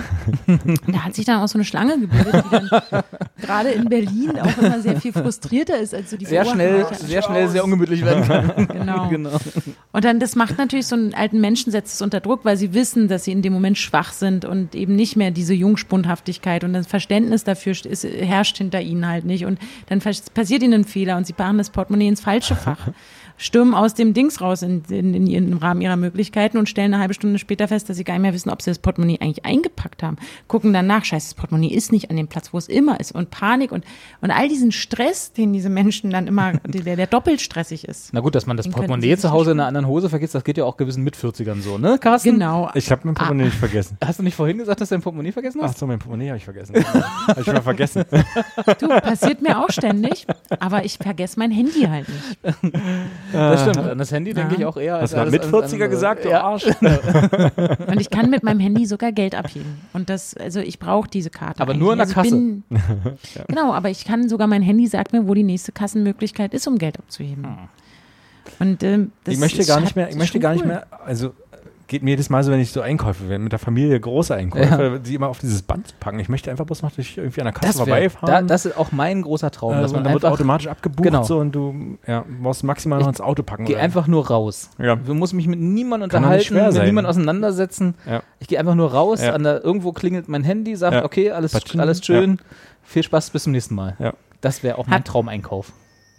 da 0.87 1.05
hat 1.05 1.15
sich 1.15 1.25
dann 1.25 1.41
auch 1.41 1.49
so 1.49 1.59
eine 1.59 1.65
Schlange 1.65 1.99
gebildet, 1.99 2.45
die 2.47 2.51
dann 2.51 2.71
gerade 3.41 3.71
in 3.71 3.89
Berlin 3.89 4.39
auch 4.39 4.59
immer 4.59 4.81
sehr 4.81 5.01
viel 5.01 5.13
frustrierter 5.13 5.79
ist 5.79 5.95
als 5.95 6.11
so 6.11 6.17
die 6.17 6.27
Sehr 6.27 6.45
schnell, 6.45 6.87
sehr 6.93 7.23
schnell, 7.23 7.49
sehr 7.49 7.65
ungemütlich 7.65 8.05
werden 8.05 8.25
kann. 8.25 8.69
genau. 8.69 9.09
genau. 9.11 9.39
Und 9.93 10.05
dann, 10.05 10.21
das 10.21 10.37
macht 10.37 10.59
natürlich 10.59 10.87
so 10.87 10.97
einen 10.97 11.15
alten 11.15 11.41
Menschen, 11.41 11.71
setzt 11.71 11.95
es 11.95 12.03
unter 12.03 12.21
Druck, 12.21 12.45
weil 12.45 12.57
sie 12.57 12.75
wissen, 12.75 13.09
dass 13.09 13.25
sie 13.25 13.33
in 13.33 13.43
dem 13.43 13.53
Moment 13.53 13.79
schwach 13.79 14.13
sind 14.13 14.45
und 14.45 14.75
eben 14.75 14.97
nicht 14.97 15.17
mehr 15.17 15.31
diese 15.31 15.55
Jungspundhaftigkeit 15.55 16.65
und 16.65 16.73
das 16.73 16.87
Verständnis 16.87 17.45
dafür 17.45 17.73
ist, 17.73 18.05
herrscht 18.05 18.59
hinter 18.59 18.81
ihnen 18.81 18.90
ihnen 18.91 19.07
halt 19.07 19.25
nicht. 19.25 19.45
Und 19.45 19.59
dann 19.89 20.01
passiert 20.01 20.63
ihnen 20.63 20.81
ein 20.81 20.85
Fehler 20.85 21.17
und 21.17 21.27
sie 21.27 21.33
packen 21.33 21.59
das 21.59 21.71
Portemonnaie 21.71 22.09
ins 22.09 22.21
falsche 22.21 22.57
Fach 22.57 22.89
stürmen 23.41 23.75
aus 23.75 23.95
dem 23.95 24.13
Dings 24.13 24.41
raus 24.41 24.63
in, 24.63 24.83
in, 24.91 25.15
in, 25.15 25.27
im 25.27 25.57
Rahmen 25.57 25.81
ihrer 25.81 25.97
Möglichkeiten 25.97 26.59
und 26.59 26.69
stellen 26.69 26.93
eine 26.93 27.01
halbe 27.01 27.15
Stunde 27.15 27.39
später 27.39 27.69
fest, 27.69 27.89
dass 27.89 27.97
sie 27.97 28.05
gar 28.05 28.15
nicht 28.15 28.23
mehr 28.23 28.35
wissen, 28.35 28.51
ob 28.51 28.61
sie 28.61 28.71
das 28.71 28.79
Portemonnaie 28.79 29.19
eigentlich 29.21 29.47
eingepackt 29.47 30.03
haben. 30.03 30.17
Gucken 30.47 30.75
dann 30.75 30.87
nach, 30.87 31.05
scheiße, 31.05 31.31
das 31.31 31.35
Portemonnaie 31.35 31.73
ist 31.73 31.91
nicht 31.91 32.11
an 32.11 32.17
dem 32.17 32.29
Platz, 32.29 32.53
wo 32.53 32.59
es 32.59 32.69
immer 32.69 33.01
ist. 33.01 33.13
Und 33.13 33.31
Panik 33.31 33.73
und, 33.73 33.85
und 34.21 34.31
all 34.31 34.49
diesen 34.49 34.73
Stress, 34.73 35.33
den 35.33 35.55
diese 35.55 35.71
Menschen 35.71 36.11
dann 36.11 36.27
immer, 36.27 36.53
der, 36.67 36.97
der 36.97 37.07
doppelt 37.07 37.41
stressig 37.41 37.89
ist. 37.89 38.13
Na 38.13 38.21
gut, 38.21 38.35
dass 38.35 38.45
man 38.45 38.59
das 38.59 38.69
Portemonnaie 38.69 39.17
zu 39.17 39.31
Hause 39.31 39.53
in 39.53 39.61
einer 39.61 39.69
anderen 39.69 39.87
Hose 39.87 40.11
vergisst, 40.11 40.35
das 40.35 40.45
geht 40.45 40.59
ja 40.59 40.65
auch 40.65 40.77
gewissen 40.77 41.03
Mit-40ern 41.03 41.63
so, 41.63 41.79
ne, 41.79 41.99
Carsten? 41.99 42.33
Genau. 42.33 42.71
Ich 42.75 42.91
habe 42.91 43.03
mein 43.05 43.15
Portemonnaie 43.15 43.45
ah. 43.45 43.47
nicht 43.47 43.59
vergessen. 43.59 43.97
Hast 44.05 44.19
du 44.19 44.23
nicht 44.23 44.37
vorhin 44.37 44.59
gesagt, 44.59 44.83
dass 44.83 44.91
du 44.91 44.97
dein 44.97 45.03
Portemonnaie 45.03 45.33
vergessen 45.33 45.63
hast? 45.63 45.77
Ach 45.77 45.79
so, 45.79 45.87
mein 45.87 45.99
Portemonnaie 45.99 46.29
habe 46.29 46.37
ich 46.37 46.45
vergessen. 46.45 46.75
habe 47.27 47.41
ich 47.41 47.47
mal 47.47 47.63
vergessen. 47.63 48.05
Du, 48.79 48.89
passiert 48.89 49.41
mir 49.41 49.59
auch 49.59 49.71
ständig, 49.71 50.27
aber 50.59 50.85
ich 50.85 50.99
vergesse 50.99 51.39
mein 51.39 51.51
Handy 51.51 51.83
halt 51.83 52.07
nicht. 52.09 52.57
Das 53.33 53.63
stimmt. 53.63 53.77
Das 53.77 53.99
das 53.99 54.13
Handy, 54.13 54.31
ja. 54.31 54.37
denke 54.37 54.57
ich 54.57 54.65
auch 54.65 54.77
eher. 54.77 55.01
Hast 55.01 55.15
du 55.15 55.25
mit 55.27 55.45
40er 55.45 55.89
gesagt, 55.89 56.25
du. 56.25 56.33
Arsch? 56.33 56.65
und 57.87 58.01
ich 58.01 58.11
kann 58.11 58.31
mit 58.31 58.43
meinem 58.43 58.61
Handy 58.61 58.87
sogar 58.87 59.13
Geld 59.13 59.35
abheben. 59.35 59.81
Und 59.93 60.11
das, 60.11 60.37
also 60.37 60.61
ich 60.61 60.79
brauche 60.79 61.09
diese 61.09 61.31
Karte. 61.31 61.61
Aber 61.61 61.75
nur 61.75 61.93
in 61.93 61.99
der 61.99 62.07
also 62.07 62.15
Kasse. 62.15 62.31
Bin, 62.31 62.65
genau, 63.49 63.73
aber 63.73 63.91
ich 63.91 64.05
kann 64.05 64.29
sogar, 64.29 64.47
mein 64.47 64.63
Handy 64.63 64.87
sagt 64.87 65.13
mir, 65.13 65.27
wo 65.29 65.35
die 65.35 65.43
nächste 65.43 65.73
Kassenmöglichkeit 65.73 66.55
ist, 66.55 66.67
um 66.67 66.79
Geld 66.79 66.99
abzuheben. 66.99 67.45
Hm. 67.45 67.57
Und 68.59 68.83
ähm, 68.83 69.13
das 69.25 69.35
ich 69.35 69.41
möchte 69.41 69.65
gar 69.65 69.81
nicht 69.81 69.97
mehr, 69.97 70.09
ich 70.09 70.17
möchte 70.17 70.41
gar 70.41 70.55
nicht 70.55 70.65
mehr, 70.65 70.87
also 71.05 71.33
geht 71.91 72.05
mir 72.05 72.11
jedes 72.11 72.31
Mal 72.31 72.45
so, 72.45 72.53
wenn 72.53 72.61
ich 72.61 72.71
so 72.71 72.81
Einkäufe, 72.81 73.29
wenn 73.29 73.43
mit 73.43 73.51
der 73.51 73.59
Familie 73.59 73.99
große 73.99 74.33
Einkäufe, 74.33 74.83
ja. 74.83 74.99
die 74.99 75.17
immer 75.17 75.27
auf 75.27 75.41
dieses 75.41 75.63
Band 75.63 75.99
packen. 75.99 76.21
Ich 76.21 76.29
möchte 76.29 76.49
einfach 76.49 76.65
bloß 76.65 76.83
noch 76.83 76.93
durch 76.93 77.17
irgendwie 77.17 77.41
an 77.41 77.47
der 77.47 77.53
Kasse 77.53 77.67
das 77.67 77.77
vorbeifahren. 77.77 78.27
Da, 78.29 78.43
das 78.43 78.65
ist 78.65 78.79
auch 78.79 78.93
mein 78.93 79.23
großer 79.23 79.51
Traum. 79.51 79.73
Also, 79.73 79.83
dass 79.83 79.93
man 79.93 80.05
dann 80.05 80.13
wird 80.13 80.25
automatisch 80.25 80.69
abgebucht 80.69 81.03
genau. 81.03 81.25
so 81.25 81.39
und 81.39 81.53
du 81.53 81.99
ja, 82.07 82.25
musst 82.29 82.63
maximal 82.63 83.01
noch 83.01 83.09
ins 83.09 83.21
Auto 83.21 83.43
packen. 83.43 83.65
Geh 83.65 83.75
einfach 83.75 84.07
nur 84.07 84.29
raus. 84.29 84.71
Ja. 84.79 84.95
Du 84.95 85.15
musst 85.15 85.35
mich 85.35 85.49
mit 85.49 85.59
niemandem 85.59 86.05
unterhalten, 86.05 86.55
mit 86.55 86.73
niemandem 86.75 87.07
auseinandersetzen. 87.07 87.95
Ja. 88.09 88.23
Ich 88.39 88.47
gehe 88.47 88.61
einfach 88.61 88.77
nur 88.77 88.93
raus, 88.93 89.21
ja. 89.21 89.37
der, 89.37 89.65
irgendwo 89.65 89.93
klingelt 89.93 90.29
mein 90.29 90.45
Handy, 90.45 90.77
sagt, 90.77 91.05
okay, 91.05 91.33
alles, 91.33 91.53
alles 91.77 92.05
schön, 92.05 92.39
viel 92.85 93.03
Spaß, 93.03 93.31
bis 93.31 93.43
zum 93.43 93.53
nächsten 93.53 93.75
Mal. 93.75 94.15
Das 94.41 94.63
wäre 94.63 94.79
auch 94.79 94.87
mein 94.87 95.01
Hat, 95.01 95.09
Traumeinkauf. 95.09 95.73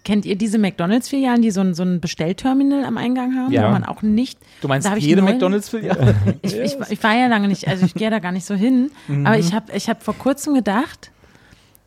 Kennt 0.04 0.26
ihr 0.26 0.36
diese 0.36 0.58
McDonalds-Filialen, 0.58 1.44
die 1.44 1.52
so 1.52 1.62
ein, 1.62 1.76
so 1.76 1.84
ein 1.84 2.00
Bestellterminal 2.00 2.86
am 2.86 2.98
Eingang 2.98 3.36
haben, 3.36 3.52
ja. 3.52 3.68
wo 3.68 3.72
man 3.72 3.84
auch 3.84 4.02
nicht. 4.02 4.40
Du 4.62 4.68
meinst 4.68 4.90
jede 4.98 5.22
McDonalds-Filiale? 5.22 6.16
ich, 6.42 6.56
ich, 6.56 6.76
ich, 6.90 7.04
war 7.04 7.16
ja 7.16 7.28
lange 7.28 7.48
nicht, 7.48 7.68
also 7.68 7.86
ich 7.86 7.94
gehe 7.94 8.10
da 8.10 8.20
gar 8.20 8.32
nicht 8.32 8.46
so 8.46 8.56
hin. 8.56 8.90
Mhm. 9.08 9.28
Aber 9.28 9.38
ich 9.38 9.54
habe 9.54 9.72
ich 9.76 9.90
hab 9.90 10.02
vor 10.02 10.16
kurzem 10.16 10.56
gedacht, 10.56 11.12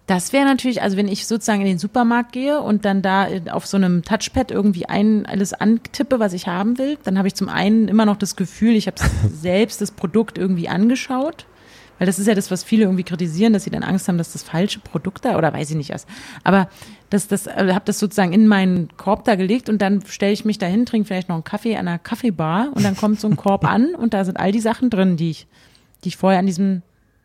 das 0.07 0.33
wäre 0.35 0.45
natürlich, 0.45 0.83
also 0.83 0.97
wenn 0.97 1.09
ich 1.09 1.27
sozusagen 1.27 1.63
in 1.63 1.67
den 1.67 1.79
Supermarkt 1.79 2.33
gehe 2.33 2.61
und 2.61 2.85
dann 2.85 3.01
da 3.01 3.27
auf 3.51 3.67
so 3.67 3.79
einem 3.79 4.03
Touchpad 4.03 4.51
irgendwie 4.51 4.87
ein, 4.87 5.25
alles 5.25 5.55
antippe, 5.55 6.21
was 6.21 6.35
ich 6.35 6.47
haben 6.47 6.79
will, 6.79 6.99
dann 7.05 7.17
habe 7.17 7.27
ich 7.27 7.35
zum 7.35 7.49
einen 7.49 7.89
immer 7.89 8.05
noch 8.05 8.17
das 8.17 8.37
Gefühl, 8.37 8.75
ich 8.75 8.87
habe 8.87 8.97
selbst 9.33 9.81
das 9.81 9.91
Produkt 9.91 10.37
irgendwie 10.37 10.69
angeschaut. 10.69 11.47
Weil 11.99 12.07
das 12.07 12.19
ist 12.19 12.27
ja 12.27 12.35
das, 12.35 12.51
was 12.51 12.65
viele 12.65 12.85
irgendwie 12.85 13.05
kritisieren, 13.05 13.53
dass 13.53 13.65
sie 13.65 13.71
dann 13.71 13.85
Angst 13.85 14.09
haben, 14.09 14.19
dass 14.19 14.33
das 14.33 14.43
falsche 14.43 14.81
Produkt 14.81 15.25
da 15.25 15.39
oder 15.39 15.53
weiß 15.53 15.71
ich 15.71 15.77
nicht 15.77 15.91
was. 15.91 16.07
Aber 16.43 16.69
das, 17.15 17.29
das, 17.29 17.47
äh, 17.47 17.73
habe 17.73 17.85
das 17.85 18.01
sozusagen 18.01 18.33
in 18.33 18.49
meinen 18.49 18.89
Korb 18.97 19.25
da 19.25 19.37
gelegt 19.37 19.69
und 19.69 19.81
dann 19.81 20.05
stelle 20.05 20.33
ich 20.33 20.45
mich 20.45 20.59
da 20.59 20.67
hin, 20.67 20.85
trinke 20.85 21.07
vielleicht 21.07 21.29
noch 21.29 21.37
einen 21.37 21.45
Kaffee 21.45 21.77
an 21.77 21.87
einer 21.87 22.01
Kaffeebar 22.01 22.71
und 22.75 22.85
dann 22.85 22.97
kommt 22.97 23.21
so 23.21 23.29
ein 23.29 23.37
Korb 23.37 23.65
an 23.65 23.95
und 23.95 24.15
da 24.15 24.25
sind 24.25 24.39
all 24.39 24.51
die 24.51 24.61
Sachen 24.61 24.91
drin, 24.91 25.17
die 25.17 25.31
ich, 25.31 25.47
die 26.03 26.09
ich 26.09 26.17
vorher 26.17 26.41
an 26.41 26.47
diesem 26.47 26.83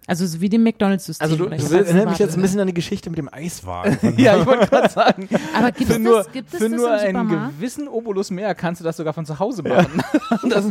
also 0.10 0.26
so 0.26 0.42
wie 0.42 0.50
dem 0.50 0.64
McDonalds-System. 0.64 1.24
Also 1.24 1.36
du, 1.38 1.46
du 1.50 1.76
erinnert 1.78 2.10
mich 2.10 2.18
jetzt 2.18 2.36
ein 2.36 2.42
bisschen 2.42 2.60
an 2.60 2.68
die 2.68 2.74
Geschichte 2.74 3.10
mit 3.12 3.20
dem 3.20 3.32
Eiswagen. 3.32 3.98
ja, 4.18 4.38
ich 4.38 4.46
wollte 4.46 4.68
gerade 4.68 4.90
sagen. 4.90 5.30
Aber 5.56 5.72
gibt 5.72 5.92
es 5.92 6.04
das, 6.04 6.32
gibt 6.32 6.54
es 6.54 6.60
für 6.60 6.70
das 6.70 6.80
nur 6.80 6.92
einen 6.92 7.30
gewissen 7.30 7.88
Obolus 7.88 8.32
mehr 8.32 8.56
kannst 8.56 8.82
du 8.82 8.86
das 8.86 8.98
sogar 8.98 9.14
von 9.14 9.26
zu 9.26 9.38
Hause 9.40 9.64
machen. 9.64 10.02
Ja. 10.50 10.64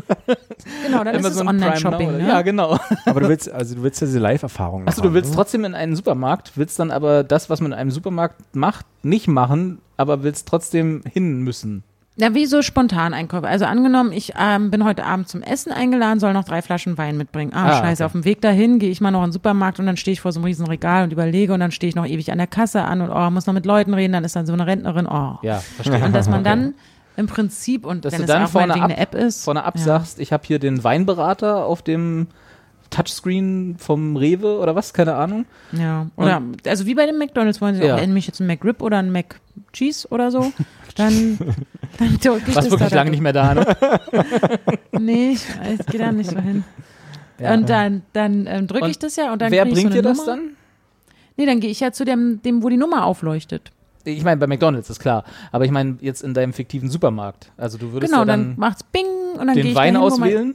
genau, 0.84 1.04
dann 1.04 1.14
ist 1.14 1.26
es 1.26 1.36
so 1.36 1.44
Online-Shopping. 1.44 2.18
Ne? 2.18 2.28
Ja, 2.28 2.42
genau. 2.42 2.78
Aber 3.04 3.20
du 3.20 3.28
willst, 3.28 3.50
also 3.50 3.74
du 3.74 3.82
willst 3.82 4.00
ja 4.00 4.06
diese 4.06 4.18
Live-Erfahrung 4.18 4.86
Achso, 4.86 5.02
du 5.02 5.12
willst 5.12 5.34
trotzdem 5.34 5.64
in 5.64 5.74
einen 5.74 5.94
Supermarkt, 5.94 6.52
willst 6.56 6.78
dann 6.78 6.90
aber 6.90 7.22
das, 7.22 7.50
was 7.50 7.60
man 7.60 7.72
in 7.72 7.78
einem 7.78 7.90
Supermarkt 7.90 8.56
macht, 8.56 8.86
nicht 9.02 9.28
machen, 9.28 9.78
aber 9.96 10.22
willst 10.22 10.48
trotzdem 10.48 11.02
hin 11.10 11.40
müssen. 11.40 11.84
Ja, 12.20 12.34
wie 12.34 12.46
so 12.46 12.62
spontan 12.62 13.14
Einkäufe. 13.14 13.46
Also 13.46 13.64
angenommen, 13.64 14.10
ich 14.12 14.32
ähm, 14.36 14.72
bin 14.72 14.84
heute 14.84 15.04
Abend 15.04 15.28
zum 15.28 15.40
Essen 15.40 15.70
eingeladen, 15.70 16.18
soll 16.18 16.32
noch 16.32 16.42
drei 16.42 16.62
Flaschen 16.62 16.98
Wein 16.98 17.16
mitbringen. 17.16 17.52
Ah, 17.54 17.68
ah 17.68 17.78
scheiße, 17.78 18.02
okay. 18.02 18.06
auf 18.06 18.12
dem 18.12 18.24
Weg 18.24 18.40
dahin 18.40 18.80
gehe 18.80 18.90
ich 18.90 19.00
mal 19.00 19.12
noch 19.12 19.20
in 19.20 19.28
den 19.28 19.32
Supermarkt 19.32 19.78
und 19.78 19.86
dann 19.86 19.96
stehe 19.96 20.12
ich 20.14 20.20
vor 20.20 20.32
so 20.32 20.40
einem 20.40 20.46
riesen 20.46 20.66
Regal 20.66 21.04
und 21.04 21.12
überlege 21.12 21.54
und 21.54 21.60
dann 21.60 21.70
stehe 21.70 21.88
ich 21.88 21.94
noch 21.94 22.06
ewig 22.06 22.32
an 22.32 22.38
der 22.38 22.48
Kasse 22.48 22.82
an 22.82 23.02
und 23.02 23.10
oh, 23.10 23.30
muss 23.30 23.46
noch 23.46 23.54
mit 23.54 23.66
Leuten 23.66 23.94
reden, 23.94 24.12
dann 24.12 24.24
ist 24.24 24.34
dann 24.34 24.46
so 24.46 24.52
eine 24.52 24.66
Rentnerin, 24.66 25.06
oh. 25.06 25.38
Ja, 25.42 25.58
verstehe. 25.58 26.04
Und 26.04 26.12
dass 26.12 26.28
man 26.28 26.42
dann 26.42 26.74
im 27.16 27.26
Prinzip 27.28 27.86
und 27.86 28.04
dass 28.04 28.12
wenn 28.12 28.22
du 28.22 28.26
dann 28.26 28.42
es 28.42 28.48
auch 28.48 28.52
vorne 28.52 28.74
ab, 28.74 28.82
eine 28.82 28.96
App 28.96 29.14
ist. 29.14 29.44
Vorne 29.44 29.62
ab 29.62 29.76
ja. 29.76 29.82
sagst, 29.82 30.18
ich 30.18 30.32
habe 30.32 30.42
hier 30.44 30.58
den 30.58 30.82
Weinberater 30.82 31.66
auf 31.66 31.82
dem 31.82 32.26
Touchscreen 32.90 33.76
vom 33.78 34.16
Rewe 34.16 34.58
oder 34.58 34.74
was, 34.74 34.92
keine 34.92 35.14
Ahnung. 35.14 35.44
Ja, 35.72 36.06
oder 36.16 36.38
und 36.38 36.66
also 36.66 36.86
wie 36.86 36.94
bei 36.94 37.06
den 37.06 37.18
McDonalds, 37.18 37.60
wollen 37.60 37.74
sie 37.74 37.84
ja. 37.84 37.96
auch 37.96 38.06
mich 38.06 38.26
jetzt 38.26 38.40
ein 38.40 38.46
McRib 38.46 38.82
oder 38.82 38.98
ein 38.98 39.12
McCheese 39.12 40.08
oder 40.08 40.30
so, 40.30 40.52
dann, 40.98 41.38
dann 41.98 42.18
drücke 42.22 42.50
ich 42.50 42.56
Was 42.56 42.70
wirklich 42.70 42.90
lange 42.90 43.10
nicht 43.10 43.22
mehr 43.22 43.32
da, 43.32 43.54
ne? 43.54 43.76
nee, 45.00 45.30
ich, 45.30 45.44
ich 45.78 45.86
gehe 45.86 46.00
da 46.00 46.12
nicht 46.12 46.30
so 46.30 46.38
hin. 46.38 46.64
Ja. 47.40 47.54
Und 47.54 47.68
dann, 47.68 48.02
dann 48.12 48.46
ähm, 48.46 48.66
drücke 48.66 48.88
ich 48.88 48.98
das 48.98 49.16
ja 49.16 49.32
und 49.32 49.40
dann 49.40 49.52
Wer 49.52 49.64
bringt 49.64 49.80
so 49.80 49.88
dir 49.88 50.02
das 50.02 50.18
Nummer. 50.18 50.32
dann? 50.32 50.50
Nee, 51.36 51.46
dann 51.46 51.60
gehe 51.60 51.70
ich 51.70 51.80
ja 51.80 51.92
zu 51.92 52.04
dem, 52.04 52.42
dem, 52.42 52.62
wo 52.62 52.68
die 52.68 52.76
Nummer 52.76 53.06
aufleuchtet. 53.06 53.70
Ich 54.04 54.24
meine, 54.24 54.38
bei 54.38 54.46
McDonalds 54.46 54.90
ist 54.90 54.98
klar. 54.98 55.24
Aber 55.52 55.64
ich 55.64 55.70
meine 55.70 55.98
jetzt 56.00 56.22
in 56.22 56.34
deinem 56.34 56.52
fiktiven 56.52 56.90
Supermarkt. 56.90 57.52
Also 57.56 57.78
du 57.78 57.92
würdest 57.92 58.10
genau, 58.10 58.22
ja 58.22 58.26
dann, 58.26 58.50
dann 58.50 58.58
macht's 58.58 58.82
Bing 58.82 59.06
und 59.38 59.46
dann 59.46 59.54
den 59.54 59.74
Wein 59.74 59.94
dahin, 59.94 59.96
auswählen 59.96 60.54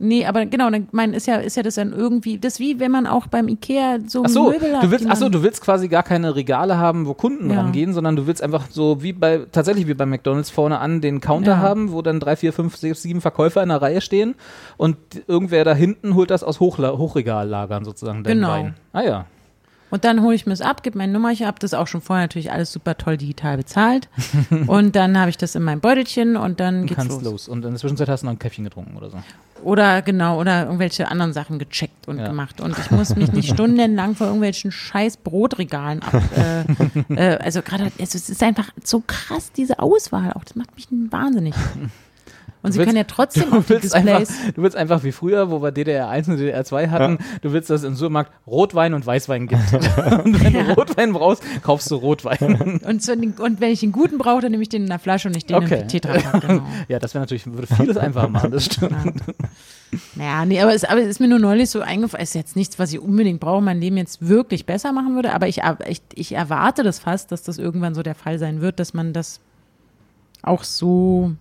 Nee, 0.00 0.26
aber 0.26 0.46
genau, 0.46 0.70
dann 0.70 0.86
mein, 0.92 1.12
ist 1.12 1.26
ja, 1.26 1.36
ist 1.36 1.56
ja 1.56 1.64
das 1.64 1.74
dann 1.74 1.92
irgendwie, 1.92 2.38
das 2.38 2.60
wie 2.60 2.78
wenn 2.78 2.92
man 2.92 3.06
auch 3.08 3.26
beim 3.26 3.48
Ikea 3.48 3.98
so, 4.06 4.22
ach 4.24 4.28
so 4.28 4.50
Möbel 4.50 4.76
hat. 4.76 4.84
Du 4.84 4.90
willst, 4.92 5.04
die 5.04 5.10
ach 5.10 5.16
so, 5.16 5.24
man- 5.24 5.32
du 5.32 5.42
willst 5.42 5.60
quasi 5.60 5.88
gar 5.88 6.04
keine 6.04 6.36
Regale 6.36 6.78
haben, 6.78 7.06
wo 7.06 7.14
Kunden 7.14 7.50
Ja. 7.50 7.62
rangehen, 7.62 7.92
sondern 7.92 8.14
du 8.14 8.26
willst 8.28 8.40
einfach 8.40 8.66
so 8.70 9.02
wie 9.02 9.12
bei, 9.12 9.40
tatsächlich 9.50 9.88
wie 9.88 9.94
bei 9.94 10.06
McDonalds 10.06 10.50
vorne 10.50 10.78
an 10.78 11.00
den 11.00 11.20
Counter 11.20 11.52
Ja. 11.52 11.58
haben, 11.58 11.90
wo 11.90 12.00
dann 12.02 12.20
drei, 12.20 12.36
vier, 12.36 12.52
fünf, 12.52 12.76
sechs, 12.76 13.02
sieben 13.02 13.20
Verkäufer 13.20 13.60
in 13.62 13.70
der 13.70 13.82
Reihe 13.82 14.00
stehen 14.00 14.36
und 14.76 14.96
irgendwer 15.26 15.64
da 15.64 15.74
hinten 15.74 16.14
holt 16.14 16.30
das 16.30 16.44
aus 16.44 16.60
Hochla 16.60 16.96
Hochregallagern 16.96 17.84
sozusagen. 17.84 18.22
Genau. 18.22 18.50
Wein. 18.50 18.74
Ah 18.92 19.02
ja. 19.02 19.26
Und 19.90 20.04
dann 20.04 20.22
hole 20.22 20.34
ich 20.34 20.44
mir 20.46 20.52
es 20.52 20.60
ab, 20.60 20.82
gebe 20.82 20.98
mein 20.98 21.12
Nummerchen 21.12 21.46
ab, 21.46 21.58
das 21.60 21.72
ist 21.72 21.78
auch 21.78 21.86
schon 21.86 22.00
vorher 22.00 22.24
natürlich 22.24 22.52
alles 22.52 22.72
super 22.72 22.96
toll 22.98 23.16
digital 23.16 23.56
bezahlt. 23.56 24.08
und 24.66 24.94
dann 24.96 25.18
habe 25.18 25.30
ich 25.30 25.38
das 25.38 25.54
in 25.54 25.62
meinem 25.62 25.80
Beutelchen 25.80 26.36
und 26.36 26.60
dann 26.60 26.82
Du 26.82 26.88
geht's 26.88 26.96
kannst 26.96 27.22
los. 27.22 27.24
los. 27.24 27.48
Und 27.48 27.64
in 27.64 27.70
der 27.72 27.80
Zwischenzeit 27.80 28.08
hast 28.08 28.20
du 28.22 28.26
noch 28.26 28.32
ein 28.34 28.38
Käffchen 28.38 28.64
getrunken 28.64 28.96
oder 28.96 29.10
so. 29.10 29.18
Oder 29.64 30.02
genau, 30.02 30.38
oder 30.40 30.64
irgendwelche 30.66 31.10
anderen 31.10 31.32
Sachen 31.32 31.58
gecheckt 31.58 32.06
und 32.06 32.18
Ja. 32.18 32.28
gemacht. 32.28 32.60
Und 32.60 32.78
ich 32.78 32.90
muss 32.92 33.16
mich 33.16 33.32
nicht 33.32 33.48
stundenlang 33.54 34.14
vor 34.14 34.26
irgendwelchen 34.28 34.70
scheiß 34.70 35.16
Brotregalen 35.16 36.02
ab. 36.02 36.22
Äh, 36.36 37.14
äh, 37.14 37.38
also 37.38 37.62
gerade, 37.62 37.90
es 37.98 38.14
ist 38.14 38.42
einfach 38.42 38.70
so 38.84 39.02
krass, 39.06 39.50
diese 39.52 39.78
Auswahl 39.80 40.32
auch. 40.34 40.44
Das 40.44 40.54
macht 40.54 40.74
mich 40.76 40.86
wahnsinnig. 40.90 41.54
Und 42.62 42.72
sie 42.72 42.78
willst- 42.78 42.86
können 42.88 42.96
ja 42.98 43.04
trotzdem 43.04 43.50
Du 43.50 43.58
auf 43.58 43.66
die 43.66 43.70
willst, 43.74 43.94
einfach, 43.94 44.18
Displays. 44.18 44.54
du 44.54 44.62
willst 44.62 44.76
einfach 44.76 45.04
wie 45.04 45.12
früher, 45.12 45.50
wo 45.50 45.62
wir 45.62 45.70
DDR 45.70 46.08
1 46.08 46.28
und 46.28 46.38
DDR 46.38 46.64
2 46.64 46.88
hatten, 46.88 47.18
du 47.42 47.52
willst, 47.52 47.70
dass 47.70 47.82
es 47.82 47.86
im 47.86 47.94
Supermarkt 47.94 48.32
Rotwein 48.46 48.94
und 48.94 49.06
Weißwein 49.06 49.46
gibt. 49.46 49.62
und 49.72 50.42
wenn 50.42 50.52
du 50.52 50.74
Rotwein 50.74 51.12
brauchst, 51.12 51.42
kaufst 51.62 51.90
du 51.90 51.94
Rotwein. 51.96 52.80
Und, 52.84 53.02
so, 53.02 53.12
und 53.12 53.60
wenn 53.60 53.70
ich 53.70 53.80
den 53.80 53.92
guten 53.92 54.18
brauche, 54.18 54.40
dann 54.42 54.50
nehme 54.50 54.62
ich 54.62 54.68
den 54.68 54.82
in 54.82 54.88
der 54.88 54.98
Flasche 54.98 55.28
und 55.28 55.34
nicht 55.34 55.48
den 55.50 55.56
Okay. 55.56 55.82
im 55.82 55.88
Tetrapack. 55.88 56.40
Genau. 56.40 56.62
ja, 56.88 56.98
das 56.98 57.14
wäre 57.14 57.22
natürlich, 57.22 57.46
würde 57.46 57.66
vieles 57.68 57.96
einfacher 57.96 58.28
machen, 58.28 58.50
das 58.50 58.64
stimmt. 58.66 58.94
Naja, 60.16 60.44
nee, 60.44 60.60
aber 60.60 60.74
es, 60.74 60.84
aber 60.84 61.00
es 61.00 61.06
ist 61.08 61.20
mir 61.20 61.28
nur 61.28 61.38
neulich 61.38 61.70
so 61.70 61.80
eingefallen, 61.80 62.22
ist 62.22 62.34
jetzt 62.34 62.56
nichts, 62.56 62.78
was 62.78 62.92
ich 62.92 63.00
unbedingt 63.00 63.40
brauche, 63.40 63.62
mein 63.62 63.80
Leben 63.80 63.96
jetzt 63.96 64.26
wirklich 64.28 64.66
besser 64.66 64.92
machen 64.92 65.14
würde, 65.14 65.32
aber 65.32 65.48
ich, 65.48 65.60
ich, 65.88 66.02
ich 66.14 66.32
erwarte 66.34 66.82
das 66.82 66.98
fast, 66.98 67.32
dass 67.32 67.42
das 67.42 67.56
irgendwann 67.58 67.94
so 67.94 68.02
der 68.02 68.14
Fall 68.14 68.38
sein 68.38 68.60
wird, 68.60 68.80
dass 68.80 68.92
man 68.92 69.12
das 69.14 69.40
auch 70.42 70.62
so, 70.64 71.32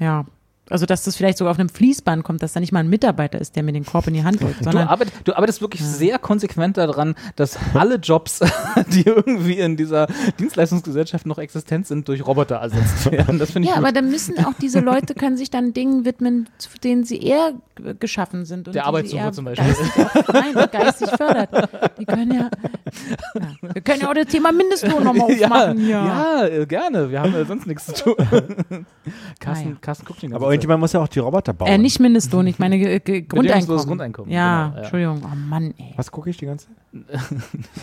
ja, 0.00 0.24
also 0.68 0.86
dass 0.86 1.04
das 1.04 1.16
vielleicht 1.16 1.38
sogar 1.38 1.52
auf 1.52 1.58
einem 1.58 1.68
Fließband 1.68 2.24
kommt, 2.24 2.42
dass 2.42 2.52
da 2.52 2.60
nicht 2.60 2.72
mal 2.72 2.80
ein 2.80 2.88
Mitarbeiter 2.88 3.40
ist, 3.40 3.56
der 3.56 3.62
mir 3.62 3.72
den 3.72 3.84
Korb 3.84 4.06
in 4.08 4.14
die 4.14 4.24
Hand 4.24 4.40
drückt, 4.40 4.60
Du, 4.60 4.64
sondern 4.64 4.88
arbeit, 4.88 5.12
du 5.24 5.36
arbeitest 5.36 5.60
wirklich 5.60 5.82
sehr 5.82 6.18
konsequent 6.18 6.76
daran, 6.76 7.14
dass 7.36 7.58
alle 7.74 7.96
Jobs, 7.96 8.40
die 8.92 9.02
irgendwie 9.06 9.58
in 9.58 9.76
dieser 9.76 10.08
Dienstleistungsgesellschaft 10.38 11.26
noch 11.26 11.38
existent 11.38 11.86
sind, 11.86 12.08
durch 12.08 12.26
Roboter 12.26 12.56
ersetzt 12.56 13.10
werden. 13.10 13.38
Das 13.38 13.52
finde 13.52 13.68
ich 13.68 13.74
ja, 13.74 13.80
gut. 13.80 13.84
aber 13.84 13.92
dann 13.92 14.10
müssen 14.10 14.38
auch 14.44 14.54
diese 14.60 14.80
Leute 14.80 15.14
können 15.14 15.36
sich 15.36 15.50
dann 15.50 15.72
Dingen 15.72 16.04
widmen, 16.04 16.48
zu 16.58 16.68
denen 16.82 17.04
sie 17.04 17.18
eher 17.18 17.52
geschaffen 18.00 18.44
sind. 18.44 18.68
Und 18.68 18.74
Der 18.74 18.86
Arbeitssuche 18.86 19.32
zum 19.32 19.44
Beispiel. 19.44 19.66
Geistig 19.66 20.04
auch, 20.04 20.32
nein, 20.32 20.68
geistig 20.72 21.10
fördert. 21.10 21.50
Die 21.98 22.04
können 22.06 22.32
ja, 22.32 22.50
ja, 23.34 23.72
wir 23.74 23.82
können 23.82 24.00
ja 24.00 24.10
auch 24.10 24.14
das 24.14 24.26
Thema 24.26 24.52
Mindestlohn 24.52 25.04
nochmal 25.04 25.30
ja, 25.36 25.46
aufmachen 25.46 25.78
hier. 25.78 25.90
ja, 25.90 26.46
äh, 26.46 26.66
gerne. 26.66 27.10
Wir 27.10 27.20
haben 27.20 27.32
ja 27.34 27.44
sonst 27.44 27.66
nichts 27.66 27.86
zu 27.86 27.92
tun. 28.14 28.16
Carsten. 29.40 29.80
Carsten 29.80 30.06
guckt 30.06 30.22
den 30.22 30.34
Aber 30.34 30.48
irgendjemand 30.56 30.80
muss 30.80 30.92
ja 30.92 31.00
auch 31.00 31.08
die 31.08 31.18
Roboter 31.18 31.52
bauen. 31.52 31.68
Äh, 31.68 31.78
nicht 31.78 32.00
Mindestlohn, 32.00 32.46
ich 32.46 32.58
meine 32.58 32.78
ge 32.78 32.98
Bedingungsloses 32.98 33.28
Grundeinkommen. 33.86 33.86
Grundeinkommen, 33.86 34.30
Ja, 34.32 34.64
genau, 34.66 34.74
ja. 34.76 34.80
Entschuldigung. 34.82 35.22
Oh 35.24 35.36
Mann, 35.36 35.74
ey. 35.78 35.92
Was 35.96 36.10
gucke 36.10 36.30
ich 36.30 36.36
die 36.36 36.46
ganze 36.46 36.66
Zeit? 36.66 37.20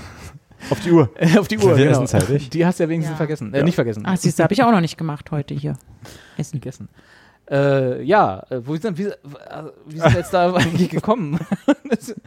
Auf 0.69 0.79
die 0.79 0.91
Uhr. 0.91 1.09
Auf 1.37 1.47
die 1.47 1.57
Uhr, 1.57 1.77
Wir 1.77 1.87
genau. 1.87 2.05
Die 2.05 2.65
hast 2.65 2.79
du 2.79 2.83
ja 2.83 2.89
wenigstens 2.89 3.13
Ja. 3.13 3.17
vergessen. 3.17 3.53
Äh, 3.53 3.63
Nicht 3.63 3.75
vergessen. 3.75 4.03
Ach, 4.05 4.15
siehst 4.17 4.39
du, 4.39 4.43
habe 4.43 4.53
ich 4.53 4.63
auch 4.63 4.71
noch 4.71 4.79
nicht 4.81 4.97
gemacht 4.97 5.29
heute 5.31 5.53
hier. 5.53 5.73
Essen. 6.37 6.59
vergessen. 6.61 6.87
Äh, 7.51 8.01
ja, 8.03 8.41
äh, 8.49 8.61
wo 8.65 8.73
sind, 8.77 8.97
wie, 8.97 9.03
äh, 9.07 9.15
wie 9.85 9.99
sind 9.99 10.13
wir 10.13 10.19
jetzt 10.19 10.33
da 10.33 10.53
eigentlich 10.53 10.89
gekommen? 10.89 11.37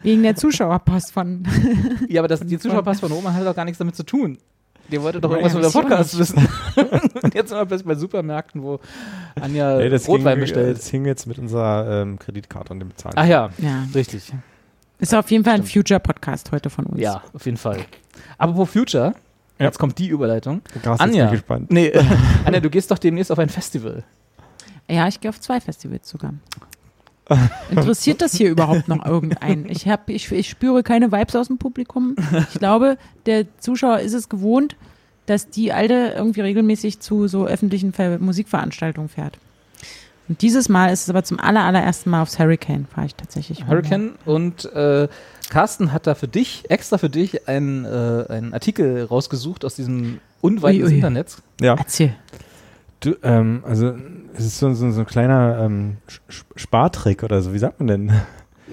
Wegen 0.02 0.22
der 0.22 0.36
Zuschauerpost 0.36 1.12
von. 1.12 1.44
ja, 2.08 2.20
aber 2.20 2.28
das, 2.28 2.40
die 2.40 2.58
Zuschauerpass 2.58 3.00
von 3.00 3.10
Oma 3.12 3.32
hat 3.32 3.46
doch 3.46 3.56
gar 3.56 3.64
nichts 3.64 3.78
damit 3.78 3.96
zu 3.96 4.02
tun. 4.02 4.36
Die 4.90 5.00
wollte 5.02 5.20
doch 5.20 5.30
irgendwas 5.32 5.52
der 5.54 5.66
auch 5.68 5.72
Podcast 5.72 6.18
wissen. 6.18 6.48
Und 7.22 7.34
jetzt 7.34 7.48
sind 7.48 7.58
wir 7.58 7.66
plötzlich 7.66 7.86
bei 7.86 7.94
Supermärkten, 7.94 8.62
wo 8.62 8.78
Anja 9.40 9.78
Nee, 9.78 9.88
das 9.88 10.06
Rotwein 10.08 10.34
ging, 10.34 10.40
bestellt. 10.42 10.76
Das 10.78 10.88
hing 10.88 11.04
jetzt 11.06 11.26
mit 11.26 11.38
unserer 11.38 12.02
ähm, 12.02 12.18
Kreditkarte 12.18 12.72
und 12.72 12.80
dem 12.80 12.88
Bezahlen. 12.90 13.14
Ach 13.16 13.26
ja, 13.26 13.50
Ja. 13.58 13.84
richtig. 13.94 14.32
Ist 14.98 15.14
auf 15.14 15.30
jeden 15.30 15.44
Fall 15.44 15.54
ein 15.54 15.64
Future-Podcast 15.64 16.52
heute 16.52 16.70
von 16.70 16.86
uns. 16.86 17.00
Ja, 17.00 17.22
auf 17.34 17.44
jeden 17.44 17.58
Fall. 17.58 17.80
Apropos 18.38 18.70
Future, 18.70 19.14
Ja. 19.58 19.66
jetzt 19.66 19.78
kommt 19.78 19.98
die 19.98 20.08
Überleitung. 20.08 20.62
Krass, 20.82 21.00
Anja. 21.00 21.24
jetzt 21.24 21.30
bin 21.30 21.34
ich 21.38 21.40
gespannt. 21.42 21.70
Nee, 21.70 21.92
Anja, 22.44 22.60
du 22.60 22.70
gehst 22.70 22.90
doch 22.90 22.98
demnächst 22.98 23.30
auf 23.32 23.38
ein 23.38 23.48
Festival. 23.48 24.04
Ja, 24.88 25.08
ich 25.08 25.20
gehe 25.20 25.28
auf 25.28 25.40
zwei 25.40 25.60
Festivals 25.60 26.08
sogar. 26.08 26.32
Interessiert 27.70 28.22
das 28.22 28.34
hier 28.34 28.50
überhaupt 28.50 28.88
noch 28.88 29.04
irgendeinen? 29.04 29.68
Ich, 29.68 29.88
hab, 29.88 30.08
ich, 30.08 30.30
ich 30.30 30.48
spüre 30.48 30.82
keine 30.82 31.10
Vibes 31.10 31.34
aus 31.34 31.48
dem 31.48 31.58
Publikum. 31.58 32.14
Ich 32.52 32.58
glaube, 32.58 32.98
der 33.26 33.46
Zuschauer 33.58 33.98
ist 34.00 34.14
es 34.14 34.28
gewohnt, 34.28 34.76
dass 35.26 35.50
die 35.50 35.72
Alte 35.72 36.14
irgendwie 36.16 36.40
regelmäßig 36.40 37.00
zu 37.00 37.26
so 37.26 37.46
öffentlichen 37.46 37.92
Ver 37.92 38.18
Musikveranstaltungen 38.18 39.08
fährt. 39.08 39.38
Und 40.28 40.42
dieses 40.42 40.68
Mal 40.68 40.92
ist 40.92 41.02
es 41.02 41.10
aber 41.10 41.22
zum 41.22 41.38
aller, 41.38 41.64
allerersten 41.64 42.10
Mal 42.10 42.22
aufs 42.22 42.38
Hurricane, 42.38 42.86
fahre 42.92 43.06
ich 43.06 43.14
tatsächlich. 43.14 43.66
Hurricane 43.66 44.14
und 44.24 44.64
äh, 44.72 45.08
Carsten 45.50 45.92
hat 45.92 46.06
da 46.06 46.14
für 46.16 46.26
dich, 46.26 46.64
extra 46.68 46.98
für 46.98 47.10
dich, 47.10 47.46
einen, 47.48 47.84
äh, 47.84 48.24
einen 48.28 48.52
Artikel 48.52 49.04
rausgesucht 49.04 49.64
aus 49.64 49.76
diesem 49.76 50.18
unweiten. 50.40 50.86
Internet. 50.90 51.36
Ja, 51.60 51.76
Erzähl. 51.76 52.14
Du, 53.00 53.16
ähm, 53.22 53.62
also 53.66 53.94
es 54.34 54.44
ist 54.44 54.58
so, 54.58 54.72
so, 54.74 54.90
so 54.90 55.00
ein 55.00 55.06
kleiner 55.06 55.58
ähm, 55.60 55.96
Spartrick 56.56 57.22
oder 57.22 57.42
so, 57.42 57.52
wie 57.52 57.58
sagt 57.58 57.80
man 57.80 57.86
denn? 57.86 58.12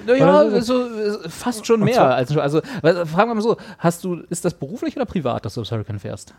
Naja, 0.07 0.61
so, 0.61 0.87
äh, 0.87 1.29
fast 1.29 1.65
schon 1.67 1.81
mehr. 1.81 2.15
Als, 2.15 2.35
also, 2.35 2.61
weil, 2.81 3.05
fragen 3.05 3.29
wir 3.29 3.35
mal 3.35 3.41
so, 3.41 3.57
hast 3.77 4.03
du, 4.03 4.15
ist 4.29 4.43
das 4.43 4.53
beruflich 4.55 4.95
oder 4.95 5.05
privat, 5.05 5.45
dass 5.45 5.53
du 5.53 5.61
aufs 5.61 5.71
Hurricane 5.71 5.99
fährst? 5.99 6.33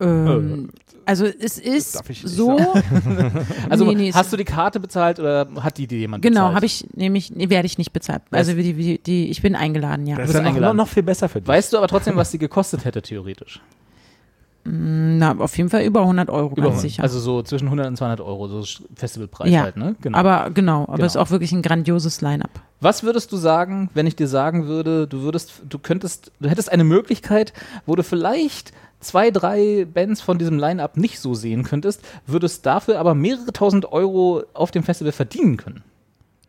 Ähm, 0.00 0.70
also 1.04 1.26
es 1.26 1.58
ist 1.58 2.02
so. 2.24 2.58
Also 3.68 3.84
Nee, 3.84 3.94
nee, 3.94 4.12
hast 4.12 4.32
du 4.32 4.36
die 4.36 4.44
Karte 4.44 4.80
bezahlt 4.80 5.18
oder 5.18 5.46
hat 5.60 5.78
die 5.78 5.86
dir 5.86 5.98
jemand 5.98 6.22
Genau, 6.22 6.40
bezahlt? 6.40 6.56
habe 6.56 6.66
ich 6.66 6.86
nämlich, 6.94 7.34
nee, 7.34 7.50
werde 7.50 7.66
ich 7.66 7.78
nicht 7.78 7.92
bezahlt. 7.92 8.22
Also 8.30 8.54
die, 8.54 8.72
die, 8.72 8.98
die, 8.98 9.30
ich 9.30 9.42
bin 9.42 9.54
eingeladen, 9.54 10.06
ja. 10.06 10.16
Das 10.16 10.30
ist 10.30 10.36
ja 10.36 10.50
noch, 10.52 10.74
noch 10.74 10.88
viel 10.88 11.02
besser 11.02 11.28
für 11.28 11.40
dich. 11.40 11.48
Weißt 11.48 11.72
du 11.72 11.78
aber 11.78 11.88
trotzdem, 11.88 12.16
was 12.16 12.30
die 12.30 12.38
gekostet 12.38 12.84
hätte, 12.84 13.02
theoretisch? 13.02 13.60
Na, 14.64 15.36
auf 15.38 15.56
jeden 15.56 15.70
Fall 15.70 15.82
über 15.84 16.00
100 16.02 16.28
Euro, 16.28 16.54
ganz 16.54 16.68
Über- 16.68 16.76
sicher. 16.76 17.02
Also 17.02 17.18
so 17.18 17.42
zwischen 17.42 17.66
100 17.68 17.86
und 17.88 17.96
200 17.96 18.20
Euro, 18.20 18.46
so 18.46 18.62
Festivalpreis 18.94 19.50
Ja, 19.50 19.62
halt, 19.62 19.76
ne? 19.76 19.96
Genau. 20.02 20.18
aber 20.18 20.50
genau, 20.50 20.82
aber 20.82 20.96
Genau. 20.96 21.06
es 21.06 21.12
ist 21.12 21.16
auch 21.16 21.30
wirklich 21.30 21.52
ein 21.52 21.62
grandioses 21.62 22.20
Line-up. 22.20 22.50
Was 22.80 23.02
würdest 23.02 23.32
du 23.32 23.36
sagen, 23.36 23.88
wenn 23.94 24.06
ich 24.06 24.16
dir 24.16 24.28
sagen 24.28 24.66
würde, 24.66 25.06
du 25.06 25.22
würdest, 25.22 25.62
du 25.68 25.78
könntest, 25.78 26.30
du 26.40 26.48
hättest 26.50 26.70
eine 26.70 26.84
Möglichkeit, 26.84 27.52
wo 27.86 27.96
du 27.96 28.02
vielleicht 28.02 28.72
zwei, 29.00 29.30
drei 29.30 29.86
Bands 29.92 30.20
von 30.20 30.38
diesem 30.38 30.58
Line-Up 30.58 30.98
nicht 30.98 31.20
so 31.20 31.32
sehen 31.34 31.62
könntest, 31.62 32.02
würdest 32.26 32.66
dafür 32.66 32.98
aber 33.00 33.14
mehrere 33.14 33.52
tausend 33.54 33.90
Euro 33.92 34.42
auf 34.52 34.70
dem 34.70 34.82
Festival 34.82 35.12
verdienen 35.12 35.56
können. 35.56 35.82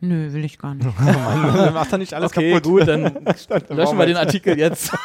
Nö, 0.04 0.32
will 0.32 0.44
ich 0.44 0.58
gar 0.58 0.74
nicht. 0.74 0.86
Macht 1.74 1.92
er 1.92 1.98
nicht 1.98 2.12
alles 2.12 2.32
kaputt. 2.32 2.64
gut, 2.64 2.88
dann 2.88 3.02
löschen 3.68 3.98
wir 3.98 4.06
den 4.06 4.16
Artikel 4.16 4.58
jetzt. 4.58 4.92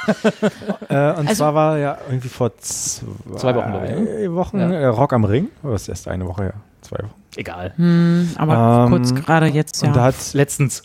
Äh, 0.90 0.94
und 1.12 1.28
Also- 1.28 1.34
zwar 1.36 1.54
war 1.54 1.78
ja 1.78 1.98
irgendwie 2.08 2.30
vor 2.30 2.56
zwei, 2.58 3.06
Zwei 3.36 3.56
Wochen, 3.56 3.74
ich, 4.24 4.32
Wochen 4.32 4.60
Ja. 4.60 4.72
äh, 4.72 4.86
Rock 4.86 5.12
am 5.14 5.26
Ring. 5.26 5.50
Oder 5.64 5.76
ist 5.76 5.88
erst 5.90 6.08
eine 6.08 6.26
Woche 6.26 6.44
her? 6.44 6.54
Zwei 6.82 6.98
Wochen. 7.00 7.14
Egal. 7.36 7.74
Hm, 7.76 8.30
aber 8.38 8.86
Ähm, 8.86 8.92
kurz 8.92 9.14
gerade 9.14 9.48
jetzt, 9.48 9.82
ja. 9.82 9.90
Und 9.90 9.96
da 9.98 10.04
hat 10.06 10.16
Letztens. 10.34 10.84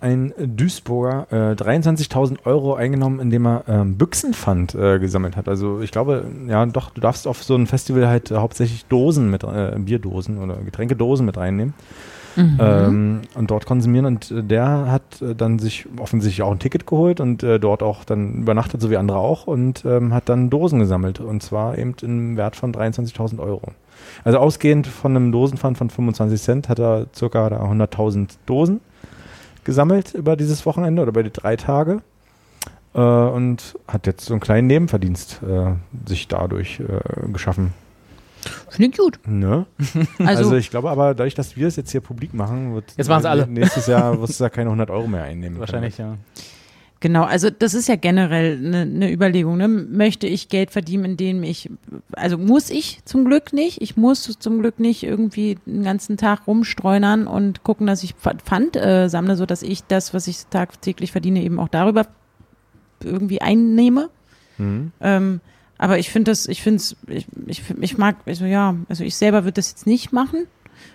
ein 0.00 0.32
Duisburger 0.38 1.26
äh, 1.30 1.54
23.000 1.54 2.38
Euro 2.46 2.74
eingenommen, 2.74 3.20
indem 3.20 3.46
er 3.46 3.64
ähm, 3.68 3.96
Büchsenpfand 3.98 4.74
äh, 4.74 4.98
gesammelt 4.98 5.36
hat. 5.36 5.48
Also 5.48 5.80
ich 5.80 5.90
glaube, 5.92 6.24
ja 6.48 6.64
doch, 6.66 6.90
du 6.90 7.00
darfst 7.00 7.28
auf 7.28 7.44
so 7.44 7.54
ein 7.54 7.66
Festival 7.66 8.08
halt 8.08 8.30
äh, 8.30 8.36
hauptsächlich 8.36 8.86
Dosen 8.86 9.30
mit, 9.30 9.44
äh, 9.44 9.74
Bierdosen 9.78 10.38
oder 10.38 10.56
Getränkedosen 10.56 11.26
mit 11.26 11.36
reinnehmen 11.36 11.74
Mhm. 12.36 12.58
ähm, 12.60 13.20
und 13.34 13.50
dort 13.50 13.66
konsumieren. 13.66 14.06
Und 14.06 14.30
äh, 14.30 14.42
der 14.42 14.90
hat 14.90 15.22
äh, 15.22 15.34
dann 15.34 15.58
sich 15.58 15.86
offensichtlich 15.98 16.42
auch 16.42 16.52
ein 16.52 16.58
Ticket 16.58 16.86
geholt 16.86 17.20
und 17.20 17.42
äh, 17.42 17.58
dort 17.58 17.82
auch 17.82 18.04
dann 18.04 18.42
übernachtet, 18.42 18.80
so 18.80 18.90
wie 18.90 18.96
andere 18.96 19.18
auch, 19.18 19.46
und 19.46 19.84
ähm, 19.84 20.12
hat 20.14 20.28
dann 20.28 20.50
Dosen 20.50 20.78
gesammelt. 20.80 21.20
Und 21.20 21.42
zwar 21.42 21.78
eben 21.78 21.94
im 22.02 22.36
Wert 22.36 22.56
von 22.56 22.72
23.000 22.72 23.38
Euro. 23.38 23.72
Also 24.24 24.38
ausgehend 24.38 24.86
von 24.86 25.16
einem 25.16 25.32
Dosenpfand 25.32 25.78
von 25.78 25.90
25 25.90 26.40
Cent 26.40 26.68
hat 26.68 26.78
er 26.78 27.06
circa 27.14 27.50
da 27.50 27.62
100.000 27.62 28.30
Dosen 28.46 28.80
gesammelt 29.64 30.14
über 30.14 30.36
dieses 30.36 30.66
Wochenende 30.66 31.02
oder 31.02 31.10
über 31.10 31.22
die 31.22 31.32
drei 31.32 31.56
Tage. 31.56 32.02
Äh, 32.94 33.00
und 33.00 33.78
hat 33.88 34.06
jetzt 34.06 34.26
so 34.26 34.34
einen 34.34 34.40
kleinen 34.40 34.66
Nebenverdienst 34.66 35.40
äh, 35.42 35.72
sich 36.06 36.28
dadurch 36.28 36.80
äh, 36.80 37.30
geschaffen. 37.32 37.72
Finde 38.68 38.90
ich 38.90 38.96
gut. 38.96 39.18
Ne? 39.26 39.66
Also, 40.18 40.44
Also, 40.44 40.56
ich 40.56 40.70
glaube 40.70 40.90
aber, 40.90 41.14
dadurch, 41.14 41.34
dass 41.34 41.56
wir 41.56 41.68
es 41.68 41.76
jetzt 41.76 41.90
hier 41.90 42.00
publik 42.00 42.34
machen, 42.34 42.74
wird 42.74 42.92
Jetzt 42.96 43.08
machen 43.08 43.26
alle. 43.26 43.46
nächstes 43.48 43.86
Jahr 43.86 44.20
wirst 44.20 44.40
du 44.40 44.44
da 44.44 44.50
keine 44.50 44.68
100 44.68 44.90
Euro 44.90 45.06
mehr 45.06 45.24
einnehmen. 45.24 45.58
Wahrscheinlich, 45.58 45.98
ja. 45.98 46.16
Genau, 47.02 47.24
also 47.24 47.50
das 47.50 47.74
ist 47.74 47.88
ja 47.88 47.96
generell 47.96 48.56
eine 48.64 48.86
ne 48.86 49.12
Überlegung. 49.12 49.56
Ne? 49.56 49.66
Möchte 49.66 50.28
ich 50.28 50.48
Geld 50.48 50.70
verdienen, 50.70 51.04
indem 51.04 51.42
ich, 51.42 51.68
also 52.12 52.38
muss 52.38 52.70
ich 52.70 53.04
zum 53.04 53.24
Glück 53.24 53.52
nicht. 53.52 53.82
Ich 53.82 53.96
muss 53.96 54.22
zum 54.38 54.60
Glück 54.60 54.78
nicht 54.78 55.02
irgendwie 55.02 55.58
den 55.66 55.82
ganzen 55.82 56.16
Tag 56.16 56.46
rumstreunern 56.46 57.26
und 57.26 57.64
gucken, 57.64 57.88
dass 57.88 58.04
ich 58.04 58.14
Pfand 58.14 58.76
äh, 58.76 59.08
sammle, 59.08 59.34
so 59.34 59.46
dass 59.46 59.64
ich 59.64 59.82
das, 59.82 60.14
was 60.14 60.28
ich 60.28 60.46
tagtäglich 60.46 61.10
verdiene, 61.10 61.42
eben 61.42 61.58
auch 61.58 61.66
darüber 61.66 62.06
irgendwie 63.02 63.40
einnehme. 63.40 64.08
Mhm. 64.58 64.92
Ähm, 65.00 65.40
aber 65.82 65.98
ich 65.98 66.10
finde 66.10 66.30
das, 66.30 66.46
ich 66.46 66.62
finde 66.62 66.76
es, 66.76 66.96
ich, 67.08 67.26
ich, 67.46 67.62
ich 67.80 67.98
mag, 67.98 68.14
also 68.24 68.44
ja, 68.44 68.76
also 68.88 69.02
ich 69.02 69.16
selber 69.16 69.42
würde 69.42 69.54
das 69.54 69.70
jetzt 69.70 69.84
nicht 69.84 70.12
machen, 70.12 70.46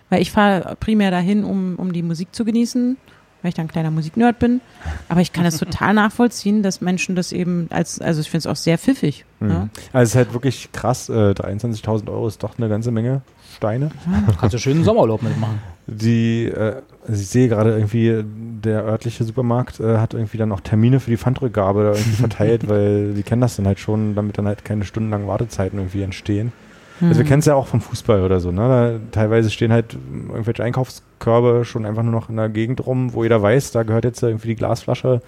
weil 0.10 0.22
ich 0.22 0.32
fahre 0.32 0.78
primär 0.80 1.12
dahin, 1.12 1.44
um, 1.44 1.76
um 1.76 1.92
die 1.92 2.04
Musik 2.04 2.34
zu 2.34 2.46
genießen 2.46 2.96
weil 3.42 3.50
ich 3.50 3.56
dann 3.56 3.66
ein 3.66 3.70
kleiner 3.70 3.92
Musiknerd 3.92 4.40
bin. 4.40 4.62
Aber 5.10 5.22
ich 5.22 5.32
kann 5.32 5.46
es 5.46 5.58
total 5.58 5.94
nachvollziehen, 5.94 6.64
dass 6.64 6.82
Menschen 6.82 7.16
das 7.16 7.32
eben 7.32 7.68
als, 7.70 8.02
also 8.02 8.22
ich 8.22 8.30
finde 8.30 8.40
es 8.40 8.48
auch 8.48 8.56
sehr 8.56 8.78
pfiffig. 8.78 9.26
Mhm. 9.40 9.50
Ja? 9.50 9.70
Also 9.94 10.04
es 10.04 10.10
ist 10.10 10.16
halt 10.16 10.34
wirklich 10.34 10.72
krass, 10.72 11.10
äh, 11.10 11.32
23.000 11.32 12.10
Euro 12.10 12.28
ist 12.28 12.42
doch 12.44 12.58
eine 12.58 12.68
ganze 12.68 12.92
Menge 12.92 13.22
Steine. 13.56 13.92
Ja. 14.06 14.34
Kannst 14.40 14.54
du 14.54 14.60
schönen 14.60 14.84
Sommerurlaub 14.84 15.22
mitmachen. 15.22 15.60
Die, 15.88 16.46
äh, 16.46 16.82
also 17.08 17.22
ich 17.22 17.28
sehe 17.28 17.48
gerade 17.48 17.76
irgendwie, 17.76 18.24
der 18.64 18.84
örtliche 18.84 19.24
Supermarkt 19.24 19.80
äh, 19.80 19.98
hat 19.98 20.14
irgendwie 20.14 20.38
dann 20.38 20.52
auch 20.52 20.62
Termine 20.62 21.00
für 21.00 21.10
die 21.10 21.18
Pfandrückgabe 21.18 21.84
da 21.84 21.90
irgendwie 21.92 22.10
verteilt, 22.18 22.70
weil 22.70 23.14
die 23.14 23.24
kennen 23.24 23.42
das 23.42 23.56
dann 23.56 23.68
halt 23.68 23.80
schon, 23.80 24.16
damit 24.16 24.38
dann 24.38 24.48
halt 24.48 24.66
keine 24.66 24.86
stundenlangen 24.86 25.28
Wartezeiten 25.28 25.80
irgendwie 25.80 26.02
entstehen. 26.02 26.52
Also 27.00 27.16
wir 27.16 27.20
hm. 27.20 27.28
kennen 27.28 27.40
es 27.42 27.46
ja 27.46 27.54
auch 27.54 27.68
vom 27.68 27.80
Fußball 27.80 28.24
oder 28.24 28.40
so. 28.40 28.52
Ne? 28.52 29.00
Da, 29.12 29.20
teilweise 29.20 29.52
stehen 29.52 29.72
halt 29.72 29.96
irgendwelche 30.30 30.64
Einkaufskörbe 30.64 31.64
schon 31.64 31.86
einfach 31.86 32.02
nur 32.02 32.12
noch 32.12 32.30
in 32.30 32.38
der 32.38 32.50
Gegend 32.50 32.86
rum, 32.88 33.14
wo 33.14 33.22
jeder 33.22 33.42
weiß, 33.42 33.72
da 33.72 33.84
gehört 33.84 34.04
jetzt 34.04 34.24
irgendwie 34.24 34.48
die 34.48 34.56
Glasflasche 34.56 35.22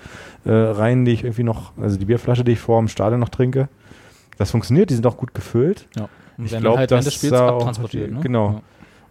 äh, 0.45 0.51
rein, 0.51 1.06
die 1.06 1.11
ich 1.11 1.23
irgendwie 1.23 1.43
noch, 1.43 1.73
also 1.80 1.97
die 1.97 2.06
Bierflasche, 2.06 2.43
die 2.43 2.53
ich 2.53 2.60
vor 2.60 2.80
dem 2.80 2.88
Stadion 2.88 3.19
noch 3.19 3.30
trinke. 3.30 3.69
Das 4.39 4.49
funktioniert, 4.49 4.89
die 4.89 4.95
sind 4.95 5.06
auch 5.06 5.18
gut 5.18 5.35
gefüllt. 5.35 5.85
Ja. 5.95 6.10
Und 6.38 6.45
ich 6.45 6.57
glaube, 6.57 6.80
halt, 6.80 6.91
das 6.91 7.14
Spiels 7.14 7.34
da 7.34 7.49
abtransportiert. 7.49 8.11
Ne? 8.11 8.19
Genau. 8.22 8.49
Ja. 8.49 8.61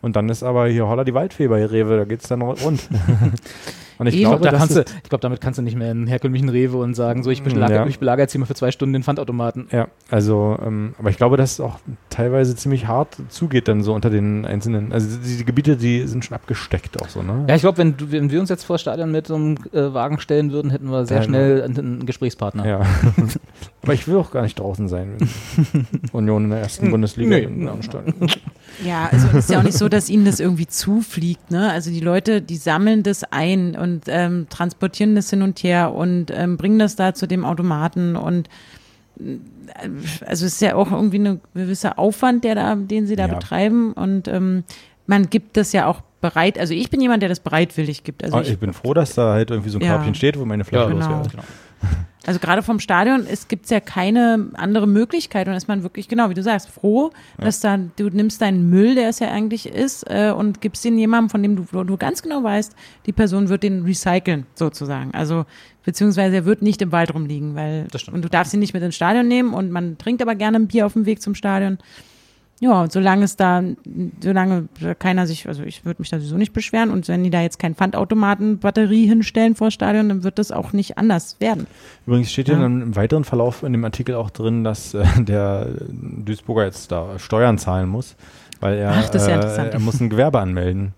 Und 0.00 0.16
dann 0.16 0.28
ist 0.28 0.42
aber 0.42 0.66
hier 0.68 0.88
Holla 0.88 1.04
die 1.04 1.14
Waldfee 1.14 1.48
bei 1.48 1.64
Rewe, 1.64 1.96
da 1.96 2.04
geht 2.04 2.22
es 2.22 2.28
dann 2.28 2.42
rund. 2.42 2.88
Und 3.98 4.06
ich, 4.06 4.20
glaube, 4.20 4.44
da 4.44 4.52
kannst 4.52 4.76
du, 4.76 4.80
ich 4.80 5.08
glaube, 5.08 5.22
damit 5.22 5.40
kannst 5.40 5.58
du 5.58 5.62
nicht 5.62 5.76
mehr 5.76 5.90
in 5.90 6.06
herkömmlichen 6.06 6.48
Rewe 6.48 6.76
und 6.76 6.94
sagen, 6.94 7.22
so, 7.22 7.30
ich 7.30 7.42
belagere, 7.42 7.78
ja. 7.80 7.86
ich 7.86 7.98
belagere 7.98 8.24
jetzt 8.24 8.32
hier 8.32 8.40
mal 8.40 8.46
für 8.46 8.54
zwei 8.54 8.70
Stunden 8.70 8.92
den 8.92 9.02
Pfandautomaten. 9.02 9.68
Ja, 9.72 9.88
also, 10.10 10.56
ähm, 10.64 10.94
aber 10.98 11.10
ich 11.10 11.16
glaube, 11.16 11.36
dass 11.36 11.52
es 11.52 11.60
auch 11.60 11.78
teilweise 12.08 12.54
ziemlich 12.54 12.86
hart 12.86 13.16
zugeht 13.28 13.66
dann 13.66 13.82
so 13.82 13.94
unter 13.94 14.10
den 14.10 14.44
einzelnen, 14.44 14.92
also 14.92 15.18
die, 15.18 15.38
die 15.38 15.44
Gebiete, 15.44 15.76
die 15.76 16.06
sind 16.06 16.24
schon 16.24 16.36
abgesteckt 16.36 17.00
auch 17.02 17.08
so, 17.08 17.22
ne? 17.22 17.44
Ja, 17.48 17.56
ich 17.56 17.62
glaube, 17.62 17.78
wenn, 17.78 17.94
wenn 18.12 18.30
wir 18.30 18.40
uns 18.40 18.50
jetzt 18.50 18.64
vor 18.64 18.74
das 18.74 18.82
Stadion 18.82 19.10
mit 19.10 19.26
so 19.26 19.34
einem 19.34 19.56
äh, 19.72 19.92
Wagen 19.92 20.20
stellen 20.20 20.52
würden, 20.52 20.70
hätten 20.70 20.90
wir 20.90 21.04
sehr 21.04 21.18
ja, 21.18 21.22
schnell 21.24 21.62
einen, 21.62 21.78
einen, 21.78 22.06
Gesprächspartner. 22.06 22.66
Ja. 22.66 22.80
aber 23.82 23.94
ich 23.94 24.06
will 24.06 24.16
auch 24.16 24.30
gar 24.30 24.42
nicht 24.42 24.58
draußen 24.58 24.88
sein. 24.88 25.16
Union 26.12 26.44
in 26.44 26.50
der 26.50 26.60
ersten 26.60 26.90
Bundesliga. 26.90 27.36
Nee, 27.36 27.42
in 27.42 27.68
ja, 28.84 29.08
also 29.10 29.28
es 29.28 29.34
ist 29.34 29.50
ja 29.50 29.58
auch 29.58 29.64
nicht 29.64 29.76
so, 29.76 29.88
dass 29.88 30.08
ihnen 30.08 30.24
das 30.24 30.40
irgendwie 30.40 30.66
zufliegt, 30.66 31.50
ne? 31.50 31.70
Also 31.70 31.90
die 31.90 32.00
Leute, 32.00 32.42
die 32.42 32.56
sammeln 32.56 33.02
das 33.02 33.24
ein 33.24 33.76
und 33.76 34.04
ähm, 34.06 34.46
transportieren 34.48 35.14
das 35.14 35.30
hin 35.30 35.42
und 35.42 35.62
her 35.62 35.94
und 35.94 36.30
ähm, 36.30 36.56
bringen 36.56 36.78
das 36.78 36.96
da 36.96 37.14
zu 37.14 37.26
dem 37.26 37.44
Automaten 37.44 38.16
und 38.16 38.48
äh, 39.18 39.38
also 40.26 40.46
es 40.46 40.54
ist 40.54 40.62
ja 40.62 40.74
auch 40.74 40.90
irgendwie 40.90 41.18
ein 41.18 41.40
gewisser 41.54 41.98
Aufwand, 41.98 42.44
der 42.44 42.54
da, 42.54 42.74
den 42.74 43.06
sie 43.06 43.16
da 43.16 43.26
ja. 43.26 43.34
betreiben 43.34 43.92
und 43.92 44.28
ähm, 44.28 44.64
man 45.06 45.30
gibt 45.30 45.56
das 45.56 45.72
ja 45.72 45.86
auch 45.86 46.02
bereit, 46.20 46.58
also 46.58 46.74
ich 46.74 46.90
bin 46.90 47.00
jemand, 47.00 47.22
der 47.22 47.28
das 47.28 47.40
bereitwillig 47.40 48.04
gibt. 48.04 48.24
Also 48.24 48.36
oh, 48.36 48.40
ich, 48.40 48.50
ich, 48.50 48.58
bin 48.58 48.72
froh, 48.72 48.92
dass 48.94 49.14
da 49.14 49.32
halt 49.32 49.50
irgendwie 49.50 49.70
so 49.70 49.78
ein 49.78 49.84
ja. 49.84 49.94
Körbchen 49.94 50.14
steht, 50.14 50.38
wo 50.38 50.44
meine 50.44 50.64
Flasche 50.64 50.90
ja, 50.90 50.94
genau. 50.94 51.22
Genau. 51.30 51.42
Also 52.26 52.40
gerade 52.40 52.62
vom 52.62 52.78
Stadion, 52.78 53.26
es 53.26 53.48
gibt 53.48 53.70
ja 53.70 53.80
keine 53.80 54.50
andere 54.52 54.86
Möglichkeit 54.86 55.48
und 55.48 55.54
ist 55.54 55.66
man 55.66 55.82
wirklich, 55.82 56.08
genau 56.08 56.28
wie 56.28 56.34
du 56.34 56.42
sagst, 56.42 56.68
froh, 56.68 57.10
ja. 57.38 57.44
dass 57.46 57.60
da, 57.60 57.78
du 57.78 58.10
nimmst 58.10 58.42
deinen 58.42 58.68
Müll, 58.68 58.96
der 58.96 59.08
es 59.08 59.18
ja 59.18 59.30
eigentlich 59.30 59.66
ist, 59.66 60.02
äh, 60.10 60.30
und 60.36 60.60
gibst 60.60 60.84
den 60.84 60.98
jemandem, 60.98 61.30
von 61.30 61.42
dem 61.42 61.56
du, 61.56 61.84
du 61.84 61.96
ganz 61.96 62.20
genau 62.20 62.42
weißt, 62.42 62.74
die 63.06 63.12
Person 63.12 63.48
wird 63.48 63.62
den 63.62 63.82
recyceln, 63.84 64.44
sozusagen. 64.54 65.14
Also, 65.14 65.46
beziehungsweise 65.86 66.36
er 66.36 66.44
wird 66.44 66.60
nicht 66.60 66.82
im 66.82 66.92
Wald 66.92 67.14
rumliegen, 67.14 67.54
weil, 67.54 67.86
und 68.12 68.22
du 68.22 68.28
darfst 68.28 68.52
ihn 68.52 68.60
nicht 68.60 68.74
mit 68.74 68.82
ins 68.82 68.96
Stadion 68.96 69.26
nehmen 69.26 69.54
und 69.54 69.70
man 69.70 69.96
trinkt 69.96 70.20
aber 70.20 70.34
gerne 70.34 70.58
ein 70.58 70.68
Bier 70.68 70.84
auf 70.84 70.92
dem 70.92 71.06
Weg 71.06 71.22
zum 71.22 71.34
Stadion. 71.34 71.78
Ja, 72.60 72.82
und 72.82 72.92
solange 72.92 73.24
es 73.24 73.36
da, 73.36 73.62
solange 74.20 74.68
keiner 74.98 75.28
sich, 75.28 75.46
also 75.46 75.62
ich 75.62 75.84
würde 75.84 76.02
mich 76.02 76.10
da 76.10 76.18
sowieso 76.18 76.36
nicht 76.36 76.52
beschweren 76.52 76.90
und 76.90 77.06
wenn 77.06 77.22
die 77.22 77.30
da 77.30 77.40
jetzt 77.40 77.60
kein 77.60 77.76
Pfandautomaten-Batterie 77.76 79.06
hinstellen 79.06 79.54
vor 79.54 79.70
Stadion, 79.70 80.08
dann 80.08 80.24
wird 80.24 80.40
das 80.40 80.50
auch 80.50 80.72
nicht 80.72 80.98
anders 80.98 81.36
werden. 81.38 81.68
Übrigens 82.06 82.32
steht 82.32 82.48
ja 82.48 82.58
dann 82.58 82.82
im 82.82 82.96
weiteren 82.96 83.22
Verlauf 83.22 83.62
in 83.62 83.72
dem 83.72 83.84
Artikel 83.84 84.16
auch 84.16 84.30
drin, 84.30 84.64
dass 84.64 84.92
äh, 84.94 85.04
der 85.18 85.68
Duisburger 85.88 86.64
jetzt 86.64 86.90
da 86.90 87.18
Steuern 87.18 87.58
zahlen 87.58 87.88
muss, 87.88 88.16
weil 88.58 88.78
er, 88.78 88.90
Ach, 88.90 89.14
ja 89.14 89.38
äh, 89.38 89.70
er 89.70 89.80
muss 89.80 90.00
ein 90.00 90.10
Gewerbe 90.10 90.40
anmelden. 90.40 90.94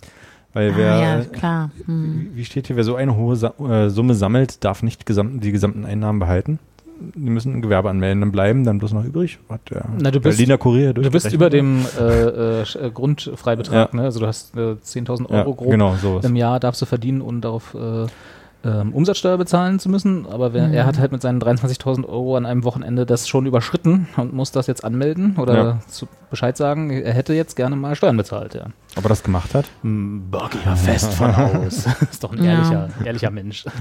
Weil 0.52 0.70
ah, 0.70 0.74
wer, 0.76 0.98
ja, 0.98 1.24
klar. 1.24 1.70
Hm. 1.84 2.30
wie 2.34 2.44
steht 2.44 2.66
hier, 2.66 2.76
wer 2.76 2.84
so 2.84 2.96
eine 2.96 3.16
hohe 3.16 3.36
Sa 3.36 3.54
äh, 3.60 3.88
Summe 3.88 4.14
sammelt, 4.14 4.64
darf 4.64 4.82
nicht 4.82 5.06
gesamten, 5.06 5.40
die 5.40 5.52
gesamten 5.52 5.84
Einnahmen 5.84 6.18
behalten 6.18 6.58
die 7.00 7.30
müssen 7.30 7.54
ein 7.54 7.62
Gewerbe 7.62 7.90
anmelden, 7.90 8.20
dann 8.20 8.32
bleiben 8.32 8.64
dann 8.64 8.78
bloß 8.78 8.92
noch 8.92 9.04
übrig. 9.04 9.38
Hat 9.48 9.60
der 9.70 9.84
Na, 9.98 10.10
du 10.10 10.20
bist, 10.20 10.38
Berliner 10.38 10.58
Kurier 10.58 10.92
Du 10.92 11.10
bist 11.10 11.32
über 11.32 11.50
dem 11.50 11.86
äh, 11.98 12.62
äh, 12.62 12.90
Grundfreibetrag, 12.92 13.92
ja. 13.92 13.96
ne? 13.96 14.04
also 14.04 14.20
du 14.20 14.26
hast 14.26 14.56
äh, 14.56 14.76
10.000 14.82 15.30
Euro 15.30 15.50
ja, 15.50 15.56
grob 15.56 15.70
genau, 15.70 15.96
im 16.22 16.36
Jahr 16.36 16.60
darfst 16.60 16.82
du 16.82 16.86
verdienen, 16.86 17.20
um 17.20 17.40
darauf 17.40 17.74
äh, 17.74 18.06
ähm, 18.62 18.92
Umsatzsteuer 18.92 19.38
bezahlen 19.38 19.78
zu 19.78 19.88
müssen, 19.88 20.26
aber 20.26 20.52
wer, 20.52 20.68
mhm. 20.68 20.74
er 20.74 20.84
hat 20.84 20.98
halt 20.98 21.12
mit 21.12 21.22
seinen 21.22 21.40
23.000 21.40 22.06
Euro 22.06 22.36
an 22.36 22.44
einem 22.44 22.64
Wochenende 22.64 23.06
das 23.06 23.26
schon 23.26 23.46
überschritten 23.46 24.08
und 24.16 24.34
muss 24.34 24.52
das 24.52 24.66
jetzt 24.66 24.84
anmelden 24.84 25.36
oder 25.38 25.54
ja. 25.54 25.78
zu 25.88 26.08
Bescheid 26.28 26.56
sagen, 26.56 26.90
er 26.90 27.14
hätte 27.14 27.32
jetzt 27.32 27.56
gerne 27.56 27.76
mal 27.76 27.94
Steuern 27.96 28.16
bezahlt, 28.16 28.54
ja. 28.54 28.66
Ob 28.96 29.04
er 29.04 29.08
das 29.08 29.22
gemacht 29.22 29.54
hat? 29.54 29.64
Hm, 29.82 30.24
ja 30.64 30.76
fest 30.76 31.14
von 31.14 31.34
aus. 31.34 31.86
ist 32.10 32.22
doch 32.22 32.32
ein 32.32 32.44
ehrlicher, 32.44 32.90
ehrlicher 33.04 33.30
Mensch. 33.30 33.64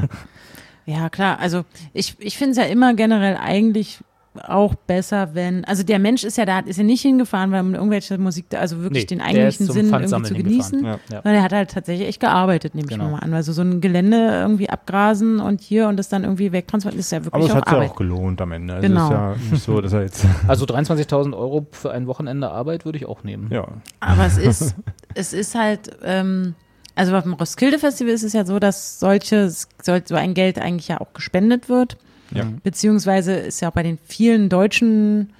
Ja, 0.89 1.09
klar. 1.09 1.39
Also 1.39 1.65
ich, 1.93 2.15
ich 2.19 2.37
finde 2.37 2.51
es 2.51 2.57
ja 2.57 2.63
immer 2.63 2.93
generell 2.93 3.37
eigentlich 3.37 3.99
auch 4.47 4.75
besser, 4.75 5.33
wenn, 5.33 5.65
also 5.65 5.83
der 5.83 5.99
Mensch 5.99 6.23
ist 6.23 6.37
ja 6.37 6.45
da, 6.45 6.59
ist 6.59 6.77
ja 6.77 6.83
nicht 6.83 7.01
hingefahren, 7.01 7.51
weil 7.51 7.63
man 7.63 7.75
irgendwelche 7.75 8.17
Musik, 8.17 8.45
also 8.55 8.81
wirklich 8.81 9.03
nee, 9.03 9.07
den 9.07 9.21
eigentlichen 9.21 9.67
Sinn 9.67 9.91
irgendwie 9.91 10.23
zu 10.23 10.33
genießen, 10.33 10.85
ja, 10.85 10.91
ja. 10.91 10.99
sondern 11.09 11.33
er 11.33 11.43
hat 11.43 11.51
halt 11.51 11.71
tatsächlich 11.71 12.07
echt 12.07 12.19
gearbeitet, 12.19 12.75
nehme 12.75 12.87
genau. 12.87 13.05
ich 13.05 13.11
mal 13.11 13.19
an. 13.19 13.33
Also 13.33 13.53
so 13.53 13.61
ein 13.63 13.81
Gelände 13.81 14.17
irgendwie 14.17 14.69
abgrasen 14.69 15.39
und 15.39 15.61
hier 15.61 15.87
und 15.87 15.97
das 15.97 16.09
dann 16.09 16.23
irgendwie 16.23 16.51
wegtransportieren, 16.51 16.99
ist 16.99 17.11
ja 17.11 17.25
wirklich 17.25 17.33
Aber 17.33 17.45
es 17.45 17.55
hat 17.55 17.67
sich 17.67 17.77
ja 17.77 17.89
auch 17.89 17.95
gelohnt 17.95 18.39
am 18.41 18.51
Ende. 18.51 18.75
Also 18.75 18.87
genau. 18.87 19.11
Ja 19.11 19.35
so, 19.53 19.81
dass 19.81 19.93
er 19.93 20.03
jetzt 20.03 20.25
also 20.47 20.65
23.000 20.65 21.35
Euro 21.35 21.67
für 21.71 21.91
ein 21.91 22.07
Wochenende 22.07 22.49
Arbeit 22.51 22.85
würde 22.85 22.97
ich 22.97 23.07
auch 23.07 23.23
nehmen. 23.23 23.49
Ja. 23.51 23.67
Aber 23.99 24.25
es 24.25 24.37
ist, 24.37 24.75
es 25.15 25.33
ist 25.33 25.55
halt, 25.55 25.91
ähm, 26.03 26.55
also 26.99 27.13
beim 27.13 27.33
Roskilde 27.33 27.79
Festival 27.79 28.13
ist 28.13 28.23
es 28.23 28.33
ja 28.33 28.45
so, 28.45 28.59
dass 28.59 28.99
solches, 28.99 29.69
so 29.81 30.15
ein 30.15 30.33
Geld 30.33 30.59
eigentlich 30.59 30.89
ja 30.89 30.99
auch 30.99 31.13
gespendet 31.13 31.69
wird. 31.69 31.95
Ja. 32.31 32.45
Beziehungsweise 32.61 33.33
ist 33.33 33.61
ja 33.61 33.69
auch 33.69 33.73
bei 33.73 33.83
den 33.83 33.97
vielen 34.05 34.49
deutschen 34.49 35.31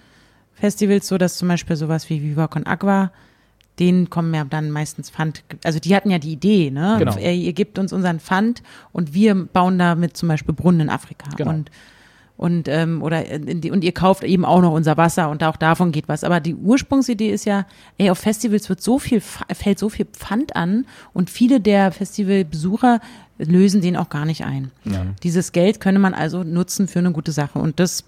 Festivals 0.54 1.08
so, 1.08 1.18
dass 1.18 1.38
zum 1.38 1.50
Beispiel 1.50 1.76
sowas 1.76 2.10
wie 2.10 2.24
Viva 2.24 2.48
Con 2.48 2.66
Aqua, 2.66 3.12
denen 3.78 4.10
kommen 4.10 4.34
ja 4.34 4.46
dann 4.46 4.72
meistens 4.72 5.10
Pfand, 5.10 5.44
also 5.66 5.80
die 5.80 5.94
hatten 5.96 6.10
ja 6.10 6.18
die 6.18 6.32
Idee, 6.32 6.72
ne? 6.72 6.96
Genau. 6.98 7.18
Ihr, 7.18 7.34
ihr 7.34 7.54
gebt 7.54 7.78
uns 7.78 7.92
unseren 7.92 8.22
Pfand 8.22 8.64
und 8.94 9.14
wir 9.14 9.36
bauen 9.36 9.78
damit 9.78 10.16
zum 10.16 10.30
Beispiel 10.30 10.54
Brunnen 10.56 10.82
in 10.82 10.90
Afrika. 10.90 11.30
Genau. 11.36 11.52
Und 11.52 11.72
und 12.40 12.70
ähm, 12.70 13.04
oder 13.04 13.22
die, 13.22 13.70
und 13.70 13.84
ihr 13.84 13.92
kauft 13.92 14.24
eben 14.24 14.46
auch 14.46 14.62
noch 14.62 14.72
unser 14.72 14.96
Wasser 14.96 15.30
und 15.30 15.44
auch 15.44 15.58
davon 15.58 15.92
geht 15.92 16.08
was. 16.08 16.24
Aber 16.24 16.40
die 16.40 16.56
Ursprungsidee 16.56 17.30
ist 17.32 17.44
ja, 17.44 17.66
ey, 17.98 18.10
auf 18.10 18.20
Festivals 18.20 18.70
wird 18.70 18.82
so 18.82 18.98
viel 18.98 19.20
fällt 19.20 19.78
so 19.78 19.90
viel 19.90 20.06
Pfand 20.06 20.56
an 20.56 20.86
und 21.14 21.30
viele 21.30 21.60
der 21.60 21.92
Festivalbesucher 21.92 23.02
lösen 23.40 23.82
den 23.82 23.98
auch 23.98 24.08
gar 24.08 24.24
nicht 24.24 24.46
ein. 24.46 24.72
Ja. 24.86 25.06
Dieses 25.22 25.52
Geld 25.52 25.82
könne 25.82 26.00
man 26.00 26.14
also 26.14 26.46
nutzen 26.46 26.88
für 26.88 27.00
eine 27.00 27.12
gute 27.12 27.34
Sache 27.34 27.60
und 27.60 27.78
das 27.82 28.06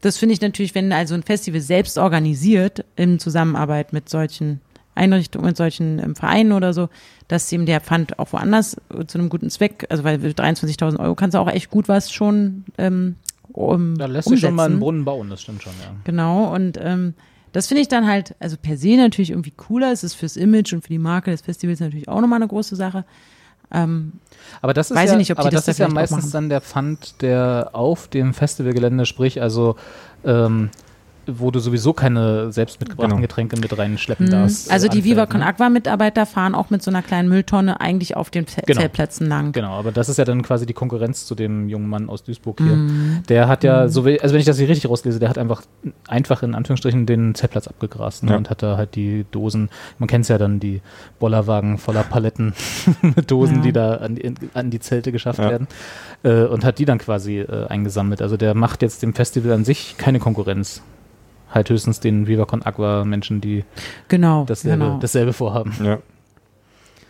das 0.00 0.16
finde 0.16 0.32
ich 0.32 0.40
natürlich, 0.40 0.74
wenn 0.74 0.90
also 0.94 1.14
ein 1.14 1.22
Festival 1.22 1.60
selbst 1.60 1.98
organisiert 1.98 2.86
in 2.96 3.18
Zusammenarbeit 3.18 3.92
mit 3.92 4.08
solchen 4.08 4.62
Einrichtungen, 4.94 5.48
mit 5.48 5.58
solchen 5.58 5.98
ähm, 5.98 6.16
Vereinen 6.16 6.52
oder 6.52 6.72
so, 6.72 6.88
dass 7.28 7.52
eben 7.52 7.66
der 7.66 7.82
Pfand 7.82 8.18
auch 8.18 8.32
woanders 8.32 8.78
zu 9.06 9.18
einem 9.18 9.28
guten 9.28 9.50
Zweck, 9.50 9.86
also 9.90 10.02
weil 10.02 10.16
23.000 10.16 10.98
Euro 10.98 11.14
kannst 11.14 11.34
du 11.34 11.38
auch 11.38 11.48
echt 11.50 11.68
gut 11.70 11.88
was 11.88 12.10
schon 12.10 12.64
ähm, 12.78 13.16
um, 13.52 13.96
Da 13.98 14.06
lässt 14.06 14.28
sich 14.28 14.40
schon 14.40 14.54
mal 14.54 14.66
einen 14.66 14.80
Brunnen 14.80 15.04
bauen, 15.04 15.30
das 15.30 15.42
stimmt 15.42 15.62
schon, 15.62 15.72
ja. 15.82 15.92
Genau, 16.04 16.54
und 16.54 16.78
ähm, 16.82 17.14
das 17.52 17.66
finde 17.66 17.82
ich 17.82 17.88
dann 17.88 18.06
halt, 18.06 18.34
also 18.38 18.56
per 18.60 18.76
se 18.76 18.96
natürlich 18.96 19.30
irgendwie 19.30 19.50
cooler. 19.50 19.92
Es 19.92 20.04
ist 20.04 20.14
fürs 20.14 20.36
Image 20.36 20.72
und 20.72 20.82
für 20.82 20.88
die 20.88 20.98
Marke 20.98 21.30
des 21.30 21.40
Festivals 21.40 21.80
natürlich 21.80 22.08
auch 22.08 22.20
nochmal 22.20 22.38
eine 22.38 22.48
große 22.48 22.76
Sache. 22.76 23.04
Ähm, 23.72 24.12
aber 24.62 24.74
das 24.74 24.90
ist 24.90 24.96
ja, 24.96 25.16
nicht, 25.16 25.30
ob 25.30 25.38
aber 25.38 25.50
das, 25.50 25.64
das 25.64 25.74
ist 25.74 25.78
ja 25.78 25.88
meistens 25.88 26.30
dann 26.30 26.48
der 26.48 26.60
Pfand, 26.60 27.22
der 27.22 27.70
auf 27.72 28.08
dem 28.08 28.34
Festivalgelände, 28.34 29.06
sprich 29.06 29.40
also 29.40 29.76
ähm, 30.24 30.70
wo 31.38 31.50
du 31.50 31.60
sowieso 31.60 31.92
keine 31.92 32.52
selbst 32.52 32.80
mitgebrachten 32.80 33.16
genau. 33.16 33.22
Getränke 33.22 33.56
mit 33.58 33.76
reinschleppen 33.76 34.26
mhm. 34.26 34.30
darfst. 34.30 34.70
Also 34.70 34.88
die 34.88 35.04
Viva 35.04 35.26
Con 35.26 35.40
ne? 35.40 35.46
Aqua 35.46 35.68
Mitarbeiter 35.68 36.26
fahren 36.26 36.54
auch 36.54 36.70
mit 36.70 36.82
so 36.82 36.90
einer 36.90 37.02
kleinen 37.02 37.28
Mülltonne 37.28 37.80
eigentlich 37.80 38.16
auf 38.16 38.30
den 38.30 38.46
Ze 38.46 38.62
genau. 38.66 38.80
Zeltplätzen 38.80 39.28
lang. 39.28 39.52
Genau, 39.52 39.72
aber 39.72 39.92
das 39.92 40.08
ist 40.08 40.18
ja 40.18 40.24
dann 40.24 40.42
quasi 40.42 40.66
die 40.66 40.72
Konkurrenz 40.72 41.26
zu 41.26 41.34
dem 41.34 41.68
jungen 41.68 41.88
Mann 41.88 42.08
aus 42.08 42.24
Duisburg 42.24 42.60
hier. 42.60 42.76
Mhm. 42.76 43.22
Der 43.28 43.48
hat 43.48 43.64
ja, 43.64 43.84
mhm. 43.84 43.88
so 43.88 44.06
wie, 44.06 44.20
also 44.20 44.32
wenn 44.32 44.40
ich 44.40 44.46
das 44.46 44.58
hier 44.58 44.68
richtig 44.68 44.90
rauslese, 44.90 45.18
der 45.18 45.28
hat 45.28 45.38
einfach 45.38 45.62
einfach 46.08 46.42
in 46.42 46.54
Anführungsstrichen 46.54 47.06
den 47.06 47.34
Zeltplatz 47.34 47.68
abgegrast 47.68 48.24
ne, 48.24 48.32
ja. 48.32 48.36
und 48.36 48.50
hat 48.50 48.62
da 48.62 48.76
halt 48.76 48.94
die 48.94 49.24
Dosen, 49.30 49.70
man 49.98 50.08
kennt 50.08 50.24
es 50.24 50.28
ja 50.28 50.38
dann, 50.38 50.60
die 50.60 50.80
Bollerwagen 51.18 51.78
voller 51.78 52.02
Paletten 52.02 52.54
mit 53.02 53.30
Dosen, 53.30 53.56
ja. 53.56 53.62
die 53.62 53.72
da 53.72 53.94
an 53.96 54.14
die, 54.14 54.34
an 54.54 54.70
die 54.70 54.80
Zelte 54.80 55.12
geschafft 55.12 55.38
ja. 55.38 55.50
werden 55.50 55.68
äh, 56.22 56.44
und 56.44 56.64
hat 56.64 56.78
die 56.78 56.84
dann 56.84 56.98
quasi 56.98 57.38
äh, 57.38 57.66
eingesammelt. 57.66 58.22
Also 58.22 58.36
der 58.36 58.54
macht 58.54 58.82
jetzt 58.82 59.02
dem 59.02 59.14
Festival 59.14 59.52
an 59.52 59.64
sich 59.64 59.96
keine 59.98 60.18
Konkurrenz 60.18 60.82
halt 61.50 61.70
höchstens 61.70 62.00
den 62.00 62.26
Viva 62.26 62.44
Con 62.44 62.62
Aqua 62.62 63.04
Menschen, 63.04 63.40
die 63.40 63.64
genau, 64.08 64.44
dasselbe, 64.44 64.84
genau. 64.84 64.98
dasselbe 64.98 65.32
vorhaben. 65.32 65.74
Ja. 65.82 65.98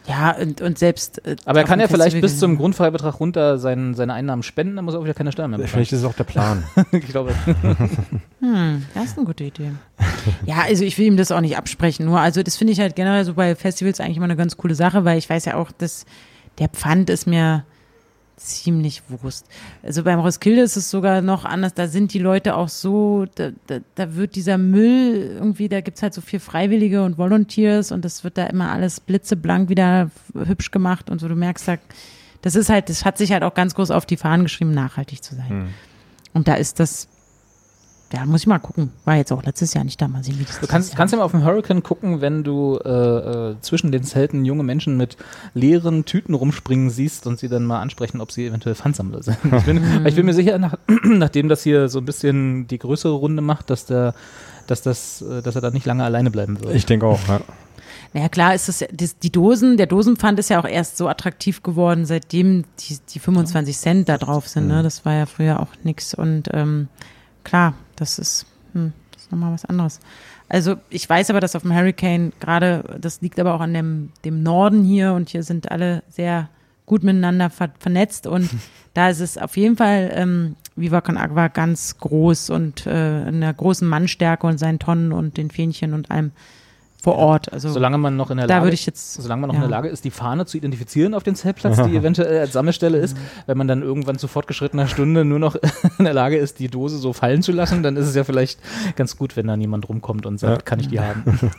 Ja, 0.06 0.32
und, 0.32 0.60
und 0.60 0.78
selbst. 0.78 1.24
Äh, 1.26 1.36
Aber 1.44 1.60
er 1.60 1.66
kann 1.66 1.78
ja 1.78 1.86
vielleicht 1.86 2.20
bis 2.20 2.38
zum 2.38 2.56
Grundfreibetrag 2.56 3.20
runter 3.20 3.58
sein, 3.58 3.94
seine 3.94 4.14
Einnahmen 4.14 4.42
spenden, 4.42 4.76
dann 4.76 4.84
muss 4.84 4.94
er 4.94 5.00
auch 5.00 5.04
wieder 5.04 5.14
keine 5.14 5.30
Steuern 5.30 5.50
mehr 5.50 5.58
bezahlen. 5.58 5.72
Vielleicht 5.72 5.92
ist 5.92 6.00
es 6.00 6.04
auch 6.04 6.14
der 6.14 6.24
Plan. 6.24 6.64
ich 6.92 7.06
glaube. 7.06 7.32
hm, 8.40 8.86
das 8.94 9.04
ist 9.04 9.18
eine 9.18 9.26
gute 9.26 9.44
Idee. 9.44 9.70
Ja, 10.46 10.62
also 10.62 10.84
ich 10.84 10.98
will 10.98 11.06
ihm 11.06 11.16
das 11.16 11.30
auch 11.30 11.40
nicht 11.40 11.56
absprechen, 11.56 12.06
nur, 12.06 12.18
also 12.18 12.42
das 12.42 12.56
finde 12.56 12.72
ich 12.72 12.80
halt 12.80 12.96
generell 12.96 13.24
so 13.24 13.34
bei 13.34 13.54
Festivals 13.54 14.00
eigentlich 14.00 14.16
immer 14.16 14.24
eine 14.24 14.36
ganz 14.36 14.56
coole 14.56 14.74
Sache, 14.74 15.04
weil 15.04 15.18
ich 15.18 15.28
weiß 15.28 15.44
ja 15.44 15.54
auch, 15.54 15.70
dass 15.70 16.06
der 16.58 16.68
Pfand 16.68 17.10
ist 17.10 17.26
mir 17.26 17.64
ziemlich 18.40 19.02
Wurst. 19.08 19.46
Also 19.82 20.02
beim 20.02 20.18
Roskilde 20.18 20.62
ist 20.62 20.76
es 20.76 20.90
sogar 20.90 21.20
noch 21.20 21.44
anders. 21.44 21.74
Da 21.74 21.86
sind 21.88 22.14
die 22.14 22.18
Leute 22.18 22.56
auch 22.56 22.68
so, 22.68 23.26
da, 23.34 23.50
da, 23.66 23.78
da 23.94 24.14
wird 24.16 24.34
dieser 24.34 24.58
Müll 24.58 25.30
irgendwie, 25.34 25.68
da 25.68 25.80
gibt 25.80 25.98
es 25.98 26.02
halt 26.02 26.14
so 26.14 26.20
viel 26.20 26.40
Freiwillige 26.40 27.04
und 27.04 27.18
Volunteers 27.18 27.92
und 27.92 28.04
das 28.04 28.24
wird 28.24 28.38
da 28.38 28.46
immer 28.46 28.72
alles 28.72 29.00
blitzeblank 29.00 29.68
wieder 29.68 30.10
hübsch 30.34 30.70
gemacht 30.70 31.10
und 31.10 31.20
so. 31.20 31.28
Du 31.28 31.36
merkst 31.36 31.68
da, 31.68 31.76
das 32.42 32.54
ist 32.54 32.70
halt, 32.70 32.88
das 32.88 33.04
hat 33.04 33.18
sich 33.18 33.32
halt 33.32 33.42
auch 33.42 33.54
ganz 33.54 33.74
groß 33.74 33.90
auf 33.90 34.06
die 34.06 34.16
Fahnen 34.16 34.44
geschrieben, 34.44 34.72
nachhaltig 34.72 35.22
zu 35.22 35.34
sein. 35.34 35.48
Hm. 35.48 35.68
Und 36.32 36.48
da 36.48 36.54
ist 36.54 36.80
das 36.80 37.08
ja, 38.12 38.26
muss 38.26 38.40
ich 38.40 38.46
mal 38.48 38.58
gucken. 38.58 38.90
War 39.04 39.16
jetzt 39.16 39.30
auch 39.30 39.44
letztes 39.44 39.72
Jahr 39.72 39.84
nicht 39.84 40.00
da. 40.00 40.08
Mal 40.08 40.24
sehen, 40.24 40.38
wie 40.38 40.44
das 40.44 40.58
Du 40.58 40.66
kannst, 40.66 40.96
kannst 40.96 41.12
ja 41.12 41.18
mal 41.18 41.24
auf 41.24 41.30
dem 41.30 41.44
Hurricane 41.44 41.82
gucken, 41.82 42.20
wenn 42.20 42.42
du 42.42 42.78
äh, 42.84 42.88
äh, 42.90 43.56
zwischen 43.60 43.92
den 43.92 44.02
Zelten 44.02 44.44
junge 44.44 44.64
Menschen 44.64 44.96
mit 44.96 45.16
leeren 45.54 46.04
Tüten 46.04 46.34
rumspringen 46.34 46.90
siehst 46.90 47.26
und 47.28 47.38
sie 47.38 47.48
dann 47.48 47.64
mal 47.64 47.80
ansprechen, 47.80 48.20
ob 48.20 48.32
sie 48.32 48.46
eventuell 48.46 48.74
Pfandsammler 48.74 49.22
sind. 49.22 49.38
Ich 49.44 49.64
bin, 49.64 49.80
ich 50.06 50.14
bin 50.16 50.26
mir 50.26 50.34
sicher, 50.34 50.58
nach, 50.58 50.76
nachdem 51.04 51.48
das 51.48 51.62
hier 51.62 51.88
so 51.88 52.00
ein 52.00 52.04
bisschen 52.04 52.66
die 52.66 52.78
größere 52.78 53.12
Runde 53.12 53.42
macht, 53.42 53.70
dass, 53.70 53.86
der, 53.86 54.14
dass, 54.66 54.82
das, 54.82 55.22
äh, 55.22 55.40
dass 55.42 55.54
er 55.54 55.60
da 55.60 55.70
nicht 55.70 55.86
lange 55.86 56.02
alleine 56.02 56.32
bleiben 56.32 56.60
wird. 56.60 56.74
Ich 56.74 56.86
denke 56.86 57.06
auch, 57.06 57.20
ja. 57.28 57.40
Naja, 58.12 58.28
klar 58.28 58.54
ist 58.56 58.68
es, 58.68 58.84
die 58.90 59.30
Dosen, 59.30 59.76
der 59.76 59.86
Dosenpfand 59.86 60.38
ist 60.40 60.50
ja 60.50 60.60
auch 60.60 60.66
erst 60.66 60.96
so 60.96 61.08
attraktiv 61.08 61.62
geworden, 61.62 62.06
seitdem 62.06 62.64
die, 62.80 62.98
die 63.08 63.20
25 63.20 63.78
Cent 63.78 64.08
da 64.08 64.18
drauf 64.18 64.48
sind. 64.48 64.66
Ne? 64.66 64.80
Mhm. 64.80 64.82
Das 64.82 65.04
war 65.04 65.14
ja 65.14 65.26
früher 65.26 65.60
auch 65.60 65.68
nix. 65.84 66.12
Und 66.14 66.48
ähm, 66.52 66.88
klar, 67.44 67.74
das 67.96 68.18
ist, 68.18 68.46
hm, 68.72 68.92
das 69.12 69.22
ist 69.22 69.32
nochmal 69.32 69.52
was 69.52 69.64
anderes. 69.64 70.00
Also 70.48 70.76
ich 70.88 71.08
weiß 71.08 71.30
aber, 71.30 71.40
dass 71.40 71.54
auf 71.54 71.62
dem 71.62 71.74
Hurricane 71.74 72.32
gerade, 72.40 72.98
das 73.00 73.20
liegt 73.20 73.38
aber 73.38 73.54
auch 73.54 73.60
an 73.60 73.72
dem, 73.72 74.10
dem 74.24 74.42
Norden 74.42 74.84
hier 74.84 75.12
und 75.12 75.28
hier 75.28 75.42
sind 75.42 75.70
alle 75.70 76.02
sehr 76.08 76.48
gut 76.86 77.04
miteinander 77.04 77.50
ver 77.50 77.70
vernetzt 77.78 78.26
und 78.26 78.50
da 78.94 79.10
ist 79.10 79.20
es 79.20 79.38
auf 79.38 79.56
jeden 79.56 79.76
Fall 79.76 80.10
ähm, 80.12 80.56
Viva 80.74 81.00
Con 81.00 81.16
Agua 81.16 81.46
ganz 81.48 81.98
groß 81.98 82.50
und 82.50 82.84
äh, 82.86 83.28
in 83.28 83.40
der 83.40 83.54
großen 83.54 83.86
Mannstärke 83.86 84.46
und 84.46 84.58
seinen 84.58 84.80
Tonnen 84.80 85.12
und 85.12 85.36
den 85.36 85.50
Fähnchen 85.50 85.94
und 85.94 86.10
allem 86.10 86.32
vor 87.02 87.16
Ort. 87.16 87.52
Also 87.52 87.70
solange 87.70 87.98
man 87.98 88.16
noch 88.16 88.30
in 88.30 88.36
der 88.36 88.46
Lage, 88.46 88.70
jetzt, 88.70 89.14
solange 89.14 89.42
man 89.42 89.48
noch 89.48 89.54
ja. 89.54 89.62
in 89.62 89.68
der 89.68 89.70
Lage 89.70 89.88
ist, 89.88 90.04
die 90.04 90.10
Fahne 90.10 90.46
zu 90.46 90.56
identifizieren 90.56 91.14
auf 91.14 91.22
dem 91.22 91.34
Zeltplatz, 91.34 91.76
die 91.76 91.96
eventuell 91.96 92.40
als 92.40 92.52
Sammelstelle 92.52 92.98
ist, 92.98 93.16
mhm. 93.16 93.22
wenn 93.46 93.58
man 93.58 93.68
dann 93.68 93.82
irgendwann 93.82 94.18
zu 94.18 94.28
fortgeschrittener 94.28 94.86
Stunde 94.86 95.24
nur 95.24 95.38
noch 95.38 95.56
in 95.98 96.04
der 96.04 96.14
Lage 96.14 96.36
ist, 96.36 96.58
die 96.58 96.68
Dose 96.68 96.98
so 96.98 97.12
fallen 97.12 97.42
zu 97.42 97.52
lassen, 97.52 97.82
dann 97.82 97.96
ist 97.96 98.06
es 98.06 98.14
ja 98.14 98.24
vielleicht 98.24 98.60
ganz 98.96 99.16
gut, 99.16 99.36
wenn 99.36 99.46
da 99.46 99.56
niemand 99.56 99.88
rumkommt 99.88 100.26
und 100.26 100.38
sagt, 100.38 100.62
ja. 100.62 100.62
kann 100.62 100.80
ich 100.80 100.88
die 100.88 101.00
haben. 101.00 101.24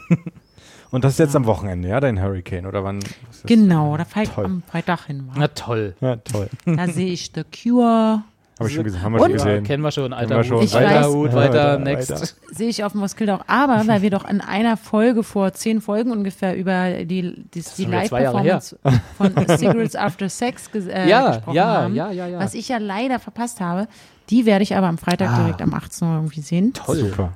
Und 0.92 1.06
das 1.06 1.14
ist 1.14 1.20
jetzt 1.20 1.38
am 1.38 1.46
Wochenende, 1.46 1.88
ja, 1.88 2.02
dein 2.02 2.22
Hurricane, 2.22 2.66
oder 2.66 2.84
wann? 2.84 3.00
Genau, 3.46 3.96
da 3.96 4.04
fahre 4.04 4.26
ich 4.26 4.38
am 4.38 4.62
Freitag 4.62 5.06
hin. 5.06 5.30
Na 5.36 5.48
toll. 5.48 5.96
Ja, 6.02 6.18
toll. 6.18 6.50
Da 6.66 6.90
sehe 6.90 7.14
ich 7.14 7.32
The 7.34 7.44
Cure, 7.46 8.24
hab 8.62 8.68
ich 8.70 8.76
schon 8.76 8.84
gesehen, 8.84 9.02
haben 9.02 9.14
wir 9.14 9.20
schon 9.20 9.34
gesehen. 9.34 9.64
kennen 9.64 9.84
wir 9.84 9.92
schon, 9.92 10.14
alter 10.14 10.38
wir 10.38 10.44
schon. 10.44 10.64
Ich 10.64 10.74
weiter, 10.74 11.02
weiß, 11.02 11.08
Hut, 11.08 11.34
weiter, 11.34 11.80
next. 11.80 12.38
Sehe 12.52 12.70
ich 12.70 12.84
auf 12.84 12.94
dem 12.94 13.02
Moskilde 13.02 13.36
auch. 13.36 13.44
Aber, 13.48 13.84
weil 13.88 14.02
wir 14.02 14.10
doch 14.10 14.28
in 14.28 14.42
einer 14.42 14.78
Folge 14.78 15.24
vor 15.24 15.54
zehn 15.54 15.82
Folgen 15.82 16.12
ungefähr 16.12 16.56
über 16.56 17.04
die, 17.04 17.44
die, 17.54 17.64
die 17.78 17.86
Live-Performance 17.86 18.78
von 19.18 19.34
Cigarettes 19.58 19.96
After 19.96 20.30
Sex 20.30 20.70
äh, 20.76 21.10
ja, 21.10 21.28
gesprochen 21.28 21.56
ja, 21.56 21.66
haben, 21.66 21.96
ja, 21.96 22.12
ja, 22.12 22.28
ja. 22.28 22.40
was 22.40 22.54
ich 22.54 22.70
ja 22.70 22.78
leider 22.78 23.20
verpasst 23.20 23.60
habe, 23.60 23.88
die 24.30 24.46
werde 24.46 24.64
ich 24.64 24.76
aber 24.76 24.88
am 24.88 24.98
Freitag 24.98 25.30
ah. 25.30 25.44
direkt 25.44 25.62
um 25.62 25.74
18 25.74 26.08
Uhr 26.08 26.16
irgendwie 26.16 26.42
sehen. 26.42 26.74
Toll. 26.74 26.98
Super. 26.98 27.34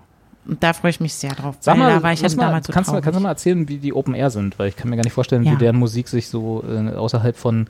Und 0.47 0.61
da 0.61 0.73
freue 0.73 0.91
ich 0.91 0.99
mich 0.99 1.13
sehr 1.13 1.33
drauf. 1.33 1.55
Sag 1.59 1.77
mal, 1.77 1.91
da 1.91 2.03
war 2.03 2.13
ich 2.13 2.21
ja 2.21 2.29
mal, 2.29 2.45
damals 2.45 2.67
so 2.67 2.73
kannst, 2.73 2.91
kannst 2.91 3.15
du 3.15 3.19
mal 3.19 3.29
erzählen, 3.29 3.67
wie 3.67 3.77
die 3.77 3.93
Open 3.93 4.13
Air 4.13 4.29
sind? 4.29 4.59
Weil 4.59 4.69
ich 4.69 4.75
kann 4.75 4.89
mir 4.89 4.95
gar 4.95 5.03
nicht 5.03 5.13
vorstellen, 5.13 5.43
ja. 5.43 5.53
wie 5.53 5.57
deren 5.57 5.77
Musik 5.77 6.07
sich 6.07 6.29
so 6.29 6.63
äh, 6.69 6.93
außerhalb 6.95 7.35
von 7.35 7.67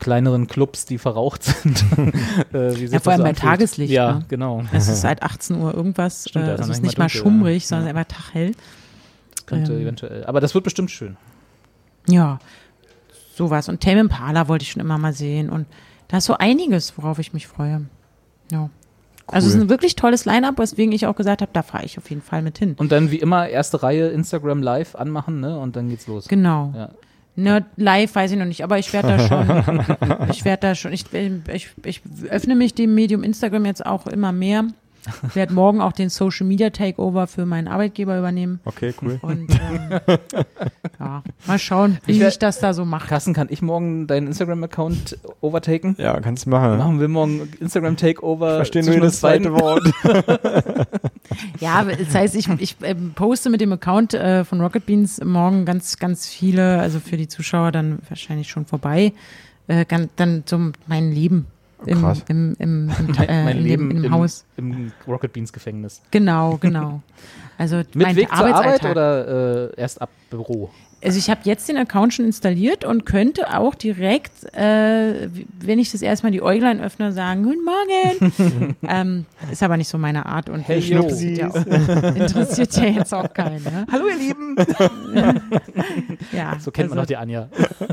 kleineren 0.00 0.46
Clubs, 0.46 0.86
die 0.86 0.98
verraucht 0.98 1.44
sind. 1.44 1.84
äh, 2.52 2.74
ja, 2.86 2.98
vor 3.00 3.12
allem 3.12 3.22
bei 3.22 3.32
Tageslicht. 3.32 3.92
Ja, 3.92 4.14
ne? 4.14 4.24
genau. 4.28 4.64
Es 4.72 4.88
ist 4.88 5.00
seit 5.02 5.22
18 5.22 5.56
Uhr 5.56 5.72
irgendwas. 5.74 6.28
Stimmt, 6.28 6.48
äh, 6.48 6.54
es 6.54 6.68
ist 6.68 6.82
nicht 6.82 6.98
mal 6.98 7.04
dunkel, 7.04 7.20
schummrig, 7.20 7.62
ja. 7.62 7.68
sondern 7.68 7.88
ja. 7.88 7.94
einfach 7.94 8.16
taghell. 8.16 8.52
Das 9.34 9.46
könnte 9.46 9.72
ähm, 9.74 9.82
eventuell. 9.82 10.24
Aber 10.24 10.40
das 10.40 10.54
wird 10.54 10.64
bestimmt 10.64 10.90
schön. 10.90 11.16
Ja, 12.08 12.40
sowas. 13.34 13.68
Und 13.68 13.82
Tame 13.82 14.00
Impala 14.00 14.48
wollte 14.48 14.64
ich 14.64 14.72
schon 14.72 14.80
immer 14.80 14.98
mal 14.98 15.12
sehen. 15.12 15.50
Und 15.50 15.66
da 16.08 16.16
ist 16.16 16.24
so 16.24 16.34
einiges, 16.36 16.96
worauf 16.96 17.18
ich 17.18 17.32
mich 17.32 17.46
freue. 17.46 17.82
Ja. 18.50 18.62
Cool. 18.62 18.70
Also 19.26 19.48
es 19.48 19.54
ist 19.54 19.60
ein 19.60 19.68
wirklich 19.68 19.94
tolles 19.94 20.24
Line-Up, 20.24 20.58
weswegen 20.58 20.92
ich 20.92 21.06
auch 21.06 21.14
gesagt 21.14 21.40
habe, 21.40 21.52
da 21.52 21.62
fahre 21.62 21.84
ich 21.84 21.98
auf 21.98 22.10
jeden 22.10 22.22
Fall 22.22 22.42
mit 22.42 22.58
hin. 22.58 22.74
Und 22.76 22.90
dann 22.90 23.12
wie 23.12 23.18
immer 23.18 23.48
erste 23.48 23.82
Reihe 23.82 24.08
Instagram 24.08 24.60
Live 24.60 24.96
anmachen, 24.96 25.38
ne? 25.38 25.56
Und 25.56 25.76
dann 25.76 25.88
geht's 25.88 26.08
los. 26.08 26.26
Genau. 26.26 26.72
Ja. 26.74 26.90
Ne, 27.36 27.64
live 27.76 28.14
weiß 28.14 28.32
ich 28.32 28.38
noch 28.38 28.44
nicht, 28.44 28.64
aber 28.64 28.78
ich 28.78 28.92
werde 28.92 29.08
da 29.08 29.18
schon, 29.28 29.84
ich 30.30 30.44
werde 30.44 30.60
da 30.60 30.74
schon, 30.74 30.92
ich, 30.92 31.06
ich, 31.12 31.70
ich 31.84 32.02
öffne 32.28 32.54
mich 32.54 32.74
dem 32.74 32.94
Medium 32.94 33.22
Instagram 33.22 33.64
jetzt 33.64 33.86
auch 33.86 34.06
immer 34.06 34.32
mehr. 34.32 34.66
Ich 35.28 35.34
werde 35.34 35.54
morgen 35.54 35.80
auch 35.80 35.92
den 35.92 36.10
Social 36.10 36.46
Media 36.46 36.70
Takeover 36.70 37.26
für 37.26 37.46
meinen 37.46 37.68
Arbeitgeber 37.68 38.18
übernehmen. 38.18 38.60
Okay, 38.64 38.92
cool. 39.00 39.18
Und 39.22 39.50
ähm, 39.50 40.00
ja, 40.98 41.22
mal 41.46 41.58
schauen, 41.58 41.98
wie 42.04 42.12
ich, 42.12 42.20
ich 42.20 42.38
das 42.38 42.58
da 42.58 42.74
so 42.74 42.84
mache. 42.84 43.08
Carsten, 43.08 43.32
kann 43.32 43.48
ich 43.50 43.62
morgen 43.62 44.06
deinen 44.06 44.26
Instagram-Account 44.26 45.18
overtaken? 45.40 45.96
Ja, 45.98 46.20
kannst 46.20 46.46
du 46.46 46.50
machen. 46.50 46.76
Machen 46.76 47.00
wir 47.00 47.08
morgen 47.08 47.48
Instagram 47.60 47.96
Takeover. 47.96 48.56
Verstehen 48.56 48.84
nur 48.86 49.00
das 49.00 49.20
zweite 49.20 49.52
Wort. 49.54 49.90
ja, 51.60 51.84
das 51.84 52.14
heißt, 52.14 52.34
ich, 52.34 52.48
ich 52.58 52.76
äh, 52.82 52.94
poste 52.94 53.50
mit 53.50 53.60
dem 53.60 53.72
Account 53.72 54.14
äh, 54.14 54.44
von 54.44 54.60
Rocket 54.60 54.86
Beans 54.86 55.22
morgen 55.24 55.64
ganz, 55.64 55.98
ganz 55.98 56.28
viele, 56.28 56.80
also 56.80 57.00
für 57.00 57.16
die 57.16 57.28
Zuschauer 57.28 57.72
dann 57.72 57.98
wahrscheinlich 58.08 58.48
schon 58.48 58.66
vorbei, 58.66 59.12
äh, 59.68 59.84
dann 60.16 60.42
so 60.46 60.72
mein 60.86 61.12
Leben 61.12 61.46
im, 61.86 62.00
Krass. 62.00 62.24
im, 62.28 62.54
im, 62.58 62.90
im, 62.98 63.14
äh, 63.14 63.44
mein 63.44 63.58
Leben 63.58 63.90
im, 63.90 64.04
im 64.04 64.12
Haus. 64.12 64.44
Im 64.56 64.92
Rocket 65.06 65.32
Beans 65.32 65.52
Gefängnis. 65.52 66.02
Genau, 66.10 66.58
genau. 66.58 67.02
Also 67.58 67.76
Mit 67.76 67.96
mein 67.96 68.16
Weg 68.16 68.28
zur 68.28 68.54
Arbeit 68.54 68.84
oder 68.84 69.70
äh, 69.70 69.80
erst 69.80 70.00
ab 70.00 70.10
Büro? 70.30 70.70
Also 71.02 71.18
ich 71.18 71.30
habe 71.30 71.40
jetzt 71.44 71.66
den 71.68 71.78
Account 71.78 72.12
schon 72.12 72.26
installiert 72.26 72.84
und 72.84 73.06
könnte 73.06 73.56
auch 73.58 73.74
direkt, 73.74 74.44
äh, 74.54 75.30
wenn 75.58 75.78
ich 75.78 75.92
das 75.92 76.02
erstmal 76.02 76.30
die 76.30 76.42
Äuglein 76.42 76.78
öffne, 76.78 77.12
sagen, 77.12 77.42
Guten 77.42 77.64
Morgen. 77.64 78.76
ähm, 78.86 79.24
ist 79.50 79.62
aber 79.62 79.78
nicht 79.78 79.88
so 79.88 79.96
meine 79.96 80.26
Art 80.26 80.50
und 80.50 80.60
hey, 80.60 80.78
interessiert, 80.78 81.38
ja 81.38 81.46
interessiert 82.14 82.76
ja 82.76 82.84
jetzt 82.84 83.14
auch 83.14 83.32
keinen. 83.32 83.62
Ne? 83.64 83.86
Hallo 83.90 84.08
ihr 84.08 84.16
Lieben. 84.16 84.56
ja, 86.32 86.58
so 86.60 86.70
kennt 86.70 86.90
also, 86.90 86.94
man 86.94 86.98
doch 86.98 87.06
die 87.06 87.16
Anja. 87.16 87.48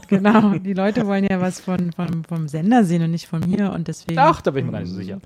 genau, 0.08 0.56
die 0.56 0.74
Leute 0.74 1.08
wollen 1.08 1.26
ja 1.30 1.40
was 1.40 1.62
von, 1.62 1.94
von, 1.94 2.26
vom 2.28 2.50
Sender 2.50 2.84
sehen 2.84 3.04
und 3.04 3.12
nicht 3.12 3.28
von 3.28 3.40
mir 3.40 3.72
und 3.72 3.88
deswegen. 3.88 4.20
Ach, 4.20 4.42
da 4.42 4.52
bin 4.52 4.66
ich 4.66 4.66
mir 4.66 4.72
gar 4.74 4.82
nicht 4.82 4.92
so 4.92 4.98
sicher. 4.98 5.20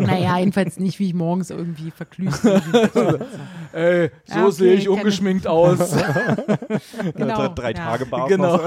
naja, 0.00 0.38
jedenfalls 0.38 0.78
nicht, 0.78 0.98
wie 0.98 1.06
ich 1.06 1.14
morgens 1.14 1.48
irgendwie 1.48 1.90
verklüßt 1.90 2.44
Ey, 3.72 4.10
so 4.24 4.40
okay, 4.40 4.50
sehe 4.50 4.74
ich 4.74 4.88
ungeschminkt 4.88 5.46
aus. 5.46 5.96
Genau, 7.14 7.48
drei 7.48 7.70
ja. 7.70 7.76
Tage 7.76 8.06
Bart. 8.06 8.28
Genau. 8.28 8.60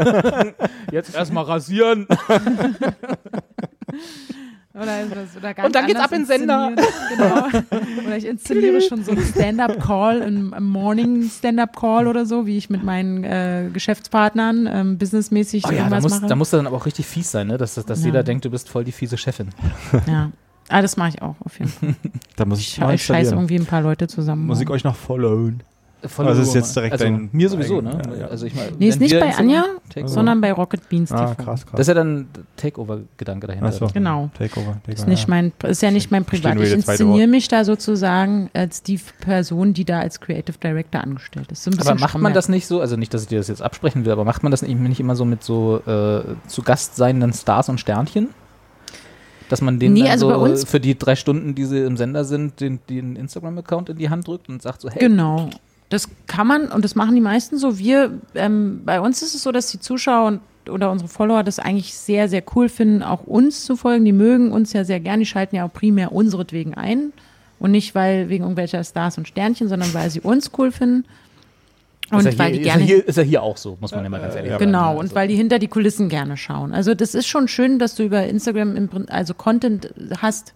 Jetzt 0.91 1.15
erstmal 1.15 1.45
rasieren. 1.45 2.07
Oder, 4.75 4.93
oder 5.35 5.65
und 5.65 5.75
dann 5.75 5.87
geht's 5.87 5.99
ab 5.99 6.11
in 6.13 6.19
den 6.19 6.25
Sender. 6.25 6.71
Genau. 7.09 7.47
Oder 8.07 8.15
ich 8.15 8.25
inszeniere 8.25 8.79
schon 8.79 9.03
so 9.03 9.11
einen 9.11 9.25
Stand-up-Call, 9.25 10.21
einen 10.21 10.63
Morning-Stand-up-Call 10.63 12.07
oder 12.07 12.25
so, 12.25 12.45
wie 12.45 12.55
ich 12.55 12.69
mit 12.69 12.83
meinen 12.83 13.25
äh, 13.25 13.69
Geschäftspartnern 13.73 14.69
ähm, 14.71 14.97
businessmäßig 14.97 15.65
oh, 15.65 15.71
ja, 15.71 15.79
irgendwas 15.79 16.03
da 16.03 16.09
muss, 16.09 16.19
mache. 16.21 16.29
Da 16.29 16.35
musst 16.35 16.53
du 16.53 16.57
dann 16.57 16.67
aber 16.67 16.77
auch 16.77 16.85
richtig 16.85 17.07
fies 17.07 17.29
sein, 17.29 17.47
ne? 17.47 17.57
dass, 17.57 17.75
dass 17.75 17.99
ja. 17.99 18.05
jeder 18.05 18.23
denkt, 18.23 18.45
du 18.45 18.51
bist 18.51 18.69
voll 18.69 18.85
die 18.85 18.93
fiese 18.93 19.17
Chefin. 19.17 19.49
Ja. 20.07 20.31
Ah, 20.69 20.83
das 20.83 20.97
mache 20.97 21.09
ich 21.09 21.21
auch 21.21 21.35
auf 21.43 21.57
jeden 21.59 21.71
Fall. 21.71 21.95
da 22.35 22.45
muss 22.45 22.59
ich, 22.59 22.77
ich, 22.77 22.89
ich 22.89 23.03
scheiße 23.03 23.33
irgendwie 23.33 23.55
ein 23.55 23.65
paar 23.65 23.81
Leute 23.81 24.07
zusammen. 24.07 24.45
Muss 24.45 24.61
ich 24.61 24.69
euch 24.69 24.83
noch 24.83 24.95
followen? 24.95 25.63
Follow 26.05 26.29
also 26.29 26.41
ist 26.41 26.53
jetzt 26.55 26.75
direkt 26.75 26.93
also 26.93 27.03
dein 27.03 27.29
mir 27.31 27.49
sowieso, 27.49 27.81
ne? 27.81 28.01
Ja, 28.09 28.15
ja. 28.15 28.27
Also 28.27 28.45
ich 28.45 28.55
mein, 28.55 28.67
nee, 28.79 28.87
ist 28.87 28.99
nicht 29.01 29.19
bei 29.19 29.35
Anja, 29.35 29.65
Takeover. 29.89 30.07
sondern 30.13 30.39
bei 30.39 30.53
Rocket 30.53 30.87
Beans 30.87 31.11
ah, 31.11 31.33
TV. 31.33 31.43
krass, 31.43 31.65
krass. 31.65 31.71
Das 31.71 31.81
ist 31.81 31.87
ja 31.87 31.93
dann 31.93 32.27
Takeover-Gedanke 32.55 33.47
dahinter. 33.47 33.71
So. 33.71 33.87
Genau. 33.87 34.29
Takeover, 34.37 34.77
Takeover. 34.85 34.93
Ist, 34.93 35.07
nicht 35.07 35.27
mein, 35.27 35.51
ist 35.63 35.81
ja 35.81 35.91
nicht 35.91 36.09
mein 36.09 36.23
Privat. 36.23 36.57
Ich 36.59 36.71
inszeniere 36.71 37.27
mich 37.27 37.49
da 37.49 37.65
sozusagen 37.65 38.49
als 38.53 38.81
die 38.81 38.99
Person, 39.19 39.73
die 39.73 39.83
da 39.83 39.99
als 39.99 40.21
Creative 40.21 40.57
Director 40.57 41.01
angestellt 41.01 41.51
ist. 41.51 41.63
So 41.63 41.71
aber 41.77 41.95
macht 41.99 42.17
man 42.17 42.33
das 42.33 42.47
nicht 42.47 42.67
so, 42.67 42.79
also 42.79 42.95
nicht, 42.95 43.13
dass 43.13 43.23
ich 43.23 43.27
dir 43.27 43.39
das 43.39 43.49
jetzt 43.49 43.61
absprechen 43.61 44.05
will, 44.05 44.11
aber 44.11 44.23
macht 44.23 44.41
man 44.43 44.51
das 44.51 44.61
nicht 44.61 44.99
immer 44.99 45.15
so 45.15 45.25
mit 45.25 45.43
so 45.43 45.81
äh, 45.85 46.21
zu 46.47 46.61
Gast 46.61 46.95
seienden 46.95 47.33
Stars 47.33 47.67
und 47.67 47.79
Sternchen? 47.79 48.29
Dass 49.49 49.61
man 49.61 49.79
denen 49.79 49.95
Nee, 49.95 50.07
also 50.07 50.27
bei 50.27 50.35
so 50.35 50.39
uns- 50.41 50.63
für 50.63 50.79
die 50.79 50.97
drei 50.97 51.15
Stunden, 51.15 51.55
die 51.55 51.65
sie 51.65 51.79
im 51.79 51.97
Sender 51.97 52.23
sind, 52.23 52.59
den, 52.61 52.79
den 52.87 53.15
Instagram-Account 53.15 53.89
in 53.89 53.97
die 53.97 54.09
Hand 54.09 54.27
drückt 54.27 54.47
und 54.47 54.61
sagt 54.61 54.81
so, 54.81 54.89
hey, 54.89 54.99
Genau. 54.99 55.49
Das 55.89 56.07
kann 56.27 56.47
man 56.47 56.67
und 56.67 56.85
das 56.85 56.95
machen 56.95 57.15
die 57.15 57.21
meisten 57.21 57.57
so. 57.57 57.79
Wir, 57.79 58.11
ähm, 58.35 58.81
bei 58.85 59.01
uns 59.01 59.21
ist 59.21 59.33
es 59.33 59.43
so, 59.43 59.51
dass 59.51 59.71
die 59.71 59.79
Zuschauer 59.79 60.27
und, 60.27 60.41
oder 60.69 60.91
unsere 60.91 61.09
Follower 61.09 61.43
das 61.43 61.57
eigentlich 61.57 61.95
sehr, 61.95 62.29
sehr 62.29 62.43
cool 62.55 62.69
finden, 62.69 63.01
auch 63.01 63.23
uns 63.23 63.65
zu 63.65 63.75
folgen. 63.75 64.05
Die 64.05 64.11
mögen 64.11 64.51
uns 64.51 64.71
ja 64.73 64.85
sehr 64.85 64.99
gern. 64.99 65.19
Die 65.19 65.25
schalten 65.25 65.55
ja 65.55 65.65
auch 65.65 65.73
primär 65.73 66.11
unseretwegen 66.11 66.75
ein. 66.75 67.11
Und 67.59 67.71
nicht, 67.71 67.95
weil 67.95 68.29
wegen 68.29 68.43
irgendwelcher 68.43 68.83
Stars 68.83 69.17
und 69.17 69.27
Sternchen, 69.27 69.67
sondern 69.67 69.93
weil 69.93 70.09
sie 70.09 70.21
uns 70.21 70.51
cool 70.57 70.71
finden. 70.71 71.05
Und 72.11 72.25
ist, 72.25 72.39
weil 72.39 72.53
hier, 72.53 72.53
die 72.53 72.59
ist, 72.59 72.65
gerne. 72.65 72.81
ja 72.81 72.87
hier, 72.87 73.07
ist 73.07 73.17
ja 73.17 73.23
hier 73.23 73.43
auch 73.43 73.57
so, 73.57 73.77
muss 73.79 73.91
man 73.91 74.03
ja 74.03 74.09
mal 74.09 74.19
ganz 74.19 74.35
ehrlich 74.35 74.51
sagen. 74.51 74.63
Genau, 74.63 74.89
Also, 74.89 74.99
und 74.99 75.15
weil 75.15 75.27
die 75.27 75.35
hinter 75.35 75.59
die 75.59 75.67
Kulissen 75.67 76.09
gerne 76.09 76.37
schauen. 76.37 76.73
Also 76.73 76.95
das 76.95 77.13
ist 77.13 77.27
schon 77.27 77.47
schön, 77.47 77.79
dass 77.79 77.95
du 77.95 78.03
über 78.03 78.25
Instagram 78.25 78.75
im, 78.75 78.89
also 79.09 79.33
Content 79.33 79.93
hast, 80.19 80.53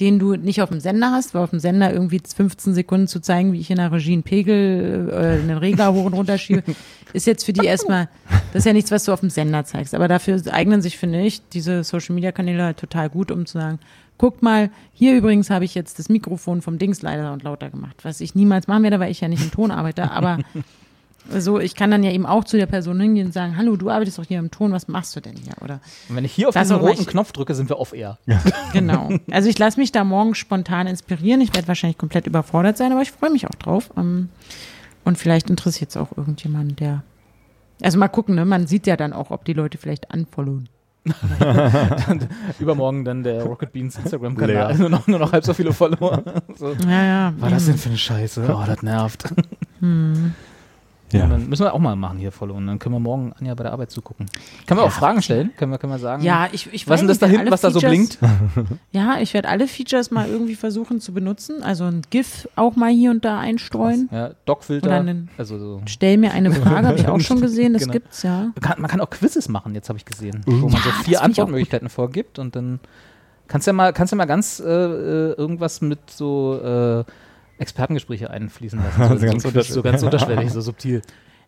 den 0.00 0.18
du 0.18 0.34
nicht 0.34 0.60
auf 0.60 0.70
dem 0.70 0.80
Sender 0.80 1.12
hast, 1.12 1.34
weil 1.34 1.42
auf 1.42 1.50
dem 1.50 1.60
Sender 1.60 1.92
irgendwie 1.92 2.20
15 2.20 2.74
Sekunden 2.74 3.06
zu 3.06 3.20
zeigen, 3.20 3.52
wie 3.52 3.60
ich 3.60 3.70
in 3.70 3.76
der 3.76 3.92
Regie 3.92 4.12
einen 4.12 4.22
Pegel, 4.22 5.08
äh, 5.12 5.42
einen 5.42 5.58
Regler 5.58 5.92
hoch 5.92 6.04
und 6.04 6.14
runter 6.14 6.38
schiebe, 6.38 6.62
ist 7.12 7.26
jetzt 7.26 7.44
für 7.44 7.52
die 7.52 7.66
erstmal, 7.66 8.08
das 8.52 8.60
ist 8.60 8.66
ja 8.66 8.72
nichts, 8.72 8.90
was 8.90 9.04
du 9.04 9.12
auf 9.12 9.20
dem 9.20 9.30
Sender 9.30 9.64
zeigst. 9.64 9.94
Aber 9.94 10.08
dafür 10.08 10.42
eignen 10.50 10.82
sich, 10.82 10.98
finde 10.98 11.20
ich, 11.20 11.48
diese 11.48 11.84
Social-Media-Kanäle 11.84 12.62
halt 12.62 12.78
total 12.78 13.08
gut, 13.08 13.30
um 13.30 13.46
zu 13.46 13.58
sagen, 13.58 13.78
guck 14.18 14.42
mal, 14.42 14.70
hier 14.92 15.16
übrigens 15.16 15.50
habe 15.50 15.64
ich 15.64 15.74
jetzt 15.74 15.98
das 15.98 16.08
Mikrofon 16.08 16.62
vom 16.62 16.78
Dings 16.78 17.02
leiser 17.02 17.32
und 17.32 17.42
lauter 17.42 17.70
gemacht, 17.70 17.96
was 18.02 18.20
ich 18.20 18.34
niemals 18.34 18.66
machen 18.66 18.82
werde, 18.82 19.00
weil 19.00 19.10
ich 19.10 19.20
ja 19.20 19.28
nicht 19.28 19.42
im 19.42 19.50
Ton 19.50 19.70
arbeite, 19.70 20.10
aber 20.10 20.38
so, 21.38 21.58
ich 21.58 21.74
kann 21.74 21.90
dann 21.90 22.02
ja 22.02 22.10
eben 22.10 22.26
auch 22.26 22.44
zu 22.44 22.56
der 22.56 22.66
Person 22.66 23.00
hingehen 23.00 23.26
und 23.26 23.32
sagen, 23.32 23.56
hallo, 23.56 23.76
du 23.76 23.90
arbeitest 23.90 24.18
doch 24.18 24.24
hier 24.24 24.38
im 24.38 24.50
Ton, 24.50 24.72
was 24.72 24.88
machst 24.88 25.14
du 25.16 25.20
denn 25.20 25.34
hier? 25.36 25.54
Oder 25.62 25.80
Und 26.08 26.16
wenn 26.16 26.24
ich 26.24 26.32
hier 26.32 26.48
auf 26.48 26.54
diesen 26.54 26.76
roten 26.76 27.00
ich- 27.02 27.06
Knopf 27.06 27.32
drücke, 27.32 27.54
sind 27.54 27.68
wir 27.68 27.78
off-air. 27.78 28.18
genau. 28.72 29.10
Also 29.30 29.48
ich 29.48 29.58
lasse 29.58 29.80
mich 29.80 29.90
da 29.92 30.04
morgen 30.04 30.34
spontan 30.34 30.86
inspirieren. 30.86 31.40
Ich 31.40 31.54
werde 31.54 31.66
wahrscheinlich 31.68 31.98
komplett 31.98 32.26
überfordert 32.26 32.76
sein, 32.76 32.92
aber 32.92 33.02
ich 33.02 33.10
freue 33.12 33.30
mich 33.30 33.46
auch 33.46 33.54
drauf. 33.54 33.90
Ähm, 33.96 34.28
Und 35.04 35.18
vielleicht 35.18 35.50
interessiert 35.50 35.90
es 35.90 35.96
auch 35.96 36.16
irgendjemanden, 36.16 36.76
der. 36.76 37.02
Also 37.82 37.98
mal 37.98 38.08
gucken, 38.08 38.34
ne? 38.36 38.44
Man 38.44 38.66
sieht 38.66 38.86
ja 38.86 38.96
dann 38.96 39.12
auch, 39.12 39.30
ob 39.30 39.44
die 39.44 39.52
Leute 39.52 39.78
vielleicht 39.78 40.12
unfollowen. 40.14 40.68
Übermorgen 42.58 43.04
dann 43.04 43.22
der 43.22 43.42
Rocket 43.44 43.72
Beans 43.72 43.96
Instagram-Kanal. 43.96 44.76
Nur 44.78 44.88
noch, 44.88 45.06
nur 45.06 45.18
noch 45.18 45.32
halb 45.32 45.44
so 45.44 45.52
viele 45.54 45.72
Follower. 45.72 46.22
so. 46.56 46.72
Ja, 46.88 47.04
ja. 47.04 47.34
Was 47.38 47.50
das 47.52 47.66
denn 47.66 47.76
für 47.78 47.88
eine 47.90 47.98
Scheiße? 47.98 48.46
Oh, 48.48 48.62
das 48.66 48.82
nervt. 48.82 49.24
Ja. 49.80 49.86
Ja. 51.18 51.26
dann 51.26 51.48
müssen 51.48 51.64
wir 51.64 51.72
auch 51.74 51.78
mal 51.78 51.96
machen 51.96 52.18
hier 52.18 52.32
followen. 52.32 52.66
Dann 52.66 52.78
können 52.78 52.94
wir 52.94 53.00
morgen 53.00 53.32
Anja 53.38 53.54
bei 53.54 53.62
der 53.64 53.72
Arbeit 53.72 53.90
zugucken. 53.90 54.26
Können 54.66 54.80
wir 54.80 54.84
auch 54.84 54.90
Fragen 54.92 55.22
stellen? 55.22 55.50
Können 55.56 55.72
wir, 55.72 55.78
können 55.78 55.92
wir 55.92 55.98
sagen? 55.98 56.22
Ja, 56.22 56.48
ich, 56.52 56.72
ich 56.72 56.88
Was 56.88 56.96
ist 56.96 57.00
denn 57.02 57.08
das 57.08 57.18
da 57.18 57.26
hinten, 57.26 57.50
was 57.50 57.60
da 57.60 57.70
so 57.70 57.80
Features- 57.80 58.16
blinkt? 58.18 58.18
Ja, 58.92 59.18
ich 59.20 59.34
werde 59.34 59.48
alle 59.48 59.66
Features 59.66 60.10
mal 60.10 60.28
irgendwie 60.28 60.54
versuchen 60.54 61.00
zu 61.00 61.12
benutzen. 61.12 61.62
Also 61.62 61.84
ein 61.84 62.02
GIF 62.10 62.48
auch 62.56 62.76
mal 62.76 62.90
hier 62.92 63.10
und 63.10 63.24
da 63.24 63.38
einstreuen. 63.40 64.08
Ja, 64.12 64.30
Doc-Filter. 64.44 65.04
Also 65.38 65.58
so. 65.58 65.82
Stell 65.86 66.16
mir 66.16 66.32
eine 66.32 66.52
Frage, 66.52 66.86
habe 66.88 66.98
ich 67.00 67.08
auch 67.08 67.20
schon 67.20 67.40
gesehen, 67.40 67.72
das 67.72 67.82
Genau. 67.82 67.92
gibt's 67.92 68.22
ja. 68.22 68.42
Man 68.44 68.54
kann, 68.60 68.80
man 68.80 68.90
kann 68.90 69.00
auch 69.00 69.10
Quizzes 69.10 69.48
machen, 69.48 69.74
jetzt 69.74 69.88
habe 69.88 69.98
ich 69.98 70.04
gesehen. 70.04 70.40
Wo 70.46 70.52
man 70.52 70.70
so 70.70 70.76
Ja, 70.78 70.82
das 70.96 71.04
vier 71.06 71.22
Antwortmöglichkeiten 71.22 71.88
vorgibt 71.88 72.38
und 72.38 72.54
dann 72.56 72.80
kannst 73.48 73.66
du 73.66 73.70
ja 73.70 73.72
mal, 73.74 73.92
kannst 73.92 74.12
du 74.12 74.16
ja 74.16 74.18
mal 74.18 74.24
ganz 74.26 74.60
äh, 74.60 74.64
äh, 74.64 75.32
irgendwas 75.34 75.80
mit 75.80 75.98
so 76.10 76.58
äh, 76.62 77.04
Expertengespräche 77.58 78.30
einfließen 78.30 78.78
lassen. 78.82 78.96
So, 78.98 79.02
Also 79.10 79.18
so, 79.18 79.52
ganz 79.52 79.68
so, 79.68 79.74
so 79.74 79.82
ganz 79.82 80.02
unterschwellig, 80.04 80.50
so 80.52 80.60
subtil. 80.60 81.02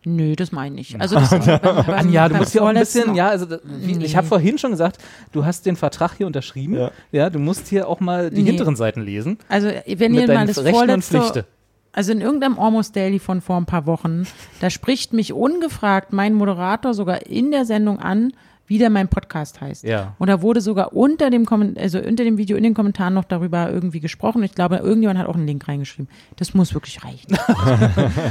Nö, 0.05 0.35
das 0.35 0.51
meine 0.51 0.79
ich. 0.79 0.99
Also 1.01 1.15
das 1.15 1.29
beim, 1.31 1.59
beim, 1.59 1.89
Anja, 1.89 2.29
du 2.29 2.35
musst 2.35 2.51
hier 2.51 2.63
auch 2.63 2.67
ein 2.67 2.75
bisschen, 2.75 3.15
ja, 3.15 3.27
also 3.29 3.47
wie, 3.63 3.91
ich 3.91 3.97
Nee. 3.97 4.15
habe 4.15 4.27
vorhin 4.27 4.57
schon 4.57 4.71
gesagt, 4.71 4.99
du 5.31 5.43
hast 5.43 5.65
den 5.65 5.75
Vertrag 5.75 6.13
hier 6.17 6.27
unterschrieben. 6.27 6.75
Ja. 6.75 6.91
Ja. 7.11 7.29
du 7.29 7.39
musst 7.39 7.67
hier 7.67 7.87
auch 7.89 7.99
mal 7.99 8.29
die 8.29 8.43
Nee. 8.43 8.49
hinteren 8.51 8.75
Seiten 8.75 9.01
lesen. 9.01 9.37
Also 9.49 9.67
wenn 9.85 10.13
ihr 10.13 10.27
mal 10.27 10.45
das 10.47 10.59
Rechten 10.59 10.67
und 10.69 10.75
vorletzte, 11.03 11.19
Pflichten. 11.19 11.43
also 11.91 12.11
in 12.13 12.21
irgendeinem 12.21 12.57
Almost 12.59 12.95
Daily 12.95 13.19
von 13.19 13.41
vor 13.41 13.57
ein 13.57 13.65
paar 13.65 13.85
Wochen, 13.85 14.25
da 14.61 14.69
spricht 14.69 15.11
mich 15.13 15.33
ungefragt 15.33 16.13
mein 16.13 16.35
Moderator 16.35 16.93
sogar 16.93 17.25
in 17.25 17.51
der 17.51 17.65
Sendung 17.65 17.99
an, 17.99 18.31
wie 18.67 18.77
der 18.77 18.89
mein 18.89 19.07
Podcast 19.07 19.61
heißt. 19.61 19.83
Ja. 19.83 20.15
Und 20.19 20.27
da 20.27 20.41
wurde 20.41 20.61
sogar 20.61 20.93
unter 20.93 21.29
dem 21.29 21.45
Komment 21.45 21.79
also 21.79 21.99
unter 21.99 22.23
dem 22.23 22.37
Video 22.37 22.57
in 22.57 22.63
den 22.63 22.73
Kommentaren 22.73 23.13
noch 23.13 23.23
darüber 23.23 23.71
irgendwie 23.71 23.99
gesprochen. 23.99 24.43
Ich 24.43 24.53
glaube, 24.53 24.77
irgendjemand 24.77 25.17
hat 25.19 25.27
auch 25.27 25.35
einen 25.35 25.47
Link 25.47 25.67
reingeschrieben. 25.67 26.09
Das 26.35 26.53
muss 26.53 26.73
wirklich 26.73 27.03
reichen. 27.03 27.37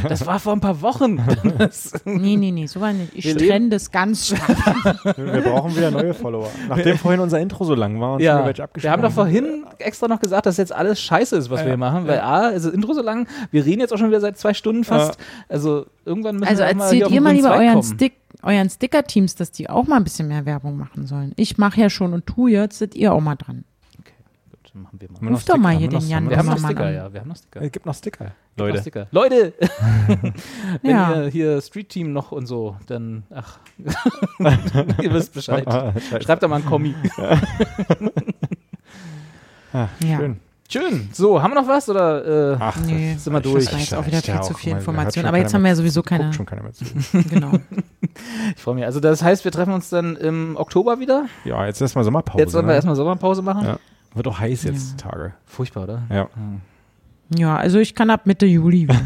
Das 0.08 0.26
war 0.26 0.38
vor 0.38 0.52
ein 0.52 0.60
paar 0.60 0.82
Wochen. 0.82 1.20
Nee, 2.04 2.36
nee, 2.36 2.50
nee, 2.50 2.66
so 2.66 2.80
war 2.80 2.92
nicht. 2.92 3.10
Ich 3.14 3.24
Wir 3.24 3.36
trenne 3.36 3.70
das 3.70 3.90
ganz 3.90 4.26
stark. 4.36 5.16
Wir 5.16 5.40
brauchen 5.42 5.74
wieder 5.76 5.90
neue 5.90 6.14
Follower. 6.14 6.48
Nachdem 6.68 6.98
vorhin 6.98 7.20
unser 7.20 7.40
Intro 7.40 7.64
so 7.64 7.74
lang 7.74 8.00
war 8.00 8.14
und 8.14 8.20
ja, 8.20 8.36
wieder 8.36 8.46
welche 8.46 8.62
abgeschrieben 8.64 8.86
wir 8.86 8.92
haben 8.92 9.02
doch 9.02 9.12
vorhin 9.12 9.64
extra 9.78 10.08
noch 10.08 10.20
gesagt, 10.20 10.46
dass 10.46 10.56
jetzt 10.56 10.72
alles 10.72 11.00
scheiße 11.00 11.36
ist, 11.36 11.50
was 11.50 11.60
wir 11.60 11.68
hier 11.68 11.76
machen, 11.76 12.06
weil 12.06 12.20
A, 12.20 12.48
ist 12.48 12.66
das 12.66 12.72
Intro 12.72 12.92
so 12.92 13.02
lang, 13.02 13.26
wir 13.50 13.64
reden 13.64 13.80
jetzt 13.80 13.92
auch 13.92 13.98
schon 13.98 14.08
wieder 14.08 14.20
seit 14.20 14.38
zwei 14.38 14.54
Stunden 14.54 14.84
fast. 14.84 15.18
Also 15.48 15.86
irgendwann 16.04 16.36
müssen 16.36 16.48
Also 16.48 16.62
wir 16.62 16.74
mal 16.74 16.84
erzählt 16.84 16.98
hier 16.98 17.06
auf 17.06 17.12
ihr 17.12 17.20
mal 17.20 17.34
lieber 17.34 17.50
euren, 17.52 17.72
kommen. 17.74 17.82
Stick, 17.82 18.14
euren 18.42 18.68
Sticker-Teams, 18.70 19.34
dass 19.34 19.50
die 19.52 19.68
auch 19.70 19.86
mal 19.86 19.96
ein 19.96 20.04
bisschen 20.04 20.28
mehr 20.28 20.44
Werbung 20.46 20.76
machen 20.76 21.06
sollen. 21.06 21.32
Ich 21.36 21.58
mache 21.58 21.80
ja 21.80 21.90
schon 21.90 22.12
und 22.12 22.26
tu 22.26 22.46
jetzt, 22.48 22.78
seid 22.78 22.94
ihr 22.94 23.12
auch 23.12 23.20
mal 23.20 23.36
dran. 23.36 23.64
Gut, 24.50 24.70
dann 24.72 24.82
machen 24.82 25.00
wir 25.00 25.10
mal. 25.10 25.20
wir 25.20 25.30
noch 25.30 25.36
Ruf 25.38 25.44
doch 25.44 25.56
mal 25.56 25.76
hier 25.76 25.88
den 25.88 25.98
noch- 26.00 26.06
Jan 26.08 26.28
Wir 26.30 26.36
haben 26.38 26.46
noch 26.48 26.58
Sticker, 26.58 26.90
ja, 26.90 27.12
wir 27.12 27.20
haben 27.20 27.28
noch 27.28 27.36
Sticker. 27.36 27.62
Es 27.62 27.72
gibt 27.72 27.86
noch 27.86 27.94
Sticker. 27.94 28.24
Noch 28.24 28.32
Leute. 28.66 28.80
Sticker. 28.80 29.06
Leute, 29.10 29.54
wenn 30.82 30.90
Ja. 30.90 31.22
ihr 31.22 31.28
hier 31.28 31.60
Street 31.60 31.88
Team 31.90 32.12
noch 32.12 32.32
und 32.32 32.46
so, 32.46 32.76
dann, 32.86 33.24
ach, 33.30 33.58
ihr 35.02 35.12
wisst 35.12 35.34
Bescheid. 35.34 35.64
Schreibt 36.22 36.42
da 36.42 36.48
mal 36.48 36.56
einen 36.56 36.64
Kommi. 36.66 36.94
Ah, 39.72 39.88
Ja. 40.02 40.16
Schön. 40.18 40.40
Schön. 40.68 41.08
So, 41.12 41.42
haben 41.42 41.52
wir 41.52 41.60
noch 41.60 41.68
was 41.68 41.88
oder 41.88 42.52
äh, 42.52 42.56
Ach, 42.58 42.76
Nee, 42.84 43.14
sind 43.18 43.32
wir 43.32 43.40
durch? 43.40 43.64
Das 43.64 43.72
war 43.72 43.80
jetzt 43.80 43.94
auch 43.94 44.06
wieder 44.06 44.20
viel 44.20 44.34
ja 44.34 44.42
zu 44.42 44.54
viel 44.54 44.72
Information. 44.72 45.24
Aber 45.26 45.38
jetzt 45.38 45.54
haben 45.54 45.62
wir 45.62 45.68
ja 45.68 45.76
sowieso 45.76 46.02
keine. 46.02 46.32
schon 46.32 46.46
keiner 46.46 46.62
mehr 46.62 46.72
zu. 46.72 46.84
Genau. 47.30 47.52
ich 48.54 48.62
freue 48.62 48.74
mich. 48.74 48.84
Also 48.84 49.00
das 49.00 49.22
heißt, 49.22 49.44
wir 49.44 49.52
treffen 49.52 49.72
uns 49.72 49.88
dann 49.90 50.16
im 50.16 50.56
Oktober 50.56 50.98
wieder. 50.98 51.26
Ja, 51.44 51.66
jetzt 51.66 51.80
erstmal 51.80 52.04
Sommerpause. 52.04 52.38
Jetzt 52.38 52.52
sollen 52.52 52.66
wir 52.66 52.70
ne? 52.70 52.76
erstmal 52.76 52.96
Sommerpause 52.96 53.42
machen. 53.42 53.64
Ja. 53.64 53.78
Wird 54.14 54.26
auch 54.28 54.38
heiß 54.38 54.64
jetzt, 54.64 54.92
die 54.92 54.96
Tage. 54.96 55.34
Furchtbar, 55.44 55.84
oder? 55.84 56.02
Ja. 56.10 56.28
Ja, 57.34 57.56
also 57.56 57.78
ich 57.78 57.94
kann 57.94 58.10
ab 58.10 58.26
Mitte 58.26 58.46
Juli. 58.46 58.88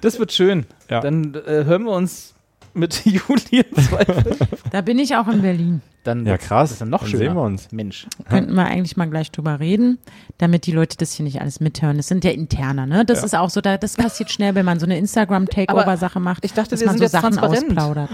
Das 0.00 0.18
wird 0.18 0.32
schön. 0.32 0.64
Ja. 0.88 1.00
Dann 1.00 1.34
äh, 1.34 1.64
hören 1.64 1.84
wir 1.84 1.92
uns 1.92 2.35
mit 2.76 3.02
Juli 3.04 3.64
Zweifel. 3.74 4.36
Da 4.70 4.80
bin 4.80 4.98
ich 4.98 5.16
auch 5.16 5.26
in 5.28 5.42
Berlin. 5.42 5.82
Dann 6.04 6.24
Ja, 6.24 6.38
krass. 6.38 6.68
Das 6.68 6.72
ist 6.72 6.80
dann 6.82 6.90
noch 6.90 7.00
Dann 7.00 7.08
schöner. 7.10 7.24
sehen 7.24 7.34
wir 7.34 7.42
uns. 7.42 7.72
Mensch. 7.72 8.06
Könnten 8.28 8.54
wir 8.54 8.64
eigentlich 8.66 8.96
mal 8.96 9.06
gleich 9.10 9.32
drüber 9.32 9.58
reden, 9.58 9.98
damit 10.38 10.66
die 10.66 10.72
Leute 10.72 10.96
das 10.96 11.12
hier 11.12 11.24
nicht 11.24 11.40
alles 11.40 11.58
mithören. 11.60 11.96
Das 11.96 12.06
sind 12.08 12.24
ja 12.24 12.30
interner, 12.30 12.86
ne? 12.86 13.04
Das 13.04 13.20
Ja. 13.20 13.24
ist 13.26 13.34
auch 13.34 13.50
so, 13.50 13.60
da, 13.60 13.76
das 13.76 13.96
passiert 13.96 14.30
schnell, 14.30 14.54
wenn 14.54 14.64
man 14.64 14.78
so 14.78 14.86
eine 14.86 14.96
Instagram-Takeover-Sache 14.98 16.20
macht. 16.20 16.44
ich 16.44 16.52
dachte, 16.52 16.70
dass 16.70 16.80
wir 16.80 16.86
man 16.86 16.98
sind 16.98 17.08
so 17.10 17.16
jetzt 17.16 17.22
Sachen 17.22 17.38
ausplaudert. 17.38 18.10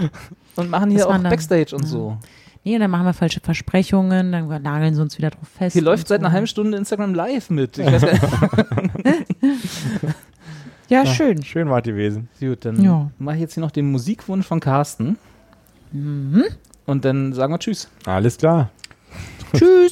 Und 0.55 0.69
machen 0.69 0.89
hier 0.89 1.07
auch 1.07 1.11
dann- 1.11 1.23
Backstage 1.23 1.75
und 1.75 1.83
ja. 1.83 1.87
so. 1.89 2.17
Nee, 2.65 2.79
dann 2.79 2.89
machen 2.89 3.05
wir 3.05 3.13
falsche 3.13 3.41
Versprechungen, 3.41 4.31
dann 4.31 4.47
nageln 4.63 4.95
sie 4.95 5.01
uns 5.01 5.17
wieder 5.17 5.31
drauf 5.31 5.49
fest. 5.57 5.73
Hier 5.73 5.81
läuft 5.81 6.03
und 6.03 6.07
seit 6.07 6.21
so. 6.21 6.25
einer 6.25 6.33
halben 6.33 6.47
Stunde 6.47 6.77
Instagram 6.77 7.13
live 7.13 7.49
mit. 7.49 7.77
Ich 7.77 7.85
weiß 7.85 8.01
gar 8.01 8.11
nicht. 8.13 8.23
Ja, 10.93 11.05
schön. 11.05 11.43
Schön 11.43 11.69
war 11.69 11.81
die 11.81 11.91
gewesen. 11.91 12.29
Gut, 12.39 12.65
dann 12.65 12.81
Ja. 12.83 13.09
mache 13.17 13.35
ich 13.35 13.41
jetzt 13.41 13.55
hier 13.55 13.61
noch 13.61 13.71
den 13.71 13.91
Musikwunsch 13.91 14.45
von 14.45 14.59
Carsten. 14.59 15.17
Mhm. 15.91 16.43
Und 16.85 17.03
dann 17.05 17.33
sagen 17.33 17.53
wir 17.53 17.59
Tschüss. 17.59 17.89
Alles 18.05 18.37
klar. 18.37 18.69
Tschüss. 19.55 19.91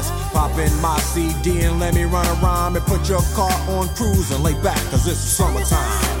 Pop 0.31 0.57
in 0.57 0.73
my 0.81 0.97
CD 0.99 1.61
and 1.61 1.79
let 1.79 1.93
me 1.93 2.03
run 2.03 2.25
around 2.41 2.77
and 2.77 2.85
put 2.85 3.09
your 3.09 3.21
car 3.33 3.51
on 3.69 3.89
cruise 3.95 4.31
and 4.31 4.43
lay 4.43 4.53
back, 4.61 4.79
cause 4.89 5.05
it's 5.07 5.19
summertime. 5.19 6.20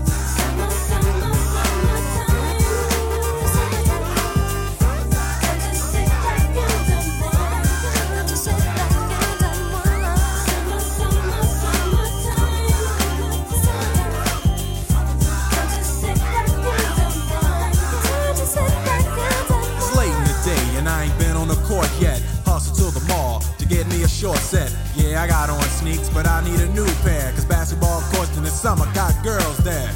Pair. 27.01 27.31
Cause 27.31 27.45
basketball 27.45 28.01
courts 28.13 28.35
in 28.37 28.43
the 28.43 28.49
summer 28.49 28.85
got 28.93 29.13
girls 29.23 29.57
there. 29.59 29.91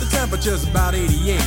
The 0.00 0.08
temperature's 0.10 0.66
about 0.68 0.94
88. 0.94 1.40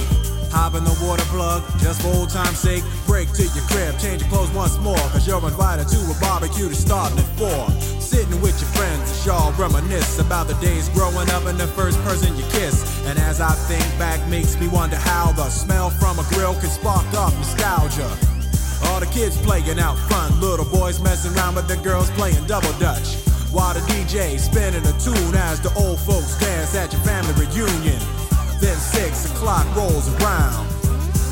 Hop 0.52 0.76
in 0.76 0.84
the 0.84 0.91
water 0.99 1.23
plug, 1.32 1.64
just 1.80 2.02
for 2.02 2.10
old 2.10 2.30
time's 2.30 2.60
sake. 2.60 2.84
Break 3.07 3.32
to 3.40 3.44
your 3.56 3.64
crib, 3.72 3.98
change 3.99 4.22
your 4.22 4.30
clothes 4.30 4.52
once 4.52 4.78
more. 4.80 4.99
Cause 5.15 5.26
you're 5.26 5.40
invited 5.40 5.88
to 5.88 5.99
a 6.11 6.15
barbecue 6.19 6.68
to 6.68 6.76
start 6.76 7.11
at 7.15 7.23
4. 7.40 7.48
Sitting 8.02 8.41
with 8.41 8.60
your 8.60 8.69
friends 8.76 9.10
as 9.11 9.26
y'all 9.26 9.53
reminisce 9.53 10.19
about 10.19 10.48
the 10.48 10.56
days 10.56 10.90
growing 10.90 11.30
up 11.32 11.45
and 11.45 11.57
the 11.57 11.68
first 11.68 11.98
person 12.03 12.36
you 12.36 12.44
kiss. 12.52 12.84
And 13.07 13.18
as 13.18 13.40
I 13.40 13.53
think 13.72 13.86
back, 13.98 14.19
makes 14.28 14.60
me 14.60 14.68
wonder 14.68 14.98
how 14.98 15.32
the 15.32 15.49
smell 15.49 15.90
from 15.90 16.19
a 16.19 16.26
grill 16.34 16.53
can 16.60 16.69
spark 16.69 17.06
up 17.15 17.34
nostalgia. 17.36 18.11
All 18.91 18.99
the 18.99 19.07
kids 19.07 19.38
playing 19.38 19.80
out 19.80 19.95
front, 20.10 20.41
little 20.41 20.65
boys 20.65 20.99
messing 20.99 21.34
around 21.38 21.56
with 21.56 21.68
the 21.68 21.78
girls 21.78 22.10
playing 22.11 22.45
double 22.45 22.73
dutch. 22.73 23.20
While 23.52 23.73
the 23.73 23.82
DJ 23.82 24.40
spinning 24.40 24.86
a 24.88 24.94
tune 24.98 25.36
as 25.36 25.60
the 25.60 25.73
old 25.76 25.99
folks 25.99 26.40
dance 26.40 26.73
at 26.73 26.94
your 26.94 27.02
family 27.02 27.34
reunion. 27.36 27.99
Then 28.61 28.78
six 28.78 29.30
o'clock 29.30 29.68
rolls 29.76 30.07
around. 30.15 30.68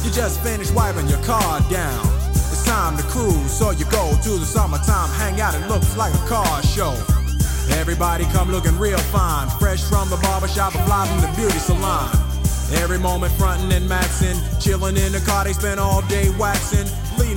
You 0.03 0.11
just 0.11 0.41
finished 0.43 0.73
wiping 0.75 1.07
your 1.07 1.23
car 1.23 1.61
down. 1.71 2.05
It's 2.35 2.65
time 2.65 2.97
to 2.97 3.03
cruise, 3.03 3.51
so 3.51 3.71
you 3.71 3.85
go 3.85 4.11
to 4.23 4.29
the 4.37 4.45
summertime 4.45 5.09
hangout. 5.15 5.55
It 5.55 5.65
looks 5.67 5.95
like 5.95 6.13
a 6.13 6.27
car 6.27 6.61
show. 6.63 6.91
Everybody 7.79 8.25
come 8.25 8.51
looking 8.51 8.77
real 8.77 8.97
fine, 8.97 9.47
fresh 9.57 9.83
from 9.83 10.09
the 10.09 10.17
barbershop 10.17 10.75
or 10.75 10.83
fly 10.83 11.07
from 11.07 11.21
the 11.21 11.31
beauty 11.37 11.59
salon. 11.59 12.09
Every 12.83 12.99
moment 12.99 13.31
frontin' 13.33 13.71
and 13.71 13.87
maxin', 13.87 14.35
chillin' 14.59 14.97
in 14.97 15.13
the 15.13 15.21
car 15.21 15.45
they 15.45 15.53
spend 15.53 15.79
all 15.79 16.01
day 16.03 16.29
waxin', 16.37 16.87